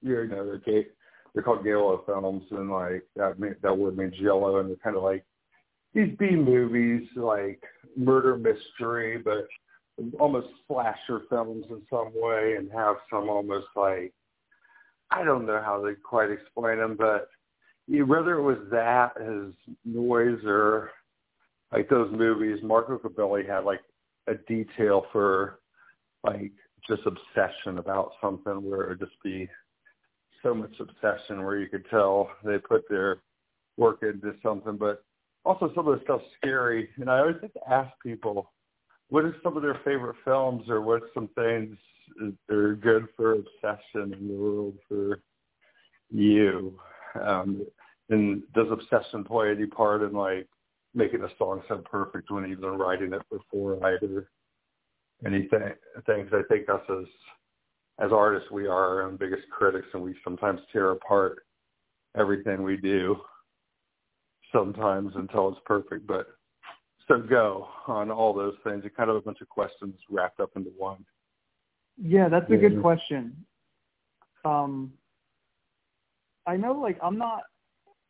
You 0.03 0.27
know, 0.27 0.45
they're 0.45 0.59
gay, 0.59 0.89
they're 1.33 1.43
called 1.43 1.65
giallo 1.65 2.03
films, 2.05 2.43
and 2.51 2.71
like 2.71 3.05
that 3.17 3.37
that 3.63 3.79
word 3.79 3.97
means 3.97 4.15
yellow, 4.21 4.59
and 4.59 4.69
they're 4.69 4.77
kind 4.77 4.97
of 4.97 5.03
like 5.03 5.25
these 5.95 6.15
B 6.19 6.31
movies, 6.33 7.09
like 7.17 7.63
murder 7.97 8.37
mystery, 8.37 9.19
but 9.19 9.47
almost 10.19 10.49
slasher 10.67 11.23
films 11.31 11.67
in 11.71 11.81
some 11.89 12.11
way, 12.15 12.57
and 12.59 12.71
have 12.73 12.97
some 13.11 13.29
almost 13.29 13.67
like 13.77 14.13
I 15.11 15.23
don't 15.23 15.47
know 15.47 15.63
how 15.65 15.81
they 15.81 15.95
quite 15.95 16.31
explain 16.31 16.79
them, 16.79 16.97
but 16.99 17.29
whether 17.87 18.39
it 18.39 18.43
was 18.43 18.59
that, 18.71 19.13
his 19.21 19.55
noise, 19.85 20.41
or 20.45 20.91
like 21.73 21.89
those 21.89 22.11
movies, 22.13 22.59
Marco 22.63 22.99
Corbelli 22.99 23.47
had 23.47 23.65
like 23.65 23.83
a 24.27 24.35
detail 24.35 25.07
for 25.13 25.61
like 26.25 26.53
just 26.89 27.03
obsession 27.07 27.79
about 27.79 28.13
something 28.21 28.69
where 28.69 28.83
it 28.83 28.89
would 28.91 29.01
just 29.01 29.23
be 29.23 29.49
so 30.43 30.55
much 30.55 30.75
obsession 30.81 31.45
where 31.45 31.59
you 31.59 31.69
could 31.69 31.85
tell 31.89 32.31
they 32.45 32.59
put 32.59 32.83
their 32.89 33.19
work 33.77 34.03
into 34.03 34.35
something, 34.43 34.77
but 34.77 35.05
also 35.45 35.71
some 35.75 35.87
of 35.89 35.99
the 35.99 36.05
stuff's 36.05 36.25
scary. 36.39 36.89
And 36.97 37.11
I 37.11 37.21
always 37.21 37.37
like 37.43 37.53
to 37.55 37.71
ask 37.71 37.91
people, 38.03 38.53
what 39.09 39.25
are 39.25 39.37
some 39.43 39.57
of 39.57 39.63
their 39.63 39.81
favorite 39.85 40.17
films 40.25 40.69
or 40.69 40.81
what's 40.81 41.05
some 41.15 41.29
things 41.35 41.77
they're 42.49 42.75
good 42.75 43.07
for 43.17 43.33
obsession 43.35 44.15
in 44.15 44.29
the 44.29 44.35
world 44.35 44.75
for 44.89 45.21
you. 46.11 46.79
Um, 47.21 47.67
and 48.11 48.43
does 48.55 48.67
obsession 48.71 49.25
play 49.25 49.51
any 49.51 49.67
part 49.67 50.03
in 50.03 50.13
like 50.13 50.47
making 50.95 51.23
a 51.23 51.29
song 51.39 51.63
sound 51.69 51.85
perfect 51.85 52.31
when 52.31 52.45
been 52.61 52.79
writing 52.79 53.13
it 53.13 53.23
before 53.31 53.85
either? 53.87 54.29
Anything 55.25 55.73
things 56.07 56.31
I 56.33 56.43
think 56.49 56.69
us 56.69 56.83
as 56.91 57.07
as 58.01 58.11
artists 58.13 58.51
we 58.51 58.67
are 58.67 58.73
our 58.73 59.03
own 59.03 59.17
biggest 59.17 59.45
critics 59.51 59.87
and 59.95 60.03
we 60.03 60.15
sometimes 60.25 60.61
tear 60.73 60.91
apart 60.91 61.47
everything 62.17 62.63
we 62.63 62.77
do 62.77 63.17
sometimes 64.55 65.13
until 65.17 65.49
it's 65.49 65.61
perfect. 65.67 66.07
But 66.07 66.27
so 67.09 67.19
go 67.19 67.69
on 67.87 68.11
all 68.11 68.33
those 68.33 68.55
things. 68.65 68.83
It's 68.85 68.97
kind 68.97 69.11
of 69.11 69.17
a 69.17 69.21
bunch 69.21 69.41
of 69.41 69.49
questions 69.49 69.95
wrapped 70.11 70.41
up 70.41 70.51
into 70.57 70.71
one. 70.77 71.05
Yeah, 72.01 72.29
that's 72.29 72.51
a 72.51 72.57
good 72.57 72.81
question. 72.81 73.37
Um, 74.45 74.93
I 76.47 76.57
know, 76.57 76.73
like, 76.73 76.99
I'm 77.03 77.19
not. 77.19 77.43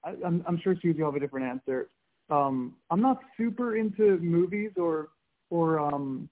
I, 0.04 0.14
I'm, 0.24 0.44
I'm 0.46 0.60
sure 0.62 0.74
Susie 0.82 1.00
will 1.00 1.12
have 1.12 1.16
a 1.16 1.20
different 1.20 1.46
answer. 1.46 1.88
Um, 2.30 2.74
I'm 2.90 3.00
not 3.00 3.20
super 3.36 3.76
into 3.76 4.18
movies 4.18 4.70
or 4.76 5.08
or 5.50 5.78
um, 5.78 6.28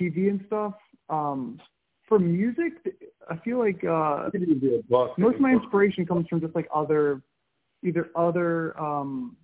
TV 0.00 0.30
and 0.30 0.42
stuff. 0.46 0.74
Um, 1.08 1.60
for 2.08 2.18
music, 2.18 2.72
I 3.30 3.36
feel 3.36 3.58
like 3.58 3.82
uh, 3.84 4.28
most 5.16 5.36
of 5.36 5.40
my 5.40 5.52
inspiration 5.52 6.04
comes 6.06 6.26
from 6.28 6.40
just 6.40 6.54
like 6.54 6.68
other, 6.74 7.22
either 7.82 8.10
other 8.16 8.78
um, 8.80 9.36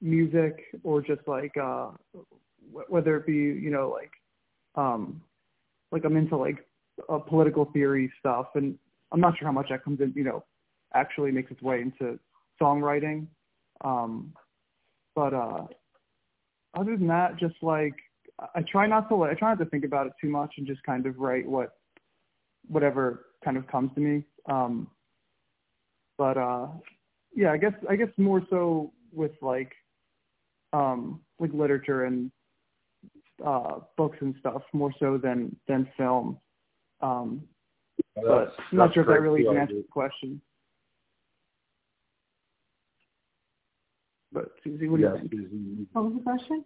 music 0.00 0.60
or 0.82 1.02
just 1.02 1.20
like 1.26 1.56
uh, 1.56 1.90
whether 2.88 3.16
it 3.16 3.26
be 3.26 3.34
you 3.34 3.70
know 3.70 3.90
like 3.90 4.10
um, 4.74 5.20
like 5.92 6.04
I'm 6.04 6.16
into 6.16 6.36
like 6.36 6.66
uh, 7.08 7.18
political 7.18 7.66
theory 7.72 8.12
stuff, 8.18 8.46
and 8.54 8.78
I'm 9.12 9.20
not 9.20 9.38
sure 9.38 9.46
how 9.46 9.52
much 9.52 9.68
that 9.70 9.84
comes 9.84 10.00
in, 10.00 10.12
you 10.14 10.24
know, 10.24 10.44
actually 10.94 11.32
makes 11.32 11.50
its 11.50 11.62
way 11.62 11.80
into 11.80 12.18
songwriting. 12.60 13.26
Um, 13.82 14.32
but 15.14 15.34
uh, 15.34 15.64
other 16.74 16.96
than 16.96 17.08
that, 17.08 17.36
just 17.38 17.56
like 17.62 17.94
I 18.54 18.62
try 18.70 18.86
not 18.86 19.08
to 19.08 19.22
I 19.24 19.34
try 19.34 19.50
not 19.50 19.58
to 19.62 19.70
think 19.70 19.84
about 19.84 20.06
it 20.06 20.12
too 20.20 20.28
much 20.28 20.54
and 20.58 20.66
just 20.66 20.82
kind 20.84 21.06
of 21.06 21.18
write 21.18 21.46
what 21.46 21.72
whatever 22.68 23.26
kind 23.44 23.56
of 23.56 23.66
comes 23.66 23.90
to 23.94 24.00
me. 24.00 24.24
Um, 24.46 24.88
but 26.16 26.36
uh, 26.36 26.68
yeah, 27.34 27.52
I 27.52 27.56
guess 27.56 27.72
I 27.88 27.96
guess 27.96 28.08
more 28.16 28.42
so 28.50 28.92
with 29.12 29.32
like 29.40 29.72
um, 30.72 31.20
like 31.38 31.52
literature 31.52 32.04
and 32.04 32.30
uh, 33.44 33.80
books 33.96 34.18
and 34.20 34.34
stuff 34.40 34.62
more 34.72 34.92
so 34.98 35.18
than 35.18 35.56
than 35.68 35.88
film. 35.96 36.38
Um, 37.00 37.42
but 38.16 38.54
I'm 38.70 38.78
not 38.78 38.94
sure 38.94 39.02
if 39.02 39.08
that 39.08 39.20
really 39.20 39.46
answers 39.46 39.82
the 39.82 39.88
question. 39.90 40.40
But 44.32 44.52
Susie, 44.62 44.88
what 44.88 44.98
do 44.98 45.04
yes, 45.04 45.12
you 45.22 45.28
think? 45.28 45.50
Susie. 45.50 45.86
What 45.92 46.04
was 46.04 46.14
the 46.14 46.22
question? 46.22 46.64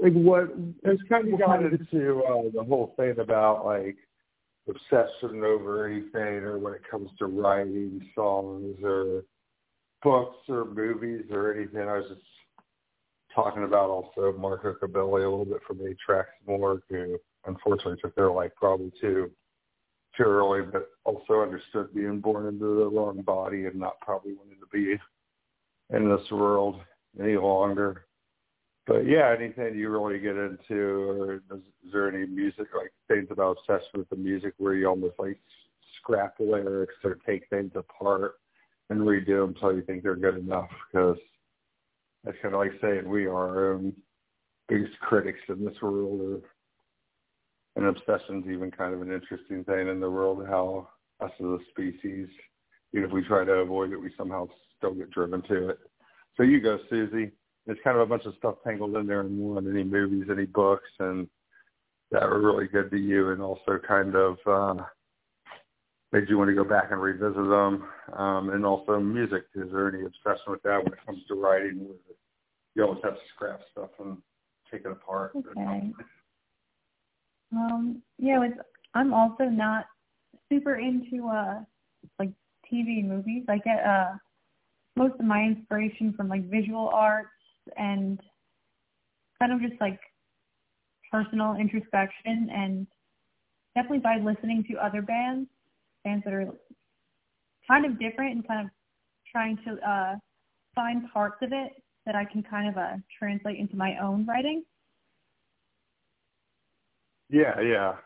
Like 0.00 0.12
what? 0.12 0.54
It's 0.84 1.02
kind 1.08 1.32
of 1.32 1.38
got 1.38 1.62
into 1.62 2.22
uh, 2.22 2.42
the 2.52 2.64
whole 2.64 2.94
thing 2.96 3.18
about 3.18 3.64
like 3.64 3.96
obsession 4.68 5.44
over 5.44 5.86
anything, 5.88 6.44
or 6.44 6.58
when 6.58 6.74
it 6.74 6.82
comes 6.90 7.10
to 7.18 7.26
writing 7.26 8.08
songs 8.14 8.76
or 8.82 9.24
books 10.02 10.38
or 10.48 10.64
movies 10.64 11.24
or 11.30 11.54
anything. 11.54 11.80
I 11.80 11.98
was 11.98 12.06
just 12.08 12.22
talking 13.34 13.64
about 13.64 13.90
also 13.90 14.36
Marco 14.38 14.74
Corbelli 14.74 15.24
a 15.24 15.28
little 15.28 15.44
bit 15.44 15.60
from 15.66 15.80
Eight 15.86 15.98
Tracks 16.04 16.30
More, 16.46 16.82
who 16.88 17.18
unfortunately 17.46 17.98
took 18.02 18.14
their 18.14 18.30
life 18.30 18.52
probably 18.56 18.92
too 19.00 19.30
too 20.16 20.24
early, 20.24 20.62
but 20.62 20.88
also 21.04 21.42
understood 21.42 21.94
being 21.94 22.20
born 22.20 22.46
into 22.46 22.80
the 22.80 22.88
wrong 22.88 23.22
body 23.22 23.66
and 23.66 23.76
not 23.76 24.00
probably 24.00 24.32
wanting 24.34 24.58
to 24.58 24.66
be 24.72 24.98
in 25.96 26.08
this 26.08 26.30
world 26.30 26.80
any 27.22 27.36
longer. 27.36 28.06
But 28.86 29.06
yeah, 29.06 29.34
anything 29.38 29.78
you 29.78 29.90
really 29.90 30.18
get 30.18 30.36
into, 30.36 31.10
or 31.10 31.34
is, 31.34 31.40
is 31.86 31.92
there 31.92 32.08
any 32.08 32.26
music 32.26 32.68
like 32.76 32.90
things 33.06 33.28
about 33.30 33.58
obsession 33.58 34.00
with 34.00 34.08
the 34.08 34.16
music 34.16 34.54
where 34.56 34.74
you 34.74 34.88
almost 34.88 35.18
like 35.18 35.38
scrap 36.00 36.34
lyrics 36.40 36.94
or 37.04 37.18
take 37.26 37.48
things 37.50 37.70
apart 37.74 38.36
and 38.90 39.00
redo 39.00 39.42
them 39.42 39.54
until 39.54 39.74
you 39.74 39.82
think 39.82 40.02
they're 40.02 40.16
good 40.16 40.38
enough? 40.38 40.70
Because 40.90 41.18
that's 42.24 42.36
kind 42.42 42.54
of 42.54 42.60
like 42.60 42.72
saying 42.80 43.08
we 43.08 43.26
are 43.26 43.34
our 43.34 43.72
own 43.74 43.92
biggest 44.68 44.98
critics 45.00 45.40
in 45.48 45.64
this 45.64 45.80
world, 45.80 46.20
or 46.20 46.40
and 47.76 47.86
obsession's 47.86 48.46
even 48.50 48.70
kind 48.70 48.92
of 48.92 49.02
an 49.02 49.12
interesting 49.12 49.64
thing 49.64 49.88
in 49.88 50.00
the 50.00 50.10
world. 50.10 50.44
How 50.48 50.88
us 51.20 51.30
as 51.40 51.46
a 51.46 51.58
species, 51.70 52.28
even 52.92 53.08
if 53.08 53.12
we 53.12 53.24
try 53.24 53.44
to 53.44 53.52
avoid 53.52 53.92
it, 53.92 54.00
we 54.00 54.12
somehow 54.16 54.48
still 54.76 54.94
get 54.94 55.10
driven 55.10 55.42
to 55.42 55.70
it. 55.70 55.78
So 56.36 56.42
you 56.42 56.60
go, 56.60 56.78
Susie. 56.88 57.32
It's 57.66 57.80
kind 57.84 57.98
of 57.98 58.02
a 58.02 58.06
bunch 58.06 58.24
of 58.24 58.34
stuff 58.38 58.54
tangled 58.64 58.96
in 58.96 59.06
there 59.06 59.20
in 59.20 59.38
one. 59.38 59.68
Any 59.70 59.84
movies, 59.84 60.28
any 60.30 60.46
books, 60.46 60.88
and 61.00 61.28
that 62.10 62.22
were 62.22 62.40
really 62.40 62.66
good 62.66 62.90
to 62.90 62.96
you, 62.96 63.32
and 63.32 63.42
also 63.42 63.78
kind 63.86 64.14
of 64.14 64.38
uh, 64.46 64.82
made 66.12 66.28
you 66.28 66.38
want 66.38 66.48
to 66.48 66.54
go 66.54 66.64
back 66.64 66.90
and 66.90 67.00
revisit 67.00 67.34
them. 67.34 67.84
Um, 68.16 68.50
and 68.50 68.64
also 68.64 68.98
music. 68.98 69.44
Is 69.54 69.70
there 69.72 69.88
any 69.88 70.04
obsession 70.04 70.52
with 70.52 70.62
that 70.62 70.82
when 70.82 70.92
it 70.92 70.98
comes 71.04 71.20
to 71.28 71.34
writing? 71.34 71.88
You 72.74 72.84
always 72.84 73.00
have 73.04 73.14
to 73.14 73.20
scrap 73.34 73.60
stuff 73.72 73.90
and 73.98 74.18
take 74.70 74.82
it 74.84 74.92
apart. 74.92 75.32
Okay. 75.36 75.92
Um, 77.52 78.02
yeah, 78.18 78.42
it's, 78.42 78.58
I'm 78.94 79.14
also 79.14 79.44
not 79.44 79.86
super 80.50 80.76
into 80.76 81.28
uh 81.28 81.60
like 82.18 82.30
TV 82.72 83.06
movies. 83.06 83.44
I 83.48 83.58
get 83.58 83.84
uh 83.84 84.12
most 84.96 85.14
of 85.18 85.26
my 85.26 85.42
inspiration 85.42 86.12
from 86.16 86.28
like 86.28 86.48
visual 86.50 86.90
arts 86.92 87.28
and 87.76 88.20
kind 89.38 89.52
of 89.52 89.60
just 89.60 89.80
like 89.80 90.00
personal 91.10 91.54
introspection 91.54 92.50
and 92.52 92.86
definitely 93.74 94.00
by 94.00 94.16
listening 94.16 94.64
to 94.70 94.84
other 94.84 95.02
bands, 95.02 95.48
bands 96.08 96.24
that 96.24 96.32
are 96.32 96.48
kind 97.68 97.84
of 97.84 97.98
different 97.98 98.34
and 98.34 98.48
kind 98.48 98.66
of 98.66 98.70
trying 99.30 99.58
to 99.66 99.72
uh, 99.88 100.14
find 100.74 101.02
parts 101.12 101.36
of 101.42 101.52
it 101.52 101.72
that 102.06 102.14
I 102.14 102.24
can 102.24 102.42
kind 102.42 102.68
of 102.68 102.76
uh, 102.78 102.96
translate 103.18 103.58
into 103.58 103.76
my 103.76 103.96
own 104.02 104.26
writing. 104.26 104.64
Yeah, 107.28 107.60
yeah. 107.60 107.96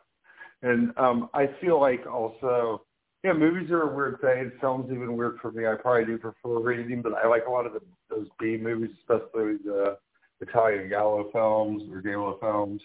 And 0.63 0.93
um 0.99 1.29
I 1.33 1.49
feel 1.61 1.81
like 1.81 2.07
also 2.07 2.83
yeah, 3.23 3.33
movies 3.33 3.71
are 3.71 3.83
a 3.83 3.95
weird 3.95 4.21
thing. 4.21 4.51
Film's 4.61 4.91
even 4.91 5.17
weird 5.17 5.39
for 5.41 5.53
me. 5.53 5.65
I 5.65 5.77
probably 5.81 6.07
do 6.07 6.19
prefer 6.19 6.59
reading, 6.59 7.03
but 7.03 7.13
I 7.15 7.29
like 7.29 7.45
a 7.47 7.51
lot 7.51 7.67
of 7.67 7.73
the, 7.73 7.81
those 8.11 8.27
B 8.41 8.59
movies, 8.61 8.91
especially 8.99 9.59
the 9.65 9.97
Italian 10.41 10.89
Giallo 10.89 11.31
films 11.33 11.85
or 11.93 12.03
Giallo 12.03 12.39
films 12.41 12.83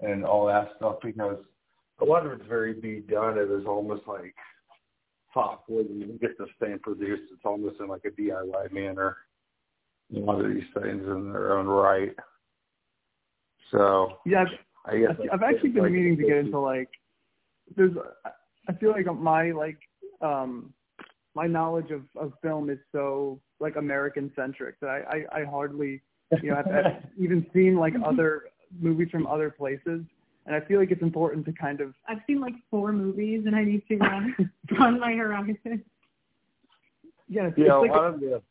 and 0.00 0.24
all 0.24 0.46
that 0.46 0.70
stuff 0.78 0.96
because 1.02 1.36
a 2.00 2.04
lot 2.04 2.26
of 2.26 2.32
it's 2.32 2.48
very 2.48 2.74
B 2.74 3.02
done. 3.08 3.38
It 3.38 3.50
is 3.50 3.66
almost 3.66 4.02
like 4.06 4.34
fuck 5.34 5.64
when 5.68 5.86
you 6.00 6.18
get 6.20 6.38
this 6.38 6.48
thing 6.58 6.78
produced, 6.82 7.22
it's 7.32 7.44
almost 7.44 7.80
in 7.80 7.88
like 7.88 8.04
a 8.04 8.10
DIY 8.10 8.72
manner. 8.72 9.16
A 10.14 10.18
lot 10.18 10.44
of 10.44 10.52
these 10.52 10.64
things 10.74 11.02
in 11.06 11.32
their 11.32 11.56
own 11.56 11.66
right. 11.66 12.14
So 13.70 14.18
yeah, 14.26 14.44
I 14.86 14.98
guess 14.98 15.16
I've 15.32 15.42
actually 15.42 15.70
been 15.70 15.84
like, 15.84 15.92
meaning 15.92 16.16
to 16.16 16.24
get 16.24 16.38
into 16.38 16.58
like 16.58 16.88
there's 17.76 17.92
I 18.68 18.72
feel 18.74 18.90
like 18.90 19.06
my 19.06 19.52
like 19.52 19.78
um 20.20 20.72
my 21.34 21.46
knowledge 21.46 21.90
of 21.92 22.02
of 22.16 22.32
film 22.42 22.70
is 22.70 22.78
so 22.90 23.40
like 23.60 23.76
American 23.76 24.32
centric 24.34 24.80
that 24.80 24.88
I 24.88 25.26
I, 25.36 25.40
I 25.40 25.44
hardly 25.44 26.02
you 26.42 26.50
know 26.50 26.56
have, 26.56 26.66
have 26.66 27.04
even 27.18 27.46
seen 27.54 27.76
like 27.76 27.94
other 28.04 28.44
movies 28.80 29.08
from 29.12 29.28
other 29.28 29.50
places 29.50 30.02
and 30.46 30.54
I 30.56 30.60
feel 30.66 30.80
like 30.80 30.90
it's 30.90 31.02
important 31.02 31.44
to 31.46 31.52
kind 31.52 31.80
of 31.80 31.94
I've 32.08 32.18
seen 32.26 32.40
like 32.40 32.54
four 32.70 32.92
movies 32.92 33.44
and 33.46 33.54
I 33.54 33.64
need 33.64 33.82
to 33.88 33.98
uh, 33.98 34.44
broaden 34.68 35.00
my 35.00 35.12
horizon. 35.12 35.84
Yeah, 37.28 37.46
it's, 37.46 37.58
yeah, 37.58 37.64
it's 37.64 37.72
a 37.72 37.78
like 37.78 37.90
lot 37.90 38.04
of 38.14 38.20
the 38.20 38.42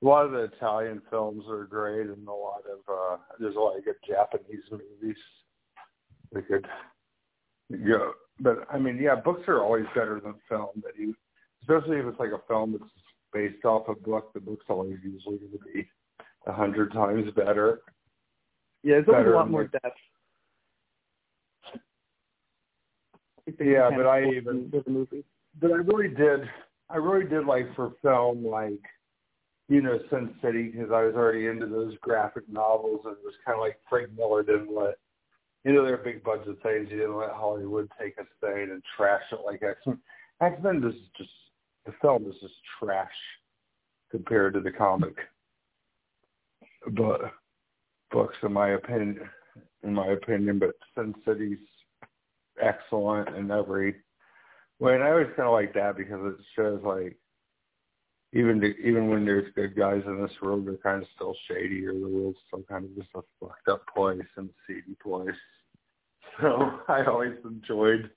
a 0.00 0.06
lot 0.06 0.26
of 0.26 0.32
the 0.32 0.44
Italian 0.56 1.02
films 1.10 1.44
are 1.48 1.64
great, 1.64 2.06
and 2.06 2.26
a 2.28 2.32
lot 2.32 2.62
of 2.70 2.78
uh 2.92 3.16
there's 3.38 3.56
a 3.56 3.58
lot 3.58 3.76
of 3.78 3.84
good 3.84 3.96
Japanese 4.06 4.62
movies. 4.70 5.16
We 6.32 6.42
could 6.42 6.66
go, 7.86 8.12
but 8.40 8.66
I 8.70 8.78
mean, 8.78 8.98
yeah, 8.98 9.14
books 9.16 9.42
are 9.48 9.62
always 9.62 9.86
better 9.94 10.20
than 10.22 10.34
film. 10.48 10.68
But 10.76 10.92
you, 10.98 11.14
especially 11.62 11.96
if 11.98 12.06
it's 12.06 12.20
like 12.20 12.32
a 12.32 12.46
film 12.46 12.72
that's 12.72 12.90
based 13.32 13.64
off 13.64 13.88
a 13.88 13.94
book, 13.94 14.32
the 14.34 14.40
book's 14.40 14.66
always 14.68 14.98
usually 15.02 15.38
going 15.38 15.52
to 15.52 15.58
be 15.72 15.88
a 16.46 16.52
hundred 16.52 16.92
times 16.92 17.30
better. 17.34 17.80
yeah, 18.82 18.96
it's 18.96 19.08
always 19.08 19.26
a 19.26 19.30
lot 19.30 19.50
more 19.50 19.62
like- 19.62 19.72
depth. 19.72 19.96
Yeah, 23.60 23.90
but 23.94 24.06
I 24.06 24.24
even 24.24 24.70
the 24.70 24.90
movie. 24.90 25.24
but 25.60 25.72
I 25.72 25.76
really 25.76 26.08
did, 26.08 26.48
I 26.90 26.96
really 26.96 27.28
did 27.28 27.44
like 27.46 27.74
for 27.74 27.92
film, 28.02 28.44
like, 28.44 28.80
you 29.68 29.82
know, 29.82 29.98
Sin 30.10 30.34
City, 30.42 30.68
because 30.68 30.90
I 30.92 31.02
was 31.02 31.14
already 31.14 31.46
into 31.46 31.66
those 31.66 31.94
graphic 32.00 32.48
novels, 32.48 33.02
and 33.04 33.14
it 33.14 33.24
was 33.24 33.34
kind 33.44 33.58
of 33.58 33.62
like 33.62 33.78
Frank 33.88 34.10
Miller 34.16 34.42
didn't 34.42 34.74
let, 34.74 34.96
you 35.64 35.72
know, 35.72 35.84
they're 35.84 35.98
big 35.98 36.24
budget 36.24 36.56
things. 36.62 36.88
He 36.88 36.96
didn't 36.96 37.16
let 37.16 37.30
Hollywood 37.30 37.90
take 38.00 38.14
a 38.18 38.24
thing 38.46 38.70
and 38.70 38.82
trash 38.96 39.22
it 39.32 39.40
like 39.44 39.62
X 39.62 39.78
Men. 39.86 39.98
X 40.40 40.62
Men 40.62 40.82
is 40.84 40.94
just 41.16 41.30
the 41.84 41.92
film 42.00 42.26
is 42.26 42.36
just 42.40 42.54
trash 42.78 43.10
compared 44.10 44.54
to 44.54 44.60
the 44.60 44.70
comic, 44.70 45.16
but 46.92 47.20
books, 48.10 48.36
in 48.42 48.52
my 48.52 48.70
opinion, 48.70 49.20
in 49.82 49.94
my 49.94 50.06
opinion. 50.08 50.58
But 50.58 50.76
Sin 50.94 51.14
City's 51.26 51.58
excellent 52.60 53.36
in 53.36 53.50
every 53.50 53.96
way. 54.78 54.94
and 54.94 55.02
I 55.02 55.10
always 55.10 55.28
kind 55.36 55.48
of 55.48 55.52
like 55.52 55.74
that 55.74 55.96
because 55.96 56.20
it 56.24 56.44
shows 56.56 56.80
like 56.84 57.16
even 58.32 58.60
to, 58.60 58.76
even 58.78 59.08
when 59.08 59.24
there's 59.24 59.52
good 59.54 59.74
guys 59.74 60.02
in 60.06 60.20
this 60.20 60.30
world, 60.42 60.66
they're 60.66 60.76
kind 60.76 61.02
of 61.02 61.08
still 61.14 61.34
shady, 61.48 61.86
or 61.86 61.94
the 61.94 62.08
world's 62.08 62.38
still 62.46 62.62
kind 62.68 62.84
of 62.84 62.94
just 62.94 63.08
a 63.14 63.22
fucked 63.40 63.68
up 63.68 63.82
place 63.94 64.20
and 64.36 64.50
seedy 64.66 64.96
place. 65.02 65.30
So 66.40 66.78
I 66.88 67.04
always 67.06 67.34
enjoyed 67.44 68.10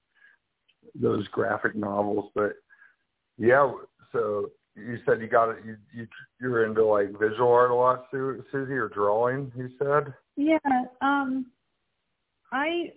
those 0.96 1.28
graphic 1.30 1.76
novels, 1.76 2.30
but 2.36 2.54
yeah. 3.38 3.72
So 4.12 4.52
you 4.76 5.00
said 5.06 5.22
you 5.22 5.28
got 5.28 5.50
it. 5.50 5.58
You 5.66 5.78
you 5.94 6.08
you're 6.40 6.66
into 6.66 6.86
like 6.86 7.12
visual 7.18 7.52
art 7.52 7.72
a 7.72 7.76
lot, 7.76 8.06
Su- 8.12 8.44
Susie, 8.52 8.74
or 8.74 8.90
drawing. 8.90 9.52
You 9.56 9.70
said. 9.80 10.14
Yeah, 10.36 10.58
um 11.02 11.48
I 12.52 12.92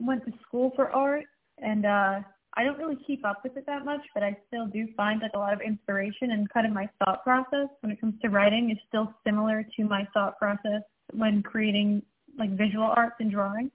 went 0.00 0.24
to 0.24 0.32
school 0.46 0.72
for 0.74 0.90
art 0.90 1.24
and 1.58 1.86
uh 1.86 2.20
I 2.56 2.64
don't 2.64 2.78
really 2.78 2.98
keep 3.06 3.24
up 3.24 3.42
with 3.44 3.56
it 3.56 3.64
that 3.66 3.84
much, 3.84 4.00
but 4.12 4.24
I 4.24 4.36
still 4.48 4.66
do 4.66 4.88
find 4.96 5.22
like 5.22 5.30
a 5.34 5.38
lot 5.38 5.52
of 5.52 5.60
inspiration 5.60 6.32
and 6.32 6.50
kind 6.50 6.66
of 6.66 6.72
my 6.72 6.88
thought 6.98 7.22
process 7.22 7.68
when 7.80 7.92
it 7.92 8.00
comes 8.00 8.14
to 8.22 8.28
writing 8.28 8.70
is 8.70 8.78
still 8.88 9.14
similar 9.24 9.64
to 9.76 9.84
my 9.84 10.06
thought 10.12 10.36
process 10.38 10.82
when 11.12 11.42
creating 11.42 12.02
like 12.38 12.50
visual 12.56 12.92
arts 12.96 13.16
and 13.20 13.30
drawing. 13.30 13.70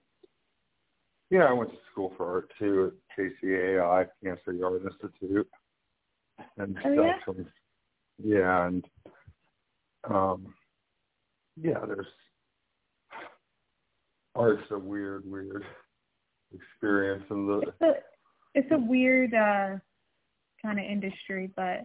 Yeah, 1.29 1.45
I 1.45 1.53
went 1.53 1.71
to 1.71 1.77
school 1.91 2.13
for 2.17 2.29
art 2.29 2.51
too 2.59 2.91
at 3.17 3.17
KCAI, 3.43 4.07
City 4.45 4.61
Art 4.61 4.81
Institute, 4.83 5.49
and 6.57 6.77
Oh, 6.85 6.91
yeah? 6.93 7.43
yeah, 8.23 8.67
and 8.67 8.85
um, 10.09 10.53
yeah, 11.59 11.79
there's 11.87 12.05
art's 14.35 14.69
a 14.71 14.77
weird, 14.77 15.23
weird 15.25 15.65
experience, 16.53 17.23
and 17.29 17.47
the 17.47 17.61
It's 17.67 17.81
a 17.81 17.93
it's 18.53 18.71
a 18.71 18.77
weird 18.77 19.33
uh 19.33 19.77
kind 20.61 20.79
of 20.79 20.85
industry, 20.85 21.51
but 21.55 21.81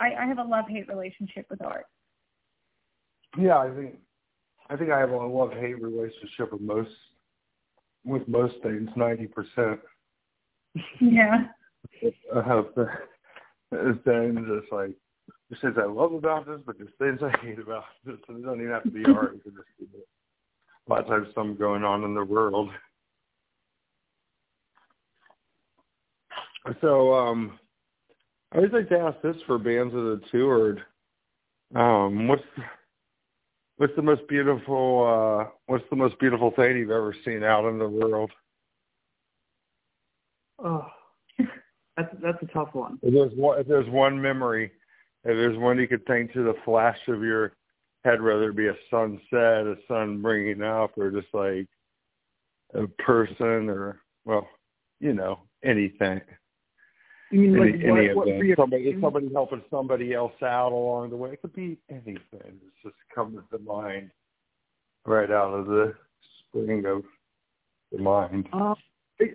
I, 0.00 0.14
I 0.20 0.26
have 0.26 0.38
a 0.38 0.42
love 0.42 0.64
hate 0.68 0.88
relationship 0.88 1.46
with 1.50 1.62
art. 1.62 1.86
yeah, 3.38 3.58
I 3.58 3.70
think 3.70 3.96
I 4.68 4.76
think 4.76 4.90
I 4.90 4.98
have 4.98 5.10
a 5.10 5.16
love 5.16 5.52
hate 5.52 5.80
relationship 5.80 6.52
with 6.52 6.60
most 6.60 6.90
with 8.04 8.26
most 8.28 8.54
things, 8.62 8.90
ninety 8.96 9.26
percent. 9.26 9.80
Yeah. 11.00 11.46
of 12.32 12.66
the 12.74 12.88
things 14.04 14.40
it's 14.48 14.72
like 14.72 14.96
there's 15.48 15.60
things 15.60 15.74
I 15.78 15.86
love 15.86 16.12
about 16.14 16.46
this, 16.46 16.60
but 16.64 16.76
there's 16.78 16.90
things 16.98 17.20
I 17.22 17.44
hate 17.44 17.58
about 17.58 17.84
this. 18.06 18.16
And 18.28 18.38
it 18.38 18.42
doesn't 18.44 18.60
even 18.60 18.72
have 18.72 18.84
to 18.84 18.90
be 18.90 19.04
art. 19.04 19.34
It 19.34 19.44
just 19.44 19.56
be 19.78 19.86
a 20.86 20.90
lot 20.90 21.00
of 21.00 21.06
times 21.08 21.28
something 21.34 21.56
going 21.56 21.84
on 21.84 22.04
in 22.04 22.14
the 22.14 22.24
world. 22.24 22.70
So 26.80 27.14
um 27.14 27.58
I 28.52 28.58
always 28.58 28.72
like 28.72 28.88
to 28.90 28.98
ask 28.98 29.20
this 29.22 29.36
for 29.46 29.58
bands 29.58 29.94
that 29.94 30.20
have 30.20 30.30
toured. 30.30 30.82
Um, 31.74 32.28
what's 32.28 32.42
what's 33.78 33.96
the 33.96 34.02
most 34.02 34.28
beautiful 34.28 35.06
uh 35.06 35.50
what's 35.66 35.84
the 35.90 35.96
most 35.96 36.18
beautiful 36.18 36.52
thing 36.54 36.76
you've 36.76 36.90
ever 36.90 37.14
seen 37.24 37.42
out 37.42 37.68
in 37.68 37.78
the 37.78 37.88
world? 37.88 38.30
Oh, 40.62 40.86
that's 41.96 42.14
that's 42.22 42.42
a 42.42 42.46
tough 42.52 42.74
one. 42.74 42.98
If 43.02 43.14
there's 43.14 43.32
one, 43.36 43.58
if 43.58 43.66
there's 43.66 43.88
one 43.88 44.20
memory, 44.20 44.66
if 45.24 45.36
there's 45.36 45.58
one 45.58 45.78
you 45.78 45.88
could 45.88 46.06
think 46.06 46.32
to 46.32 46.44
the 46.44 46.54
flash 46.64 46.98
of 47.08 47.22
your 47.22 47.54
head, 48.04 48.20
whether 48.20 48.50
it 48.50 48.56
be 48.56 48.68
a 48.68 48.76
sunset, 48.90 49.66
a 49.66 49.76
sun 49.88 50.20
bringing 50.20 50.62
up, 50.62 50.96
or 50.98 51.10
just 51.10 51.32
like 51.32 51.66
a 52.74 52.86
person, 53.02 53.70
or 53.70 54.00
well, 54.24 54.46
you 55.00 55.14
know, 55.14 55.40
anything, 55.64 56.20
You 57.32 57.40
mean 57.40 57.56
like 57.58 57.74
any, 57.74 57.84
any 57.84 58.14
what, 58.14 58.26
what. 58.26 58.56
Somebody, 58.56 58.92
reoccurring- 58.92 59.00
somebody 59.00 59.30
helping 59.32 59.62
somebody 59.70 60.12
else 60.14 60.32
out 60.42 60.72
along 60.72 61.10
the 61.10 61.16
way. 61.16 61.30
It 61.32 61.40
could 61.40 61.54
be 61.54 61.78
anything. 61.90 62.20
It's 62.32 62.82
just 62.84 62.94
comes 63.14 63.38
to 63.50 63.58
mind 63.58 64.10
right 65.06 65.30
out 65.30 65.52
of 65.54 65.66
the 65.66 65.94
spring 66.48 66.84
of 66.86 67.02
the 67.90 67.98
mind. 67.98 68.48
Uh, 68.52 68.74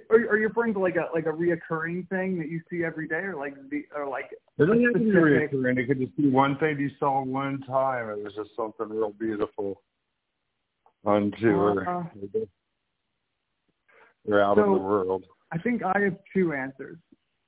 are, 0.10 0.16
are 0.30 0.38
you 0.38 0.48
referring 0.48 0.74
to 0.76 0.80
like 0.80 0.96
a 0.96 1.08
like 1.14 1.26
a 1.26 1.30
reoccurring 1.30 2.08
thing 2.10 2.38
that 2.38 2.50
you 2.50 2.62
see 2.70 2.84
every 2.84 3.08
day, 3.08 3.16
or 3.16 3.36
like 3.36 3.56
the 3.72 3.84
or 3.96 4.08
like 4.08 4.26
It 4.32 4.66
doesn't 4.66 4.84
have 4.84 4.94
to 4.94 5.00
be 5.00 5.06
specific- 5.10 5.52
recurring. 5.54 5.78
It 5.80 5.88
could 5.88 6.00
just 6.00 6.16
be 6.18 6.30
one 6.30 6.58
thing 6.60 6.80
you 6.80 6.92
saw 7.00 7.24
one 7.24 7.62
time. 7.62 8.10
It 8.12 8.24
was 8.24 8.34
just 8.36 8.52
something 8.56 8.90
real 8.90 9.12
beautiful 9.12 9.82
on 11.04 11.32
tour. 11.40 11.88
Uh, 11.90 12.04
They're 14.26 14.44
out 14.44 14.60
of 14.60 14.66
the 14.66 14.72
world. 14.72 15.26
I 15.52 15.58
think 15.58 15.82
I 15.84 16.00
have 16.00 16.18
two 16.34 16.54
answers. 16.54 16.98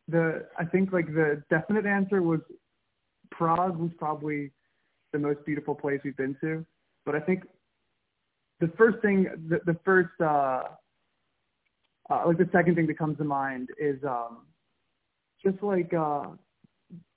The 0.09 0.45
I 0.57 0.65
think 0.65 0.91
like 0.91 1.07
the 1.07 1.43
definite 1.49 1.85
answer 1.85 2.21
was 2.21 2.39
Prague 3.31 3.77
was 3.77 3.91
probably 3.97 4.51
the 5.13 5.19
most 5.19 5.45
beautiful 5.45 5.75
place 5.75 5.99
we've 6.03 6.17
been 6.17 6.35
to, 6.41 6.65
but 7.05 7.15
I 7.15 7.19
think 7.19 7.43
the 8.59 8.71
first 8.77 8.99
thing 9.01 9.27
the, 9.47 9.59
the 9.65 9.77
first 9.85 10.09
uh, 10.19 10.63
uh 12.09 12.23
like 12.25 12.37
the 12.37 12.49
second 12.51 12.75
thing 12.75 12.87
that 12.87 12.97
comes 12.97 13.17
to 13.17 13.23
mind 13.23 13.69
is 13.79 13.97
um 14.03 14.45
just 15.43 15.61
like 15.63 15.93
uh 15.93 16.25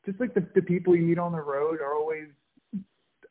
just 0.06 0.20
like 0.20 0.34
the 0.34 0.46
the 0.54 0.62
people 0.62 0.94
you 0.94 1.02
meet 1.02 1.18
on 1.18 1.32
the 1.32 1.40
road 1.40 1.80
are 1.80 1.94
always 1.94 2.28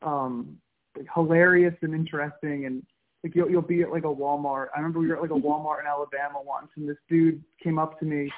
um 0.02 0.56
like 0.96 1.06
hilarious 1.14 1.74
and 1.82 1.94
interesting. 1.94 2.66
And 2.66 2.82
like 3.24 3.34
you'll 3.34 3.50
you'll 3.50 3.62
be 3.62 3.82
at 3.82 3.90
like 3.90 4.04
a 4.04 4.14
Walmart. 4.14 4.66
I 4.74 4.78
remember 4.78 5.00
we 5.00 5.08
were 5.08 5.16
at 5.16 5.22
like 5.22 5.30
a 5.30 5.34
Walmart 5.34 5.80
in 5.80 5.86
Alabama 5.86 6.40
once 6.44 6.68
and 6.76 6.88
this 6.88 6.96
dude 7.08 7.42
came 7.62 7.78
up 7.78 7.98
to 8.00 8.04
me 8.04 8.30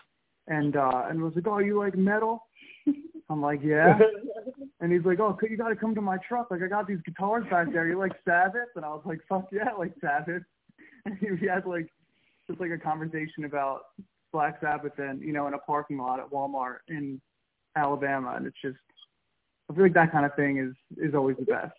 and 0.49 0.77
uh 0.77 1.05
and 1.09 1.23
was 1.23 1.33
like, 1.35 1.47
Oh, 1.47 1.59
you 1.59 1.79
like 1.79 1.97
metal? 1.97 2.47
I'm 3.31 3.41
like, 3.41 3.61
Yeah 3.63 3.99
and 4.81 4.93
he's 4.93 5.05
like, 5.05 5.19
Oh, 5.21 5.37
you 5.49 5.57
gotta 5.57 5.77
come 5.77 5.95
to 5.95 6.01
my 6.01 6.19
truck, 6.29 6.51
like 6.51 6.63
I 6.63 6.69
got 6.69 6.87
these 6.87 7.01
guitars 7.05 7.45
back 7.51 7.73
there, 7.73 7.89
you 7.89 7.99
like 7.99 8.13
Sabbath? 8.25 8.69
And 8.77 8.85
I 8.85 8.89
was 8.89 9.03
like, 9.05 9.21
Fuck 9.29 9.49
yeah, 9.53 9.71
I 9.75 9.79
like 9.79 9.95
Sabbath 10.01 10.43
and 11.05 11.17
he, 11.19 11.29
he 11.41 11.47
had 11.47 11.67
like 11.67 11.89
just 12.47 12.61
like 12.61 12.71
a 12.71 12.79
conversation 12.79 13.45
about 13.45 13.83
Black 14.33 14.59
Sabbath 14.61 14.99
and, 14.99 15.23
you 15.23 15.33
know, 15.33 15.47
in 15.47 15.55
a 15.55 15.59
parking 15.59 15.99
lot 15.99 16.21
at 16.21 16.31
Walmart 16.31 16.79
in 16.89 17.21
Alabama 17.77 18.35
and 18.37 18.47
it's 18.47 18.61
just 18.63 18.77
I 19.71 19.75
feel 19.75 19.85
like 19.85 19.95
that 19.95 20.13
kind 20.13 20.27
of 20.27 20.35
thing 20.35 20.59
is 20.59 20.75
is 20.99 21.15
always 21.15 21.37
the 21.39 21.47
best. 21.47 21.73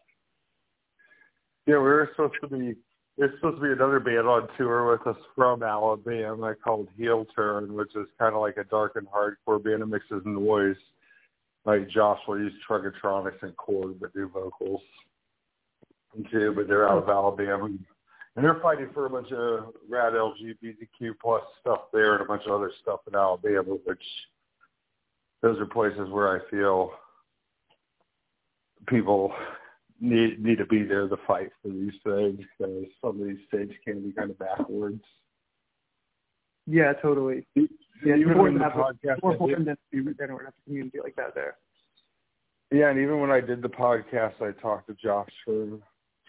Yeah, 1.68 1.76
we 1.76 1.84
were 1.84 2.10
supposed 2.16 2.34
to 2.42 2.48
be 2.48 2.76
there's 3.18 3.34
supposed 3.36 3.58
to 3.58 3.62
be 3.62 3.72
another 3.72 4.00
band 4.00 4.28
on 4.28 4.48
tour 4.58 4.92
with 4.92 5.08
us 5.08 5.22
from 5.36 5.64
Alabama 5.64 6.54
called 6.56 6.90
Heel 6.98 7.26
Turn, 7.36 7.74
which 7.74 7.96
is 7.96 8.08
kind 8.20 8.36
of 8.36 8.42
like 8.42 8.58
a 8.58 8.66
dark 8.66 8.96
and 8.96 9.08
hardcore 9.08 9.64
band 9.64 9.82
that 9.82 9.88
mixes 9.88 10.22
noise. 10.26 10.76
Like 11.66 11.90
Josh 11.90 12.20
will 12.28 12.40
use 12.40 12.54
Truggatronics 12.70 13.42
and 13.42 13.56
chord, 13.56 14.00
but 14.00 14.14
do 14.14 14.28
vocals 14.28 14.82
too. 16.30 16.54
But 16.56 16.68
they're 16.68 16.90
out 16.90 17.04
of 17.04 17.10
Alabama, 17.10 17.66
and 17.66 17.80
they're 18.46 18.60
fighting 18.62 18.90
for 18.94 19.06
a 19.06 19.10
bunch 19.10 19.32
of 19.32 19.74
rad 19.90 20.14
LGBTQ 20.14 21.14
plus 21.22 21.42
stuff 21.62 21.84
there 21.94 22.14
and 22.14 22.22
a 22.22 22.28
bunch 22.28 22.44
of 22.46 22.52
other 22.52 22.72
stuff 22.82 23.00
in 23.08 23.16
Alabama, 23.16 23.78
which 23.86 24.04
those 25.42 25.58
are 25.60 25.66
places 25.66 26.10
where 26.10 26.36
I 26.36 26.50
feel 26.50 26.92
people 28.88 29.34
need 30.00 30.44
need 30.44 30.58
to 30.58 30.66
be 30.66 30.84
there 30.84 31.08
to 31.08 31.18
fight 31.28 31.50
for 31.62 31.70
these 31.70 31.94
things 32.04 32.40
because 32.58 32.86
some 33.02 33.22
of 33.22 33.28
these 33.28 33.40
states 33.48 33.74
can 33.84 34.04
be 34.04 34.12
kind 34.12 34.32
of 34.32 34.40
backwards. 34.40 35.04
Yeah, 36.68 36.94
totally. 36.94 37.46
Yeah, 37.56 38.16
even 38.18 38.38
when 38.38 38.56
the 38.56 38.60
podcast, 38.60 39.22
more 39.22 39.34
important 39.34 39.66
than 39.66 39.78
than 39.92 40.30
have 40.30 40.40
a 40.40 40.64
community 40.66 41.00
like 41.04 41.16
that 41.16 41.36
there. 41.36 41.58
Yeah, 42.72 42.90
and 42.90 43.00
even 43.00 43.20
when 43.20 43.32
I 43.32 43.40
did 43.40 43.62
the 43.62 43.70
podcast, 43.70 44.42
I 44.42 44.52
talked 44.60 44.88
to 44.88 44.96
Josh 44.96 45.30
from 45.46 45.82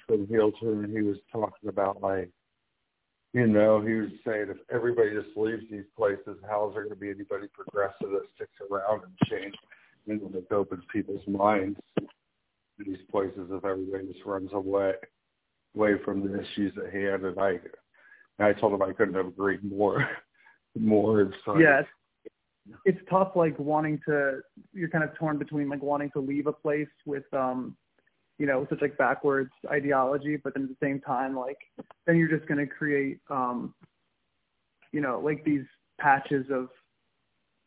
from 0.07 0.27
Heel 0.29 0.53
Turn, 0.53 0.85
and 0.85 0.97
he 0.97 1.03
was 1.03 1.17
talking 1.33 1.69
about 1.69 2.03
like, 2.03 2.31
you 3.33 3.47
know, 3.47 3.81
he 3.81 3.95
was 3.95 4.11
saying 4.25 4.47
if 4.51 4.59
everybody 4.71 5.11
just 5.11 5.37
leaves 5.37 5.65
these 5.71 5.89
places, 5.97 6.37
how 6.49 6.69
is 6.69 6.75
there 6.75 6.85
going 6.85 6.95
to 6.95 7.01
be 7.01 7.11
anybody 7.11 7.49
progressive 7.53 8.11
that 8.11 8.29
sticks 8.37 8.53
around 8.71 9.03
and 9.03 9.29
change? 9.29 9.55
And 10.07 10.35
it 10.37 10.53
opens 10.53 10.85
people's 10.93 11.27
minds 11.27 11.81
these 12.79 12.99
places 13.11 13.49
if 13.51 13.65
everybody 13.65 14.07
just 14.07 14.25
runs 14.25 14.51
away 14.53 14.93
away 15.75 15.93
from 16.05 16.23
the 16.23 16.41
issues 16.41 16.73
at 16.85 16.93
hand. 16.93 17.25
And 17.25 17.39
I 17.39 17.59
I 18.39 18.53
told 18.53 18.75
him 18.75 18.83
I 18.83 18.93
couldn't 18.93 19.15
have 19.15 19.27
agreed 19.27 19.65
more. 19.65 20.09
more. 20.79 21.23
It's 21.23 21.35
it's, 22.67 22.79
it's 22.85 22.99
tough. 23.09 23.33
Like 23.35 23.59
wanting 23.59 24.01
to, 24.09 24.41
you're 24.73 24.89
kind 24.89 25.05
of 25.05 25.15
torn 25.15 25.39
between 25.39 25.69
like 25.69 25.83
wanting 25.83 26.11
to 26.13 26.21
leave 26.21 26.47
a 26.47 26.53
place 26.53 26.89
with, 27.05 27.25
um, 27.33 27.77
you 28.39 28.47
know, 28.47 28.67
such 28.69 28.83
like 28.83 28.99
backwards 28.99 29.51
ideology, 29.71 30.37
but 30.37 30.55
then 30.55 30.65
at 30.65 30.69
the 30.69 30.87
same 30.87 31.01
time, 31.01 31.37
like 31.37 31.59
then 32.07 32.17
you're 32.17 32.29
just 32.29 32.47
going 32.49 32.59
to 32.59 32.67
create, 32.67 33.19
um, 33.31 33.75
you 34.93 35.01
know, 35.01 35.21
like 35.25 35.45
these 35.45 35.65
patches 35.99 36.47
of, 36.51 36.69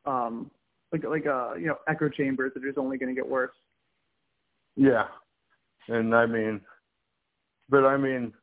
um, 0.06 0.52
like 0.92 1.04
like 1.04 1.26
uh, 1.26 1.54
you 1.56 1.68
know, 1.68 1.78
echo 1.88 2.10
chambers 2.10 2.52
that 2.54 2.64
are 2.64 2.68
just 2.68 2.78
only 2.78 2.98
going 2.98 3.14
to 3.14 3.20
get 3.20 3.28
worse. 3.28 3.52
Yeah, 4.76 5.06
and 5.88 6.16
I 6.16 6.26
mean, 6.26 6.62
but 7.70 7.86
I 7.86 7.98
mean, 7.98 8.34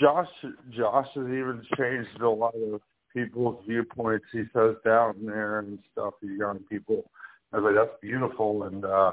Josh 0.00 0.28
Josh 0.70 1.08
has 1.14 1.24
even 1.24 1.62
changed 1.78 2.20
a 2.20 2.28
lot 2.28 2.54
of 2.54 2.80
people's 3.14 3.64
viewpoints. 3.66 4.26
He 4.32 4.42
says 4.52 4.76
down 4.84 5.14
there 5.24 5.60
and 5.60 5.78
stuff. 5.92 6.14
You 6.20 6.32
young 6.32 6.60
people, 6.70 7.10
I 7.52 7.58
was 7.58 7.64
like, 7.64 7.86
that's 7.86 8.00
beautiful. 8.02 8.64
And 8.64 8.84
uh 8.84 9.12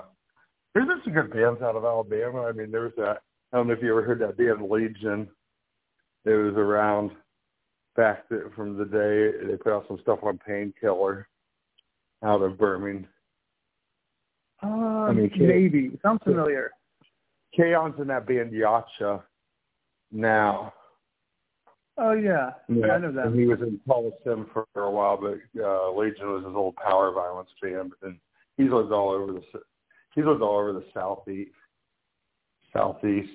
there's 0.73 0.87
some 1.03 1.13
good 1.13 1.31
bands 1.31 1.61
out 1.61 1.75
of 1.75 1.85
Alabama. 1.85 2.43
I 2.43 2.51
mean, 2.51 2.71
there 2.71 2.81
was 2.81 2.93
that. 2.97 3.21
I 3.51 3.57
don't 3.57 3.67
know 3.67 3.73
if 3.73 3.83
you 3.83 3.91
ever 3.91 4.03
heard 4.03 4.19
that 4.19 4.37
band 4.37 4.67
Legion. 4.69 5.27
It 6.25 6.31
was 6.31 6.55
around 6.55 7.11
back 7.95 8.23
from 8.55 8.77
the 8.77 8.85
day 8.85 9.45
they 9.45 9.55
put 9.57 9.73
out 9.73 9.85
some 9.87 9.99
stuff 10.01 10.19
on 10.23 10.39
Painkiller 10.39 11.27
out 12.23 12.41
of 12.41 12.57
Birmingham. 12.57 13.07
Um, 15.03 15.17
I 15.17 15.21
mean, 15.21 15.31
maybe. 15.38 15.99
Sounds 16.01 16.21
familiar. 16.23 16.71
Kayhan's 17.57 17.99
in 17.99 18.07
that 18.07 18.25
band 18.25 18.51
Yautja 18.51 19.21
now. 20.11 20.73
Oh 21.97 22.13
yeah, 22.13 22.51
yeah, 22.67 22.93
I 22.93 22.97
know 22.97 23.11
that. 23.11 23.27
And 23.27 23.39
he 23.39 23.45
was 23.45 23.59
in 23.61 23.80
Sim 24.23 24.47
for 24.51 24.65
a 24.75 24.89
while, 24.89 25.15
but 25.15 25.38
uh, 25.61 25.91
Legion 25.91 26.27
was 26.31 26.43
his 26.43 26.55
old 26.55 26.75
power 26.75 27.11
violence 27.11 27.49
band, 27.61 27.91
and 28.01 28.17
he's 28.57 28.71
lived 28.71 28.91
all 28.91 29.11
over 29.11 29.34
the 29.34 29.41
he's 30.15 30.25
lived 30.25 30.41
all 30.41 30.57
over 30.57 30.73
the 30.73 30.85
southeast. 30.93 31.51
Southeast. 32.75 33.30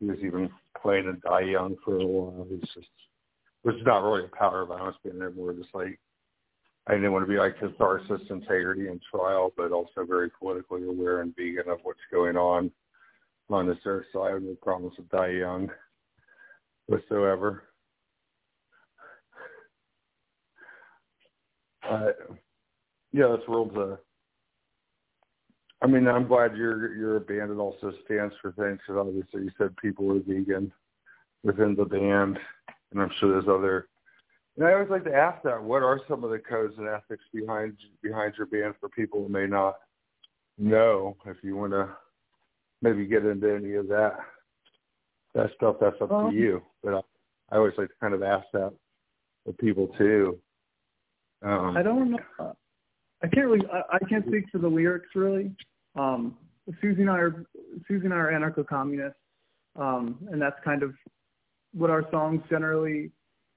He 0.00 0.06
was 0.06 0.18
even 0.18 0.50
playing 0.80 1.04
in 1.04 1.20
Die 1.24 1.50
Young 1.50 1.76
for 1.84 1.96
a 1.96 2.04
while. 2.04 2.44
He's 2.50 2.68
just, 2.74 2.88
which 3.62 3.76
is 3.76 3.86
not 3.86 4.02
really 4.02 4.24
a 4.24 4.36
power 4.36 4.66
violence 4.66 4.96
band. 5.04 5.20
They're 5.20 5.30
more 5.30 5.52
just 5.52 5.72
like 5.72 6.00
I 6.86 6.94
didn't 6.94 7.12
want 7.12 7.24
to 7.24 7.30
be 7.30 7.38
like 7.38 7.58
catharsis, 7.58 8.20
integrity, 8.28 8.88
and 8.88 9.00
trial, 9.02 9.52
but 9.56 9.70
also 9.70 10.04
very 10.04 10.30
politically 10.30 10.84
aware 10.84 11.20
and 11.20 11.34
vegan 11.36 11.70
of 11.70 11.78
what's 11.84 12.00
going 12.10 12.36
on 12.36 12.72
on 13.50 13.68
this 13.68 13.78
earth. 13.84 14.06
So 14.12 14.22
I 14.22 14.32
have 14.32 14.42
no 14.42 14.56
problems 14.60 14.96
with 14.96 15.08
Die 15.10 15.28
Young 15.28 15.70
whatsoever. 16.86 17.64
Uh, 21.88 22.12
yeah, 23.12 23.28
this 23.36 23.46
world's 23.48 23.76
a. 23.76 23.98
I 25.82 25.86
mean, 25.86 26.06
I'm 26.06 26.26
glad 26.26 26.56
your 26.56 26.94
your 26.94 27.20
band 27.20 27.50
it 27.50 27.58
also 27.58 27.92
stands 28.04 28.34
for 28.40 28.52
things 28.52 28.78
because 28.86 29.04
obviously 29.06 29.42
you 29.42 29.50
said 29.58 29.76
people 29.76 30.10
are 30.12 30.20
vegan 30.20 30.72
within 31.42 31.74
the 31.76 31.84
band, 31.84 32.38
and 32.90 33.02
I'm 33.02 33.10
sure 33.18 33.32
there's 33.32 33.48
other 33.48 33.88
and 34.56 34.66
I 34.66 34.72
always 34.72 34.90
like 34.90 35.04
to 35.04 35.14
ask 35.14 35.42
that: 35.44 35.62
what 35.62 35.82
are 35.82 36.00
some 36.08 36.24
of 36.24 36.30
the 36.30 36.38
codes 36.38 36.74
and 36.78 36.88
ethics 36.88 37.24
behind 37.32 37.76
behind 38.02 38.34
your 38.36 38.46
band 38.46 38.74
for 38.80 38.88
people 38.88 39.22
who 39.22 39.28
may 39.28 39.46
not 39.46 39.76
know? 40.58 41.16
If 41.26 41.38
you 41.42 41.56
want 41.56 41.72
to 41.72 41.88
maybe 42.82 43.06
get 43.06 43.24
into 43.24 43.54
any 43.54 43.74
of 43.74 43.88
that 43.88 44.18
that 45.34 45.50
stuff, 45.56 45.76
that's 45.80 45.96
up 46.00 46.12
um, 46.12 46.30
to 46.30 46.36
you. 46.36 46.62
But 46.82 46.94
I, 46.94 47.00
I 47.52 47.56
always 47.56 47.74
like 47.78 47.88
to 47.88 47.94
kind 48.00 48.14
of 48.14 48.22
ask 48.22 48.46
that 48.52 48.72
of 49.46 49.58
people 49.58 49.88
too. 49.98 50.38
Um, 51.42 51.76
I 51.76 51.82
don't 51.82 52.10
know. 52.10 52.54
I 53.22 53.28
can't 53.28 53.46
really. 53.46 53.66
I, 53.72 53.96
I 53.96 53.98
can't 54.08 54.26
speak 54.26 54.44
for 54.52 54.58
the 54.58 54.68
lyrics 54.68 55.08
really. 55.14 55.50
Um, 55.96 56.36
Susie 56.80 57.02
and 57.02 57.10
I 57.10 57.18
are 57.18 57.44
Susie 57.88 58.04
and 58.04 58.14
I 58.14 58.18
are 58.18 58.32
anarcho-communists, 58.32 59.18
um, 59.76 60.18
and 60.30 60.40
that's 60.40 60.56
kind 60.64 60.82
of 60.82 60.94
what 61.72 61.90
our 61.90 62.04
songs 62.10 62.42
generally 62.50 63.10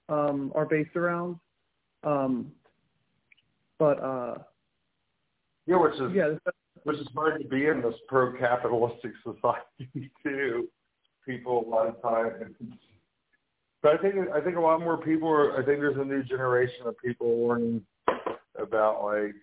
um, 0.10 0.52
are 0.56 0.65
based 0.65 0.95
around. 0.95 1.38
Um, 2.03 2.52
but 3.80 4.02
uh, 4.03 4.36
yeah, 5.65 5.77
which 5.77 5.95
is 5.95 6.11
yeah, 6.14 6.36
which 6.84 6.98
is 6.98 7.07
hard 7.15 7.41
to 7.41 7.48
be 7.48 7.68
in 7.68 7.82
this 7.82 7.95
pro-capitalistic 8.07 9.11
society 9.23 10.11
too. 10.23 10.68
People 11.26 11.65
a 11.65 11.69
lot 11.69 11.88
of 11.88 12.02
times. 12.02 12.53
But 13.82 13.94
I 13.94 13.98
think 13.98 14.15
I 14.34 14.41
think 14.41 14.57
a 14.57 14.61
lot 14.61 14.80
more 14.80 14.98
people 14.98 15.27
are. 15.27 15.53
I 15.53 15.65
think 15.65 15.80
there's 15.80 15.98
a 15.98 16.06
new 16.06 16.23
generation 16.23 16.86
of 16.86 16.95
people 17.03 17.48
learning 17.48 17.82
about 18.60 19.03
like 19.03 19.34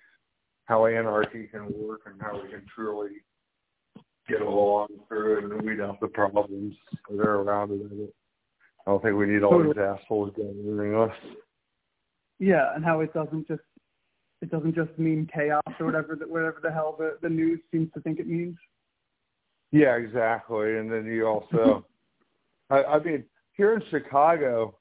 how 0.66 0.86
anarchy 0.86 1.48
can 1.48 1.66
work 1.72 2.02
and 2.06 2.20
how 2.20 2.40
we 2.40 2.48
can 2.48 2.64
truly 2.74 3.10
get 4.28 4.40
along 4.40 4.89
through 5.09 5.39
it 5.39 5.44
and 5.44 5.62
weed 5.62 5.80
out 5.80 6.01
the 6.01 6.09
problems 6.09 6.74
that 7.10 7.20
are 7.20 7.40
around 7.40 7.72
it. 7.72 8.14
I 8.86 8.90
don't 8.90 9.02
think 9.02 9.16
we 9.16 9.26
need 9.26 9.42
all 9.42 9.62
these 9.62 9.78
assholes 9.78 10.32
gathering 10.36 10.94
us. 10.94 11.16
Yeah, 12.38 12.74
and 12.74 12.84
how 12.84 13.00
it 13.00 13.14
doesn't 13.14 13.46
just 13.46 13.62
it 14.40 14.50
doesn't 14.50 14.74
just 14.74 14.90
mean 14.98 15.28
chaos 15.32 15.62
or 15.78 15.86
whatever 15.86 16.16
that 16.16 16.28
whatever 16.28 16.59
the 16.60 16.72
hell 16.72 16.96
the, 16.98 17.16
the 17.22 17.28
news 17.28 17.60
seems 17.70 17.92
to 17.94 18.00
think 18.00 18.18
it 18.18 18.26
means. 18.26 18.56
Yeah, 19.70 19.96
exactly. 19.96 20.78
And 20.78 20.90
then 20.90 21.06
you 21.06 21.26
also 21.26 21.86
I, 22.70 22.82
I 22.82 22.98
mean, 23.02 23.24
here 23.52 23.74
in 23.74 23.82
Chicago, 23.90 24.76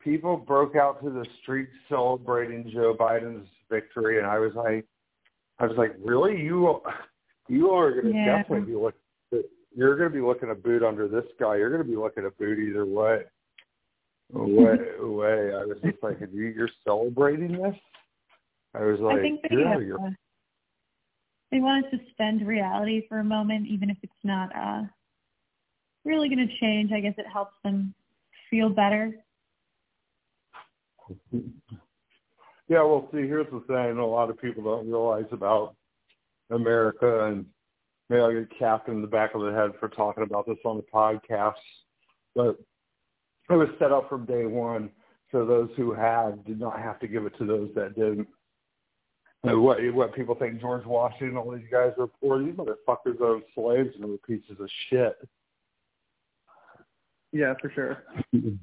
people 0.00 0.36
broke 0.36 0.76
out 0.76 1.02
to 1.02 1.10
the 1.10 1.26
streets 1.42 1.72
celebrating 1.88 2.70
Joe 2.72 2.96
Biden's 2.98 3.48
victory 3.68 4.18
and 4.18 4.26
I 4.26 4.38
was 4.38 4.52
like 4.54 4.86
I 5.58 5.66
was 5.66 5.76
like, 5.76 5.96
Really? 6.00 6.40
You 6.40 6.80
you 7.48 7.70
are 7.70 8.00
gonna 8.00 8.14
yeah. 8.14 8.38
definitely 8.38 8.72
be 8.72 8.78
looking 8.78 9.00
you're 9.74 9.96
going 9.96 10.10
to 10.10 10.14
be 10.14 10.24
looking 10.24 10.50
a 10.50 10.54
boot 10.54 10.82
under 10.82 11.08
this 11.08 11.24
guy. 11.40 11.56
You're 11.56 11.70
going 11.70 11.82
to 11.82 11.88
be 11.88 11.96
looking 11.96 12.26
a 12.26 12.30
boot 12.30 12.58
either 12.58 12.84
way. 12.86 13.22
way, 14.30 14.76
way. 15.00 15.54
I 15.54 15.64
was 15.64 15.78
just 15.84 16.02
like, 16.02 16.18
you, 16.32 16.44
you're 16.44 16.70
celebrating 16.84 17.52
this. 17.52 17.74
I 18.74 18.84
was 18.84 19.00
like, 19.00 19.18
I 19.18 19.22
think 19.22 19.40
yeah, 19.50 19.78
you're. 19.78 19.98
they 21.50 21.60
want 21.60 21.84
to 21.90 21.98
suspend 21.98 22.46
reality 22.46 23.06
for 23.08 23.18
a 23.18 23.24
moment, 23.24 23.66
even 23.68 23.90
if 23.90 23.98
it's 24.02 24.12
not 24.24 24.50
uh, 24.56 24.82
really 26.04 26.28
going 26.28 26.46
to 26.46 26.58
change. 26.58 26.90
I 26.90 27.00
guess 27.00 27.14
it 27.18 27.26
helps 27.30 27.54
them 27.64 27.94
feel 28.50 28.70
better. 28.70 29.14
Yeah, 32.68 32.84
well, 32.84 33.06
see, 33.12 33.18
here's 33.18 33.50
the 33.52 33.60
thing: 33.66 33.98
a 33.98 34.06
lot 34.06 34.30
of 34.30 34.40
people 34.40 34.62
don't 34.62 34.88
realize 34.88 35.26
about 35.30 35.74
America, 36.48 37.26
and 37.26 37.44
maybe 38.12 38.22
I'll 38.22 38.32
get 38.32 38.58
capped 38.58 38.88
in 38.88 39.00
the 39.00 39.06
back 39.06 39.34
of 39.34 39.40
the 39.40 39.52
head 39.52 39.70
for 39.80 39.88
talking 39.88 40.22
about 40.22 40.46
this 40.46 40.58
on 40.66 40.76
the 40.76 40.82
podcast, 40.82 41.54
but 42.34 42.58
it 43.48 43.54
was 43.54 43.68
set 43.78 43.90
up 43.90 44.08
from 44.08 44.26
day 44.26 44.44
one 44.44 44.90
so 45.30 45.46
those 45.46 45.70
who 45.78 45.94
had 45.94 46.44
did 46.44 46.60
not 46.60 46.78
have 46.78 47.00
to 47.00 47.08
give 47.08 47.24
it 47.24 47.32
to 47.38 47.46
those 47.46 47.70
that 47.74 47.94
didn't. 47.94 48.28
And 49.44 49.62
what 49.62 49.78
what 49.94 50.14
people 50.14 50.34
think 50.34 50.60
George 50.60 50.84
Washington, 50.84 51.38
all 51.38 51.50
these 51.50 51.66
guys 51.72 51.92
were 51.96 52.06
poor. 52.06 52.44
These 52.44 52.54
motherfuckers 52.54 53.20
owned 53.20 53.44
slaves 53.54 53.90
and 53.96 54.04
were 54.04 54.18
pieces 54.18 54.60
of 54.60 54.68
shit. 54.90 55.16
Yeah, 57.32 57.54
for 57.60 57.70
sure. 57.70 58.04
you 58.32 58.58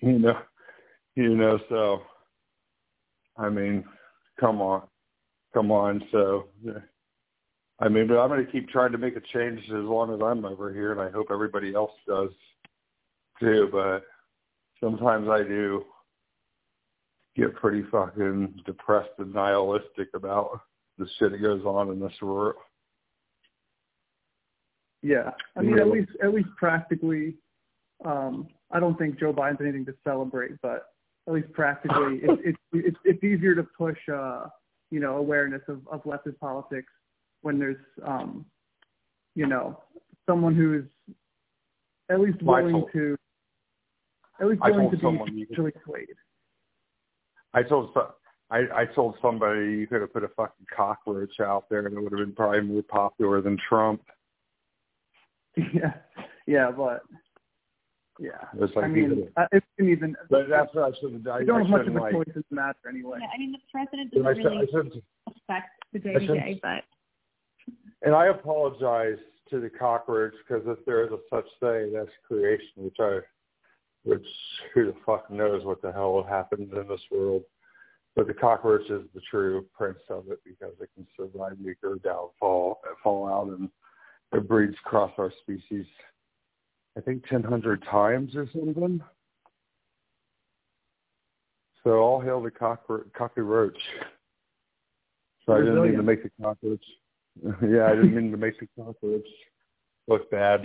know, 0.00 0.38
you 1.16 1.36
know. 1.36 1.58
So, 1.68 2.02
I 3.36 3.50
mean, 3.50 3.84
come 4.38 4.62
on, 4.62 4.82
come 5.52 5.72
on. 5.72 6.02
So, 6.12 6.46
I 7.78 7.88
mean, 7.88 8.06
but 8.06 8.18
I'm 8.18 8.28
going 8.28 8.44
to 8.44 8.50
keep 8.50 8.68
trying 8.68 8.92
to 8.92 8.98
make 8.98 9.16
a 9.16 9.20
change 9.20 9.60
as 9.64 9.84
long 9.84 10.12
as 10.14 10.20
I'm 10.22 10.44
over 10.44 10.72
here, 10.72 10.92
and 10.92 11.00
I 11.00 11.10
hope 11.10 11.26
everybody 11.30 11.74
else 11.74 11.92
does 12.06 12.30
too. 13.38 13.68
But 13.70 14.04
sometimes 14.82 15.28
I 15.28 15.42
do 15.42 15.84
get 17.36 17.54
pretty 17.54 17.82
fucking 17.90 18.62
depressed 18.64 19.10
and 19.18 19.34
nihilistic 19.34 20.08
about 20.14 20.60
the 20.96 21.06
shit 21.18 21.32
that 21.32 21.42
goes 21.42 21.62
on 21.66 21.90
in 21.90 22.00
this 22.00 22.14
world. 22.22 22.56
Yeah, 25.02 25.30
I 25.54 25.60
mean, 25.60 25.78
at 25.78 25.88
least 25.88 26.10
at 26.22 26.32
least 26.32 26.48
practically, 26.56 27.34
um, 28.06 28.48
I 28.70 28.80
don't 28.80 28.98
think 28.98 29.20
Joe 29.20 29.34
Biden's 29.34 29.60
anything 29.60 29.84
to 29.84 29.94
celebrate, 30.02 30.52
but 30.62 30.86
at 31.28 31.34
least 31.34 31.52
practically, 31.52 32.20
it's 32.22 32.42
it's 32.42 32.58
it's 32.72 32.98
it's 33.04 33.22
easier 33.22 33.54
to 33.54 33.62
push, 33.62 33.98
uh, 34.12 34.46
you 34.90 34.98
know, 34.98 35.18
awareness 35.18 35.62
of 35.68 35.86
of 35.88 36.02
leftist 36.04 36.38
politics 36.40 36.90
when 37.46 37.60
there's, 37.60 37.76
um, 38.04 38.44
you 39.36 39.46
know, 39.46 39.80
someone 40.28 40.52
who's 40.52 40.84
at 42.10 42.18
least 42.18 42.42
willing 42.42 42.84
to 42.92 43.16
at 44.40 44.48
least 44.48 44.60
willing 44.64 44.90
to 44.90 44.96
be 44.96 45.46
actually 45.48 45.72
swayed. 45.84 46.08
I 47.54 47.62
told 47.62 47.96
I, 48.50 48.62
I 48.74 48.84
told 48.84 49.14
somebody 49.22 49.76
you 49.78 49.86
could 49.86 50.00
have 50.00 50.12
put 50.12 50.24
a 50.24 50.28
fucking 50.28 50.66
cockroach 50.76 51.38
out 51.38 51.66
there 51.70 51.86
and 51.86 51.96
it 51.96 52.00
would 52.00 52.10
have 52.10 52.18
been 52.18 52.34
probably 52.34 52.62
more 52.62 52.82
popular 52.82 53.40
than 53.40 53.56
Trump. 53.68 54.02
Yeah, 55.72 55.94
yeah, 56.46 56.70
but 56.70 57.00
yeah, 58.20 58.32
it's 58.60 58.76
like 58.76 58.84
I 58.84 58.88
mean, 58.88 59.26
it 59.52 59.64
can 59.78 59.88
even. 59.88 60.14
But 60.28 60.50
that's 60.50 60.74
what 60.74 60.92
I 60.92 60.98
should 61.00 61.12
have. 61.26 61.40
You 61.40 61.46
don't 61.46 61.62
have 61.62 61.70
much 61.70 61.86
of 61.86 61.96
a 61.96 61.98
like, 61.98 62.12
choice 62.12 62.26
in 62.34 62.44
the 62.50 62.54
matter 62.54 62.76
anyway. 62.90 63.20
Yeah, 63.22 63.28
I 63.34 63.38
mean 63.38 63.52
the 63.52 63.58
president 63.72 64.12
doesn't 64.12 64.44
really 64.44 64.68
I 64.68 64.70
said, 64.70 65.02
affect 65.28 65.70
the 65.94 65.98
day 65.98 66.12
to 66.12 66.26
day, 66.26 66.60
but. 66.62 66.84
And 68.06 68.14
I 68.14 68.28
apologize 68.28 69.18
to 69.50 69.58
the 69.58 69.68
cockroach 69.68 70.32
because 70.46 70.62
if 70.68 70.78
there 70.86 71.04
is 71.04 71.10
a 71.10 71.18
such 71.28 71.48
thing, 71.58 71.92
that's 71.92 72.08
creation, 72.26 72.68
which 72.76 72.96
I 73.00 73.18
which 74.04 74.24
who 74.72 74.86
the 74.86 74.94
fuck 75.04 75.28
knows 75.28 75.64
what 75.64 75.82
the 75.82 75.90
hell 75.90 76.24
happens 76.26 76.72
in 76.72 76.86
this 76.86 77.00
world. 77.10 77.42
But 78.14 78.28
the 78.28 78.34
cockroach 78.34 78.88
is 78.88 79.02
the 79.12 79.20
true 79.28 79.66
prince 79.76 79.98
of 80.08 80.30
it 80.30 80.38
because 80.44 80.72
it 80.80 80.88
can 80.94 81.04
survive 81.16 81.58
nuclear 81.58 81.96
downfall, 81.96 82.80
fallout, 83.02 83.48
and 83.48 83.68
it 84.32 84.46
breeds 84.46 84.76
across 84.86 85.10
our 85.18 85.32
species. 85.40 85.86
I 86.96 87.00
think 87.00 87.24
1,000 87.28 87.80
times 87.90 88.36
or 88.36 88.48
something. 88.52 89.02
So 91.82 91.90
all 91.98 92.20
hail 92.20 92.40
the 92.40 92.52
cockro- 92.52 93.12
cockroach. 93.14 93.76
So 95.44 95.54
I 95.54 95.58
didn't 95.58 95.82
mean 95.82 95.96
to 95.96 96.04
make 96.04 96.22
the 96.22 96.30
cockroach. 96.40 96.84
yeah, 97.62 97.86
I 97.86 97.94
didn't 97.94 98.14
mean 98.14 98.30
to 98.30 98.36
make 98.36 98.58
the 98.58 98.68
cockroach 98.76 99.26
look 100.08 100.30
bad 100.30 100.64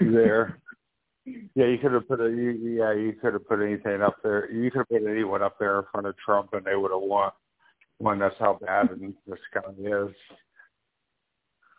there. 0.00 0.58
Yeah, 1.54 1.68
you 1.68 1.78
could 1.78 1.92
have 1.92 2.06
put 2.06 2.20
a 2.20 2.28
you, 2.28 2.50
yeah, 2.50 2.92
you 2.92 3.14
could 3.14 3.32
have 3.32 3.48
put 3.48 3.62
anything 3.62 4.02
up 4.02 4.16
there. 4.22 4.52
You 4.52 4.70
could 4.70 4.80
have 4.80 4.88
put 4.90 5.10
anyone 5.10 5.42
up 5.42 5.58
there 5.58 5.78
in 5.78 5.84
front 5.90 6.06
of 6.06 6.14
Trump, 6.18 6.50
and 6.52 6.66
they 6.66 6.76
would 6.76 6.90
have 6.90 7.00
won. 7.00 7.30
Won. 7.98 8.18
That's 8.18 8.34
how 8.38 8.58
bad 8.60 8.90
this 9.26 9.38
guy 9.54 9.60
is. 9.78 10.14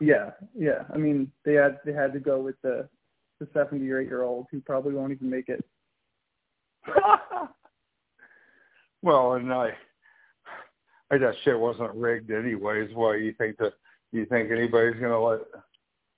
Yeah, 0.02 0.32
yeah. 0.56 0.86
I 0.92 0.98
mean, 0.98 1.32
they 1.46 1.54
had 1.54 1.78
they 1.86 1.94
had 1.94 2.12
to 2.14 2.20
go 2.20 2.42
with 2.42 2.56
the 2.64 2.90
the 3.40 3.48
seventy 3.54 3.88
or 3.92 4.02
eight 4.02 4.08
year 4.08 4.24
old 4.24 4.48
who 4.52 4.62
probably 4.62 4.94
won't 4.94 5.12
even 5.12 5.30
make 5.30 5.48
it. 5.48 5.64
well, 9.04 9.34
and 9.34 9.54
I 9.54 9.74
that 11.10 11.36
shit 11.44 11.60
wasn't 11.60 11.94
rigged 11.96 12.32
anyways. 12.32 12.90
Why 12.94 13.18
you 13.18 13.34
think 13.38 13.58
that? 13.58 13.74
You 14.12 14.26
think 14.26 14.52
anybody's 14.52 15.00
gonna 15.02 15.22
let 15.22 15.42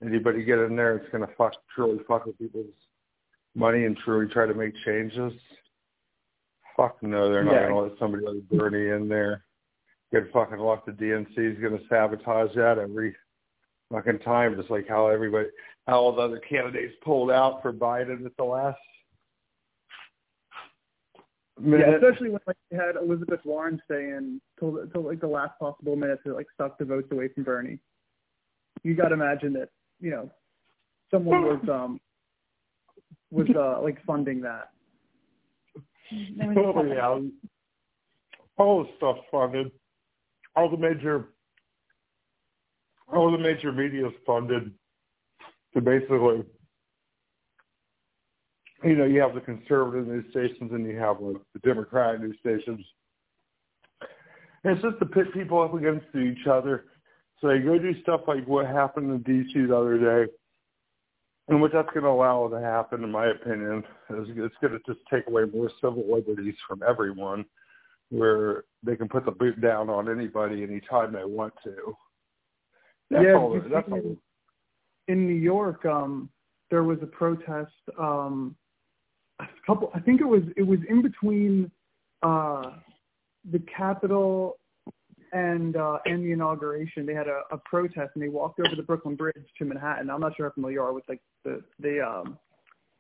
anybody 0.06 0.44
get 0.44 0.60
in 0.60 0.76
there? 0.76 0.98
It's 0.98 1.12
gonna 1.12 1.30
fuck 1.38 1.54
truly 1.76 2.00
fuck 2.08 2.26
with 2.26 2.38
people's 2.38 2.68
money 3.58 3.86
and 3.86 3.98
truly 3.98 4.32
try 4.32 4.46
to 4.46 4.54
make 4.54 4.74
changes? 4.86 5.34
Fuck 6.78 7.02
no, 7.02 7.30
they're 7.32 7.44
not 7.44 7.54
yeah. 7.54 7.68
going 7.68 7.74
to 7.74 7.82
let 7.90 8.00
somebody 8.00 8.26
like 8.26 8.50
Bernie 8.50 8.96
in 8.96 9.10
there. 9.10 9.44
Good 10.14 10.30
fucking 10.32 10.60
luck. 10.60 10.86
The 10.86 10.92
DNC 10.92 11.38
is 11.38 11.60
going 11.60 11.78
to 11.78 11.84
sabotage 11.90 12.56
that 12.56 12.78
every 12.78 13.16
fucking 13.92 14.20
time, 14.20 14.56
just 14.56 14.70
like 14.70 14.88
how 14.88 15.08
everybody, 15.08 15.48
how 15.88 16.00
all 16.00 16.16
the 16.16 16.22
other 16.22 16.40
candidates 16.40 16.94
pulled 17.04 17.32
out 17.32 17.62
for 17.62 17.74
Biden 17.74 18.26
at 18.26 18.38
the 18.38 18.44
last 18.44 18.78
minute. 21.60 21.88
Yeah, 21.88 21.96
especially 21.96 22.30
when 22.30 22.40
like 22.48 22.58
they 22.72 22.78
had 22.78 22.96
Elizabeth 22.96 23.40
Warren 23.46 23.82
saying 23.90 24.42
till 24.60 24.86
till 24.92 25.04
like 25.04 25.20
the 25.20 25.28
last 25.28 25.58
possible 25.60 25.96
minute 25.96 26.20
to 26.26 26.34
like 26.34 26.48
suck 26.58 26.78
the 26.78 26.86
votes 26.86 27.08
away 27.12 27.30
from 27.30 27.44
Bernie. 27.44 27.80
You 28.84 28.96
got 28.96 29.10
to 29.10 29.16
imagine 29.16 29.54
that 29.54 29.70
you 30.00 30.12
know 30.12 30.32
someone 31.12 31.44
was 31.44 31.70
um 31.70 32.00
was 33.32 33.48
uh, 33.56 33.82
like 33.82 34.04
funding 34.06 34.42
that. 34.42 34.70
Oh 36.58 36.84
yeah, 36.84 37.20
all 38.58 38.84
the 38.84 38.90
stuff 38.98 39.18
funded. 39.32 39.72
All 40.56 40.70
the 40.70 40.78
major, 40.78 41.30
all 43.14 43.32
the 43.32 43.38
major 43.38 43.72
media 43.72 44.08
is 44.08 44.14
funded 44.26 44.72
to 45.74 45.82
basically, 45.82 46.44
you 48.84 48.96
know, 48.96 49.06
you 49.06 49.20
have 49.22 49.34
the 49.34 49.42
conservative 49.42 50.08
news 50.08 50.26
stations 50.30 50.72
and 50.72 50.86
you 50.86 50.98
have 50.98 51.20
like, 51.20 51.38
the 51.54 51.60
Democratic 51.60 52.22
news 52.22 52.38
stations. 52.40 52.86
And 54.64 54.74
it's 54.74 54.82
just 54.82 55.00
to 55.00 55.06
pit 55.06 55.34
people 55.34 55.62
up 55.62 55.74
against 55.74 56.08
each 56.16 56.48
other. 56.48 56.86
So 57.40 57.48
they 57.48 57.60
go 57.60 57.78
do 57.78 58.00
stuff 58.02 58.22
like 58.28 58.48
what 58.48 58.66
happened 58.66 59.12
in 59.12 59.22
D.C. 59.22 59.66
the 59.66 59.76
other 59.76 60.26
day 60.26 60.32
and 61.48 61.62
what 61.62 61.72
that's 61.72 61.90
going 61.94 62.04
to 62.04 62.10
allow 62.10 62.48
to 62.50 62.60
happen, 62.60 63.04
in 63.04 63.12
my 63.12 63.28
opinion, 63.28 63.84
is 64.10 64.28
it's 64.30 64.56
going 64.62 64.74
to 64.74 64.80
just 64.86 65.00
take 65.12 65.28
away 65.28 65.44
more 65.46 65.72
civil 65.82 66.04
liberties 66.14 66.56
from 66.68 66.82
everyone, 66.88 67.46
where 68.10 68.66
they 68.84 68.96
can 68.96 69.08
put 69.08 69.26
the 69.26 69.32
boot 69.32 69.62
down 69.62 69.90
on 69.90 70.10
anybody 70.10 70.64
anytime 70.64 71.14
they 71.14 71.24
want 71.24 71.54
to. 71.64 71.96
That's 73.10 73.24
yeah, 73.24 73.36
all, 73.36 73.62
that's 73.72 73.88
all. 73.90 74.18
in 75.08 75.26
New 75.26 75.36
York, 75.36 75.86
um, 75.86 76.30
there 76.70 76.84
was 76.84 76.98
a 77.02 77.08
protest. 77.08 77.72
Um, 77.98 78.56
a 79.40 79.46
couple, 79.66 79.92
I 79.94 80.00
think 80.00 80.22
it 80.22 80.26
was 80.26 80.44
it 80.56 80.64
was 80.64 80.80
in 80.90 81.02
between 81.02 81.72
uh, 82.24 82.72
the 83.52 83.60
Capitol 83.76 84.58
and 85.34 85.76
uh, 85.76 86.00
and 86.06 86.24
the 86.24 86.32
inauguration, 86.32 87.06
they 87.06 87.14
had 87.14 87.28
a, 87.28 87.42
a 87.52 87.58
protest 87.58 88.12
and 88.16 88.24
they 88.24 88.30
walked 88.30 88.60
over 88.60 88.76
the 88.76 88.84
Brooklyn 88.84 89.16
Bridge 89.16 89.36
to 89.58 89.66
Manhattan. 89.66 90.10
I'm 90.10 90.22
not 90.22 90.36
sure 90.36 90.48
how 90.48 90.54
familiar 90.54 90.76
you 90.76 90.82
are 90.82 90.94
with 90.94 91.04
like 91.08 91.22
the 91.44 91.62
the 91.80 92.02
um 92.02 92.38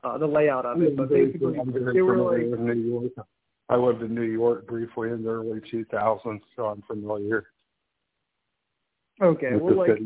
uh, 0.03 0.17
the 0.17 0.27
layout 0.27 0.65
of 0.65 0.81
it, 0.81 0.95
but 0.95 1.09
basically 1.09 1.57
they 1.93 2.01
were 2.01 2.17
like. 2.17 2.59
New 2.59 2.73
York. 2.73 3.27
I 3.69 3.75
lived 3.75 4.01
in 4.01 4.15
New 4.15 4.21
York 4.21 4.65
briefly 4.65 5.09
in 5.09 5.23
the 5.23 5.29
early 5.29 5.59
2000s, 5.59 6.39
so 6.55 6.67
I'm 6.67 6.81
familiar. 6.83 7.47
Okay, 9.21 9.55
well, 9.55 9.75
like. 9.75 9.99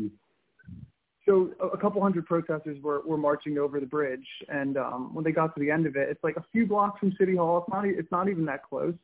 So 1.26 1.50
a 1.72 1.76
couple 1.78 2.02
hundred 2.02 2.26
protesters 2.26 2.82
were 2.82 3.02
were 3.06 3.16
marching 3.16 3.58
over 3.58 3.78
the 3.80 3.86
bridge, 3.86 4.26
and 4.48 4.76
um 4.76 5.14
when 5.14 5.24
they 5.24 5.32
got 5.32 5.54
to 5.54 5.60
the 5.60 5.70
end 5.70 5.86
of 5.86 5.96
it, 5.96 6.08
it's 6.08 6.22
like 6.24 6.36
a 6.36 6.44
few 6.52 6.66
blocks 6.66 6.98
from 6.98 7.12
City 7.18 7.36
Hall. 7.36 7.58
It's 7.58 7.72
not 7.72 7.86
it's 7.86 8.10
not 8.10 8.28
even 8.28 8.44
that 8.46 8.62
close, 8.62 8.94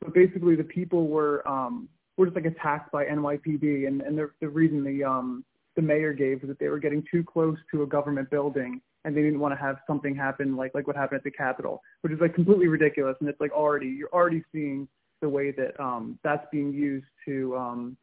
but 0.00 0.14
basically 0.14 0.56
the 0.56 0.64
people 0.64 1.08
were 1.08 1.46
um 1.46 1.88
were 2.16 2.26
just 2.26 2.36
like 2.36 2.46
attacked 2.46 2.90
by 2.92 3.04
NYPD, 3.04 3.86
and 3.86 4.02
and 4.02 4.18
the 4.18 4.30
the 4.40 4.48
reason 4.48 4.82
the 4.84 5.04
um 5.04 5.44
the 5.76 5.82
mayor 5.82 6.12
gave 6.12 6.42
was 6.42 6.48
that 6.48 6.58
they 6.58 6.68
were 6.68 6.78
getting 6.78 7.04
too 7.10 7.24
close 7.24 7.58
to 7.72 7.82
a 7.82 7.86
government 7.86 8.30
building 8.30 8.80
and 9.04 9.16
they 9.16 9.22
didn't 9.22 9.40
want 9.40 9.52
to 9.52 9.60
have 9.60 9.76
something 9.86 10.14
happen 10.14 10.56
like 10.56 10.74
like 10.74 10.86
what 10.86 10.96
happened 10.96 11.18
at 11.18 11.24
the 11.24 11.30
Capitol, 11.30 11.82
which 12.00 12.12
is 12.12 12.20
like 12.20 12.34
completely 12.34 12.68
ridiculous. 12.68 13.16
And 13.20 13.28
it's 13.28 13.40
like 13.40 13.52
already 13.52 13.88
you're 13.88 14.12
already 14.12 14.42
seeing 14.52 14.88
the 15.20 15.28
way 15.28 15.50
that 15.52 15.78
um 15.80 16.18
that's 16.24 16.46
being 16.50 16.72
used 16.72 17.06
to 17.26 17.56
um 17.56 17.96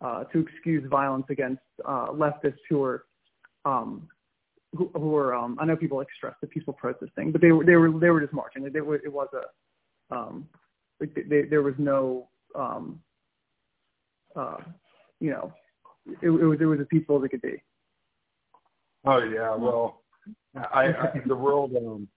uh, 0.00 0.24
to 0.24 0.40
excuse 0.40 0.84
violence 0.88 1.26
against 1.30 1.62
uh, 1.84 2.08
leftists 2.08 2.58
who 2.68 2.78
were 2.78 3.04
um, 3.64 4.08
who, 4.76 4.90
who 4.94 5.10
were 5.10 5.34
um, 5.34 5.56
I 5.60 5.64
know 5.64 5.76
people 5.76 5.98
like 5.98 6.08
stress 6.16 6.34
the 6.40 6.46
peaceful 6.46 6.74
protesting, 6.74 7.32
but 7.32 7.40
they 7.40 7.52
were 7.52 7.64
they 7.64 7.76
were 7.76 7.98
they 7.98 8.10
were 8.10 8.20
just 8.20 8.32
marching. 8.32 8.68
They 8.70 8.80
were, 8.80 8.96
it 8.96 9.12
was 9.12 9.28
a 9.32 10.14
um, 10.14 10.48
like 11.00 11.14
they, 11.28 11.42
there 11.42 11.62
was 11.62 11.74
no 11.78 12.28
um, 12.54 13.00
uh, 14.36 14.58
you 15.20 15.30
know 15.30 15.52
it, 16.06 16.28
it 16.28 16.30
was 16.30 16.58
it 16.60 16.66
was 16.66 16.80
as 16.80 16.86
peaceful 16.90 17.18
as 17.18 17.24
it 17.24 17.28
could 17.30 17.42
be. 17.42 17.62
Oh 19.04 19.22
yeah, 19.22 19.54
well, 19.54 20.02
I, 20.54 20.86
I 20.86 21.22
the 21.26 21.36
world. 21.36 21.74
Um, 21.76 22.08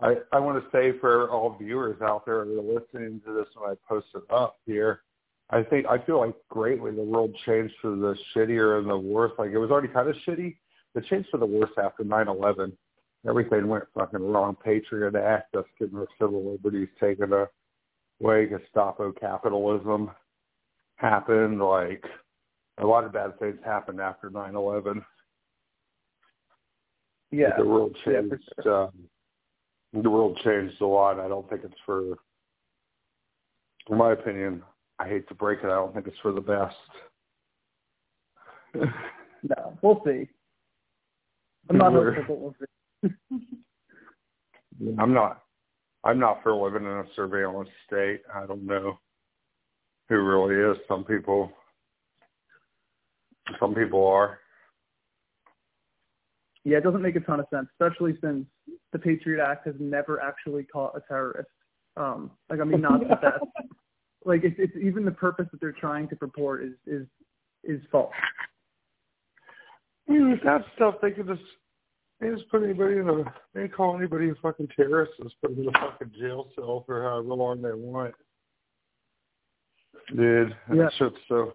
I 0.00 0.16
I 0.32 0.38
want 0.38 0.62
to 0.62 0.70
say 0.70 0.98
for 0.98 1.30
all 1.30 1.56
viewers 1.58 2.00
out 2.02 2.24
there 2.24 2.44
that 2.44 2.58
are 2.58 2.62
listening 2.62 3.20
to 3.26 3.32
this 3.32 3.46
when 3.54 3.70
I 3.70 3.74
post 3.88 4.06
it 4.14 4.22
up 4.30 4.56
here, 4.66 5.02
I 5.50 5.62
think 5.62 5.86
I 5.86 5.98
feel 6.04 6.20
like 6.20 6.34
greatly 6.50 6.90
the 6.90 7.02
world 7.02 7.34
changed 7.46 7.74
for 7.80 7.90
the 7.90 8.14
shittier 8.34 8.78
and 8.78 8.88
the 8.88 8.98
worse. 8.98 9.32
Like 9.38 9.50
it 9.50 9.58
was 9.58 9.70
already 9.70 9.88
kind 9.88 10.08
of 10.08 10.16
shitty. 10.26 10.56
It 10.94 11.04
changed 11.06 11.28
for 11.30 11.38
the 11.38 11.46
worse 11.46 11.70
after 11.82 12.04
nine 12.04 12.28
eleven. 12.28 12.76
Everything 13.26 13.66
went 13.66 13.84
fucking 13.94 14.20
wrong. 14.20 14.56
Patriot 14.62 15.14
Act, 15.14 15.54
us 15.56 15.64
getting 15.78 15.96
our 15.96 16.06
civil 16.20 16.52
liberties 16.52 16.88
taken 17.00 17.32
away. 18.20 18.46
Gestapo 18.46 19.12
capitalism 19.12 20.10
happened. 20.96 21.60
Like 21.60 22.04
a 22.78 22.86
lot 22.86 23.04
of 23.04 23.12
bad 23.12 23.38
things 23.38 23.58
happened 23.64 24.00
after 24.00 24.28
nine 24.28 24.54
eleven. 24.54 25.04
Yeah, 27.30 27.56
the 27.56 27.64
world 27.64 27.96
changed. 28.04 28.34
Yeah, 28.58 28.62
sure. 28.62 28.82
um, 28.84 30.02
the 30.02 30.10
world 30.10 30.38
changed 30.44 30.80
a 30.80 30.86
lot. 30.86 31.18
I 31.18 31.28
don't 31.28 31.48
think 31.48 31.62
it's 31.64 31.74
for, 31.86 32.18
in 33.88 33.96
my 33.96 34.12
opinion, 34.12 34.62
I 34.98 35.08
hate 35.08 35.28
to 35.28 35.34
break 35.34 35.60
it. 35.60 35.66
I 35.66 35.76
don't 35.76 35.94
think 35.94 36.06
it's 36.06 36.18
for 36.22 36.32
the 36.32 36.40
best. 36.40 36.76
no, 38.74 39.78
we'll 39.82 40.02
see. 40.04 40.28
I'm 41.70 41.78
not 41.78 41.92
hopeful, 41.92 42.38
we'll 42.38 42.54
see. 42.60 43.10
I'm 44.98 45.12
not. 45.12 45.42
I'm 46.04 46.18
not 46.18 46.42
for 46.42 46.54
living 46.54 46.84
in 46.84 46.92
a 46.92 47.04
surveillance 47.14 47.68
state. 47.86 48.22
I 48.34 48.46
don't 48.46 48.64
know 48.64 48.98
who 50.08 50.16
really 50.16 50.72
is. 50.72 50.78
Some 50.88 51.04
people. 51.04 51.52
Some 53.60 53.74
people 53.74 54.06
are. 54.06 54.38
Yeah, 56.64 56.78
it 56.78 56.84
doesn't 56.84 57.02
make 57.02 57.16
a 57.16 57.20
ton 57.20 57.40
of 57.40 57.46
sense, 57.52 57.66
especially 57.72 58.18
since 58.20 58.44
the 58.92 58.98
Patriot 58.98 59.42
Act 59.42 59.66
has 59.66 59.74
never 59.78 60.20
actually 60.20 60.64
caught 60.64 60.96
a 60.96 61.00
terrorist. 61.08 61.48
Um, 61.96 62.30
like, 62.50 62.60
I 62.60 62.64
mean, 62.64 62.80
not 62.80 63.00
the 63.00 63.16
best. 63.16 63.44
Like, 64.24 64.42
it's, 64.44 64.56
it's 64.58 64.76
even 64.80 65.04
the 65.04 65.10
purpose 65.10 65.46
that 65.52 65.60
they're 65.60 65.72
trying 65.72 66.08
to 66.08 66.16
purport 66.16 66.64
is 66.64 66.72
is 66.86 67.06
is 67.64 67.80
false. 67.90 68.12
I 70.08 70.12
mean, 70.12 70.30
with 70.30 70.42
that 70.44 70.64
stuff, 70.74 70.96
they 71.02 71.10
could 71.10 71.26
just 71.26 71.42
they 72.20 72.28
just 72.30 72.48
put 72.50 72.62
anybody 72.62 72.96
in 72.98 73.08
a 73.08 73.24
they 73.54 73.68
call 73.68 73.96
anybody 73.96 74.30
a 74.30 74.34
fucking 74.42 74.68
terrorist 74.74 75.12
and 75.18 75.28
just 75.28 75.40
put 75.40 75.54
them 75.54 75.62
in 75.62 75.74
a 75.74 75.78
fucking 75.78 76.12
jail 76.18 76.48
cell 76.54 76.82
for 76.86 77.02
however 77.02 77.34
long 77.34 77.62
they 77.62 77.72
want. 77.72 78.14
Dude, 80.16 80.56
Yeah. 80.72 80.84
that 80.84 80.92
shit's 80.98 81.16
so 81.28 81.54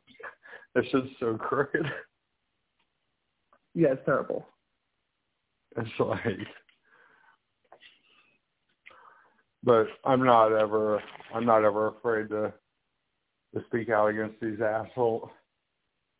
that 0.76 0.86
shit's 0.92 1.08
so 1.20 1.38
crooked. 1.38 1.86
Yeah, 3.76 3.94
it's 3.94 4.06
terrible. 4.06 4.48
It's 5.76 5.90
like, 6.00 6.48
but 9.64 9.88
I'm 10.06 10.24
not 10.24 10.52
ever, 10.52 11.02
I'm 11.34 11.46
not 11.46 11.64
ever 11.64 11.88
afraid 11.88 12.30
to 12.30 12.54
to 13.56 13.64
speak 13.68 13.90
out 13.90 14.08
against 14.08 14.40
these 14.42 14.60
asshole 14.62 15.30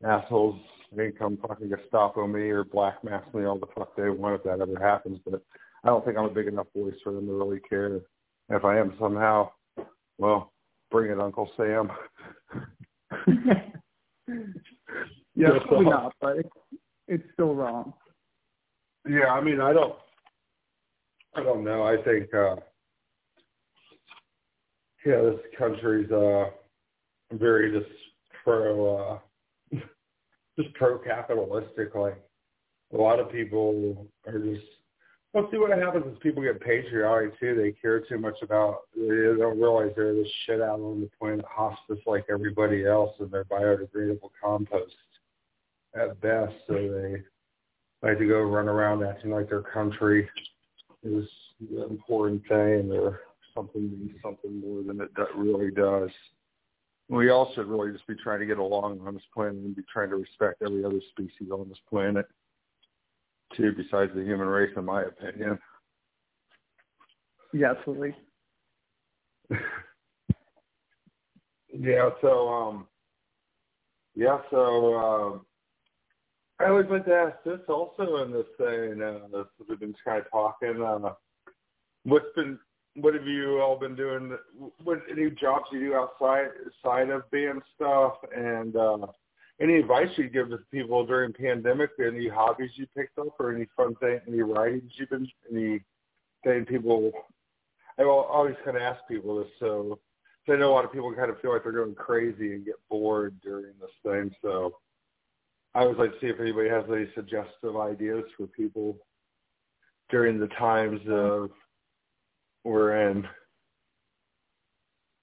assholes. 0.06 0.60
They 0.96 1.10
can 1.10 1.18
come 1.18 1.38
fucking 1.48 1.70
Gestapo 1.70 2.28
me 2.28 2.42
or 2.50 2.64
black 2.64 3.04
mask 3.04 3.34
me 3.34 3.46
all 3.46 3.58
the 3.58 3.66
fuck 3.76 3.96
they 3.96 4.10
want 4.10 4.36
if 4.36 4.44
that 4.44 4.62
ever 4.62 4.80
happens. 4.80 5.20
But 5.26 5.42
I 5.84 5.88
don't 5.88 6.06
think 6.06 6.18
I'm 6.18 6.26
a 6.26 6.30
big 6.30 6.48
enough 6.48 6.68
voice 6.76 6.94
for 7.04 7.12
them 7.12 7.26
to 7.26 7.34
really 7.34 7.60
care. 7.68 8.02
If 8.50 8.64
I 8.64 8.78
am 8.78 8.94
somehow, 9.00 9.50
well, 10.20 10.54
bring 10.92 11.10
it, 11.12 11.20
Uncle 11.20 11.50
Sam. 11.58 11.92
Yeah, 15.36 15.50
That's 15.54 15.66
probably 15.66 15.86
not, 15.90 16.14
but 16.22 16.38
it's, 16.38 16.50
it's 17.08 17.24
still 17.34 17.56
wrong. 17.56 17.94
Yeah, 19.10 19.32
I 19.32 19.44
mean, 19.44 19.60
I 19.60 19.74
don't, 19.74 19.96
I 21.36 21.44
don't 21.44 21.64
know. 21.64 21.84
I 21.84 21.98
think, 22.04 22.34
uh, 22.34 22.58
yeah, 25.06 25.22
this 25.22 25.40
country's 25.58 26.12
uh 26.12 26.46
very 27.32 27.78
just 27.78 27.92
pro, 28.44 28.98
uh, 28.98 29.78
just 30.60 30.74
pro 30.76 30.98
capitalistic. 31.00 31.96
Like 31.96 32.22
a 32.94 32.98
lot 32.98 33.20
of 33.20 33.32
people 33.32 34.08
are 34.28 34.40
just. 34.40 34.66
Well, 35.34 35.48
see 35.52 35.58
what 35.58 35.76
happens 35.76 36.06
is 36.06 36.18
people 36.22 36.44
get 36.44 36.62
patriotic 36.62 37.40
too. 37.40 37.56
They 37.56 37.72
care 37.72 38.02
too 38.02 38.20
much 38.20 38.36
about. 38.44 38.82
They 38.96 39.08
don't 39.08 39.60
realize 39.60 39.92
they're 39.96 40.14
this 40.14 40.28
shit 40.46 40.62
out 40.62 40.80
on 40.80 41.02
the 41.02 41.10
planet 41.20 41.46
hospice 41.50 41.98
like 42.06 42.26
everybody 42.30 42.86
else, 42.86 43.16
and 43.20 43.32
they're 43.32 43.46
biodegradable 43.46 44.30
compost 44.42 44.94
at 45.96 46.22
best. 46.22 46.54
So 46.68 46.74
they 46.76 47.24
like 48.08 48.20
to 48.20 48.28
go 48.28 48.42
run 48.42 48.70
around 48.70 49.04
acting 49.04 49.32
like 49.32 49.50
their 49.50 49.64
country 49.64 50.30
is 51.02 51.26
the 51.60 51.88
important 51.88 52.44
thing 52.48 52.92
or 52.92 53.22
something 53.56 53.82
means 53.82 54.20
something 54.22 54.60
more 54.60 54.84
than 54.84 55.02
it 55.02 55.12
really 55.36 55.72
does. 55.72 56.10
We 57.10 57.30
all 57.30 57.52
should 57.54 57.68
really 57.68 57.92
just 57.92 58.08
be 58.08 58.16
trying 58.16 58.40
to 58.40 58.46
get 58.46 58.58
along 58.58 59.02
on 59.06 59.14
this 59.14 59.24
planet 59.34 59.56
and 59.56 59.76
be 59.76 59.84
trying 59.92 60.10
to 60.10 60.16
respect 60.16 60.62
every 60.66 60.84
other 60.86 61.02
species 61.12 61.50
on 61.52 61.68
this 61.70 61.78
planet, 61.90 62.26
too, 63.56 63.74
besides 63.76 64.12
the 64.16 64.24
human 64.24 64.48
race, 64.48 64.72
in 64.76 64.86
my 64.86 65.04
opinion. 65.04 65.60
Yeah, 67.54 67.72
absolutely. 67.72 68.16
yeah, 71.78 72.10
so, 72.22 72.48
um, 72.48 72.88
yeah, 74.16 74.40
so, 74.50 74.96
um, 74.96 75.46
I 76.60 76.70
always 76.70 76.86
like 76.90 77.06
to 77.06 77.14
ask 77.14 77.38
this 77.44 77.60
also 77.68 78.24
in 78.24 78.32
this 78.32 78.46
thing, 78.58 79.02
uh, 79.02 79.28
this, 79.32 79.48
we've 79.68 79.80
been 79.80 79.94
kind 80.06 80.22
of 80.22 80.32
talking, 80.32 80.82
uh, 80.82 81.14
what's 82.04 82.26
been, 82.36 82.58
what 82.96 83.14
have 83.14 83.26
you 83.26 83.60
all 83.60 83.78
been 83.78 83.96
doing, 83.96 84.38
what, 84.84 85.02
any 85.10 85.30
jobs 85.32 85.66
you 85.72 85.80
do 85.80 85.96
outside, 85.96 86.48
side 86.84 87.10
of 87.10 87.30
band 87.32 87.62
stuff, 87.76 88.14
and, 88.36 88.76
uh, 88.76 89.08
any 89.60 89.76
advice 89.76 90.10
you 90.18 90.30
give 90.30 90.50
to 90.50 90.58
people 90.72 91.06
during 91.06 91.32
pandemic, 91.32 91.92
any 92.00 92.28
hobbies 92.28 92.72
you 92.76 92.88
picked 92.96 93.18
up, 93.20 93.40
or 93.40 93.54
any 93.54 93.68
fun 93.78 93.96
thing, 93.96 94.20
any 94.28 94.42
writings 94.42 94.92
you've 94.96 95.10
been, 95.10 95.28
any 95.52 95.82
thing 96.44 96.66
people, 96.66 97.12
I 97.98 98.04
always 98.04 98.56
kind 98.66 98.78
of 98.78 98.84
ask 98.84 99.02
people 99.08 99.40
this, 99.40 99.52
so, 99.60 100.00
I 100.50 100.56
know 100.58 100.72
a 100.72 100.74
lot 100.74 100.86
of 100.86 100.92
people 100.92 101.14
kind 101.14 101.32
of 101.32 101.40
feel 101.40 101.54
like 101.54 101.64
they're 101.64 101.72
going 101.72 101.96
crazy 101.96 102.54
and 102.54 102.66
get 102.66 102.76
bored 102.90 103.36
during 103.42 103.74
this 103.80 103.92
thing, 104.04 104.36
so, 104.42 104.76
I 105.76 105.86
would 105.86 105.98
like 105.98 106.12
to 106.12 106.20
see 106.20 106.28
if 106.28 106.40
anybody 106.40 106.70
has 106.70 106.84
any 106.88 107.08
suggestive 107.16 107.76
ideas 107.78 108.24
for 108.38 108.46
people 108.46 108.98
during 110.10 110.40
the 110.40 110.48
times 110.50 111.02
of 111.10 111.50
we're 112.64 113.10
in. 113.10 113.28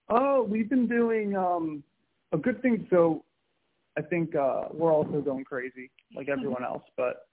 Oh, 0.09 0.43
we've 0.43 0.69
been 0.69 0.89
doing 0.89 1.37
um 1.37 1.83
a 2.33 2.39
good 2.39 2.61
thing. 2.63 2.87
So 2.91 3.25
I 3.97 4.03
think 4.03 4.35
uh 4.35 4.65
we're 4.73 4.93
also 4.93 5.21
going 5.21 5.45
crazy 5.45 5.91
like 6.15 6.29
everyone 6.29 6.65
else, 6.65 6.83
but 6.97 7.29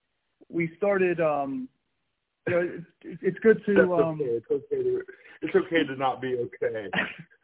we 0.49 0.71
started. 0.77 1.19
um 1.19 1.67
you 2.47 2.53
know, 2.53 2.79
it's, 3.03 3.19
it's 3.21 3.39
good 3.39 3.57
That's 3.67 3.77
to. 3.79 3.93
um 3.95 4.21
okay. 4.21 4.23
It's 4.25 4.45
okay 4.51 4.84
to 4.84 5.01
it's 5.41 5.55
okay 5.55 5.84
to 5.84 5.95
not 5.95 6.21
be 6.21 6.38
okay. 6.38 6.89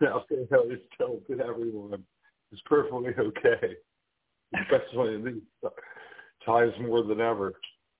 I'll 0.02 0.26
say 0.30 0.48
I 0.52 0.56
always 0.56 0.80
tell 0.98 1.20
to 1.28 1.44
everyone. 1.44 2.04
It's 2.52 2.62
perfectly 2.66 3.14
okay. 3.18 3.76
Especially 4.62 5.16
in 5.16 5.24
these 5.24 5.72
times 6.46 6.74
more 6.80 7.04
than 7.04 7.20
ever. 7.20 7.54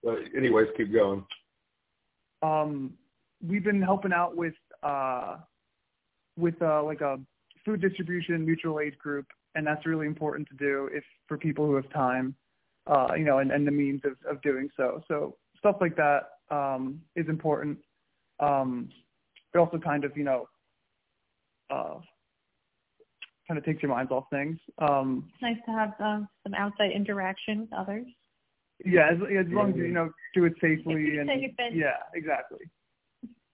But 0.04 0.20
anyways, 0.38 0.68
keep 0.78 0.94
going. 0.94 1.26
um 2.42 2.94
we've 3.46 3.64
been 3.64 3.82
helping 3.82 4.14
out 4.14 4.36
with 4.36 4.54
uh 4.84 5.38
with 6.38 6.60
uh 6.62 6.84
like 6.84 7.02
a 7.02 7.20
food 7.66 7.82
distribution 7.82 8.46
mutual 8.46 8.80
aid 8.80 8.98
group 8.98 9.26
and 9.56 9.66
that's 9.66 9.86
really 9.86 10.08
important 10.08 10.48
to 10.50 10.56
do 10.56 10.90
if 10.92 11.04
for 11.28 11.38
people 11.38 11.66
who 11.66 11.76
have 11.76 11.90
time 11.92 12.36
uh 12.88 13.10
you 13.18 13.24
know 13.26 13.40
and, 13.40 13.52
and 13.52 13.66
the 13.68 13.72
means 13.72 14.02
of, 14.06 14.14
of 14.30 14.42
doing 14.42 14.70
so. 14.76 15.02
So 15.08 15.36
stuff 15.60 15.78
like 15.82 15.96
that 15.96 16.22
um 16.52 17.02
is 17.16 17.28
important. 17.30 17.78
Um 18.40 18.90
it 19.54 19.58
also 19.58 19.78
kind 19.78 20.04
of 20.04 20.16
you 20.18 20.24
know 20.24 20.48
uh 21.70 22.00
kind 23.48 23.58
of 23.58 23.66
takes 23.66 23.82
your 23.84 23.92
minds 23.92 24.12
off 24.12 24.26
things. 24.30 24.58
Um 24.80 25.30
It's 25.34 25.42
nice 25.42 25.58
to 25.66 25.72
have 25.72 25.94
um, 26.00 26.28
some 26.44 26.54
outside 26.54 26.92
interaction 26.96 27.62
with 27.62 27.74
others. 27.74 28.06
yeah 28.86 29.10
as, 29.12 29.18
as 29.22 29.46
long 29.52 29.70
as 29.72 29.76
you, 29.78 29.86
you 29.86 29.94
know 29.94 30.10
do 30.34 30.46
it 30.46 30.54
safely 30.60 31.18
and 31.20 31.30
Safe 31.30 31.52
and- 31.60 31.76
yeah 31.76 31.98
exactly 32.16 32.66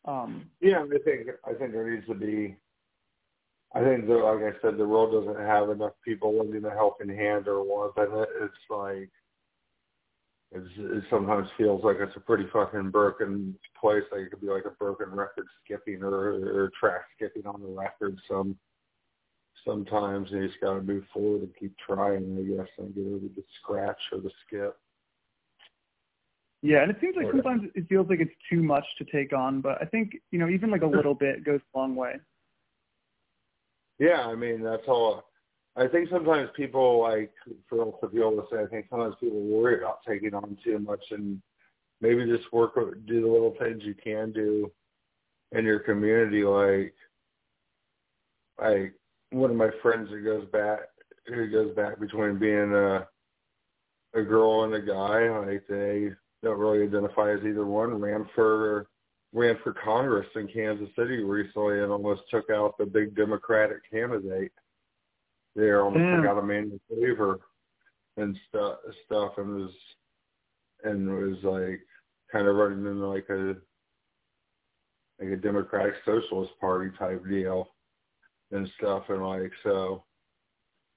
um 0.06 0.50
Yeah, 0.62 0.84
I 0.84 0.98
think 1.04 1.28
I 1.46 1.54
think 1.54 1.72
there 1.72 1.90
needs 1.90 2.08
to 2.08 2.16
be 2.16 2.58
I 3.76 3.84
think 3.84 4.08
that, 4.08 4.14
like 4.16 4.56
I 4.56 4.62
said, 4.62 4.78
the 4.78 4.88
world 4.88 5.12
doesn't 5.14 5.46
have 5.46 5.70
enough 5.70 5.94
people 6.04 6.36
lending 6.36 6.66
a 6.66 6.72
helping 6.72 7.10
hand 7.10 7.48
or 7.48 7.62
want, 7.64 7.94
and 7.98 8.26
it's 8.42 8.54
like 8.70 9.12
it's, 10.52 10.68
it 10.78 11.04
sometimes 11.12 11.48
feels 11.58 11.84
like 11.84 11.98
it's 12.00 12.16
a 12.16 12.22
pretty 12.22 12.46
fucking 12.52 12.90
broken 12.90 13.56
place. 13.80 14.04
Like 14.12 14.22
it 14.22 14.32
could 14.32 14.42
be 14.42 14.48
like 14.48 14.66
a 14.66 14.72
broken 14.72 15.12
record 15.12 15.46
skipping 15.64 16.02
or, 16.02 16.32
or 16.32 16.72
track 16.80 17.02
skipping 17.16 17.46
on 17.46 17.62
the 17.62 17.68
record. 17.68 18.20
Some 18.28 18.58
sometimes 19.64 20.30
you 20.32 20.48
just 20.48 20.60
got 20.62 20.74
to 20.74 20.82
move 20.82 21.04
forward 21.14 21.42
and 21.42 21.56
keep 21.60 21.76
trying. 21.78 22.38
I 22.40 22.58
guess 22.58 22.72
and 22.80 22.96
get 22.96 23.06
over 23.06 23.28
the 23.36 23.44
scratch 23.62 24.02
or 24.12 24.22
the 24.22 24.32
skip. 24.48 24.76
Yeah, 26.61 26.81
and 26.81 26.91
it 26.91 26.98
seems 26.99 27.15
like 27.15 27.27
sometimes 27.31 27.69
it 27.73 27.88
feels 27.88 28.10
like 28.10 28.19
it's 28.19 28.36
too 28.49 28.61
much 28.61 28.86
to 28.98 29.06
take 29.06 29.31
on, 29.34 29.61
but 29.61 29.81
I 29.81 29.86
think 29.86 30.18
you 30.31 30.40
know 30.40 30.49
even 30.49 30.69
like 30.69 30.81
a 30.81 30.88
little 30.88 31.14
bit 31.14 31.45
goes 31.45 31.61
a 31.73 31.77
long 31.77 31.95
way. 31.95 32.15
Yeah, 33.98 34.26
I 34.26 34.36
mean 34.36 34.61
that's 34.61 34.88
all. 34.88 35.23
I 35.77 35.88
think 35.88 36.10
sometimes 36.10 36.49
people 36.57 37.02
like 37.02 37.31
for 37.69 37.88
us 37.88 37.94
to 38.02 38.10
be 38.10 38.19
able 38.19 38.41
to 38.41 38.48
say, 38.52 38.61
I 38.61 38.65
think 38.65 38.88
sometimes 38.90 39.15
people 39.19 39.40
worry 39.40 39.77
about 39.77 39.99
taking 40.06 40.34
on 40.34 40.57
too 40.64 40.80
much 40.80 41.03
and 41.11 41.41
maybe 42.02 42.26
just 42.26 42.52
work 42.52 42.76
do 42.76 43.22
the 43.22 43.27
little 43.27 43.56
things 43.60 43.84
you 43.84 43.95
can 43.95 44.34
do 44.34 44.69
in 45.53 45.65
your 45.65 45.80
community 45.80 46.44
like 46.44 46.94
like 48.61 48.94
one 49.31 49.49
of 49.49 49.56
my 49.56 49.69
friends 49.81 50.10
who 50.10 50.23
goes 50.23 50.45
back 50.52 50.80
who 51.27 51.49
goes 51.49 51.73
back 51.76 51.99
between 51.99 52.38
being 52.38 52.73
a 52.73 53.07
a 54.14 54.22
girl 54.22 54.64
and 54.64 54.73
a 54.73 54.81
guy, 54.81 55.30
like 55.45 55.64
they 55.68 56.10
don't 56.44 56.60
really 56.60 56.84
identify 56.84 57.34
as 57.34 57.40
either 57.45 57.66
one, 57.66 57.99
ran 57.99 58.28
for 58.36 58.88
ran 59.34 59.57
for 59.64 59.74
Congress 59.74 60.28
in 60.36 60.48
Kansas 60.48 60.90
City 60.98 61.24
recently 61.24 61.82
and 61.82 61.91
almost 61.91 62.22
took 62.32 62.49
out 62.49 62.78
the 62.78 62.86
big 62.86 63.16
Democratic 63.16 63.78
candidate 63.91 64.52
there, 65.56 65.84
almost 65.84 66.02
yeah. 66.02 66.16
took 66.16 66.26
hmm. 66.26 66.28
out 66.28 66.44
Emanuel 66.44 66.80
Cleaver 66.88 67.40
and 68.18 68.38
stuff 68.48 68.78
stuff 69.06 69.34
and 69.38 69.56
was 69.56 69.72
and 70.84 71.10
was 71.10 71.38
like 71.44 71.80
kind 72.32 72.48
of 72.48 72.56
running 72.56 72.86
into 72.86 73.07
like 73.07 73.30
a 73.30 73.56
like 75.20 75.32
a 75.32 75.41
Democratic 75.41 75.95
Socialist 76.06 76.52
Party 76.60 76.91
type 76.98 77.24
deal 77.28 77.70
and 78.52 78.70
stuff 78.78 79.03
and 79.10 79.26
like 79.26 79.52
so 79.64 80.03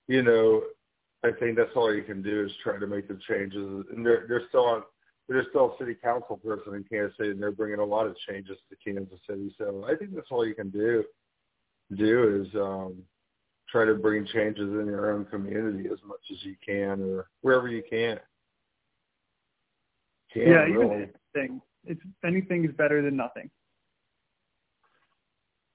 you 0.09 0.23
know 0.23 0.63
I 1.25 1.31
think 1.39 1.57
that's 1.57 1.71
all 1.77 1.95
you 1.95 2.03
can 2.03 2.23
do 2.23 2.45
is 2.45 2.51
try 2.63 2.79
to 2.79 2.87
make 2.87 3.09
the 3.09 3.19
changes 3.29 3.85
and 3.93 4.05
they're 4.05 4.27
they're 4.29 4.49
still 4.49 4.65
on 4.65 4.83
they're 5.29 5.47
still 5.51 5.75
a 5.75 5.79
city 5.79 5.95
council 5.95 6.37
person 6.37 6.75
in 6.75 6.85
Kansas 6.85 7.17
City, 7.17 7.31
and 7.31 7.43
they're 7.43 7.53
bringing 7.53 7.79
a 7.79 7.85
lot 7.85 8.07
of 8.07 8.17
changes 8.29 8.59
to 8.69 8.77
Kansas 8.85 9.19
City. 9.29 9.55
So 9.59 9.87
I 9.89 9.97
think 9.97 10.15
that's 10.15 10.29
all 10.31 10.47
you 10.47 10.55
can 10.55 10.71
do. 10.71 11.05
Do 11.97 12.43
is 12.43 12.55
um, 12.55 13.03
try 13.69 13.85
to 13.85 13.95
bring 13.95 14.27
changes 14.27 14.69
in 14.69 14.87
your 14.87 15.13
own 15.13 15.25
community 15.27 15.89
as 15.93 15.99
much 16.07 16.21
as 16.31 16.39
you 16.43 16.57
can, 16.65 17.01
or 17.03 17.29
wherever 17.43 17.69
you 17.69 17.83
can. 17.89 18.19
can 20.33 20.43
yeah, 20.43 20.59
really. 20.59 20.85
even 20.85 21.11
anything. 21.35 21.61
It's 21.85 22.01
anything 22.25 22.65
is 22.65 22.73
better 22.77 23.03
than 23.03 23.17
nothing. 23.17 23.51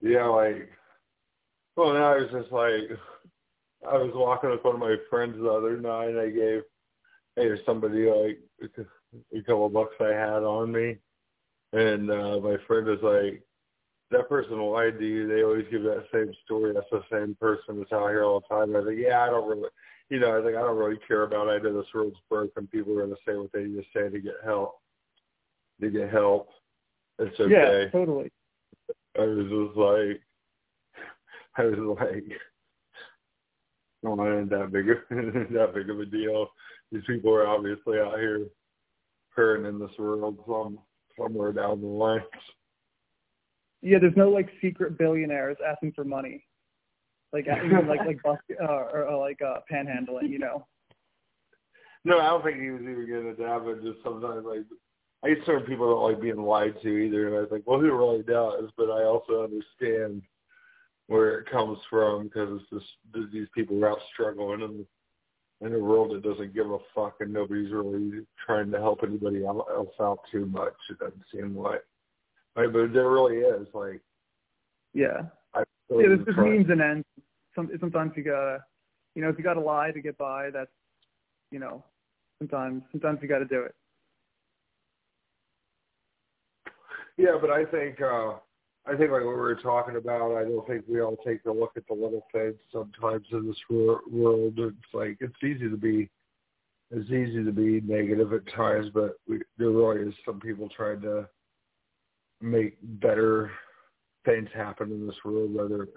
Yeah, 0.02 0.26
like 0.26 0.70
well, 1.76 1.94
now 1.94 2.14
I 2.14 2.18
was 2.18 2.30
just 2.32 2.52
like 2.52 2.98
I 3.90 3.98
was 3.98 4.12
walking 4.14 4.50
with 4.50 4.64
one 4.64 4.76
of 4.76 4.82
my 4.82 4.96
friends 5.10 5.36
the 5.38 5.50
other 5.50 5.78
night. 5.78 6.10
and 6.10 6.20
I 6.20 6.30
gave 6.30 6.62
hey, 7.36 7.50
to 7.50 7.58
somebody 7.66 8.10
like 8.10 8.40
a 9.34 9.42
couple 9.42 9.70
bucks 9.70 9.96
I 10.00 10.10
had 10.10 10.44
on 10.44 10.72
me, 10.72 10.98
and 11.74 12.10
uh, 12.12 12.40
my 12.40 12.58
friend 12.68 12.88
was 12.88 13.00
like, 13.02 13.42
"That 14.12 14.30
person 14.30 14.60
lied 14.60 15.00
to 15.00 15.06
you. 15.06 15.28
They 15.28 15.44
always 15.44 15.66
give 15.72 15.84
that 15.84 16.06
same 16.14 16.32
story. 16.46 16.74
That's 16.74 16.90
the 16.92 17.04
same 17.12 17.36
person 17.40 17.80
that's 17.80 17.92
out 17.92 18.10
here 18.10 18.24
all 18.24 18.42
the 18.42 18.56
time." 18.56 18.76
I 18.76 18.80
was 18.80 18.88
like, 18.88 18.98
"Yeah, 18.98 19.24
I 19.24 19.28
don't 19.28 19.50
really, 19.50 19.70
you 20.10 20.20
know, 20.20 20.38
I 20.38 20.44
think 20.44 20.58
I 20.58 20.62
don't 20.62 20.78
really 20.78 21.00
care 21.08 21.24
about. 21.24 21.48
It. 21.48 21.52
I 21.52 21.64
know 21.64 21.78
this 21.78 21.94
world's 21.94 22.18
broken. 22.30 22.68
People 22.68 22.94
are 22.94 23.06
going 23.06 23.10
to 23.10 23.22
say 23.28 23.36
what 23.36 23.52
they 23.54 23.64
need 23.64 23.78
to 23.78 23.84
say 23.94 24.10
to 24.10 24.20
get 24.20 24.36
help. 24.44 24.80
To 25.82 25.90
get 25.92 26.10
help, 26.10 26.50
it's 27.20 27.40
okay. 27.40 27.84
Yeah, 27.84 27.90
totally. 27.90 28.32
I 29.18 29.22
was 29.26 29.46
just 29.46 29.78
like, 29.78 30.22
I 31.58 31.66
was 31.66 31.98
like, 32.00 32.24
no, 34.04 34.24
it 34.24 34.40
ain't 34.40 34.50
that 34.50 34.72
big 34.72 34.90
of 34.90 34.98
that 35.10 35.72
big 35.74 35.90
of 35.90 36.00
a 36.00 36.06
deal. 36.06 36.48
These 36.92 37.04
people 37.06 37.34
are 37.34 37.48
obviously 37.48 38.00
out 38.00 38.20
here 38.20 38.46
hurting 39.38 39.68
in 39.68 39.80
this 39.80 39.98
world 39.98 40.40
some 40.46 40.80
somewhere 41.18 41.54
down 41.54 41.80
the 41.80 41.88
line. 41.88 42.22
Yeah, 43.82 44.00
there's 44.00 44.18
no 44.18 44.30
like 44.30 44.50
secret 44.62 44.98
billionaires 44.98 45.58
asking 45.66 45.94
for 45.94 46.04
money, 46.04 46.44
like 47.32 47.46
even 47.48 47.88
like 47.88 48.06
like 48.06 48.22
bus 48.24 48.40
uh, 48.62 48.66
or, 48.66 49.08
or 49.08 49.18
like 49.18 49.40
uh, 49.42 49.60
panhandling, 49.72 50.30
you 50.30 50.40
know. 50.40 50.68
No, 52.06 52.20
I 52.20 52.28
don't 52.28 52.42
think 52.42 52.62
he 52.62 52.70
was 52.70 52.84
even 52.84 53.06
getting 53.06 53.28
into 53.28 53.44
that, 53.44 53.66
but 53.66 53.84
just 53.84 54.02
sometimes 54.02 54.46
like 54.46 54.62
I 55.26 55.30
used 55.30 55.46
certain 55.46 55.68
people 55.68 55.90
don't 55.90 56.10
like 56.10 56.22
being 56.22 56.42
lied 56.42 56.76
to 56.82 56.88
either, 56.88 57.28
and 57.28 57.36
I 57.36 57.40
was 57.42 57.50
like, 57.52 57.64
well, 57.66 57.82
who 57.82 57.92
really 57.92 58.24
does? 58.24 58.72
But 58.78 58.90
I 58.90 59.04
also 59.04 59.44
understand 59.44 60.22
where 61.08 61.40
it 61.40 61.50
comes 61.50 61.80
from 61.90 62.24
because 62.24 62.62
it's 62.62 62.70
just 63.14 63.34
these 63.34 63.48
people 63.54 63.84
are 63.84 63.92
out 63.92 64.00
struggling 64.14 64.62
and 64.62 64.86
in 65.62 65.74
a 65.74 65.80
world 65.80 66.12
that 66.12 66.24
doesn't 66.24 66.54
give 66.54 66.70
a 66.70 66.78
fuck 66.94 67.16
and 67.20 67.34
nobody's 67.34 67.72
really 67.72 68.26
trying 68.46 68.72
to 68.72 68.78
help 68.78 69.00
anybody 69.04 69.44
else 69.44 69.90
out 70.00 70.20
too 70.32 70.46
much. 70.46 70.76
It 70.90 71.00
doesn't 71.00 71.24
seem 71.34 71.58
like, 71.58 71.84
right? 72.56 72.72
But 72.72 72.94
there 72.94 73.10
really 73.10 73.38
is 73.38 73.68
like, 73.74 74.02
yeah, 74.94 75.24
I 75.54 75.64
yeah. 75.90 76.08
There's 76.08 76.26
just 76.26 76.38
means 76.38 76.68
and 76.70 76.82
ends. 76.82 77.06
Some, 77.56 77.72
sometimes 77.80 78.12
you 78.16 78.24
gotta, 78.24 78.64
you 79.16 79.22
know, 79.24 79.30
if 79.30 79.38
you 79.38 79.44
gotta 79.44 79.60
lie 79.60 79.92
to 79.92 80.02
get 80.02 80.18
by, 80.18 80.52
that's, 80.52 80.70
you 81.52 81.60
know, 81.60 81.84
sometimes 82.40 82.84
sometimes 82.92 83.20
you 83.22 83.28
gotta 83.28 83.46
do 83.46 83.62
it. 83.62 83.76
Yeah, 87.18 87.38
but 87.42 87.50
I 87.50 87.66
think 87.66 88.00
uh 88.00 88.36
I 88.88 88.96
think 88.96 89.12
like 89.12 89.24
what 89.24 89.36
we 89.36 89.42
were 89.42 89.60
talking 89.62 89.98
about, 89.98 90.38
I 90.38 90.44
don't 90.44 90.66
think 90.66 90.86
we 90.88 91.02
all 91.02 91.18
take 91.26 91.44
a 91.46 91.52
look 91.52 91.74
at 91.76 91.86
the 91.88 91.94
little 91.94 92.26
things 92.32 92.56
sometimes 92.72 93.26
in 93.32 93.46
this 93.46 93.58
world. 93.70 94.54
It's 94.58 94.94
like 94.94 95.18
it's 95.20 95.36
easy 95.44 95.70
to 95.70 95.78
be 95.78 96.10
it's 96.90 97.10
easy 97.10 97.44
to 97.44 97.52
be 97.52 97.82
negative 97.82 98.32
at 98.32 98.48
times, 98.56 98.88
but 98.94 99.18
we, 99.28 99.42
there 99.58 99.72
really 99.72 100.08
is 100.08 100.14
some 100.26 100.40
people 100.40 100.70
trying 100.70 101.02
to 101.02 101.28
make 102.42 102.78
better 102.82 103.52
things 104.26 104.48
happen 104.56 104.92
in 104.92 105.06
this 105.06 105.16
world, 105.26 105.54
whether 105.54 105.88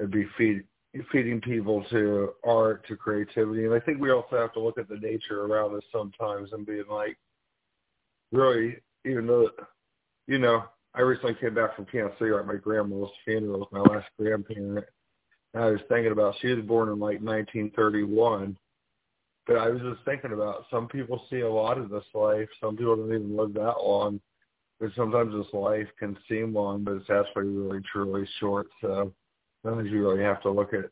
it 0.00 0.10
be 0.10 0.26
feed, 0.36 0.64
feeding 1.12 1.40
people 1.40 1.84
to 1.90 2.30
art, 2.44 2.84
to 2.88 2.96
creativity. 2.96 3.64
And 3.64 3.74
I 3.74 3.78
think 3.78 4.00
we 4.00 4.10
also 4.10 4.36
have 4.38 4.52
to 4.54 4.60
look 4.60 4.76
at 4.76 4.88
the 4.88 4.96
nature 4.96 5.44
around 5.44 5.76
us 5.76 5.84
sometimes 5.92 6.52
and 6.52 6.66
being 6.66 6.84
like, 6.90 7.16
really, 8.32 8.78
even 9.04 9.28
though, 9.28 9.50
you 10.26 10.38
know, 10.38 10.64
I 10.94 11.00
recently 11.00 11.34
came 11.34 11.54
back 11.54 11.74
from 11.74 11.86
Kansas 11.86 12.18
City 12.18 12.32
at 12.32 12.46
my 12.46 12.56
grandma's 12.56 13.10
funeral 13.24 13.68
my 13.72 13.80
last 13.80 14.08
grandparent. 14.18 14.84
And 15.54 15.62
I 15.62 15.70
was 15.70 15.80
thinking 15.88 16.12
about 16.12 16.34
she 16.40 16.48
was 16.48 16.64
born 16.64 16.88
in 16.88 16.98
like 16.98 17.20
1931, 17.22 18.56
but 19.46 19.56
I 19.56 19.68
was 19.68 19.80
just 19.80 20.04
thinking 20.04 20.32
about 20.32 20.66
some 20.70 20.88
people 20.88 21.24
see 21.30 21.40
a 21.40 21.50
lot 21.50 21.78
of 21.78 21.88
this 21.88 22.04
life. 22.14 22.48
Some 22.60 22.76
people 22.76 22.96
don't 22.96 23.14
even 23.14 23.36
live 23.36 23.54
that 23.54 23.76
long, 23.82 24.20
but 24.80 24.90
sometimes 24.94 25.34
this 25.34 25.52
life 25.54 25.88
can 25.98 26.16
seem 26.28 26.54
long, 26.54 26.84
but 26.84 26.94
it's 26.94 27.10
actually 27.10 27.48
really 27.48 27.80
truly 27.90 28.28
short. 28.38 28.68
So 28.82 29.12
sometimes 29.64 29.90
you 29.90 30.06
really 30.06 30.22
have 30.22 30.42
to 30.42 30.50
look 30.50 30.74
at 30.74 30.90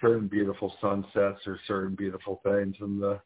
certain 0.00 0.28
beautiful 0.28 0.74
sunsets 0.80 1.40
or 1.46 1.58
certain 1.66 1.96
beautiful 1.96 2.40
things 2.44 2.76
in 2.80 3.00
the 3.00 3.20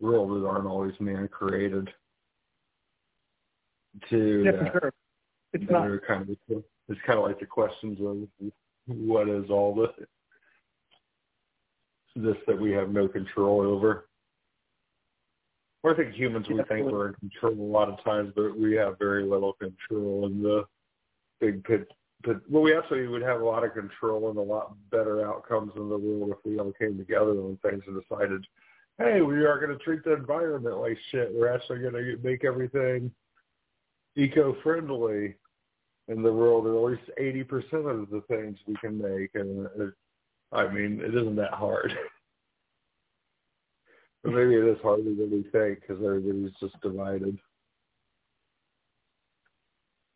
world 0.00 0.30
that 0.30 0.46
aren't 0.46 0.66
always 0.66 0.94
man 1.00 1.26
created. 1.26 1.90
To 4.10 4.42
yeah, 4.44 4.52
for 4.52 4.80
sure 4.80 4.92
it's 5.52 5.70
not 5.70 5.88
kind 6.06 6.28
of 6.28 6.62
it's 6.88 7.00
kind 7.06 7.18
of 7.18 7.24
like 7.24 7.40
the 7.40 7.46
questions 7.46 7.98
of 8.00 8.50
what 8.86 9.28
is 9.28 9.50
all 9.50 9.74
this 9.74 10.06
this 12.16 12.36
that 12.46 12.58
we 12.58 12.72
have 12.72 12.90
no 12.90 13.08
control 13.08 13.60
over. 13.60 14.08
Or 15.82 15.94
I 15.94 15.96
think 15.96 16.14
humans 16.14 16.46
we 16.48 16.56
think 16.68 16.90
we're 16.90 17.08
in 17.08 17.14
control 17.14 17.52
a 17.52 17.72
lot 17.72 17.88
of 17.88 18.02
times, 18.02 18.32
but 18.34 18.58
we 18.58 18.74
have 18.74 18.98
very 18.98 19.24
little 19.24 19.52
control 19.54 20.26
in 20.26 20.42
the 20.42 20.64
big 21.40 21.62
pit. 21.64 21.88
But 22.24 22.40
well, 22.50 22.62
we 22.62 22.76
actually 22.76 23.06
would 23.06 23.22
have 23.22 23.40
a 23.40 23.44
lot 23.44 23.62
of 23.62 23.74
control 23.74 24.28
and 24.28 24.38
a 24.38 24.42
lot 24.42 24.74
better 24.90 25.24
outcomes 25.24 25.72
in 25.76 25.88
the 25.88 25.96
world 25.96 26.30
if 26.30 26.38
we 26.44 26.58
all 26.58 26.72
came 26.72 26.98
together 26.98 27.30
on 27.30 27.58
things 27.62 27.84
and 27.86 28.00
decided, 28.02 28.44
hey, 28.98 29.20
we 29.20 29.44
are 29.44 29.64
going 29.64 29.76
to 29.76 29.84
treat 29.84 30.02
the 30.02 30.14
environment 30.14 30.78
like 30.78 30.98
shit. 31.12 31.32
We're 31.32 31.54
actually 31.54 31.78
going 31.78 31.94
to 31.94 32.18
make 32.24 32.44
everything 32.44 33.12
eco-friendly 34.18 35.34
in 36.08 36.22
the 36.22 36.32
world, 36.32 36.66
or 36.66 36.92
at 36.92 36.98
least 36.98 37.10
eighty 37.18 37.44
percent 37.44 37.86
of 37.86 38.10
the 38.10 38.22
things 38.28 38.58
we 38.66 38.74
can 38.76 38.98
make. 38.98 39.30
And 39.34 39.66
it, 39.78 39.94
I 40.52 40.68
mean, 40.68 41.00
it 41.02 41.14
isn't 41.14 41.36
that 41.36 41.54
hard. 41.54 41.92
but 44.22 44.32
maybe 44.32 44.54
it 44.54 44.64
is 44.64 44.78
harder 44.82 45.04
than 45.04 45.30
we 45.30 45.44
think 45.52 45.80
because 45.80 46.02
everybody's 46.04 46.54
just 46.60 46.80
divided. 46.82 47.38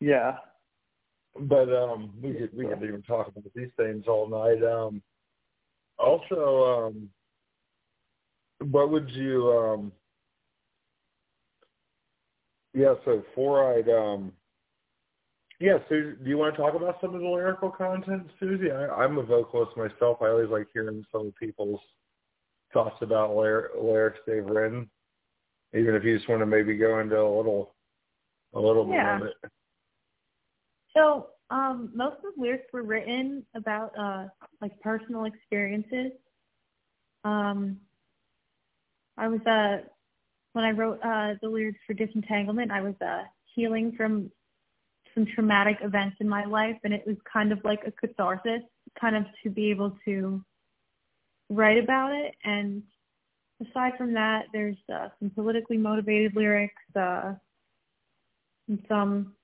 Yeah, 0.01 0.37
but 1.39 1.73
um, 1.73 2.13
we 2.21 2.35
could 2.35 2.57
we 2.57 2.67
could 2.67 2.83
even 2.83 3.03
talk 3.03 3.29
about 3.29 3.45
these 3.55 3.71
things 3.77 4.05
all 4.09 4.29
night. 4.29 4.65
Um, 4.65 5.01
also, 5.99 6.89
um, 6.89 7.09
what 8.71 8.91
would 8.91 9.09
you? 9.11 9.51
Um, 9.51 9.93
yeah, 12.75 12.95
so 13.05 13.23
Fluoride. 13.37 13.89
Um, 13.89 14.33
yeah, 15.61 15.79
so 15.89 15.95
do 15.95 16.29
you 16.29 16.39
want 16.39 16.55
to 16.55 16.61
talk 16.61 16.75
about 16.75 16.97
some 17.01 17.15
of 17.15 17.21
the 17.21 17.29
lyrical 17.29 17.71
content, 17.71 18.27
Susie? 18.41 18.71
I, 18.71 18.89
I'm 18.89 19.19
a 19.19 19.23
vocalist 19.23 19.77
myself. 19.77 20.19
I 20.21 20.29
always 20.29 20.51
like 20.51 20.67
hearing 20.73 21.05
some 21.13 21.29
of 21.29 21.37
people's 21.37 21.81
thoughts 22.73 22.97
about 23.01 23.37
lyrics 23.37 24.19
they've 24.27 24.45
written, 24.45 24.91
even 25.73 25.95
if 25.95 26.03
you 26.03 26.17
just 26.17 26.29
want 26.29 26.41
to 26.41 26.47
maybe 26.47 26.77
go 26.77 26.99
into 26.99 27.17
a 27.17 27.37
little, 27.37 27.75
a 28.55 28.61
little 28.61 28.89
yeah. 28.91 29.19
bit 29.19 29.23
of 29.23 29.29
it. 29.29 29.51
So 30.97 31.29
um, 31.51 31.91
most 31.95 32.17
of 32.17 32.35
the 32.35 32.43
lyrics 32.43 32.67
were 32.73 32.83
written 32.83 33.45
about 33.55 33.93
uh, 33.99 34.27
like 34.61 34.79
personal 34.81 35.27
experiences. 35.27 36.13
Um, 37.25 37.77
I 39.17 39.29
was 39.29 39.41
uh, 39.47 39.87
when 40.53 40.65
I 40.65 40.71
wrote 40.71 40.99
uh, 41.03 41.35
the 41.41 41.49
lyrics 41.49 41.81
for 41.87 41.95
Disentanglement, 41.95 42.71
I 42.71 42.81
was 42.81 42.95
uh, 43.01 43.23
healing 43.55 43.93
from 43.97 44.31
some 45.15 45.27
traumatic 45.35 45.79
events 45.83 46.17
in 46.21 46.29
my 46.29 46.45
life, 46.45 46.77
and 46.85 46.93
it 46.95 47.05
was 47.07 47.17
kind 47.31 47.53
of 47.53 47.59
like 47.65 47.81
a 47.87 47.93
catharsis, 47.93 48.63
kind 49.01 49.17
of 49.17 49.25
to 49.43 49.51
be 49.51 49.71
able 49.71 49.97
to 50.05 50.43
write 51.51 51.83
about 51.83 52.13
it. 52.13 52.35
And 52.45 52.83
aside 53.61 53.93
from 53.99 54.15
that, 54.15 54.47
there's 54.53 54.77
uh, 54.93 55.09
some 55.19 55.31
politically 55.31 55.77
motivated 55.77 56.35
lyrics, 56.35 56.75
uh, 56.97 57.35
and 58.69 58.79
some 58.89 59.35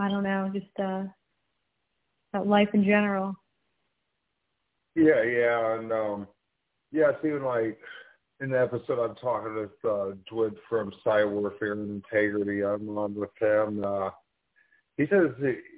I 0.00 0.08
don't 0.08 0.24
know, 0.24 0.50
just 0.54 0.66
uh, 0.78 1.04
about 2.32 2.46
life 2.46 2.70
in 2.72 2.84
general. 2.84 3.34
Yeah, 4.94 5.22
yeah, 5.22 5.74
and 5.74 5.92
um, 5.92 6.28
yeah, 6.90 7.10
it's 7.10 7.24
even 7.24 7.44
like 7.44 7.78
in 8.40 8.50
the 8.50 8.60
episode 8.60 8.98
I'm 8.98 9.16
talking 9.16 9.54
with 9.54 9.70
uh, 9.84 10.14
Dwid 10.30 10.56
from 10.68 10.92
Psywarfare 11.04 11.72
and 11.72 12.02
Integrity. 12.02 12.64
I'm 12.64 12.88
on 12.96 13.14
with 13.14 13.30
him. 13.38 13.84
Uh, 13.84 14.10
he 14.96 15.06
says, 15.06 15.28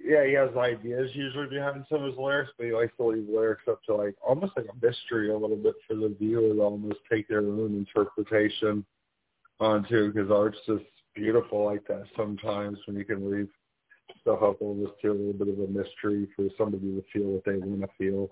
yeah, 0.05 0.25
he 0.27 0.33
has 0.35 0.51
ideas 0.57 1.11
usually 1.15 1.49
behind 1.49 1.85
some 1.89 2.03
of 2.03 2.11
his 2.11 2.19
lyrics, 2.19 2.51
but 2.57 2.67
he 2.67 2.73
likes 2.73 2.93
to 2.97 3.07
leave 3.07 3.29
lyrics 3.29 3.63
up 3.69 3.83
to 3.85 3.95
like 3.95 4.15
almost 4.27 4.53
like 4.57 4.67
a 4.67 4.87
mystery 4.87 5.31
a 5.31 5.37
little 5.37 5.57
bit 5.57 5.75
for 5.87 5.95
the 5.95 6.15
viewer 6.19 6.55
to 6.55 6.61
almost 6.61 6.99
take 7.11 7.29
their 7.29 7.41
own 7.41 7.77
interpretation 7.77 8.85
onto 9.61 10.13
because 10.13 10.31
art's 10.31 10.59
just 10.67 10.85
beautiful 11.15 11.65
like 11.65 11.87
that 11.87 12.05
sometimes 12.17 12.79
when 12.87 12.97
you 12.97 13.05
can 13.05 13.31
leave 13.31 13.49
stuff 14.21 14.43
up 14.43 14.61
almost 14.61 14.93
to 15.03 15.09
a 15.09 15.13
little 15.13 15.33
bit 15.33 15.49
of 15.49 15.59
a 15.59 15.67
mystery 15.67 16.27
for 16.35 16.49
somebody 16.57 16.83
to 16.83 17.05
feel 17.13 17.29
what 17.29 17.45
they 17.45 17.57
want 17.59 17.81
to 17.81 17.89
feel. 17.99 18.31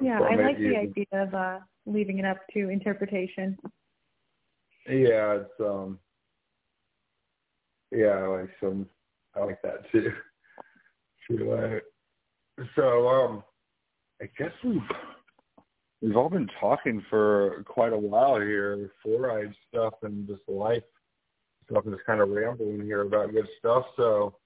Yeah, 0.00 0.20
I 0.20 0.34
like 0.34 0.58
the 0.58 0.76
idea 0.76 1.06
of 1.12 1.34
uh, 1.34 1.58
leaving 1.86 2.18
it 2.18 2.24
up 2.24 2.38
to 2.52 2.68
interpretation. 2.68 3.56
Yeah, 4.86 5.38
it's 5.40 5.60
um, 5.60 5.98
yeah, 7.90 8.08
I 8.08 8.26
like 8.26 8.50
some, 8.60 8.86
I 9.34 9.44
like 9.44 9.62
that 9.62 9.90
too. 9.92 10.12
too 11.28 11.52
uh, 11.52 12.64
so 12.76 13.08
um, 13.08 13.44
I 14.20 14.28
guess 14.38 14.52
we've 14.62 14.82
we've 16.02 16.16
all 16.16 16.28
been 16.28 16.48
talking 16.60 17.02
for 17.08 17.62
quite 17.66 17.92
a 17.92 17.98
while 17.98 18.40
here, 18.40 18.90
Fluoride 19.04 19.54
stuff 19.68 19.94
and 20.02 20.26
just 20.26 20.42
life 20.48 20.82
stuff, 21.64 21.84
and 21.84 21.94
just 21.94 22.06
kind 22.06 22.20
of 22.20 22.28
rambling 22.28 22.82
here 22.82 23.02
about 23.02 23.32
good 23.32 23.48
stuff. 23.58 23.84
So, 23.96 24.36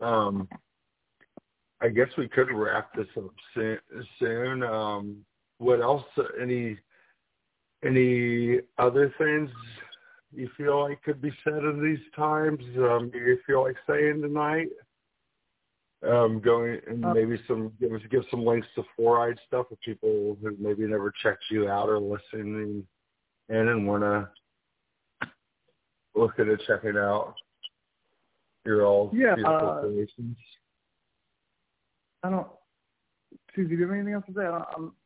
um, 0.00 0.48
I 1.80 1.88
guess 1.88 2.08
we 2.16 2.28
could 2.28 2.50
wrap 2.52 2.94
this 2.94 3.06
up 3.16 3.30
soon. 3.54 3.78
soon. 4.18 4.62
Um, 4.62 5.18
what 5.58 5.80
else? 5.80 6.04
Any 6.40 6.78
any 7.84 8.60
other 8.78 9.14
things 9.18 9.50
you 10.32 10.48
feel 10.56 10.82
like 10.82 11.02
could 11.02 11.20
be 11.20 11.32
said 11.44 11.58
in 11.58 11.82
these 11.82 12.04
times? 12.14 12.62
Um, 12.78 13.10
do 13.12 13.18
you 13.18 13.38
feel 13.46 13.62
like 13.62 13.76
saying 13.88 14.22
tonight? 14.22 14.68
Um, 16.06 16.40
going 16.40 16.78
and 16.86 17.04
uh, 17.04 17.14
maybe 17.14 17.40
some 17.48 17.72
give 17.80 17.90
give 18.10 18.22
some 18.30 18.44
links 18.44 18.68
to 18.74 18.84
Fluoride 18.98 19.38
stuff 19.46 19.66
for 19.68 19.76
people 19.84 20.36
who 20.40 20.54
maybe 20.58 20.82
never 20.84 21.12
checked 21.22 21.44
you 21.50 21.68
out 21.68 21.88
or 21.88 21.98
listening 21.98 22.86
in 23.48 23.56
and 23.56 23.86
want 23.86 24.02
to 24.02 24.28
look 26.14 26.38
at 26.38 26.48
it, 26.48 26.60
check 26.66 26.84
it 26.84 26.96
out. 26.96 27.34
You're 28.64 28.84
all 28.84 29.10
yeah, 29.14 29.34
beautiful 29.34 29.68
uh, 29.68 29.80
creations. 29.80 30.36
I 32.26 32.30
don't. 32.30 32.46
Susie, 33.54 33.68
do 33.68 33.74
you 33.76 33.82
have 33.82 33.92
anything 33.92 34.14
else 34.14 34.24
to 34.26 34.34
say? 34.34 34.44
I, 34.44 34.62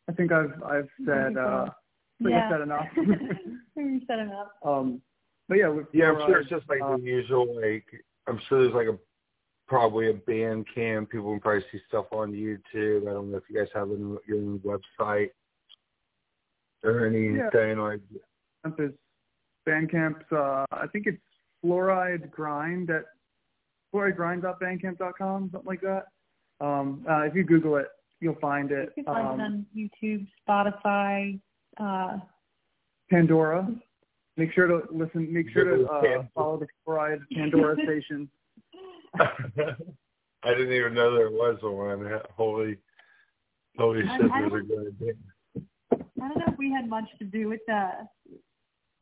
I 0.08 0.12
think 0.12 0.32
I've 0.32 0.62
I've 0.62 0.88
said 1.04 1.36
uh, 1.36 1.66
yeah. 2.20 2.46
I 2.46 2.50
said 2.50 2.60
enough. 2.62 2.86
you 3.76 4.00
said 4.06 4.18
enough. 4.20 4.48
Um, 4.64 5.00
but 5.48 5.58
yeah, 5.58 5.68
with, 5.68 5.86
yeah, 5.92 6.10
I'm 6.10 6.18
sure 6.26 6.40
it's 6.40 6.50
just 6.50 6.68
like 6.68 6.80
uh, 6.82 6.96
the 6.96 7.02
usual. 7.02 7.60
Like 7.60 7.84
I'm 8.26 8.40
sure 8.48 8.62
there's 8.62 8.74
like 8.74 8.88
a 8.88 8.98
probably 9.68 10.10
a 10.10 10.14
Bandcamp. 10.14 11.10
People 11.10 11.32
can 11.32 11.40
probably 11.40 11.64
see 11.70 11.80
stuff 11.88 12.06
on 12.12 12.32
YouTube. 12.32 13.08
I 13.08 13.12
don't 13.12 13.30
know 13.30 13.36
if 13.36 13.44
you 13.48 13.58
guys 13.58 13.68
have 13.74 13.90
a 13.90 13.96
your 14.26 14.38
own 14.38 14.60
website 14.60 15.30
or 16.82 17.06
anything 17.06 17.36
yeah. 17.36 17.74
like. 17.82 18.00
There's 18.76 18.92
Bandcamp's. 19.68 20.30
Uh, 20.32 20.64
I 20.72 20.86
think 20.92 21.06
it's 21.06 21.18
fluoride 21.64 22.30
grind 22.30 22.90
at 22.90 23.04
fluoridegrind.bandcamp.com, 23.94 25.50
something 25.52 25.66
like 25.66 25.80
that. 25.82 26.04
Um, 26.60 27.04
uh, 27.08 27.22
if 27.22 27.34
you 27.34 27.44
Google 27.44 27.76
it, 27.76 27.86
you'll 28.20 28.38
find 28.40 28.70
it. 28.70 28.90
You 28.96 29.04
can 29.04 29.14
find 29.14 29.28
um, 29.28 29.40
it 29.40 29.42
on 29.42 29.66
YouTube, 29.76 30.26
Spotify, 30.48 31.40
uh, 31.78 32.18
Pandora. 33.10 33.68
Make 34.36 34.52
sure 34.52 34.66
to 34.66 34.82
listen. 34.90 35.32
Make 35.32 35.50
sure 35.50 35.64
to 35.64 35.86
uh, 35.86 36.22
follow 36.34 36.58
the 36.58 36.66
Fluoride 36.86 37.20
Pandora 37.34 37.76
station. 37.82 38.28
I 40.42 40.54
didn't 40.54 40.72
even 40.72 40.94
know 40.94 41.14
there 41.14 41.30
was 41.30 41.58
one. 41.62 42.20
Holy, 42.36 42.78
holy 43.76 44.02
shit! 44.02 44.20
There's 44.20 44.52
a 44.52 44.66
good 44.66 44.94
idea. 45.00 45.12
I 46.22 46.28
don't 46.28 46.38
know 46.38 46.44
if 46.48 46.58
we 46.58 46.70
had 46.70 46.88
much 46.88 47.06
to 47.18 47.24
do 47.24 47.48
with 47.48 47.60
that 47.66 48.08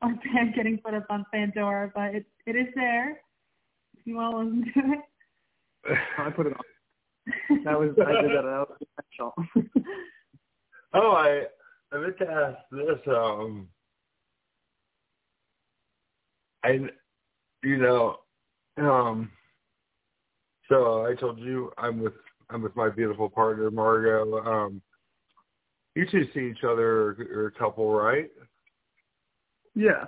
our 0.02 0.10
band 0.10 0.54
getting 0.54 0.78
put 0.78 0.94
up 0.94 1.06
on 1.10 1.24
Pandora, 1.32 1.90
but 1.94 2.14
it 2.14 2.26
it 2.46 2.56
is 2.56 2.68
there. 2.74 3.20
If 3.96 4.06
you 4.06 4.16
want 4.16 4.34
to 4.34 4.38
listen 4.38 4.82
to 4.82 4.92
it. 4.94 5.98
I 6.18 6.30
put 6.30 6.46
it 6.46 6.52
on. 6.52 6.60
That 7.64 7.78
was 7.78 7.90
I 7.98 8.22
did 8.22 8.30
that. 8.30 8.42
That 8.42 8.66
was 8.68 8.78
intentional. 8.80 9.34
oh, 10.94 11.12
I 11.12 11.44
I 11.92 12.00
meant 12.00 12.18
to 12.18 12.28
ask 12.28 12.58
this. 12.70 13.14
Um, 13.14 13.68
I, 16.64 16.80
you 17.62 17.76
know, 17.76 18.16
um, 18.78 19.30
so 20.68 21.06
I 21.06 21.14
told 21.14 21.38
you 21.38 21.72
I'm 21.78 22.00
with 22.00 22.14
I'm 22.50 22.62
with 22.62 22.76
my 22.76 22.88
beautiful 22.88 23.28
partner 23.28 23.70
Margot. 23.70 24.44
Um, 24.44 24.82
you 25.94 26.06
two 26.10 26.26
see 26.32 26.50
each 26.50 26.64
other 26.64 27.16
or 27.32 27.46
a 27.46 27.58
couple, 27.58 27.92
right? 27.92 28.30
Yeah. 29.74 30.04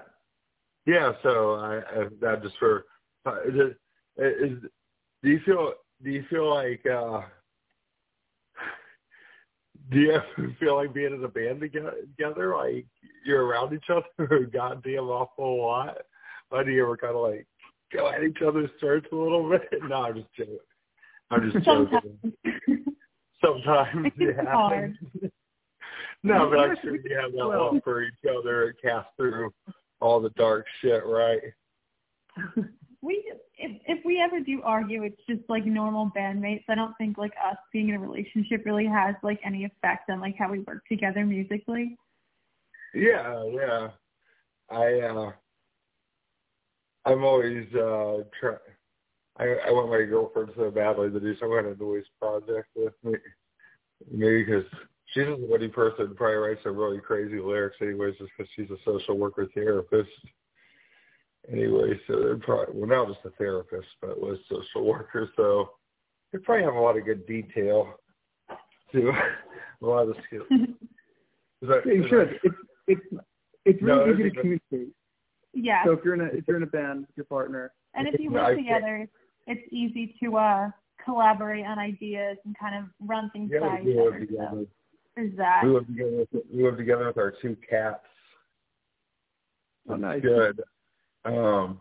Yeah. 0.87 1.13
So 1.23 1.55
I, 1.55 1.79
I 1.79 2.05
that 2.21 2.43
just 2.43 2.57
for 2.59 2.85
is, 3.27 3.75
it, 4.17 4.53
is 4.53 4.59
do 5.23 5.31
you 5.31 5.41
feel 5.45 5.75
do 6.03 6.11
you 6.11 6.25
feel 6.31 6.49
like 6.53 6.85
uh 6.87 7.23
do 9.91 9.99
you 9.99 10.13
ever 10.13 10.57
feel 10.61 10.77
like 10.77 10.95
being 10.95 11.15
in 11.15 11.25
a 11.25 11.29
band 11.29 11.61
together? 11.61 12.57
Like 12.57 12.87
you're 13.25 13.45
around 13.45 13.75
each 13.75 13.91
other 13.91 14.37
a 14.37 14.47
goddamn 14.47 15.05
awful 15.05 15.61
lot. 15.61 15.99
Why 16.49 16.65
do 16.65 16.71
you 16.71 16.83
ever 16.83 16.97
kind 16.97 17.15
of 17.15 17.23
like 17.23 17.47
go 17.93 18.09
at 18.09 18.25
each 18.25 18.39
other's 18.47 18.71
throats 18.79 19.07
a 19.13 19.17
little 19.17 19.49
bit? 19.49 19.63
No 19.89 20.03
i'm 20.03 20.15
just 20.15 20.35
joking. 20.37 20.59
I'm 21.31 21.51
just 21.51 21.65
joking. 21.65 22.19
Sometimes 23.45 24.13
it 24.19 24.37
happens 24.37 24.49
hard. 24.53 25.33
no 26.23 26.51
but 26.51 26.59
i'm 26.59 26.77
sure 26.83 26.97
you 26.97 27.17
have 27.19 27.33
that 27.33 27.39
love 27.39 27.77
for 27.83 28.03
each 28.03 28.13
other 28.29 28.67
and 28.67 28.75
cast 28.83 29.09
through 29.17 29.51
all 30.01 30.21
the 30.21 30.31
dark 30.31 30.67
shit 30.83 31.03
right 31.07 31.41
we 33.03 33.33
if 33.57 33.81
if 33.87 34.05
we 34.05 34.21
ever 34.21 34.41
do 34.41 34.61
argue, 34.63 35.05
it's 35.05 35.21
just 35.29 35.43
like 35.49 35.65
normal 35.65 36.11
bandmates. 36.17 36.65
I 36.69 36.75
don't 36.75 36.95
think 36.99 37.17
like 37.17 37.33
us 37.45 37.57
being 37.73 37.89
in 37.89 37.95
a 37.95 37.99
relationship 37.99 38.63
really 38.65 38.87
has 38.87 39.15
like 39.23 39.41
any 39.45 39.65
effect 39.65 40.11
on 40.11 40.21
like 40.21 40.37
how 40.39 40.51
we 40.51 40.61
work 40.61 40.83
together 40.89 41.25
musically. 41.25 41.97
Yeah, 42.95 43.45
yeah. 43.53 43.89
I 44.71 45.01
uh 45.01 45.33
I'm 47.07 47.25
always 47.25 47.67
uh 47.75 48.25
try 48.39 48.57
I 49.39 49.45
I 49.69 49.71
want 49.71 49.91
my 49.91 50.03
girlfriend 50.05 50.51
so 50.57 50.71
badly 50.71 51.11
to 51.11 51.21
do 51.21 51.37
some 51.39 51.51
kind 51.51 51.67
of 51.67 51.81
noise 51.81 52.05
project 52.21 52.69
with 52.77 52.95
me. 53.03 53.15
Maybe 54.11 54.45
because 54.45 54.65
she's 55.07 55.25
a 55.25 55.37
witty 55.39 55.69
person, 55.69 56.15
probably 56.15 56.37
writes 56.37 56.61
some 56.65 56.77
really 56.77 57.01
crazy 57.01 57.39
lyrics 57.39 57.77
anyways, 57.81 58.17
just 58.19 58.31
because 58.37 58.51
she's 58.55 58.71
a 58.71 58.77
social 58.85 59.19
worker 59.19 59.49
therapist. 59.55 60.11
Anyway, 61.51 61.99
so 62.07 62.21
they're 62.21 62.37
probably 62.39 62.75
well 62.75 62.89
not 62.89 63.15
just 63.15 63.27
a 63.27 63.31
therapist, 63.31 63.89
but 64.01 64.21
was 64.21 64.39
social 64.49 64.87
worker, 64.87 65.29
so 65.37 65.71
they 66.33 66.39
probably 66.39 66.65
have 66.65 66.75
a 66.75 66.81
lot 66.81 66.97
of 66.97 67.05
good 67.05 67.27
detail 67.27 67.95
to 68.93 69.13
a 69.83 69.87
lot 69.87 70.09
of 70.09 70.17
skills. 70.27 70.47
that, 71.63 71.83
yeah, 71.87 71.93
you 71.93 72.09
should. 72.09 72.39
It's 72.43 72.57
it's 72.87 73.23
it's 73.65 73.83
really 73.83 74.07
no, 74.07 74.15
easy 74.15 74.31
to 74.31 74.31
communicate. 74.31 74.89
Yeah. 75.53 75.85
So 75.85 75.93
if 75.93 76.01
you're 76.05 76.15
in 76.15 76.21
a 76.21 76.27
if 76.27 76.45
you're 76.47 76.57
in 76.57 76.63
a 76.63 76.67
band 76.67 77.01
with 77.01 77.17
your 77.17 77.27
partner, 77.27 77.73
and 77.95 78.09
if 78.09 78.21
you 78.21 78.31
work 78.31 78.57
together, 78.57 79.09
it's 79.47 79.73
easy 79.73 80.15
to 80.23 80.37
uh 80.37 80.71
collaborate 81.05 81.65
on 81.65 81.79
ideas 81.79 82.37
and 82.45 82.57
kind 82.59 82.77
of 82.77 82.91
run 83.07 83.31
things 83.31 83.51
yeah, 83.53 83.61
by 83.61 83.81
each 83.81 83.97
other. 83.99 84.27
So 84.29 84.67
there's 85.17 85.37
that. 85.37 85.63
We 85.65 85.71
live 85.71 85.87
together. 85.87 86.27
With, 86.33 86.43
we 86.53 86.63
live 86.63 86.77
together 86.77 87.07
with 87.07 87.19
our 87.19 87.35
two 87.43 87.57
cats. 87.69 88.05
Oh, 89.89 89.97
nice. 89.97 90.23
Good. 90.23 90.61
Um, 91.25 91.81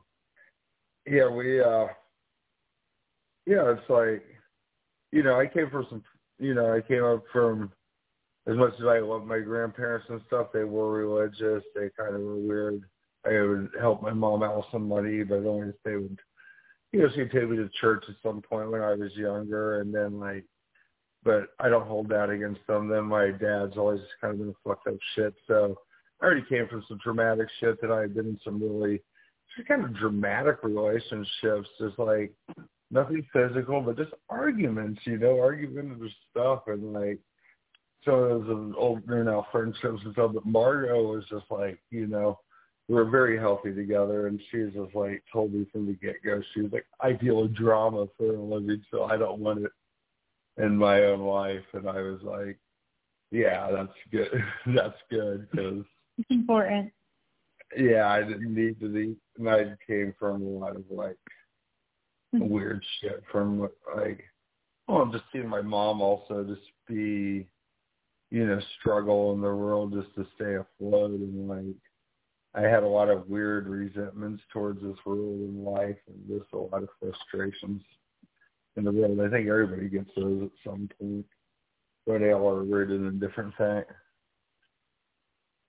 yeah, 1.05 1.29
we, 1.29 1.61
uh, 1.61 1.87
yeah, 3.45 3.71
it's 3.71 3.89
like, 3.89 4.23
you 5.11 5.23
know, 5.23 5.39
I 5.39 5.47
came 5.47 5.69
from 5.69 5.87
some, 5.89 6.03
you 6.39 6.53
know, 6.53 6.73
I 6.73 6.81
came 6.81 7.03
up 7.03 7.23
from, 7.31 7.71
as 8.47 8.55
much 8.55 8.73
as 8.79 8.85
I 8.85 8.99
love 8.99 9.25
my 9.25 9.39
grandparents 9.39 10.07
and 10.09 10.21
stuff, 10.27 10.47
they 10.53 10.63
were 10.63 10.91
religious. 10.91 11.63
They 11.75 11.89
kind 11.97 12.15
of 12.15 12.21
were 12.21 12.37
weird. 12.37 12.83
I 13.25 13.41
would 13.41 13.69
help 13.79 14.01
my 14.01 14.13
mom 14.13 14.43
out 14.43 14.57
with 14.57 14.65
some 14.71 14.87
money, 14.87 15.23
but 15.23 15.45
always 15.45 15.73
they 15.83 15.95
would, 15.95 16.19
you 16.91 17.01
know, 17.01 17.09
she'd 17.13 17.31
take 17.31 17.49
me 17.49 17.57
to 17.57 17.69
church 17.81 18.05
at 18.07 18.15
some 18.23 18.41
point 18.41 18.71
when 18.71 18.81
I 18.81 18.93
was 18.93 19.13
younger, 19.15 19.81
and 19.81 19.93
then 19.93 20.19
like, 20.19 20.45
but 21.23 21.49
I 21.59 21.69
don't 21.69 21.85
hold 21.87 22.07
that 22.09 22.29
against 22.29 22.65
them. 22.65 22.87
Then 22.87 23.05
my 23.05 23.31
dad's 23.31 23.77
always 23.77 23.99
kind 24.21 24.33
of 24.33 24.39
been 24.39 24.55
fucked 24.65 24.87
up 24.87 24.95
shit, 25.15 25.33
so 25.47 25.75
I 26.21 26.25
already 26.25 26.45
came 26.47 26.67
from 26.67 26.83
some 26.87 26.99
traumatic 27.03 27.49
shit 27.59 27.79
that 27.81 27.91
I 27.91 28.01
had 28.01 28.15
been 28.15 28.27
in 28.27 28.39
some 28.43 28.61
really 28.61 29.01
just 29.55 29.67
kind 29.67 29.83
of 29.83 29.95
dramatic 29.95 30.57
relationships, 30.63 31.67
just 31.79 31.97
like 31.97 32.31
nothing 32.91 33.25
physical, 33.33 33.81
but 33.81 33.97
just 33.97 34.13
arguments, 34.29 35.01
you 35.05 35.17
know, 35.17 35.39
argumentative 35.39 36.11
stuff, 36.31 36.63
and 36.67 36.93
like 36.93 37.19
so 38.05 38.25
it 38.25 38.39
was 38.39 38.49
an 38.49 38.73
old 38.77 39.01
you 39.07 39.23
know 39.23 39.45
friendships 39.51 40.01
and 40.03 40.13
stuff. 40.13 40.31
But 40.33 40.45
Margot 40.45 41.01
was 41.01 41.25
just 41.29 41.45
like, 41.49 41.79
you 41.91 42.07
know, 42.07 42.39
we 42.87 42.95
were 42.95 43.09
very 43.09 43.37
healthy 43.37 43.73
together, 43.73 44.27
and 44.27 44.41
she 44.49 44.57
was 44.57 44.73
just 44.73 44.95
like 44.95 45.23
told 45.31 45.53
me 45.53 45.65
from 45.71 45.85
the 45.85 45.93
get 45.93 46.23
go, 46.23 46.41
she 46.53 46.61
was 46.61 46.71
like, 46.71 46.87
I 46.99 47.13
deal 47.13 47.41
with 47.41 47.55
drama 47.55 48.07
for 48.17 48.35
a 48.35 48.41
living, 48.41 48.83
so 48.91 49.03
I 49.03 49.17
don't 49.17 49.39
want 49.39 49.65
it 49.65 49.71
in 50.57 50.75
my 50.75 51.03
own 51.03 51.21
life, 51.21 51.65
and 51.73 51.87
I 51.87 52.01
was 52.01 52.21
like, 52.23 52.57
yeah, 53.31 53.69
that's 53.71 53.93
good, 54.11 54.43
that's 54.75 54.97
good 55.09 55.47
because 55.51 55.83
it's 56.17 56.31
important. 56.31 56.91
Yeah, 57.77 58.09
I 58.09 58.23
didn't 58.23 58.55
need 58.55 58.79
to 58.79 58.89
be. 58.89 59.15
And 59.39 59.49
I 59.49 59.73
came 59.87 60.13
from 60.19 60.43
a 60.43 60.49
lot 60.49 60.75
of 60.75 60.83
like 60.91 61.17
weird 62.33 62.83
shit 62.99 63.23
from 63.31 63.61
like, 63.95 64.23
well, 64.87 65.05
just 65.07 65.23
seeing 65.31 65.47
my 65.47 65.61
mom 65.61 66.01
also 66.01 66.43
just 66.43 66.61
be, 66.87 67.47
you 68.31 68.45
know, 68.45 68.59
struggle 68.79 69.33
in 69.33 69.41
the 69.41 69.47
world 69.47 69.93
just 69.93 70.13
to 70.15 70.27
stay 70.35 70.55
afloat 70.55 71.11
and 71.11 71.47
like. 71.47 71.75
I 72.55 72.61
had 72.61 72.81
a 72.81 72.87
lot 72.87 73.09
of 73.09 73.29
weird 73.29 73.67
resentments 73.67 74.41
towards 74.51 74.81
this 74.81 74.97
world 75.05 75.39
and 75.39 75.63
life 75.63 75.97
and 76.07 76.39
just 76.39 76.51
a 76.51 76.57
lot 76.57 76.81
of 76.81 76.89
frustrations 76.99 77.83
in 78.75 78.83
the 78.83 78.91
world. 78.91 79.19
I 79.21 79.29
think 79.29 79.47
everybody 79.47 79.87
gets 79.87 80.09
those 80.15 80.43
at 80.43 80.49
some 80.65 80.89
point, 80.99 81.27
but 82.07 82.19
they 82.19 82.33
all 82.33 82.49
are 82.49 82.63
rooted 82.63 83.01
in 83.01 83.19
different 83.19 83.55
things 83.55 83.85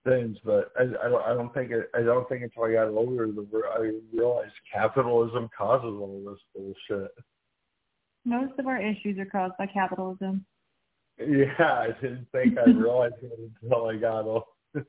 things, 0.05 0.39
but 0.45 0.73
I, 0.79 0.83
I 0.83 1.09
don't. 1.09 1.25
I 1.25 1.35
don't 1.35 1.53
think 1.55 1.71
it. 1.71 1.91
I 1.95 2.03
don't 2.03 2.29
think 2.29 2.43
until 2.43 2.65
I 2.65 2.73
got 2.73 2.89
older, 2.89 3.27
the, 3.27 3.47
I 3.75 3.93
realized 4.13 4.53
capitalism 4.73 5.49
causes 5.57 5.87
all 5.87 6.23
this 6.27 6.41
bullshit. 6.55 7.11
Most 8.25 8.59
of 8.59 8.67
our 8.67 8.81
issues 8.81 9.19
are 9.19 9.27
caused 9.27 9.55
by 9.59 9.67
capitalism. 9.67 10.45
Yeah, 11.19 11.53
I 11.59 11.89
didn't 12.01 12.27
think 12.33 12.59
I 12.59 12.71
realized 12.71 13.15
it 13.23 13.39
until 13.63 13.87
I 13.87 13.97
got 13.97 14.25
old, 14.25 14.45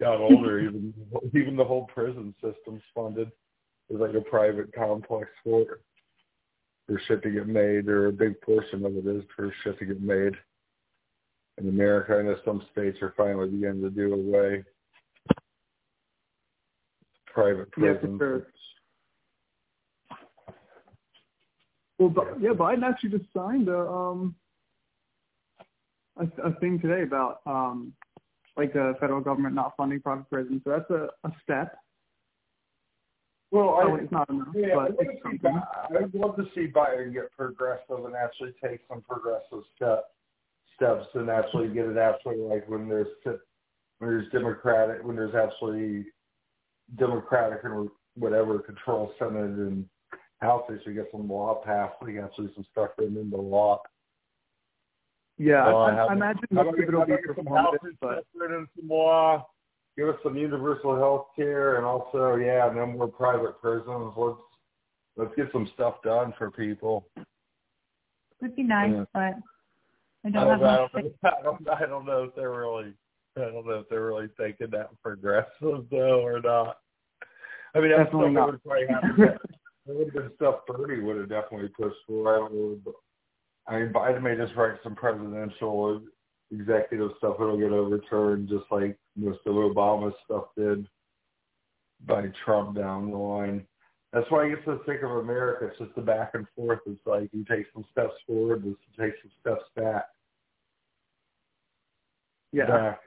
got 0.00 0.20
older. 0.20 0.60
even 0.60 0.94
even 1.34 1.56
the 1.56 1.64
whole 1.64 1.86
prison 1.86 2.34
system's 2.42 2.82
funded 2.94 3.30
is 3.90 4.00
like 4.00 4.14
a 4.14 4.20
private 4.20 4.72
complex 4.74 5.28
for 5.44 5.80
for 6.86 7.00
shit 7.06 7.22
to 7.22 7.30
get 7.30 7.46
made, 7.46 7.88
or 7.88 8.08
a 8.08 8.12
big 8.12 8.40
portion 8.40 8.84
of 8.84 8.96
it 8.96 9.06
is 9.06 9.22
for 9.36 9.52
shit 9.62 9.78
to 9.78 9.86
get 9.86 10.00
made 10.00 10.34
in 11.58 11.68
America. 11.68 12.16
I 12.16 12.22
know 12.22 12.36
some 12.44 12.62
states 12.72 12.98
are 13.02 13.14
finally 13.16 13.48
beginning 13.48 13.82
to 13.82 13.90
do 13.90 14.14
away 14.14 14.64
private 17.26 17.70
prisons. 17.72 18.00
Yeah, 18.02 18.18
sure. 18.18 18.46
Well, 21.98 22.14
yeah, 22.40 22.50
Biden 22.50 22.82
actually 22.82 23.10
just 23.10 23.32
signed 23.34 23.68
a 23.68 23.78
um 23.78 24.34
a, 26.16 26.24
a 26.42 26.54
thing 26.60 26.80
today 26.80 27.02
about 27.02 27.40
um 27.46 27.92
like 28.56 28.72
the 28.72 28.94
federal 29.00 29.20
government 29.20 29.54
not 29.54 29.74
funding 29.76 30.00
private 30.00 30.28
prisons. 30.28 30.62
So 30.64 30.70
that's 30.70 30.90
a, 30.90 31.08
a 31.26 31.32
step. 31.42 31.78
Well, 33.50 33.74
I, 33.74 34.00
it's 34.00 34.10
not 34.10 34.28
enough, 34.30 34.48
yeah, 34.54 34.74
but 34.74 34.96
I'd, 34.98 36.04
I'd 36.04 36.14
love 36.14 36.36
to 36.36 36.44
see 36.54 36.68
Biden 36.72 37.12
get 37.12 37.30
progressive 37.36 38.04
and 38.06 38.14
actually 38.14 38.52
take 38.64 38.80
some 38.88 39.02
progressive 39.02 39.62
steps 39.76 40.06
steps 40.82 41.06
and 41.14 41.30
actually 41.30 41.68
get 41.68 41.86
it 41.86 41.96
actually 41.96 42.36
like 42.36 42.68
when 42.68 42.88
there's 42.88 43.06
when 43.24 43.40
there's 44.00 44.30
democratic 44.32 45.04
when 45.04 45.16
there's 45.16 45.34
actually 45.34 46.04
democratic 46.98 47.60
and 47.64 47.88
whatever 48.14 48.58
control 48.58 49.12
senate 49.18 49.56
and 49.58 49.86
house 50.40 50.64
they 50.68 50.74
should 50.82 50.94
get 50.94 51.08
some 51.12 51.28
law 51.28 51.62
passed 51.64 51.94
like 52.02 52.16
actually 52.16 52.50
some 52.54 52.66
stuff 52.72 52.90
written 52.98 53.16
into 53.16 53.36
law. 53.36 53.80
Yeah 55.38 55.66
uh, 55.66 55.76
I, 55.76 56.06
I 56.06 56.12
imagine 56.12 56.42
most 56.50 56.68
of 56.68 56.80
it 56.80 56.92
will 56.92 57.06
be 57.06 57.12
performative 57.12 57.96
but 58.00 58.24
some 58.34 58.68
law 58.88 59.46
give 59.96 60.08
us 60.08 60.16
some 60.22 60.36
universal 60.36 60.96
health 60.96 61.26
care 61.36 61.76
and 61.76 61.86
also 61.86 62.36
yeah 62.36 62.70
no 62.74 62.86
more 62.86 63.08
private 63.08 63.60
prisons. 63.60 64.12
Let's 64.16 64.38
let's 65.16 65.34
get 65.36 65.46
some 65.52 65.70
stuff 65.74 66.02
done 66.02 66.34
for 66.36 66.50
people. 66.50 67.06
Would 68.40 68.56
be 68.56 68.64
nice 68.64 68.90
yeah. 68.92 69.04
but 69.14 69.34
I 70.24 70.30
don't, 70.30 70.62
I 70.62 70.80
have 70.80 70.92
don't, 70.92 71.14
I 71.24 71.42
don't, 71.42 71.68
I 71.68 71.86
don't 71.86 72.06
know 72.06 72.24
if 72.24 72.34
they're 72.34 72.50
really, 72.50 72.92
I 73.36 73.40
don't 73.40 73.66
know 73.66 73.80
if 73.80 73.88
they're 73.88 74.06
really 74.06 74.28
thinking 74.36 74.68
that 74.70 74.90
progressive 75.02 75.86
though 75.90 76.22
or 76.24 76.40
not. 76.40 76.78
I 77.74 77.80
mean, 77.80 77.90
that's 77.90 78.04
definitely 78.04 78.34
something 78.34 78.44
would 78.44 78.64
probably 78.64 78.86
happen. 78.88 79.14
there 79.86 79.96
would 79.96 80.06
have 80.06 80.14
been 80.14 80.30
stuff 80.36 80.60
Bernie 80.66 81.02
would 81.02 81.16
have 81.16 81.28
definitely 81.28 81.68
pushed 81.68 81.96
for. 82.06 82.34
I 82.34 82.38
don't 82.38 82.54
know. 82.54 82.78
But, 82.84 82.94
I 83.66 83.78
mean, 83.78 83.92
Biden 83.92 84.22
may 84.22 84.36
just 84.36 84.56
write 84.56 84.78
some 84.82 84.94
presidential 84.94 86.02
executive 86.50 87.10
stuff 87.18 87.36
that'll 87.38 87.58
get 87.58 87.72
overturned, 87.72 88.48
just 88.48 88.64
like 88.70 88.96
most 89.16 89.40
of 89.46 89.54
Obama's 89.54 90.14
stuff 90.24 90.44
did 90.56 90.86
by 92.06 92.24
Trump 92.44 92.76
down 92.76 93.10
the 93.10 93.16
line. 93.16 93.66
That's 94.12 94.30
why 94.30 94.44
I 94.44 94.50
get 94.50 94.58
so 94.66 94.80
sick 94.86 95.02
of 95.02 95.10
America. 95.10 95.66
It's 95.66 95.78
just 95.78 95.94
the 95.94 96.02
back 96.02 96.32
and 96.34 96.46
forth. 96.54 96.80
It's 96.86 97.00
like 97.06 97.30
you 97.32 97.44
take 97.48 97.66
some 97.72 97.84
steps 97.90 98.14
forward, 98.26 98.64
you 98.64 98.76
take 98.98 99.14
some 99.22 99.30
steps 99.40 99.64
back. 99.74 100.06
Yeah. 102.52 102.66
Back. 102.66 103.00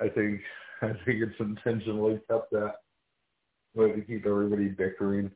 I 0.00 0.08
think 0.08 0.40
I 0.82 0.92
think 1.04 1.22
it's 1.22 1.40
intentionally 1.40 2.20
kept 2.30 2.50
that 2.52 2.74
way 3.74 3.92
to 3.92 4.00
keep 4.02 4.26
everybody 4.26 4.68
bickering. 4.68 5.30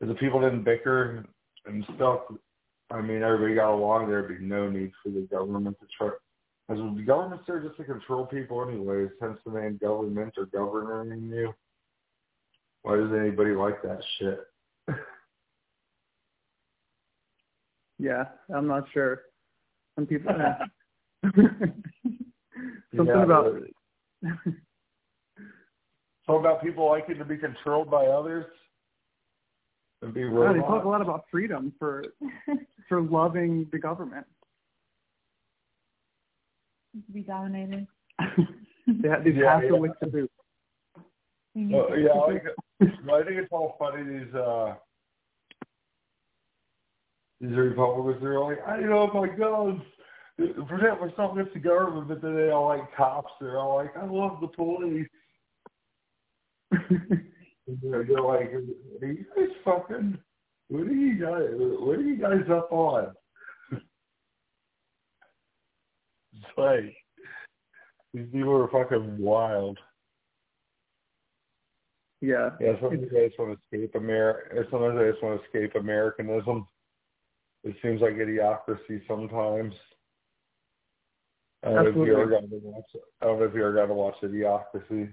If 0.00 0.08
the 0.08 0.14
people 0.14 0.40
didn't 0.40 0.64
bicker 0.64 1.24
and 1.66 1.84
stuff, 1.96 2.20
I 2.90 3.00
mean, 3.00 3.22
everybody 3.22 3.54
got 3.54 3.74
along, 3.74 4.08
there'd 4.08 4.28
be 4.28 4.44
no 4.44 4.68
need 4.70 4.92
for 5.02 5.10
the 5.10 5.26
government 5.30 5.76
to 5.80 5.86
try. 5.96 6.10
Because 6.68 6.96
the 6.96 7.02
government's 7.02 7.44
there 7.46 7.60
just 7.60 7.76
to 7.78 7.84
control 7.84 8.26
people 8.26 8.66
anyways, 8.68 9.10
hence 9.20 9.38
the 9.44 9.52
name 9.52 9.78
government 9.80 10.34
or 10.36 10.46
governing 10.46 11.30
you. 11.30 11.54
Why 12.82 12.96
does 12.96 13.12
anybody 13.12 13.52
like 13.52 13.82
that 13.82 14.00
shit? 14.18 14.40
yeah, 17.98 18.24
I'm 18.54 18.66
not 18.66 18.84
sure. 18.92 19.22
Some 19.96 20.06
people. 20.06 20.34
Something 22.96 23.14
yeah, 23.14 23.22
about. 23.22 23.44
Something 24.24 24.54
about 26.28 26.62
people 26.62 26.86
liking 26.88 27.18
to 27.18 27.24
be 27.24 27.36
controlled 27.36 27.90
by 27.90 28.06
others 28.06 28.46
and 30.02 30.14
be 30.14 30.20
Yeah, 30.20 30.52
they 30.52 30.60
talk 30.60 30.84
a 30.84 30.88
lot 30.88 31.02
about 31.02 31.24
freedom 31.30 31.72
for 31.78 32.04
for 32.88 33.02
loving 33.02 33.66
the 33.72 33.78
government. 33.78 34.26
To 36.94 37.12
be 37.12 37.20
dominated. 37.20 37.86
they 38.86 39.08
have, 39.08 39.24
these 39.24 39.34
yeah, 39.36 39.60
yeah. 39.62 39.68
to 39.68 40.06
boot. 40.06 40.30
Oh, 41.56 41.94
yeah, 41.94 42.10
I 42.12 42.28
think, 42.28 42.42
well, 43.04 43.20
I 43.20 43.24
think 43.24 43.38
it's 43.38 43.48
all 43.50 43.76
funny. 43.78 44.04
These 44.04 44.34
uh, 44.34 44.74
these 47.40 47.56
Republicans 47.56 48.22
are 48.24 48.40
like, 48.40 48.58
I 48.66 48.80
don't 48.80 48.90
know 48.90 49.10
my 49.12 49.28
guns, 49.28 49.82
protect 50.38 51.00
myself 51.00 51.32
against 51.32 51.54
the 51.54 51.60
government, 51.60 52.08
but 52.08 52.22
then 52.22 52.36
they 52.36 52.50
all 52.50 52.68
like 52.68 52.94
cops. 52.96 53.32
They're 53.40 53.58
all 53.58 53.76
like, 53.76 53.96
I 53.96 54.04
love 54.04 54.40
the 54.40 54.48
police. 54.48 55.08
They're, 57.82 58.04
they're 58.04 58.22
like, 58.22 58.50
are 58.50 58.62
you 59.02 59.26
guys 59.36 59.48
fucking? 59.62 60.16
What 60.68 60.86
are 60.86 60.92
you 60.92 61.20
guys? 61.20 61.50
What 61.52 61.98
are 61.98 62.02
you 62.02 62.16
guys 62.16 62.50
up 62.50 62.72
on? 62.72 63.12
it's 63.72 63.82
like 66.56 66.96
these 68.14 68.26
people 68.32 68.56
are 68.56 68.68
fucking 68.68 69.18
wild. 69.18 69.78
Yeah. 72.20 72.50
Yeah, 72.60 72.72
sometimes 72.80 73.08
I 73.14 73.26
just 73.26 73.38
want 73.38 73.58
to 73.58 73.76
escape 73.76 73.94
America. 73.94 74.64
Sometimes 74.70 74.98
I 74.98 75.10
just 75.10 75.22
want 75.22 75.40
to 75.40 75.46
escape 75.46 75.74
Americanism. 75.74 76.66
It 77.64 77.76
seems 77.82 78.00
like 78.00 78.14
idiocracy 78.14 79.06
sometimes. 79.06 79.74
I 81.64 81.70
don't 81.70 81.84
know 81.84 81.90
if 81.90 81.96
you 81.96 82.16
ever 82.16 82.30
got 82.30 82.40
to 82.40 82.60
watch. 82.62 82.84
I 83.20 83.24
don't 83.24 83.38
know 83.40 83.46
if 83.46 83.54
you 83.54 83.60
ever 83.62 83.74
got 83.74 83.86
to 83.86 83.94
watch 83.94 84.14
Idiocracy. 84.22 85.10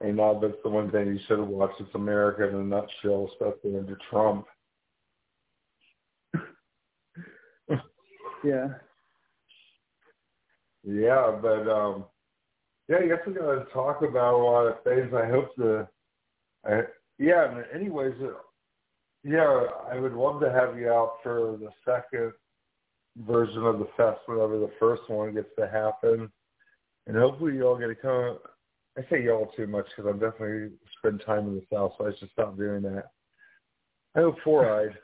And 0.00 0.16
not 0.16 0.40
that's 0.40 0.54
the 0.64 0.70
one 0.70 0.90
thing 0.90 1.08
you 1.08 1.20
should 1.26 1.38
have 1.38 1.48
watched. 1.48 1.80
It's 1.80 1.94
America 1.94 2.48
in 2.48 2.54
a 2.56 2.64
nutshell, 2.64 3.30
especially 3.32 3.78
under 3.78 3.96
Trump. 4.10 4.46
yeah. 8.44 8.68
Yeah, 10.84 11.38
but 11.40 11.68
um 11.68 12.06
yeah, 12.88 12.96
I 12.96 13.06
guess 13.06 13.18
we're 13.24 13.34
gonna 13.34 13.64
talk 13.72 14.02
about 14.02 14.34
a 14.34 14.42
lot 14.42 14.66
of 14.66 14.82
things. 14.82 15.14
I 15.14 15.28
hope 15.28 15.54
the 15.56 15.86
I 16.66 16.82
yeah, 17.18 17.62
anyways 17.72 18.14
uh, 18.20 18.30
yeah, 19.22 19.66
I 19.88 20.00
would 20.00 20.14
love 20.14 20.40
to 20.40 20.50
have 20.50 20.76
you 20.76 20.90
out 20.90 21.18
for 21.22 21.56
the 21.60 21.68
second 21.84 22.32
version 23.16 23.64
of 23.64 23.78
the 23.78 23.88
fest 23.96 24.20
whenever 24.26 24.58
the 24.58 24.70
first 24.80 25.02
one 25.08 25.34
gets 25.34 25.48
to 25.58 25.68
happen. 25.68 26.30
And 27.06 27.16
hopefully 27.16 27.58
y'all 27.58 27.78
get 27.78 27.88
to 27.88 27.94
come. 27.94 28.38
I 28.96 29.02
say 29.10 29.24
y'all 29.24 29.50
too 29.56 29.66
much 29.66 29.86
because 29.96 30.10
I'm 30.10 30.18
definitely 30.18 30.72
spend 30.98 31.22
time 31.24 31.48
in 31.48 31.54
the 31.54 31.64
South, 31.72 31.92
so 31.98 32.06
I 32.06 32.12
should 32.18 32.30
stop 32.32 32.56
doing 32.56 32.82
that. 32.82 33.04
I 34.14 34.20
hope 34.20 34.36
Four 34.44 34.70
Eyed 34.80 34.96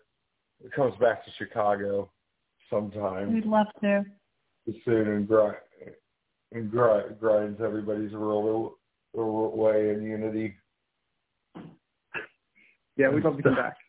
comes 0.75 0.95
back 1.01 1.25
to 1.25 1.31
Chicago 1.39 2.11
sometime. 2.71 3.33
We'd 3.33 3.47
love 3.47 3.67
to. 3.83 4.05
Soon 4.85 5.09
and 5.09 5.27
grind 5.27 5.57
and 6.53 6.71
grind, 6.71 7.19
grinds 7.19 7.61
everybody's 7.63 8.13
world 8.13 8.73
way 9.15 9.91
in 9.91 10.03
unity. 10.03 10.55
Yeah, 12.97 13.09
we'd 13.11 13.25
love 13.25 13.37
to 13.37 13.43
come 13.43 13.55
back. 13.55 13.77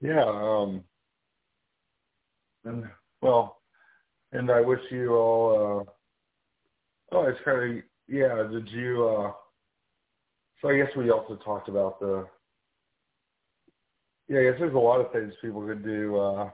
Yeah, 0.00 0.22
um, 0.22 0.84
and 2.64 2.84
well, 3.22 3.58
and 4.32 4.50
I 4.50 4.60
wish 4.60 4.80
you 4.90 5.14
all. 5.14 5.86
Uh, 7.12 7.16
oh, 7.16 7.26
it's 7.26 7.40
kind 7.44 7.78
of 7.78 7.84
yeah. 8.08 8.42
Did 8.50 8.68
you? 8.70 9.08
Uh, 9.08 9.32
so 10.60 10.68
I 10.68 10.76
guess 10.76 10.94
we 10.96 11.10
also 11.10 11.36
talked 11.36 11.68
about 11.68 12.00
the. 12.00 12.26
Yeah, 14.28 14.40
I 14.40 14.42
guess 14.44 14.54
there's 14.58 14.74
a 14.74 14.78
lot 14.78 15.00
of 15.00 15.10
things 15.12 15.32
people 15.40 15.66
could 15.66 15.82
do 15.82 16.18
uh, 16.18 16.50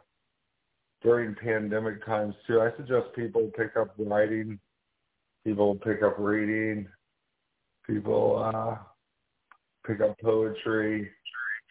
during 1.02 1.34
pandemic 1.34 2.04
times 2.06 2.34
too. 2.46 2.60
I 2.60 2.70
suggest 2.76 3.14
people 3.16 3.50
pick 3.56 3.76
up 3.76 3.94
writing, 3.98 4.60
people 5.44 5.74
pick 5.76 6.02
up 6.02 6.16
reading, 6.18 6.86
people 7.84 8.52
uh, 8.54 8.76
pick 9.84 10.00
up 10.00 10.16
poetry, 10.20 11.10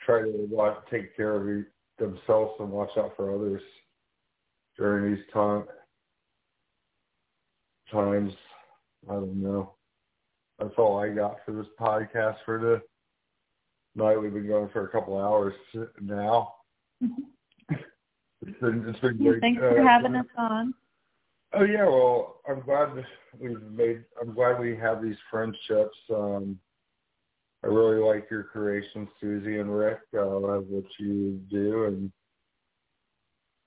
try 0.05 0.23
to 0.23 0.47
watch, 0.49 0.76
take 0.91 1.15
care 1.15 1.35
of 1.35 1.65
themselves 1.97 2.55
and 2.60 2.69
watch 2.69 2.91
out 2.97 3.14
for 3.15 3.34
others 3.34 3.61
during 4.77 5.13
these 5.13 5.23
time, 5.33 5.65
times. 7.91 8.33
I 9.09 9.13
don't 9.13 9.41
know. 9.41 9.73
That's 10.59 10.73
all 10.77 10.99
I 10.99 11.09
got 11.09 11.37
for 11.45 11.51
this 11.51 11.67
podcast 11.79 12.37
for 12.45 12.59
the 12.59 14.01
night. 14.01 14.17
We've 14.17 14.33
been 14.33 14.47
going 14.47 14.69
for 14.69 14.85
a 14.85 14.89
couple 14.89 15.17
hours 15.17 15.53
now. 16.01 16.55
it's 17.01 18.59
been 18.61 18.85
it's 18.87 18.99
been 18.99 19.17
great. 19.17 19.41
Thanks 19.41 19.59
for 19.59 19.81
uh, 19.81 19.87
having 19.87 20.15
us 20.15 20.25
on. 20.37 20.73
Oh 21.53 21.63
yeah, 21.63 21.85
well, 21.85 22.41
I'm 22.49 22.61
glad 22.61 22.89
we've 23.39 23.61
made. 23.61 24.03
I'm 24.21 24.33
glad 24.33 24.59
we 24.59 24.75
have 24.77 25.03
these 25.03 25.17
friendships. 25.29 25.97
Um, 26.13 26.57
I 27.63 27.67
really 27.67 28.01
like 28.01 28.29
your 28.29 28.43
creations, 28.43 29.07
Susie 29.21 29.59
and 29.59 29.75
Rick. 29.75 29.99
I 30.13 30.17
uh, 30.17 30.39
love 30.39 30.65
what 30.67 30.83
you 30.97 31.39
do, 31.49 31.85
and 31.85 32.11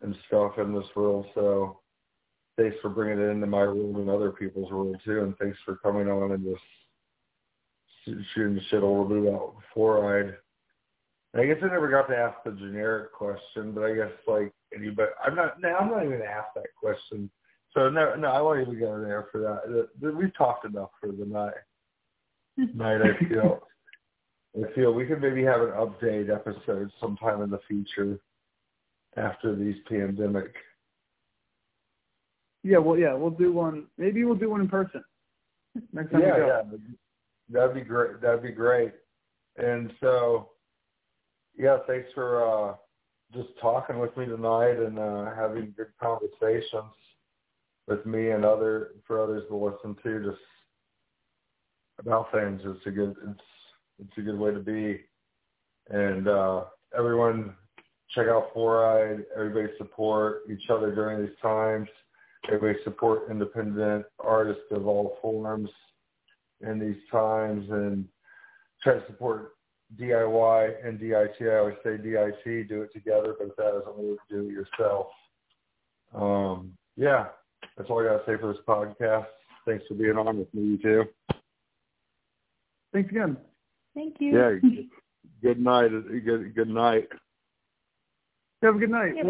and 0.02 0.14
stuff 0.26 0.58
in 0.58 0.74
this 0.74 0.86
world. 0.94 1.26
So 1.34 1.80
thanks 2.56 2.76
for 2.82 2.88
bringing 2.88 3.22
it 3.22 3.30
into 3.30 3.46
my 3.46 3.64
world 3.64 3.96
and 3.96 4.10
other 4.10 4.30
people's 4.30 4.70
world 4.70 4.96
too. 5.04 5.22
And 5.22 5.36
thanks 5.38 5.58
for 5.64 5.76
coming 5.76 6.08
on 6.08 6.32
and 6.32 6.44
just 6.44 8.26
shooting 8.34 8.60
shit 8.70 8.82
a 8.82 8.86
little 8.86 9.04
bit 9.04 9.18
about 9.18 9.54
Eyed. 9.76 10.36
I 11.34 11.44
guess 11.44 11.58
I 11.62 11.66
never 11.66 11.90
got 11.90 12.08
to 12.08 12.16
ask 12.16 12.36
the 12.44 12.52
generic 12.52 13.12
question, 13.12 13.72
but 13.72 13.84
I 13.84 13.94
guess 13.94 14.12
like 14.26 14.52
anybody, 14.74 15.10
I'm 15.22 15.34
not. 15.34 15.60
Now 15.60 15.76
I'm 15.78 15.90
not 15.90 16.04
even 16.04 16.18
gonna 16.18 16.30
ask 16.30 16.48
that 16.54 16.74
question. 16.80 17.30
So 17.74 17.90
no, 17.90 18.14
no, 18.14 18.28
I 18.28 18.40
won't 18.40 18.62
even 18.62 18.80
go 18.80 18.98
there 19.00 19.26
for 19.30 19.40
that. 19.40 20.14
We've 20.14 20.34
talked 20.34 20.64
enough 20.64 20.90
for 20.98 21.12
the 21.12 21.26
night. 21.26 21.52
night, 22.74 23.02
I 23.02 23.28
feel. 23.28 23.60
I 24.56 24.72
feel 24.72 24.92
we 24.92 25.04
could 25.04 25.20
maybe 25.20 25.44
have 25.44 25.60
an 25.60 25.72
update 25.72 26.34
episode 26.34 26.90
sometime 26.98 27.42
in 27.42 27.50
the 27.50 27.60
future 27.68 28.18
after 29.16 29.54
these 29.54 29.76
pandemic. 29.88 30.52
Yeah, 32.62 32.78
well, 32.78 32.98
yeah, 32.98 33.14
we'll 33.14 33.30
do 33.30 33.52
one. 33.52 33.86
Maybe 33.96 34.24
we'll 34.24 34.34
do 34.34 34.50
one 34.50 34.60
in 34.60 34.68
person 34.68 35.04
next 35.92 36.10
time. 36.10 36.22
Yeah, 36.22 36.36
yeah, 36.36 36.62
that'd 37.48 37.74
be 37.74 37.80
great. 37.82 38.20
That'd 38.20 38.42
be 38.42 38.50
great. 38.50 38.92
And 39.56 39.92
so, 40.00 40.50
yeah, 41.56 41.78
thanks 41.86 42.08
for 42.14 42.44
uh, 42.44 42.74
just 43.32 43.48
talking 43.60 43.98
with 43.98 44.16
me 44.16 44.26
tonight 44.26 44.78
and 44.78 44.98
uh, 44.98 45.34
having 45.34 45.74
good 45.76 45.92
conversations 46.02 46.92
with 47.86 48.04
me 48.04 48.30
and 48.30 48.44
other 48.44 48.90
for 49.06 49.22
others 49.22 49.44
to 49.48 49.56
listen 49.56 49.96
to. 50.02 50.30
Just 50.30 50.42
about 52.00 52.32
things. 52.32 52.60
It's 52.64 52.86
a 52.86 52.90
good. 52.90 53.14
It's 53.28 53.40
it's 53.98 54.18
a 54.18 54.22
good 54.22 54.38
way 54.38 54.52
to 54.52 54.60
be. 54.60 55.00
And 55.88 56.26
uh, 56.26 56.64
everyone 56.98 57.54
check 58.14 58.26
out 58.28 58.54
Fluoride. 58.54 59.24
Everybody 59.34 59.68
support 59.78 60.42
each 60.50 60.70
other 60.70 60.94
during 60.94 61.24
these 61.26 61.36
times. 61.42 61.88
Everybody 62.48 62.78
support 62.84 63.30
independent 63.30 64.06
artists 64.20 64.64
of 64.70 64.86
all 64.86 65.18
forms 65.20 65.70
in 66.60 66.78
these 66.78 67.02
times 67.10 67.68
and 67.70 68.06
try 68.82 68.94
to 68.94 69.06
support 69.06 69.52
DIY 70.00 70.86
and 70.86 70.98
DIT. 70.98 71.36
I 71.40 71.58
always 71.58 71.76
say 71.84 71.96
DIT, 71.96 72.68
do 72.68 72.82
it 72.82 72.92
together, 72.92 73.34
but 73.38 73.48
if 73.48 73.56
that 73.56 73.72
doesn't 73.72 73.98
work, 73.98 74.18
do 74.28 74.48
it 74.48 74.52
yourself. 74.52 75.08
Um, 76.14 76.72
yeah, 76.96 77.26
that's 77.76 77.90
all 77.90 78.00
I 78.00 78.04
got 78.04 78.24
to 78.24 78.32
say 78.32 78.40
for 78.40 78.52
this 78.52 78.62
podcast. 78.66 79.26
Thanks 79.66 79.84
for 79.88 79.94
being 79.94 80.16
on 80.16 80.38
with 80.38 80.52
me, 80.54 80.62
you 80.62 80.78
too. 80.78 81.04
Thanks 82.92 83.10
again. 83.10 83.36
Thank 83.94 84.16
you. 84.20 84.38
Yeah. 84.38 84.70
Good 85.42 85.60
night. 85.60 85.90
Good, 86.24 86.54
good 86.54 86.68
night. 86.68 87.08
Have 88.62 88.76
a 88.76 88.78
good 88.78 88.90
night. 88.90 89.12
Yeah, 89.14 89.22